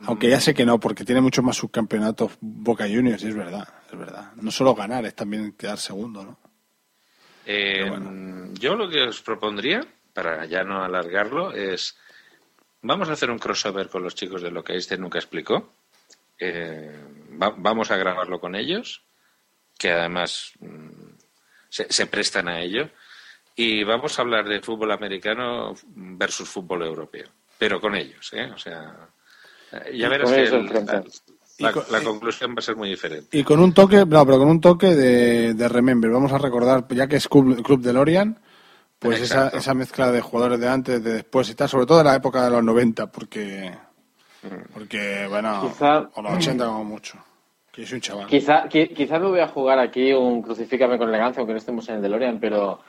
Aunque 0.00 0.28
ya 0.28 0.40
sé 0.40 0.54
que 0.54 0.66
no, 0.66 0.80
porque 0.80 1.04
tiene 1.04 1.20
muchos 1.20 1.44
más 1.44 1.56
subcampeonatos 1.56 2.32
Boca 2.40 2.84
Juniors, 2.84 3.22
y 3.22 3.28
es 3.28 3.34
verdad, 3.34 3.68
es 3.90 3.98
verdad. 3.98 4.32
No 4.36 4.50
solo 4.50 4.74
ganar, 4.74 5.04
es 5.04 5.14
también 5.14 5.52
quedar 5.52 5.78
segundo, 5.78 6.24
¿no? 6.24 6.38
Eh, 7.44 7.90
Yo 8.54 8.74
lo 8.76 8.88
que 8.88 9.02
os 9.02 9.20
propondría, 9.22 9.86
para 10.12 10.46
ya 10.46 10.64
no 10.64 10.82
alargarlo, 10.82 11.52
es 11.52 11.96
vamos 12.82 13.08
a 13.08 13.12
hacer 13.12 13.30
un 13.30 13.38
crossover 13.38 13.88
con 13.88 14.02
los 14.02 14.14
chicos 14.14 14.42
de 14.42 14.50
lo 14.50 14.62
que 14.64 14.72
Einstein 14.72 15.00
nunca 15.00 15.18
explicó. 15.18 15.72
Eh, 16.44 17.04
va- 17.40 17.54
vamos 17.56 17.90
a 17.92 17.96
grabarlo 17.96 18.40
con 18.40 18.56
ellos, 18.56 19.04
que 19.78 19.92
además 19.92 20.52
mm, 20.60 20.88
se, 21.68 21.86
se 21.92 22.06
prestan 22.06 22.48
a 22.48 22.60
ello. 22.60 22.88
y 23.54 23.84
vamos 23.84 24.18
a 24.18 24.22
hablar 24.22 24.48
de 24.48 24.60
fútbol 24.60 24.90
americano 24.92 25.74
versus 25.94 26.48
fútbol 26.48 26.82
europeo, 26.82 27.28
pero 27.58 27.80
con 27.80 27.94
ellos, 27.94 28.32
¿eh? 28.32 28.50
O 28.52 28.56
sea, 28.58 29.08
eh, 29.72 29.96
ya 29.98 30.08
verás 30.08 30.32
que 30.32 30.42
el- 30.44 30.66
la, 31.58 31.72
la 31.90 32.00
conclusión 32.02 32.52
va 32.52 32.58
a 32.58 32.62
ser 32.62 32.76
muy 32.76 32.88
diferente. 32.88 33.36
Y 33.38 33.44
con 33.44 33.60
un 33.60 33.72
toque, 33.74 33.98
no, 34.06 34.24
pero 34.26 34.38
con 34.38 34.48
un 34.48 34.60
toque 34.60 34.94
de, 34.96 35.54
de 35.54 35.68
Remember. 35.68 36.10
Vamos 36.10 36.32
a 36.32 36.38
recordar, 36.38 36.86
ya 36.88 37.06
que 37.06 37.16
es 37.16 37.28
Club, 37.28 37.62
Club 37.62 37.82
de 37.82 37.92
Lorian, 37.92 38.40
pues 38.98 39.20
esa, 39.20 39.34
Exacto. 39.34 39.58
esa 39.58 39.74
mezcla 39.74 40.10
de 40.10 40.20
jugadores 40.22 40.58
de 40.58 40.68
antes, 40.68 41.04
de 41.04 41.12
después 41.12 41.48
y 41.50 41.54
tal, 41.54 41.68
sobre 41.68 41.86
todo 41.86 41.98
de 41.98 42.04
la 42.04 42.16
época 42.16 42.42
de 42.44 42.50
los 42.50 42.64
90, 42.64 43.12
porque, 43.12 43.70
porque 44.72 45.26
bueno, 45.28 45.62
Quizá- 45.62 46.08
o 46.14 46.22
los 46.22 46.32
80 46.34 46.64
como 46.66 46.84
mucho. 46.84 47.18
Que 47.72 47.86
soy 47.86 47.96
un 47.96 48.00
chaval. 48.02 48.26
Quizá, 48.26 48.68
qui- 48.68 48.92
quizá 48.94 49.18
me 49.18 49.26
voy 49.28 49.40
a 49.40 49.48
jugar 49.48 49.78
aquí 49.78 50.12
un 50.12 50.42
crucifícame 50.42 50.98
con 50.98 51.08
elegancia, 51.08 51.40
aunque 51.40 51.52
no 51.54 51.58
estemos 51.58 51.88
en 51.88 51.96
el 51.96 52.02
DeLorean, 52.02 52.38
pero 52.38 52.80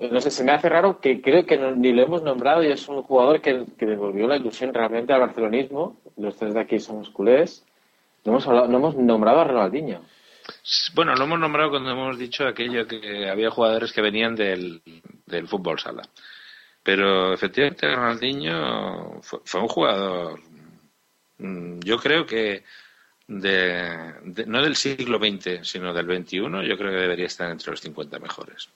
eh, 0.00 0.08
no 0.12 0.20
sé, 0.20 0.30
se 0.30 0.44
me 0.44 0.52
hace 0.52 0.68
raro 0.68 1.00
que 1.00 1.20
creo 1.20 1.44
que 1.44 1.56
no- 1.58 1.72
ni 1.74 1.92
lo 1.92 2.02
hemos 2.02 2.22
nombrado 2.22 2.62
y 2.62 2.68
es 2.70 2.86
un 2.88 3.02
jugador 3.02 3.40
que, 3.40 3.64
que 3.78 3.86
devolvió 3.86 4.26
la 4.28 4.36
ilusión 4.36 4.72
realmente 4.72 5.12
al 5.12 5.20
barcelonismo. 5.20 5.96
Los 6.16 6.36
tres 6.36 6.54
de 6.54 6.60
aquí 6.60 6.78
somos 6.78 7.10
culés. 7.10 7.64
No 8.24 8.32
hemos, 8.32 8.46
hablado- 8.46 8.68
no 8.68 8.78
hemos 8.78 8.96
nombrado 8.96 9.40
a 9.40 9.44
Ronaldinho. 9.44 10.00
Bueno, 10.94 11.14
lo 11.16 11.24
hemos 11.24 11.40
nombrado 11.40 11.70
cuando 11.70 11.90
hemos 11.90 12.16
dicho 12.18 12.46
aquello 12.46 12.86
que 12.86 13.28
había 13.28 13.50
jugadores 13.50 13.92
que 13.92 14.00
venían 14.02 14.36
del, 14.36 14.80
del 15.26 15.48
fútbol 15.48 15.78
sala. 15.80 16.02
Pero 16.84 17.32
efectivamente 17.32 17.92
Ronaldinho 17.92 19.20
fue, 19.22 19.40
fue 19.44 19.60
un 19.60 19.68
jugador, 19.68 20.40
yo 21.38 21.98
creo 21.98 22.26
que 22.26 22.64
de, 23.28 24.44
no 24.46 24.62
del 24.62 24.76
siglo 24.76 25.18
XX, 25.18 25.66
sino 25.66 25.92
del 25.92 26.06
XXI, 26.06 26.38
yo 26.38 26.76
creo 26.78 26.90
que 26.90 26.96
debería 26.96 27.26
estar 27.26 27.50
entre 27.50 27.70
los 27.70 27.80
50 27.80 28.18
mejores. 28.18 28.68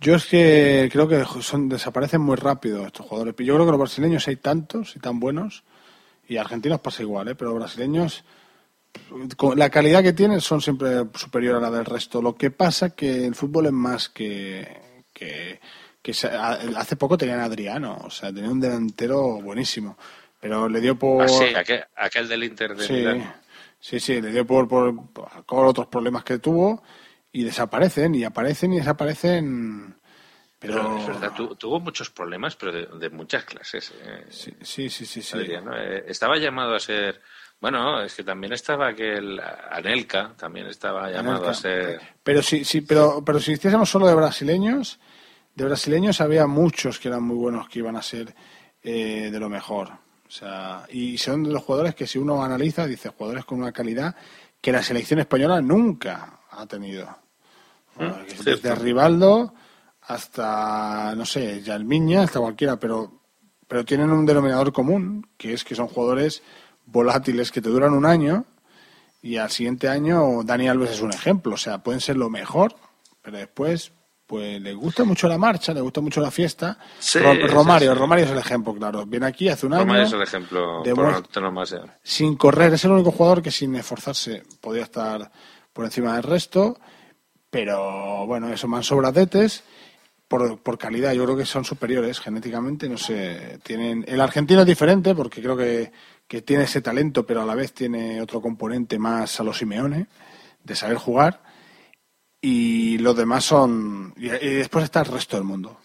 Yo 0.00 0.16
es 0.16 0.26
que 0.26 0.88
creo 0.92 1.06
que 1.06 1.24
son, 1.42 1.68
desaparecen 1.68 2.20
muy 2.20 2.36
rápido 2.36 2.86
estos 2.86 3.06
jugadores. 3.06 3.34
Yo 3.38 3.54
creo 3.54 3.66
que 3.66 3.70
los 3.70 3.80
brasileños 3.80 4.26
hay 4.26 4.36
tantos 4.36 4.96
y 4.96 4.98
tan 4.98 5.20
buenos, 5.20 5.62
y 6.28 6.36
argentinos 6.36 6.80
pasa 6.80 7.02
igual, 7.02 7.28
¿eh? 7.28 7.34
pero 7.34 7.50
los 7.50 7.60
brasileños, 7.60 8.24
la 9.54 9.70
calidad 9.70 10.02
que 10.02 10.12
tienen 10.12 10.40
son 10.40 10.60
siempre 10.60 11.04
superior 11.14 11.56
a 11.56 11.60
la 11.60 11.70
del 11.70 11.84
resto. 11.84 12.20
Lo 12.20 12.34
que 12.34 12.50
pasa 12.50 12.90
que 12.90 13.26
el 13.26 13.34
fútbol 13.34 13.66
es 13.66 13.72
más 13.72 14.08
que... 14.08 15.06
que, 15.12 15.60
que 16.02 16.10
hace 16.10 16.96
poco 16.96 17.16
tenían 17.16 17.38
Adriano, 17.38 17.96
o 18.02 18.10
sea, 18.10 18.32
tenía 18.32 18.50
un 18.50 18.58
delantero 18.58 19.40
buenísimo, 19.40 19.96
pero 20.42 20.68
le 20.68 20.80
dio 20.80 20.98
por... 20.98 21.22
Ah, 21.22 21.28
sí, 21.28 21.54
aquel, 21.54 21.84
aquel 21.94 22.26
del 22.28 22.42
Inter 22.42 22.74
de 22.74 22.84
Sí, 22.84 22.92
Milán. 22.94 23.32
sí, 23.78 24.00
sí, 24.00 24.20
le 24.20 24.32
dio 24.32 24.44
por, 24.44 24.66
por, 24.66 24.92
por 25.12 25.66
otros 25.66 25.86
problemas 25.86 26.24
que 26.24 26.40
tuvo 26.40 26.82
y 27.30 27.44
desaparecen 27.44 28.12
y 28.16 28.24
aparecen 28.24 28.72
y 28.72 28.78
desaparecen. 28.78 29.94
Pero, 30.58 30.74
Pero, 30.74 30.96
es 30.98 31.06
verdad, 31.06 31.32
tu- 31.32 31.54
tuvo 31.54 31.78
muchos 31.78 32.10
problemas, 32.10 32.56
pero 32.56 32.72
de, 32.72 32.86
de 32.98 33.10
muchas 33.10 33.44
clases. 33.44 33.92
eh, 34.04 34.26
sí, 34.30 34.52
sí, 34.62 34.90
sí, 34.90 35.06
sí. 35.06 35.22
sí. 35.22 35.36
Adriano, 35.36 35.76
eh, 35.76 36.04
estaba 36.08 36.36
llamado 36.38 36.74
a 36.74 36.80
ser. 36.80 37.20
Bueno, 37.60 38.02
es 38.02 38.14
que 38.16 38.24
también 38.24 38.52
estaba 38.52 38.88
aquel 38.88 39.40
Anelka, 39.70 40.34
también 40.36 40.66
estaba 40.66 41.08
llamado 41.08 41.36
Anelka. 41.36 41.50
a 41.50 41.54
ser. 41.54 42.00
Pero 42.24 42.42
sí, 42.42 42.64
sí, 42.64 42.80
pero, 42.80 43.22
pero 43.24 43.38
si 43.38 43.52
hiciésemos 43.52 43.88
solo 43.88 44.08
de 44.08 44.14
brasileños, 44.16 44.98
de 45.54 45.64
brasileños 45.66 46.20
había 46.20 46.48
muchos 46.48 46.98
que 46.98 47.06
eran 47.06 47.22
muy 47.22 47.36
buenos 47.36 47.68
que 47.68 47.78
iban 47.78 47.94
a 47.94 48.02
ser 48.02 48.34
eh, 48.82 49.30
de 49.30 49.38
lo 49.38 49.48
mejor. 49.48 49.90
O 50.32 50.34
sea, 50.34 50.86
y 50.88 51.18
son 51.18 51.44
de 51.44 51.50
los 51.50 51.62
jugadores 51.62 51.94
que 51.94 52.06
si 52.06 52.18
uno 52.18 52.42
analiza, 52.42 52.86
dice 52.86 53.10
jugadores 53.10 53.44
con 53.44 53.60
una 53.60 53.70
calidad 53.70 54.16
que 54.62 54.72
la 54.72 54.82
selección 54.82 55.20
española 55.20 55.60
nunca 55.60 56.40
ha 56.50 56.64
tenido. 56.64 57.06
Bueno, 57.96 58.16
que 58.26 58.36
desde 58.36 58.56
cierto. 58.56 58.82
Rivaldo 58.82 59.52
hasta, 60.00 61.14
no 61.14 61.26
sé, 61.26 61.60
Yalmiña, 61.60 62.22
hasta 62.22 62.40
cualquiera, 62.40 62.78
pero, 62.78 63.20
pero 63.68 63.84
tienen 63.84 64.08
un 64.08 64.24
denominador 64.24 64.72
común, 64.72 65.28
que 65.36 65.52
es 65.52 65.64
que 65.64 65.74
son 65.74 65.88
jugadores 65.88 66.42
volátiles 66.86 67.52
que 67.52 67.60
te 67.60 67.68
duran 67.68 67.92
un 67.92 68.06
año 68.06 68.46
y 69.20 69.36
al 69.36 69.50
siguiente 69.50 69.90
año 69.90 70.42
Dani 70.44 70.66
Alves 70.66 70.92
es 70.92 71.02
un 71.02 71.12
ejemplo. 71.12 71.56
O 71.56 71.58
sea, 71.58 71.82
pueden 71.82 72.00
ser 72.00 72.16
lo 72.16 72.30
mejor, 72.30 72.74
pero 73.20 73.36
después 73.36 73.92
pues 74.32 74.62
le 74.62 74.72
gusta 74.72 75.04
mucho 75.04 75.28
la 75.28 75.36
marcha, 75.36 75.74
le 75.74 75.82
gusta 75.82 76.00
mucho 76.00 76.22
la 76.22 76.30
fiesta. 76.30 76.78
Sí, 76.98 77.18
Ro- 77.18 77.34
sí, 77.34 77.40
Romario, 77.42 77.92
sí. 77.92 77.98
Romario 77.98 78.24
es 78.24 78.30
el 78.30 78.38
ejemplo, 78.38 78.72
claro. 78.74 79.04
Viene 79.04 79.26
aquí 79.26 79.50
hace 79.50 79.66
un 79.66 79.74
año 79.74 79.82
Romario 79.82 80.04
es 80.04 80.12
el 80.14 80.22
ejemplo 80.22 80.82
de 80.82 80.94
por 80.94 81.04
antonomasia. 81.14 81.98
sin 82.02 82.36
correr. 82.36 82.72
Es 82.72 82.82
el 82.86 82.92
único 82.92 83.10
jugador 83.10 83.42
que 83.42 83.50
sin 83.50 83.74
esforzarse 83.76 84.42
podía 84.62 84.84
estar 84.84 85.30
por 85.74 85.84
encima 85.84 86.14
del 86.14 86.22
resto. 86.22 86.78
Pero 87.50 88.26
bueno, 88.26 88.50
eso 88.50 88.66
más 88.68 88.86
sobradetes 88.86 89.64
por, 90.28 90.58
por 90.60 90.78
calidad. 90.78 91.12
Yo 91.12 91.24
creo 91.24 91.36
que 91.36 91.44
son 91.44 91.66
superiores 91.66 92.18
genéticamente. 92.18 92.88
No 92.88 92.96
sé, 92.96 93.58
tienen. 93.62 94.02
El 94.08 94.22
argentino 94.22 94.62
es 94.62 94.66
diferente 94.66 95.14
porque 95.14 95.42
creo 95.42 95.58
que, 95.58 95.92
que 96.26 96.40
tiene 96.40 96.64
ese 96.64 96.80
talento, 96.80 97.26
pero 97.26 97.42
a 97.42 97.44
la 97.44 97.54
vez 97.54 97.74
tiene 97.74 98.22
otro 98.22 98.40
componente 98.40 98.98
más 98.98 99.38
a 99.40 99.42
los 99.44 99.58
Simeone 99.58 100.06
de 100.64 100.74
saber 100.74 100.96
jugar. 100.96 101.42
Y 102.44 102.98
los 102.98 103.16
demás 103.16 103.44
son. 103.44 104.12
Y, 104.16 104.26
y 104.26 104.54
después 104.54 104.84
está 104.84 105.00
el 105.00 105.06
resto 105.06 105.36
del 105.36 105.44
mundo. 105.44 105.78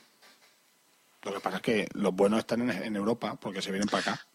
Lo 1.24 1.34
que 1.34 1.40
pasa 1.40 1.58
es 1.58 1.62
que 1.62 1.88
los 1.94 2.14
buenos 2.16 2.40
están 2.40 2.62
en, 2.70 2.72
en 2.84 2.96
Europa 2.96 3.38
porque 3.40 3.62
se 3.62 3.72
vienen 3.72 3.88
para 3.88 4.02
acá. 4.14 4.28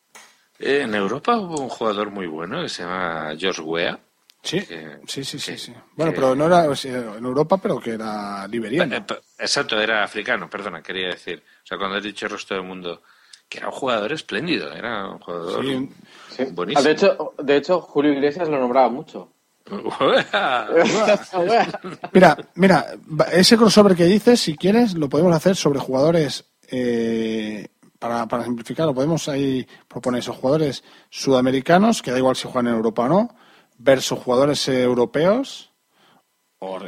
Eh, 0.58 0.82
en 0.82 0.94
Europa 0.94 1.36
hubo 1.36 1.60
un 1.62 1.68
jugador 1.68 2.10
muy 2.10 2.26
bueno 2.26 2.62
que 2.62 2.68
se 2.68 2.82
llama 2.84 3.34
George 3.36 3.62
Weah. 3.62 3.98
Sí, 4.42 4.60
que- 4.60 4.98
sí, 5.06 5.24
sí, 5.24 5.38
sí, 5.38 5.52
que- 5.52 5.58
sí. 5.58 5.74
Bueno, 5.96 6.12
que- 6.12 6.16
pero 6.20 6.34
no 6.36 6.46
era 6.46 6.64
en 6.64 7.24
Europa, 7.24 7.58
pero 7.58 7.80
que 7.80 7.92
era 7.92 8.46
liberiano. 8.46 8.94
Eh, 8.96 9.00
pe- 9.00 9.20
Exacto, 9.38 9.80
era 9.80 10.04
africano, 10.04 10.48
perdona, 10.50 10.82
quería 10.82 11.08
decir. 11.08 11.42
O 11.62 11.66
sea, 11.66 11.78
cuando 11.78 11.96
has 11.96 12.02
dicho 12.04 12.26
el 12.26 12.32
resto 12.32 12.54
del 12.54 12.64
mundo, 12.64 13.02
que 13.48 13.58
era 13.58 13.68
un 13.68 13.72
jugador 13.74 14.12
espléndido, 14.12 14.72
era 14.72 15.08
un 15.08 15.18
jugador 15.18 15.64
Sí. 15.64 15.88
Sí. 16.30 16.44
buenísimo. 16.52 16.80
Ah, 16.80 16.82
de, 16.82 16.90
hecho, 16.92 17.34
de 17.38 17.56
hecho, 17.56 17.80
Julio 17.80 18.12
Iglesias 18.12 18.48
lo 18.48 18.58
nombraba 18.58 18.88
mucho. 18.88 19.31
Mira, 22.12 22.36
mira, 22.54 22.86
ese 23.32 23.56
crossover 23.56 23.96
que 23.96 24.04
dices, 24.04 24.40
si 24.40 24.56
quieres, 24.56 24.94
lo 24.94 25.08
podemos 25.08 25.34
hacer 25.34 25.56
sobre 25.56 25.78
jugadores, 25.78 26.44
eh, 26.70 27.68
para, 27.98 28.26
para 28.26 28.44
simplificar, 28.44 28.86
lo 28.86 28.94
podemos 28.94 29.28
ahí 29.28 29.66
proponer. 29.88 30.20
Esos 30.20 30.36
jugadores 30.36 30.84
sudamericanos, 31.10 32.02
que 32.02 32.10
da 32.10 32.18
igual 32.18 32.36
si 32.36 32.48
juegan 32.48 32.68
en 32.68 32.74
Europa 32.74 33.04
o 33.04 33.08
no, 33.08 33.34
versus 33.78 34.18
jugadores 34.18 34.68
europeos 34.68 35.72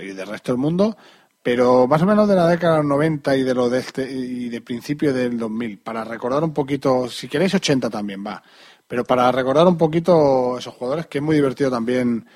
y 0.01 0.12
del 0.12 0.28
resto 0.28 0.52
del 0.52 0.60
mundo, 0.60 0.96
pero 1.42 1.86
más 1.86 2.01
o 2.02 2.06
menos 2.06 2.28
de 2.28 2.36
la 2.36 2.46
década 2.46 2.76
de 2.76 2.78
los 2.78 2.90
90 2.90 3.36
y 3.36 3.42
de 3.42 3.55
lo 3.55 3.68
de 3.68 3.80
este, 3.80 4.10
y 4.10 4.48
de 4.48 4.60
principio 4.60 5.12
del 5.12 5.36
2000, 5.36 5.78
para 5.78 6.05
recordar 6.05 6.44
un 6.44 6.55
poquito, 6.55 7.09
si 7.09 7.28
queréis 7.28 7.55
80 7.55 7.90
también 7.90 8.24
va, 8.24 8.42
pero 8.86 9.05
para 9.05 9.30
recordar 9.32 9.66
un 9.66 9.76
poquito 9.76 10.59
esos 10.59 10.74
jugadores, 10.74 11.06
que 11.06 11.18
es 11.18 11.24
muy 11.24 11.36
divertido 11.36 11.70
también 11.70 12.26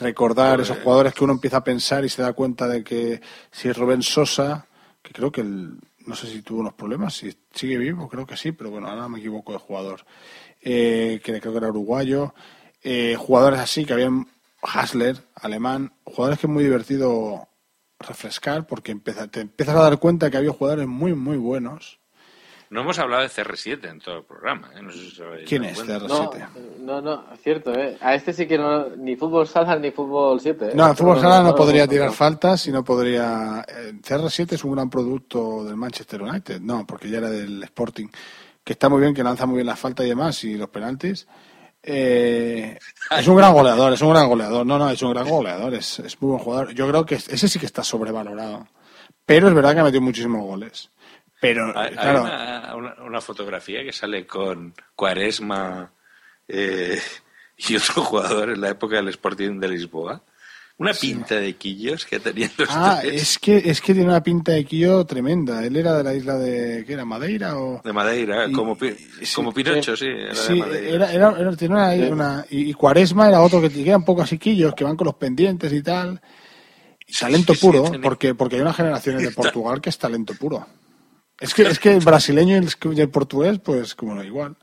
recordar 0.00 0.60
esos 0.60 0.78
jugadores 0.78 1.14
que 1.14 1.24
uno 1.24 1.32
empieza 1.34 1.58
a 1.58 1.64
pensar 1.64 2.04
y 2.04 2.08
se 2.08 2.22
da 2.22 2.32
cuenta 2.32 2.66
de 2.68 2.84
que 2.84 3.20
si 3.50 3.70
Rubén 3.72 4.02
Sosa, 4.02 4.66
que 5.02 5.12
creo 5.12 5.30
que 5.32 5.40
el- 5.42 5.78
no 6.06 6.14
sé 6.14 6.26
si 6.26 6.42
tuvo 6.42 6.60
unos 6.60 6.74
problemas, 6.74 7.14
si 7.14 7.34
sigue 7.52 7.76
vivo, 7.78 8.08
creo 8.08 8.26
que 8.26 8.36
sí, 8.36 8.52
pero 8.52 8.70
bueno, 8.70 8.88
ahora 8.88 9.08
me 9.08 9.18
equivoco 9.18 9.52
de 9.52 9.58
jugador, 9.58 10.04
eh, 10.62 11.20
que 11.22 11.40
creo 11.40 11.52
que 11.52 11.58
era 11.58 11.68
uruguayo, 11.68 12.34
eh, 12.82 13.16
jugadores 13.18 13.60
así 13.60 13.84
que 13.84 13.92
habían 13.92 14.26
Hasler, 14.62 15.16
alemán, 15.36 15.92
jugadores 16.04 16.38
que 16.40 16.46
es 16.46 16.52
muy 16.52 16.64
divertido 16.64 17.48
refrescar 18.00 18.66
porque 18.66 18.92
empieza, 18.92 19.28
te 19.28 19.40
empiezas 19.40 19.76
a 19.76 19.82
dar 19.82 19.98
cuenta 19.98 20.30
que 20.30 20.36
había 20.36 20.52
jugadores 20.52 20.86
muy, 20.88 21.14
muy 21.14 21.36
buenos. 21.36 22.00
No 22.70 22.82
hemos 22.82 22.98
hablado 22.98 23.22
de 23.22 23.28
CR7 23.28 23.88
en 23.88 23.98
todo 23.98 24.18
el 24.18 24.24
programa. 24.24 24.70
¿eh? 24.76 24.82
No 24.82 24.92
sé 24.92 24.98
si 24.98 25.22
¿Quién 25.46 25.64
es 25.64 25.74
cuenta. 25.76 26.00
CR7? 26.06 26.48
No, 26.80 27.00
no, 27.00 27.16
no, 27.16 27.24
cierto, 27.42 27.72
¿eh? 27.72 27.96
A 28.00 28.14
este 28.14 28.32
sí 28.32 28.46
que 28.46 28.58
no, 28.58 28.90
ni 28.90 29.16
fútbol 29.16 29.46
sala 29.48 29.76
ni 29.76 29.90
fútbol 29.90 30.40
7. 30.40 30.66
¿eh? 30.66 30.72
No, 30.74 30.90
el 30.90 30.96
fútbol 30.96 31.20
sala 31.20 31.42
no 31.42 31.54
podría 31.54 31.84
no, 31.84 31.90
tirar 31.90 32.08
no. 32.08 32.12
faltas 32.12 32.66
y 32.66 32.72
no 32.72 32.84
podría. 32.84 33.64
eh, 33.66 33.92
CR7 34.02 34.52
es 34.52 34.64
un 34.64 34.74
gran 34.74 34.90
producto 34.90 35.64
del 35.64 35.76
Manchester 35.76 36.22
United, 36.22 36.60
no, 36.60 36.86
porque 36.86 37.08
ya 37.08 37.18
era 37.18 37.30
del 37.30 37.62
Sporting, 37.64 38.08
que 38.62 38.74
está 38.74 38.88
muy 38.88 39.00
bien, 39.00 39.14
que 39.14 39.22
lanza 39.24 39.46
muy 39.46 39.56
bien 39.56 39.66
las 39.66 39.78
faltas 39.78 40.04
y 40.04 40.10
demás 40.10 40.44
y 40.44 40.54
los 40.56 40.68
penaltis. 40.68 41.26
Eh, 41.82 42.78
es 43.18 43.28
un 43.28 43.36
gran 43.36 43.54
goleador, 43.54 43.92
es 43.94 44.02
un 44.02 44.10
gran 44.10 44.28
goleador. 44.28 44.66
No, 44.66 44.78
no, 44.78 44.90
es 44.90 45.00
un 45.00 45.12
gran 45.12 45.26
goleador, 45.28 45.72
es, 45.72 46.00
es 46.00 46.20
muy 46.20 46.32
buen 46.32 46.42
jugador. 46.42 46.74
Yo 46.74 46.86
creo 46.88 47.06
que 47.06 47.14
ese 47.14 47.48
sí 47.48 47.58
que 47.58 47.66
está 47.66 47.82
sobrevalorado. 47.82 48.66
Pero 49.24 49.48
es 49.48 49.54
verdad 49.54 49.74
que 49.74 49.80
ha 49.80 49.84
metido 49.84 50.02
muchísimos 50.02 50.42
goles. 50.42 50.90
Pero, 51.40 51.72
Hay, 51.78 51.92
una, 51.94 52.74
una- 52.76 52.94
una 53.04 53.20
fotografía 53.20 53.82
que 53.84 53.92
sale 53.92 54.26
con 54.26 54.74
Cuaresma 54.96 55.92
eh, 56.48 57.00
y 57.56 57.76
otro 57.76 58.02
jugador 58.02 58.50
en 58.50 58.60
la 58.60 58.70
época 58.70 58.96
del 58.96 59.08
Sporting 59.08 59.60
de 59.60 59.68
Lisboa. 59.68 60.22
Una 60.80 60.92
pinta 60.92 61.34
de 61.34 61.54
quillos 61.56 62.06
que 62.06 62.20
tenían 62.20 62.52
los 62.56 62.68
Ah, 62.70 62.98
tres. 63.02 63.20
es 63.20 63.38
que, 63.40 63.56
es 63.56 63.80
que 63.80 63.94
tiene 63.94 64.08
una 64.10 64.22
pinta 64.22 64.52
de 64.52 64.64
Quillo 64.64 65.04
tremenda. 65.04 65.64
Él 65.64 65.74
era 65.74 65.92
de 65.96 66.04
la 66.04 66.14
isla 66.14 66.34
de. 66.38 66.84
¿Qué 66.86 66.92
era? 66.92 67.04
¿Madeira? 67.04 67.58
O... 67.58 67.82
De 67.82 67.92
Madeira, 67.92 68.46
Y- 68.46 68.52
como, 68.52 68.78
Pi- 68.78 68.94
como 69.34 69.52
Pinocho, 69.52 69.96
sí. 69.96 70.06
Era 70.06 70.28
de 70.28 70.34
Sí, 70.36 70.54
Madeira. 70.54 70.88
era, 70.88 71.12
era, 71.12 71.34
era- 71.40 71.56
tenía 71.56 71.76
una, 71.76 72.12
una- 72.12 72.46
y, 72.50 72.70
y 72.70 72.74
Cuaresma 72.74 73.28
era 73.28 73.40
otro 73.40 73.60
que, 73.60 73.82
era 73.82 73.96
un 73.96 74.04
poco 74.04 74.22
así 74.22 74.38
quillos, 74.38 74.72
que 74.76 74.84
van 74.84 74.94
con 74.96 75.06
los 75.06 75.16
pendientes 75.16 75.72
y 75.72 75.82
tal. 75.82 76.20
Talento 77.18 77.54
puro, 77.54 77.90
porque, 78.00 78.36
porque 78.36 78.54
hay 78.56 78.62
unas 78.62 78.76
generaciones 78.76 79.22
de 79.22 79.30
Portugal 79.32 79.80
que 79.80 79.88
es 79.90 79.98
talento 79.98 80.34
puro. 80.34 80.64
Es 81.40 81.54
que, 81.54 81.62
es 81.62 81.78
que 81.78 81.94
el 81.94 82.04
brasileño 82.04 82.56
y 82.56 82.58
el, 82.58 82.96
y 82.96 83.00
el 83.00 83.10
portugués, 83.10 83.58
pues 83.60 83.94
como 83.94 84.14
no, 84.14 84.24
igual. 84.24 84.56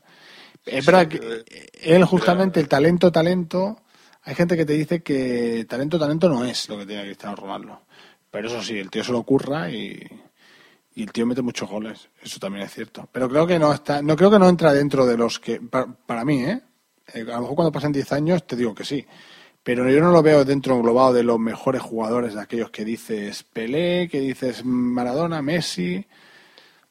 Es 0.64 0.84
verdad 0.84 1.08
que 1.08 1.44
él 1.80 2.04
justamente, 2.04 2.60
el 2.60 2.68
talento, 2.68 3.12
talento, 3.12 3.82
hay 4.22 4.34
gente 4.34 4.56
que 4.56 4.66
te 4.66 4.72
dice 4.72 5.02
que 5.02 5.64
talento, 5.68 5.98
talento 5.98 6.28
no 6.28 6.44
es 6.44 6.68
lo 6.68 6.78
que 6.78 6.86
tiene 6.86 7.04
Cristiano 7.04 7.36
Ronaldo. 7.36 7.82
Pero 8.30 8.48
eso 8.48 8.62
sí, 8.62 8.78
el 8.78 8.90
tío 8.90 9.04
se 9.04 9.12
lo 9.12 9.18
ocurra 9.18 9.70
y, 9.70 10.02
y 10.94 11.02
el 11.02 11.12
tío 11.12 11.24
mete 11.26 11.42
muchos 11.42 11.68
goles. 11.68 12.08
Eso 12.22 12.40
también 12.40 12.66
es 12.66 12.74
cierto. 12.74 13.08
Pero 13.12 13.28
creo 13.28 13.46
que 13.46 13.58
no 13.58 13.72
está, 13.72 14.02
no 14.02 14.16
creo 14.16 14.30
que 14.30 14.38
no 14.38 14.48
entra 14.48 14.72
dentro 14.72 15.06
de 15.06 15.16
los 15.16 15.38
que, 15.38 15.60
para, 15.60 15.86
para 15.86 16.24
mí, 16.24 16.42
¿eh? 16.42 16.60
Eh, 17.14 17.20
A 17.22 17.36
lo 17.36 17.42
mejor 17.42 17.54
cuando 17.54 17.72
pasen 17.72 17.92
10 17.92 18.12
años 18.12 18.46
te 18.46 18.56
digo 18.56 18.74
que 18.74 18.84
sí. 18.84 19.06
Pero 19.62 19.88
yo 19.90 20.00
no 20.00 20.10
lo 20.10 20.22
veo 20.22 20.44
dentro 20.44 20.76
englobado 20.76 21.12
de 21.12 21.22
los 21.22 21.38
mejores 21.38 21.82
jugadores, 21.82 22.34
de 22.34 22.40
aquellos 22.40 22.70
que 22.70 22.84
dices 22.84 23.42
Pelé, 23.44 24.08
que 24.10 24.20
dices 24.20 24.64
Maradona, 24.64 25.42
Messi. 25.42 26.06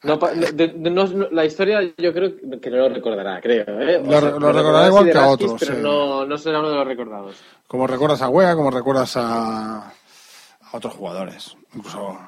No, 0.06 0.18
pa- 0.18 0.30
de- 0.32 0.52
de- 0.52 0.90
no- 0.90 1.06
no- 1.06 1.28
la 1.30 1.44
historia 1.44 1.80
yo 1.98 2.12
creo 2.12 2.36
que 2.60 2.70
no 2.70 2.76
lo 2.76 2.88
recordará, 2.88 3.40
creo. 3.40 3.64
¿eh? 3.80 4.00
Lo- 4.04 4.20
sea, 4.20 4.30
lo 4.30 4.52
recordará 4.52 4.86
igual 4.88 5.10
que 5.10 5.18
a 5.18 5.26
otros, 5.28 5.56
Pero 5.58 5.74
sí. 5.74 5.80
no, 5.82 6.24
no 6.24 6.38
será 6.38 6.60
uno 6.60 6.70
de 6.70 6.76
los 6.76 6.86
recordados. 6.86 7.36
Como 7.66 7.86
recuerdas 7.86 8.22
a 8.22 8.28
Wea, 8.28 8.54
como 8.54 8.70
recuerdas 8.70 9.16
a, 9.16 9.88
a 9.88 9.92
otros 10.72 10.94
jugadores. 10.94 11.56
Incluso 11.74 12.18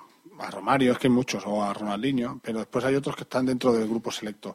a 0.40 0.50
Romario, 0.50 0.92
es 0.92 0.98
que 0.98 1.06
hay 1.08 1.12
muchos, 1.12 1.42
o 1.46 1.62
a 1.62 1.72
Ronaldinho. 1.74 2.40
Pero 2.42 2.58
después 2.58 2.84
hay 2.84 2.94
otros 2.94 3.16
que 3.16 3.22
están 3.24 3.46
dentro 3.46 3.72
del 3.72 3.88
grupo 3.88 4.10
selecto. 4.12 4.54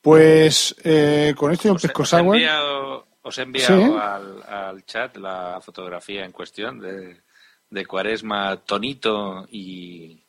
Pues 0.00 0.74
eh, 0.84 1.34
con 1.36 1.52
esto 1.52 1.68
y 1.68 1.70
un 1.72 1.76
pisco 1.78 2.02
Os 2.02 2.12
he 2.12 2.18
enviado, 2.18 3.06
os 3.22 3.38
he 3.38 3.42
enviado 3.42 3.76
Sí. 3.86 3.94
al, 4.00 4.42
al 4.48 4.84
chat 4.84 5.16
la 5.16 5.58
fotografía 5.60 6.24
en 6.24 6.32
cuestión 6.32 6.78
de, 6.78 7.22
de 7.70 7.86
Cuaresma, 7.86 8.56
Tonito 8.58 9.46
y, 9.50 10.22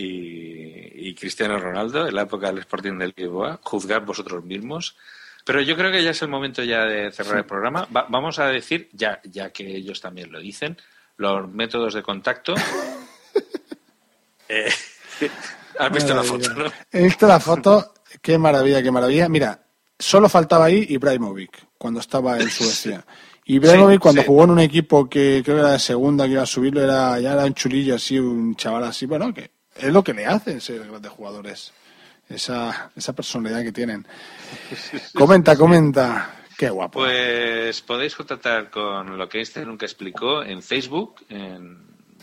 y, 0.00 1.08
y 1.08 1.14
Cristiano 1.14 1.58
Ronaldo 1.58 2.06
en 2.08 2.14
la 2.14 2.22
época 2.22 2.48
del 2.48 2.58
Sporting 2.60 2.98
del 2.98 3.12
Lisboa. 3.16 3.60
Juzgad 3.62 4.02
vosotros 4.02 4.44
mismos. 4.44 4.96
Pero 5.44 5.60
yo 5.62 5.76
creo 5.76 5.90
que 5.90 6.02
ya 6.04 6.10
es 6.10 6.22
el 6.22 6.28
momento 6.28 6.62
ya 6.62 6.84
de 6.84 7.10
cerrar 7.12 7.38
el 7.38 7.44
programa. 7.46 7.86
Va- 7.94 8.06
vamos 8.08 8.38
a 8.38 8.46
decir, 8.46 8.88
ya, 8.92 9.20
ya 9.24 9.50
que 9.50 9.66
ellos 9.76 10.00
también 10.00 10.30
lo 10.30 10.38
dicen, 10.38 10.76
los 11.16 11.48
métodos 11.50 11.94
de 11.94 12.02
contacto. 12.02 12.54
Eh, 14.48 14.68
Has 15.78 15.92
visto 15.92 16.14
la 16.14 16.24
foto, 16.24 16.52
¿no? 16.54 16.64
He 16.90 17.04
visto 17.04 17.26
la 17.26 17.38
foto, 17.40 17.94
qué 18.20 18.36
maravilla, 18.36 18.82
qué 18.82 18.90
maravilla. 18.90 19.28
Mira, 19.28 19.62
solo 19.98 20.28
faltaba 20.28 20.64
ahí 20.66 20.86
Ibrahimovic, 20.88 21.68
cuando 21.78 22.00
estaba 22.00 22.36
en 22.38 22.50
Suecia. 22.50 23.04
Ibrahimovic, 23.44 23.98
Sí, 23.98 24.02
cuando 24.02 24.22
sí. 24.22 24.26
jugó 24.26 24.44
en 24.44 24.50
un 24.50 24.58
equipo 24.60 25.08
que 25.08 25.40
creo 25.44 25.56
que 25.56 25.60
era 25.60 25.72
de 25.72 25.78
segunda, 25.78 26.24
que 26.26 26.32
iba 26.32 26.42
a 26.42 26.46
subirlo, 26.46 26.82
era, 26.82 27.18
ya 27.20 27.32
era 27.34 27.44
un 27.44 27.54
chulillo 27.54 27.94
así, 27.94 28.18
un 28.18 28.54
chaval 28.56 28.84
así. 28.84 29.06
Bueno, 29.06 29.32
que 29.32 29.50
es 29.80 29.92
lo 29.92 30.04
que 30.04 30.14
le 30.14 30.26
hacen 30.26 30.60
ser 30.60 30.86
grandes 30.86 31.12
jugadores. 31.12 31.72
Esa, 32.28 32.92
esa 32.94 33.12
personalidad 33.12 33.62
que 33.62 33.72
tienen. 33.72 34.06
Comenta, 35.14 35.56
comenta. 35.56 36.36
Qué 36.56 36.70
guapo. 36.70 37.00
Pues 37.00 37.80
podéis 37.80 38.14
contactar 38.14 38.70
con 38.70 39.18
lo 39.18 39.28
que 39.28 39.38
Einstein 39.38 39.66
nunca 39.66 39.86
explicó 39.86 40.42
en 40.44 40.62
Facebook, 40.62 41.24
en, 41.28 41.78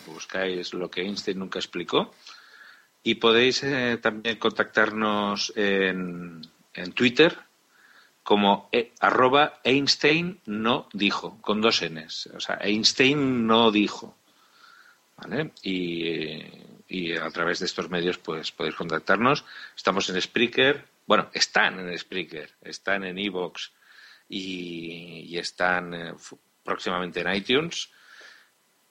buscáis 0.06 0.74
lo 0.74 0.90
que 0.90 1.02
Einstein 1.02 1.40
nunca 1.40 1.60
explicó, 1.60 2.14
y 3.04 3.16
podéis 3.16 3.64
eh, 3.64 3.98
también 4.02 4.38
contactarnos 4.38 5.52
en, 5.56 6.42
en 6.74 6.92
Twitter 6.94 7.38
como 8.28 8.68
eh, 8.74 8.92
arroba 9.00 9.62
Einstein 9.64 10.42
no 10.46 10.90
dijo, 10.92 11.38
con 11.40 11.62
dos 11.62 11.82
Ns. 11.82 12.28
O 12.36 12.40
sea, 12.42 12.58
Einstein 12.62 13.48
no 13.48 13.72
dijo. 13.72 14.18
¿Vale? 15.16 15.54
Y, 15.64 16.44
y 16.88 17.16
a 17.16 17.30
través 17.30 17.60
de 17.60 17.66
estos 17.66 17.90
medios 17.90 18.18
pues 18.18 18.52
podéis 18.52 18.76
contactarnos. 18.76 19.44
Estamos 19.76 20.10
en 20.10 20.22
Spreaker. 20.22 20.86
Bueno, 21.06 21.30
están 21.34 21.80
en 21.80 21.98
Spreaker, 21.98 22.52
están 22.62 23.04
en 23.04 23.18
Evox 23.18 23.72
y, 24.30 25.26
y 25.28 25.38
están 25.38 25.94
eh, 25.94 26.14
próximamente 26.64 27.22
en 27.22 27.34
iTunes. 27.34 27.90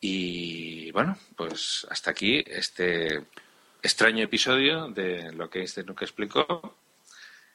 Y 0.01 0.91
bueno, 0.93 1.19
pues 1.37 1.87
hasta 1.91 2.11
aquí 2.11 2.43
este 2.47 3.25
extraño 3.83 4.25
episodio 4.25 4.89
de 4.89 5.33
lo 5.33 5.49
que 5.49 5.63
este 5.63 5.83
nunca 5.85 6.05
explicó. 6.05 6.77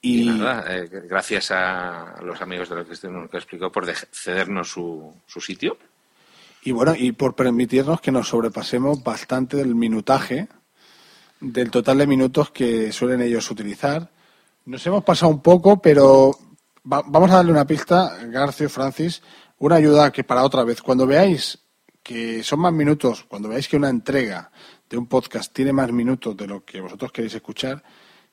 Y, 0.02 0.24
Y- 0.24 0.30
nada, 0.40 0.76
eh, 0.76 0.90
gracias 0.92 1.52
a 1.52 2.20
los 2.24 2.42
amigos 2.42 2.70
de 2.70 2.76
lo 2.78 2.86
que 2.86 2.94
este 2.94 3.08
nunca 3.08 3.38
explicó 3.38 3.72
por 3.72 3.86
cedernos 3.86 4.70
su, 4.70 5.16
su 5.28 5.40
sitio. 5.40 5.78
Y 6.64 6.72
bueno, 6.72 6.94
y 6.96 7.12
por 7.12 7.36
permitirnos 7.36 8.02
que 8.02 8.12
nos 8.12 8.28
sobrepasemos 8.30 9.04
bastante 9.04 9.58
del 9.58 9.74
minutaje, 9.76 10.48
del 11.40 11.72
total 11.72 11.98
de 11.98 12.08
minutos 12.08 12.52
que 12.52 12.92
suelen 12.92 13.22
ellos 13.22 13.50
utilizar. 13.50 14.12
Nos 14.66 14.86
hemos 14.86 15.04
pasado 15.04 15.32
un 15.32 15.42
poco, 15.42 15.82
pero 15.82 16.32
va- 16.92 17.04
vamos 17.08 17.32
a 17.32 17.38
darle 17.38 17.52
una 17.52 17.66
pista, 17.66 18.16
Garcio, 18.28 18.70
Francis, 18.70 19.24
una 19.58 19.76
ayuda 19.78 20.12
que 20.12 20.24
para 20.24 20.44
otra 20.44 20.64
vez. 20.64 20.82
Cuando 20.84 21.08
veáis 21.08 21.58
que 22.04 22.44
son 22.44 22.60
más 22.60 22.74
minutos, 22.74 23.26
cuando 23.28 23.50
veáis 23.50 23.68
que 23.68 23.78
una 23.78 23.90
entrega 23.90 24.52
de 24.88 24.98
un 24.98 25.08
podcast 25.08 25.52
tiene 25.54 25.74
más 25.74 25.92
minutos 25.92 26.38
de 26.38 26.46
lo 26.48 26.64
que 26.64 26.80
vosotros 26.82 27.12
queréis 27.12 27.34
escuchar, 27.34 27.84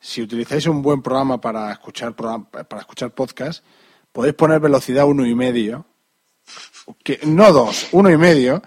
si 0.01 0.21
utilizáis 0.23 0.67
un 0.67 0.83
buen 0.83 1.01
programa 1.03 1.41
para 1.41 1.73
escuchar 1.73 2.15
para 2.15 2.81
escuchar 2.81 3.15
podcast, 3.15 3.65
podéis 4.13 4.35
poner 4.35 4.61
velocidad 4.61 5.07
uno 5.07 5.27
y 5.27 5.35
medio, 5.35 5.87
que, 7.03 7.21
no 7.25 7.53
dos, 7.53 7.89
uno 7.93 8.11
y 8.11 8.17
medio, 8.17 8.63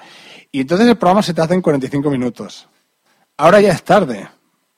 y 0.51 0.61
entonces 0.61 0.87
el 0.87 0.97
programa 0.97 1.21
se 1.23 1.33
te 1.33 1.41
hace 1.41 1.53
en 1.53 1.61
45 1.61 2.09
minutos. 2.09 2.67
Ahora 3.37 3.61
ya 3.61 3.71
es 3.71 3.83
tarde. 3.83 4.27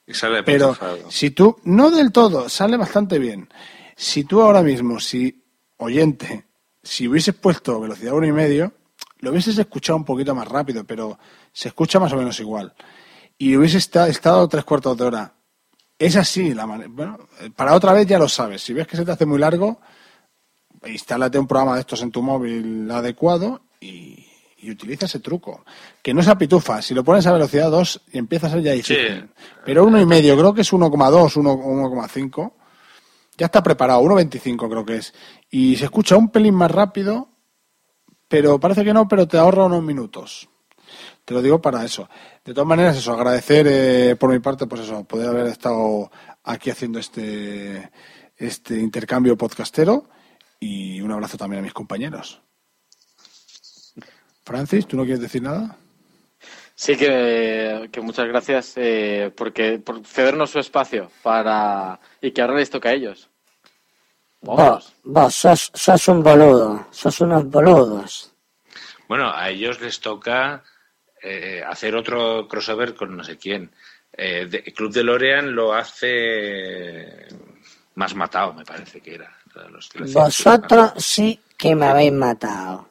Y 0.05 0.13
sale 0.13 0.43
Pero 0.43 0.75
si 1.09 1.31
tú, 1.31 1.57
no 1.63 1.89
del 1.89 2.11
todo, 2.11 2.49
sale 2.49 2.77
bastante 2.77 3.19
bien. 3.19 3.49
Si 3.95 4.23
tú 4.25 4.41
ahora 4.41 4.61
mismo, 4.61 4.99
si 4.99 5.43
oyente, 5.77 6.45
si 6.81 7.07
hubieses 7.07 7.33
puesto 7.35 7.79
velocidad 7.79 8.13
uno 8.13 8.27
y 8.27 8.31
medio, 8.31 8.73
lo 9.19 9.31
hubieses 9.31 9.57
escuchado 9.57 9.97
un 9.97 10.03
poquito 10.05 10.35
más 10.35 10.47
rápido, 10.47 10.83
pero 10.83 11.17
se 11.51 11.69
escucha 11.69 11.99
más 11.99 12.11
o 12.13 12.17
menos 12.17 12.39
igual. 12.39 12.73
Y 13.37 13.55
hubiese 13.55 13.77
esta- 13.77 14.07
estado 14.09 14.47
tres 14.49 14.63
cuartos 14.65 14.97
de 14.97 15.05
hora. 15.05 15.33
Es 15.97 16.15
así 16.17 16.53
la 16.53 16.67
manera. 16.67 16.89
Bueno, 16.91 17.17
para 17.55 17.73
otra 17.73 17.93
vez 17.93 18.05
ya 18.05 18.19
lo 18.19 18.27
sabes. 18.27 18.61
Si 18.61 18.73
ves 18.73 18.87
que 18.87 18.97
se 18.97 19.05
te 19.05 19.11
hace 19.11 19.25
muy 19.25 19.39
largo, 19.39 19.79
instálate 20.85 21.39
un 21.39 21.47
programa 21.47 21.75
de 21.75 21.81
estos 21.81 22.01
en 22.01 22.11
tu 22.11 22.21
móvil 22.21 22.89
adecuado 22.91 23.61
y, 23.79 24.25
y 24.63 24.71
utiliza 24.71 25.05
ese 25.05 25.19
truco. 25.19 25.63
Que 26.01 26.13
no 26.13 26.23
sea 26.23 26.37
pitufa. 26.37 26.81
Si 26.81 26.93
lo 26.93 27.03
pones 27.03 27.27
a 27.27 27.33
velocidad 27.33 27.69
2 27.69 28.01
y 28.13 28.17
empieza 28.17 28.47
a 28.47 28.49
ser 28.49 28.61
ya 28.61 28.71
difícil. 28.71 29.29
Pero 29.65 29.83
uno 29.83 29.99
y 29.99 30.05
medio, 30.05 30.37
creo 30.37 30.53
que 30.53 30.61
es 30.61 30.71
1,2, 30.71 31.37
1, 31.37 31.53
1,5. 31.53 32.53
Ya 33.37 33.47
está 33.47 33.61
preparado, 33.61 34.01
1,25 34.01 34.69
creo 34.69 34.85
que 34.85 34.95
es. 34.97 35.13
Y 35.49 35.75
se 35.75 35.85
escucha 35.85 36.15
un 36.15 36.29
pelín 36.29 36.55
más 36.55 36.71
rápido, 36.71 37.29
pero 38.27 38.59
parece 38.59 38.83
que 38.83 38.93
no, 38.93 39.07
pero 39.07 39.27
te 39.27 39.37
ahorra 39.37 39.65
unos 39.65 39.83
minutos. 39.83 40.47
Te 41.25 41.33
lo 41.33 41.41
digo 41.41 41.61
para 41.61 41.83
eso. 41.83 42.07
De 42.45 42.53
todas 42.53 42.67
maneras, 42.67 42.97
eso, 42.97 43.13
agradecer 43.13 43.65
eh, 43.67 44.15
por 44.15 44.31
mi 44.31 44.39
parte, 44.39 44.67
pues 44.67 44.81
eso, 44.81 45.03
poder 45.03 45.29
haber 45.29 45.47
estado 45.47 46.11
aquí 46.43 46.69
haciendo 46.69 46.99
este, 46.99 47.91
este 48.37 48.77
intercambio 48.79 49.37
podcastero 49.37 50.05
y 50.63 51.01
un 51.01 51.11
abrazo 51.11 51.37
también 51.37 51.59
a 51.59 51.63
mis 51.63 51.73
compañeros. 51.73 52.41
Francis, 54.45 54.87
¿tú 54.87 54.97
no 54.97 55.03
quieres 55.03 55.21
decir 55.21 55.41
nada? 55.41 55.77
Sí, 56.75 56.95
que, 56.97 57.89
que 57.91 58.01
muchas 58.01 58.27
gracias 58.27 58.73
eh, 58.77 59.31
porque, 59.35 59.79
por 59.79 60.05
cedernos 60.05 60.49
su 60.51 60.59
espacio 60.59 61.11
para 61.21 61.99
y 62.21 62.31
que 62.31 62.41
ahora 62.41 62.55
les 62.55 62.69
toca 62.69 62.89
a 62.89 62.93
ellos. 62.93 63.29
Vos, 64.41 64.93
vos 65.03 65.33
sos, 65.35 65.71
sos 65.73 66.07
un 66.09 66.21
boludo, 66.21 66.87
sos 66.91 67.21
unos 67.21 67.45
boludos. 67.49 68.33
Bueno, 69.07 69.31
a 69.33 69.49
ellos 69.49 69.79
les 69.79 69.99
toca 70.01 70.63
eh, 71.21 71.63
hacer 71.65 71.95
otro 71.95 72.47
crossover 72.47 72.95
con 72.95 73.15
no 73.15 73.23
sé 73.23 73.37
quién. 73.37 73.71
Eh, 74.11 74.45
de- 74.47 74.63
Club 74.73 74.91
de 74.91 75.03
Lorean 75.03 75.55
lo 75.55 75.73
hace 75.73 77.27
más 77.95 78.13
matado, 78.15 78.53
me 78.53 78.65
parece 78.65 78.99
que 78.99 79.15
era. 79.15 79.31
Los. 79.71 79.89
Vosotros 80.13 80.91
sí 80.97 81.39
que 81.57 81.75
me 81.75 81.85
habéis 81.87 82.11
matado. 82.13 82.89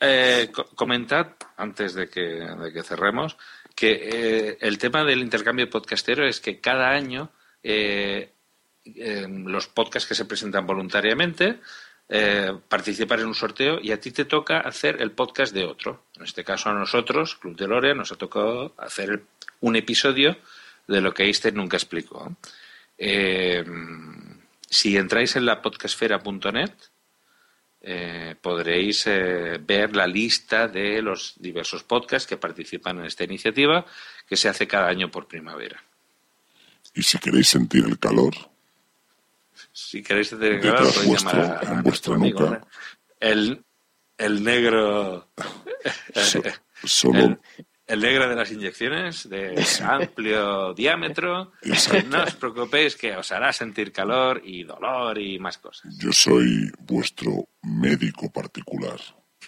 Eh, 0.00 0.50
co- 0.52 0.68
comentad, 0.74 1.26
antes 1.56 1.94
de 1.94 2.08
que, 2.08 2.20
de 2.20 2.72
que 2.72 2.82
cerremos, 2.82 3.36
que 3.74 3.92
eh, 4.02 4.58
el 4.60 4.78
tema 4.78 5.04
del 5.04 5.20
intercambio 5.20 5.68
podcastero 5.68 6.26
es 6.26 6.40
que 6.40 6.60
cada 6.60 6.90
año 6.90 7.30
eh, 7.62 8.30
los 8.84 9.66
podcasts 9.68 10.08
que 10.08 10.14
se 10.14 10.24
presentan 10.24 10.66
voluntariamente 10.66 11.58
participan 12.68 13.20
en 13.20 13.26
un 13.26 13.34
sorteo 13.34 13.78
y 13.82 13.92
a 13.92 14.00
ti 14.00 14.12
te 14.12 14.24
toca 14.24 14.60
hacer 14.60 15.02
el 15.02 15.10
podcast 15.10 15.52
de 15.52 15.66
otro. 15.66 16.04
En 16.16 16.22
este 16.22 16.42
caso 16.42 16.70
a 16.70 16.72
nosotros, 16.72 17.34
Club 17.34 17.54
de 17.54 17.66
Lorea, 17.68 17.92
nos 17.92 18.10
ha 18.12 18.16
tocado 18.16 18.72
hacer 18.78 19.24
un 19.60 19.76
episodio 19.76 20.38
de 20.86 21.02
lo 21.02 21.12
que 21.12 21.24
Einstein 21.24 21.56
nunca 21.56 21.76
explicó. 21.76 22.34
Eh, 22.96 23.62
si 24.68 24.96
entráis 24.96 25.36
en 25.36 25.46
la 25.46 25.60
podcastfera.net, 25.62 26.72
eh, 27.80 28.34
podréis 28.40 29.06
eh, 29.06 29.58
ver 29.60 29.94
la 29.94 30.06
lista 30.06 30.66
de 30.68 31.00
los 31.00 31.34
diversos 31.38 31.84
podcasts 31.84 32.26
que 32.28 32.36
participan 32.36 32.98
en 32.98 33.06
esta 33.06 33.24
iniciativa 33.24 33.86
que 34.26 34.36
se 34.36 34.48
hace 34.48 34.66
cada 34.66 34.88
año 34.88 35.10
por 35.10 35.26
primavera. 35.28 35.82
Y 36.94 37.02
si 37.02 37.18
queréis 37.18 37.48
sentir 37.48 37.84
el 37.84 37.98
calor, 37.98 38.34
Si 39.72 40.02
queréis 40.02 40.28
sentir 40.28 40.52
el 40.52 40.60
calor, 40.60 40.92
podéis 40.92 41.06
vuestro, 41.06 41.32
llamar 41.32 41.50
a, 41.50 41.58
a 41.58 41.72
en 41.72 41.82
nuestro 41.82 41.82
vuestra 41.82 42.14
amigo, 42.14 42.40
nuca, 42.40 42.56
¿eh? 42.56 42.60
el, 43.20 43.64
el 44.18 44.42
negro. 44.44 45.28
So- 46.14 46.42
solo- 46.84 47.18
el, 47.18 47.38
el 47.88 48.00
negro 48.00 48.28
de 48.28 48.36
las 48.36 48.52
inyecciones, 48.52 49.28
de 49.28 49.54
amplio 49.82 50.74
diámetro. 50.74 51.52
Exacto. 51.62 52.08
No 52.08 52.22
os 52.22 52.34
preocupéis 52.36 52.94
que 52.96 53.16
os 53.16 53.32
hará 53.32 53.52
sentir 53.52 53.92
calor 53.92 54.42
y 54.44 54.62
dolor 54.62 55.18
y 55.18 55.38
más 55.38 55.58
cosas. 55.58 55.96
yo 55.98 56.12
soy 56.12 56.70
vuestro 56.78 57.48
médico 57.62 58.30
particular. 58.30 59.00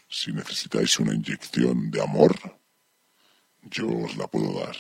Si 0.09 0.33
necesitáis 0.33 0.99
una 0.99 1.15
inyección 1.15 1.91
de 1.91 2.03
amor, 2.03 2.35
yo 3.63 3.87
os 3.87 4.17
la 4.17 4.27
puedo 4.27 4.59
dar. 4.59 4.77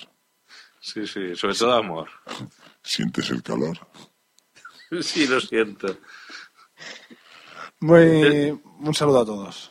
Sí, 0.81 1.07
sí, 1.07 1.37
sobre 1.37 1.55
todo 1.55 1.75
amor. 1.75 2.09
¿Sientes 2.83 3.31
el 3.31 3.43
calor? 3.43 3.79
Sí, 5.03 5.25
lo 5.29 5.41
siento. 5.41 5.99
Muy, 7.79 8.51
un 8.81 8.93
saludo 8.93 9.21
a 9.21 9.25
todos. 9.25 9.71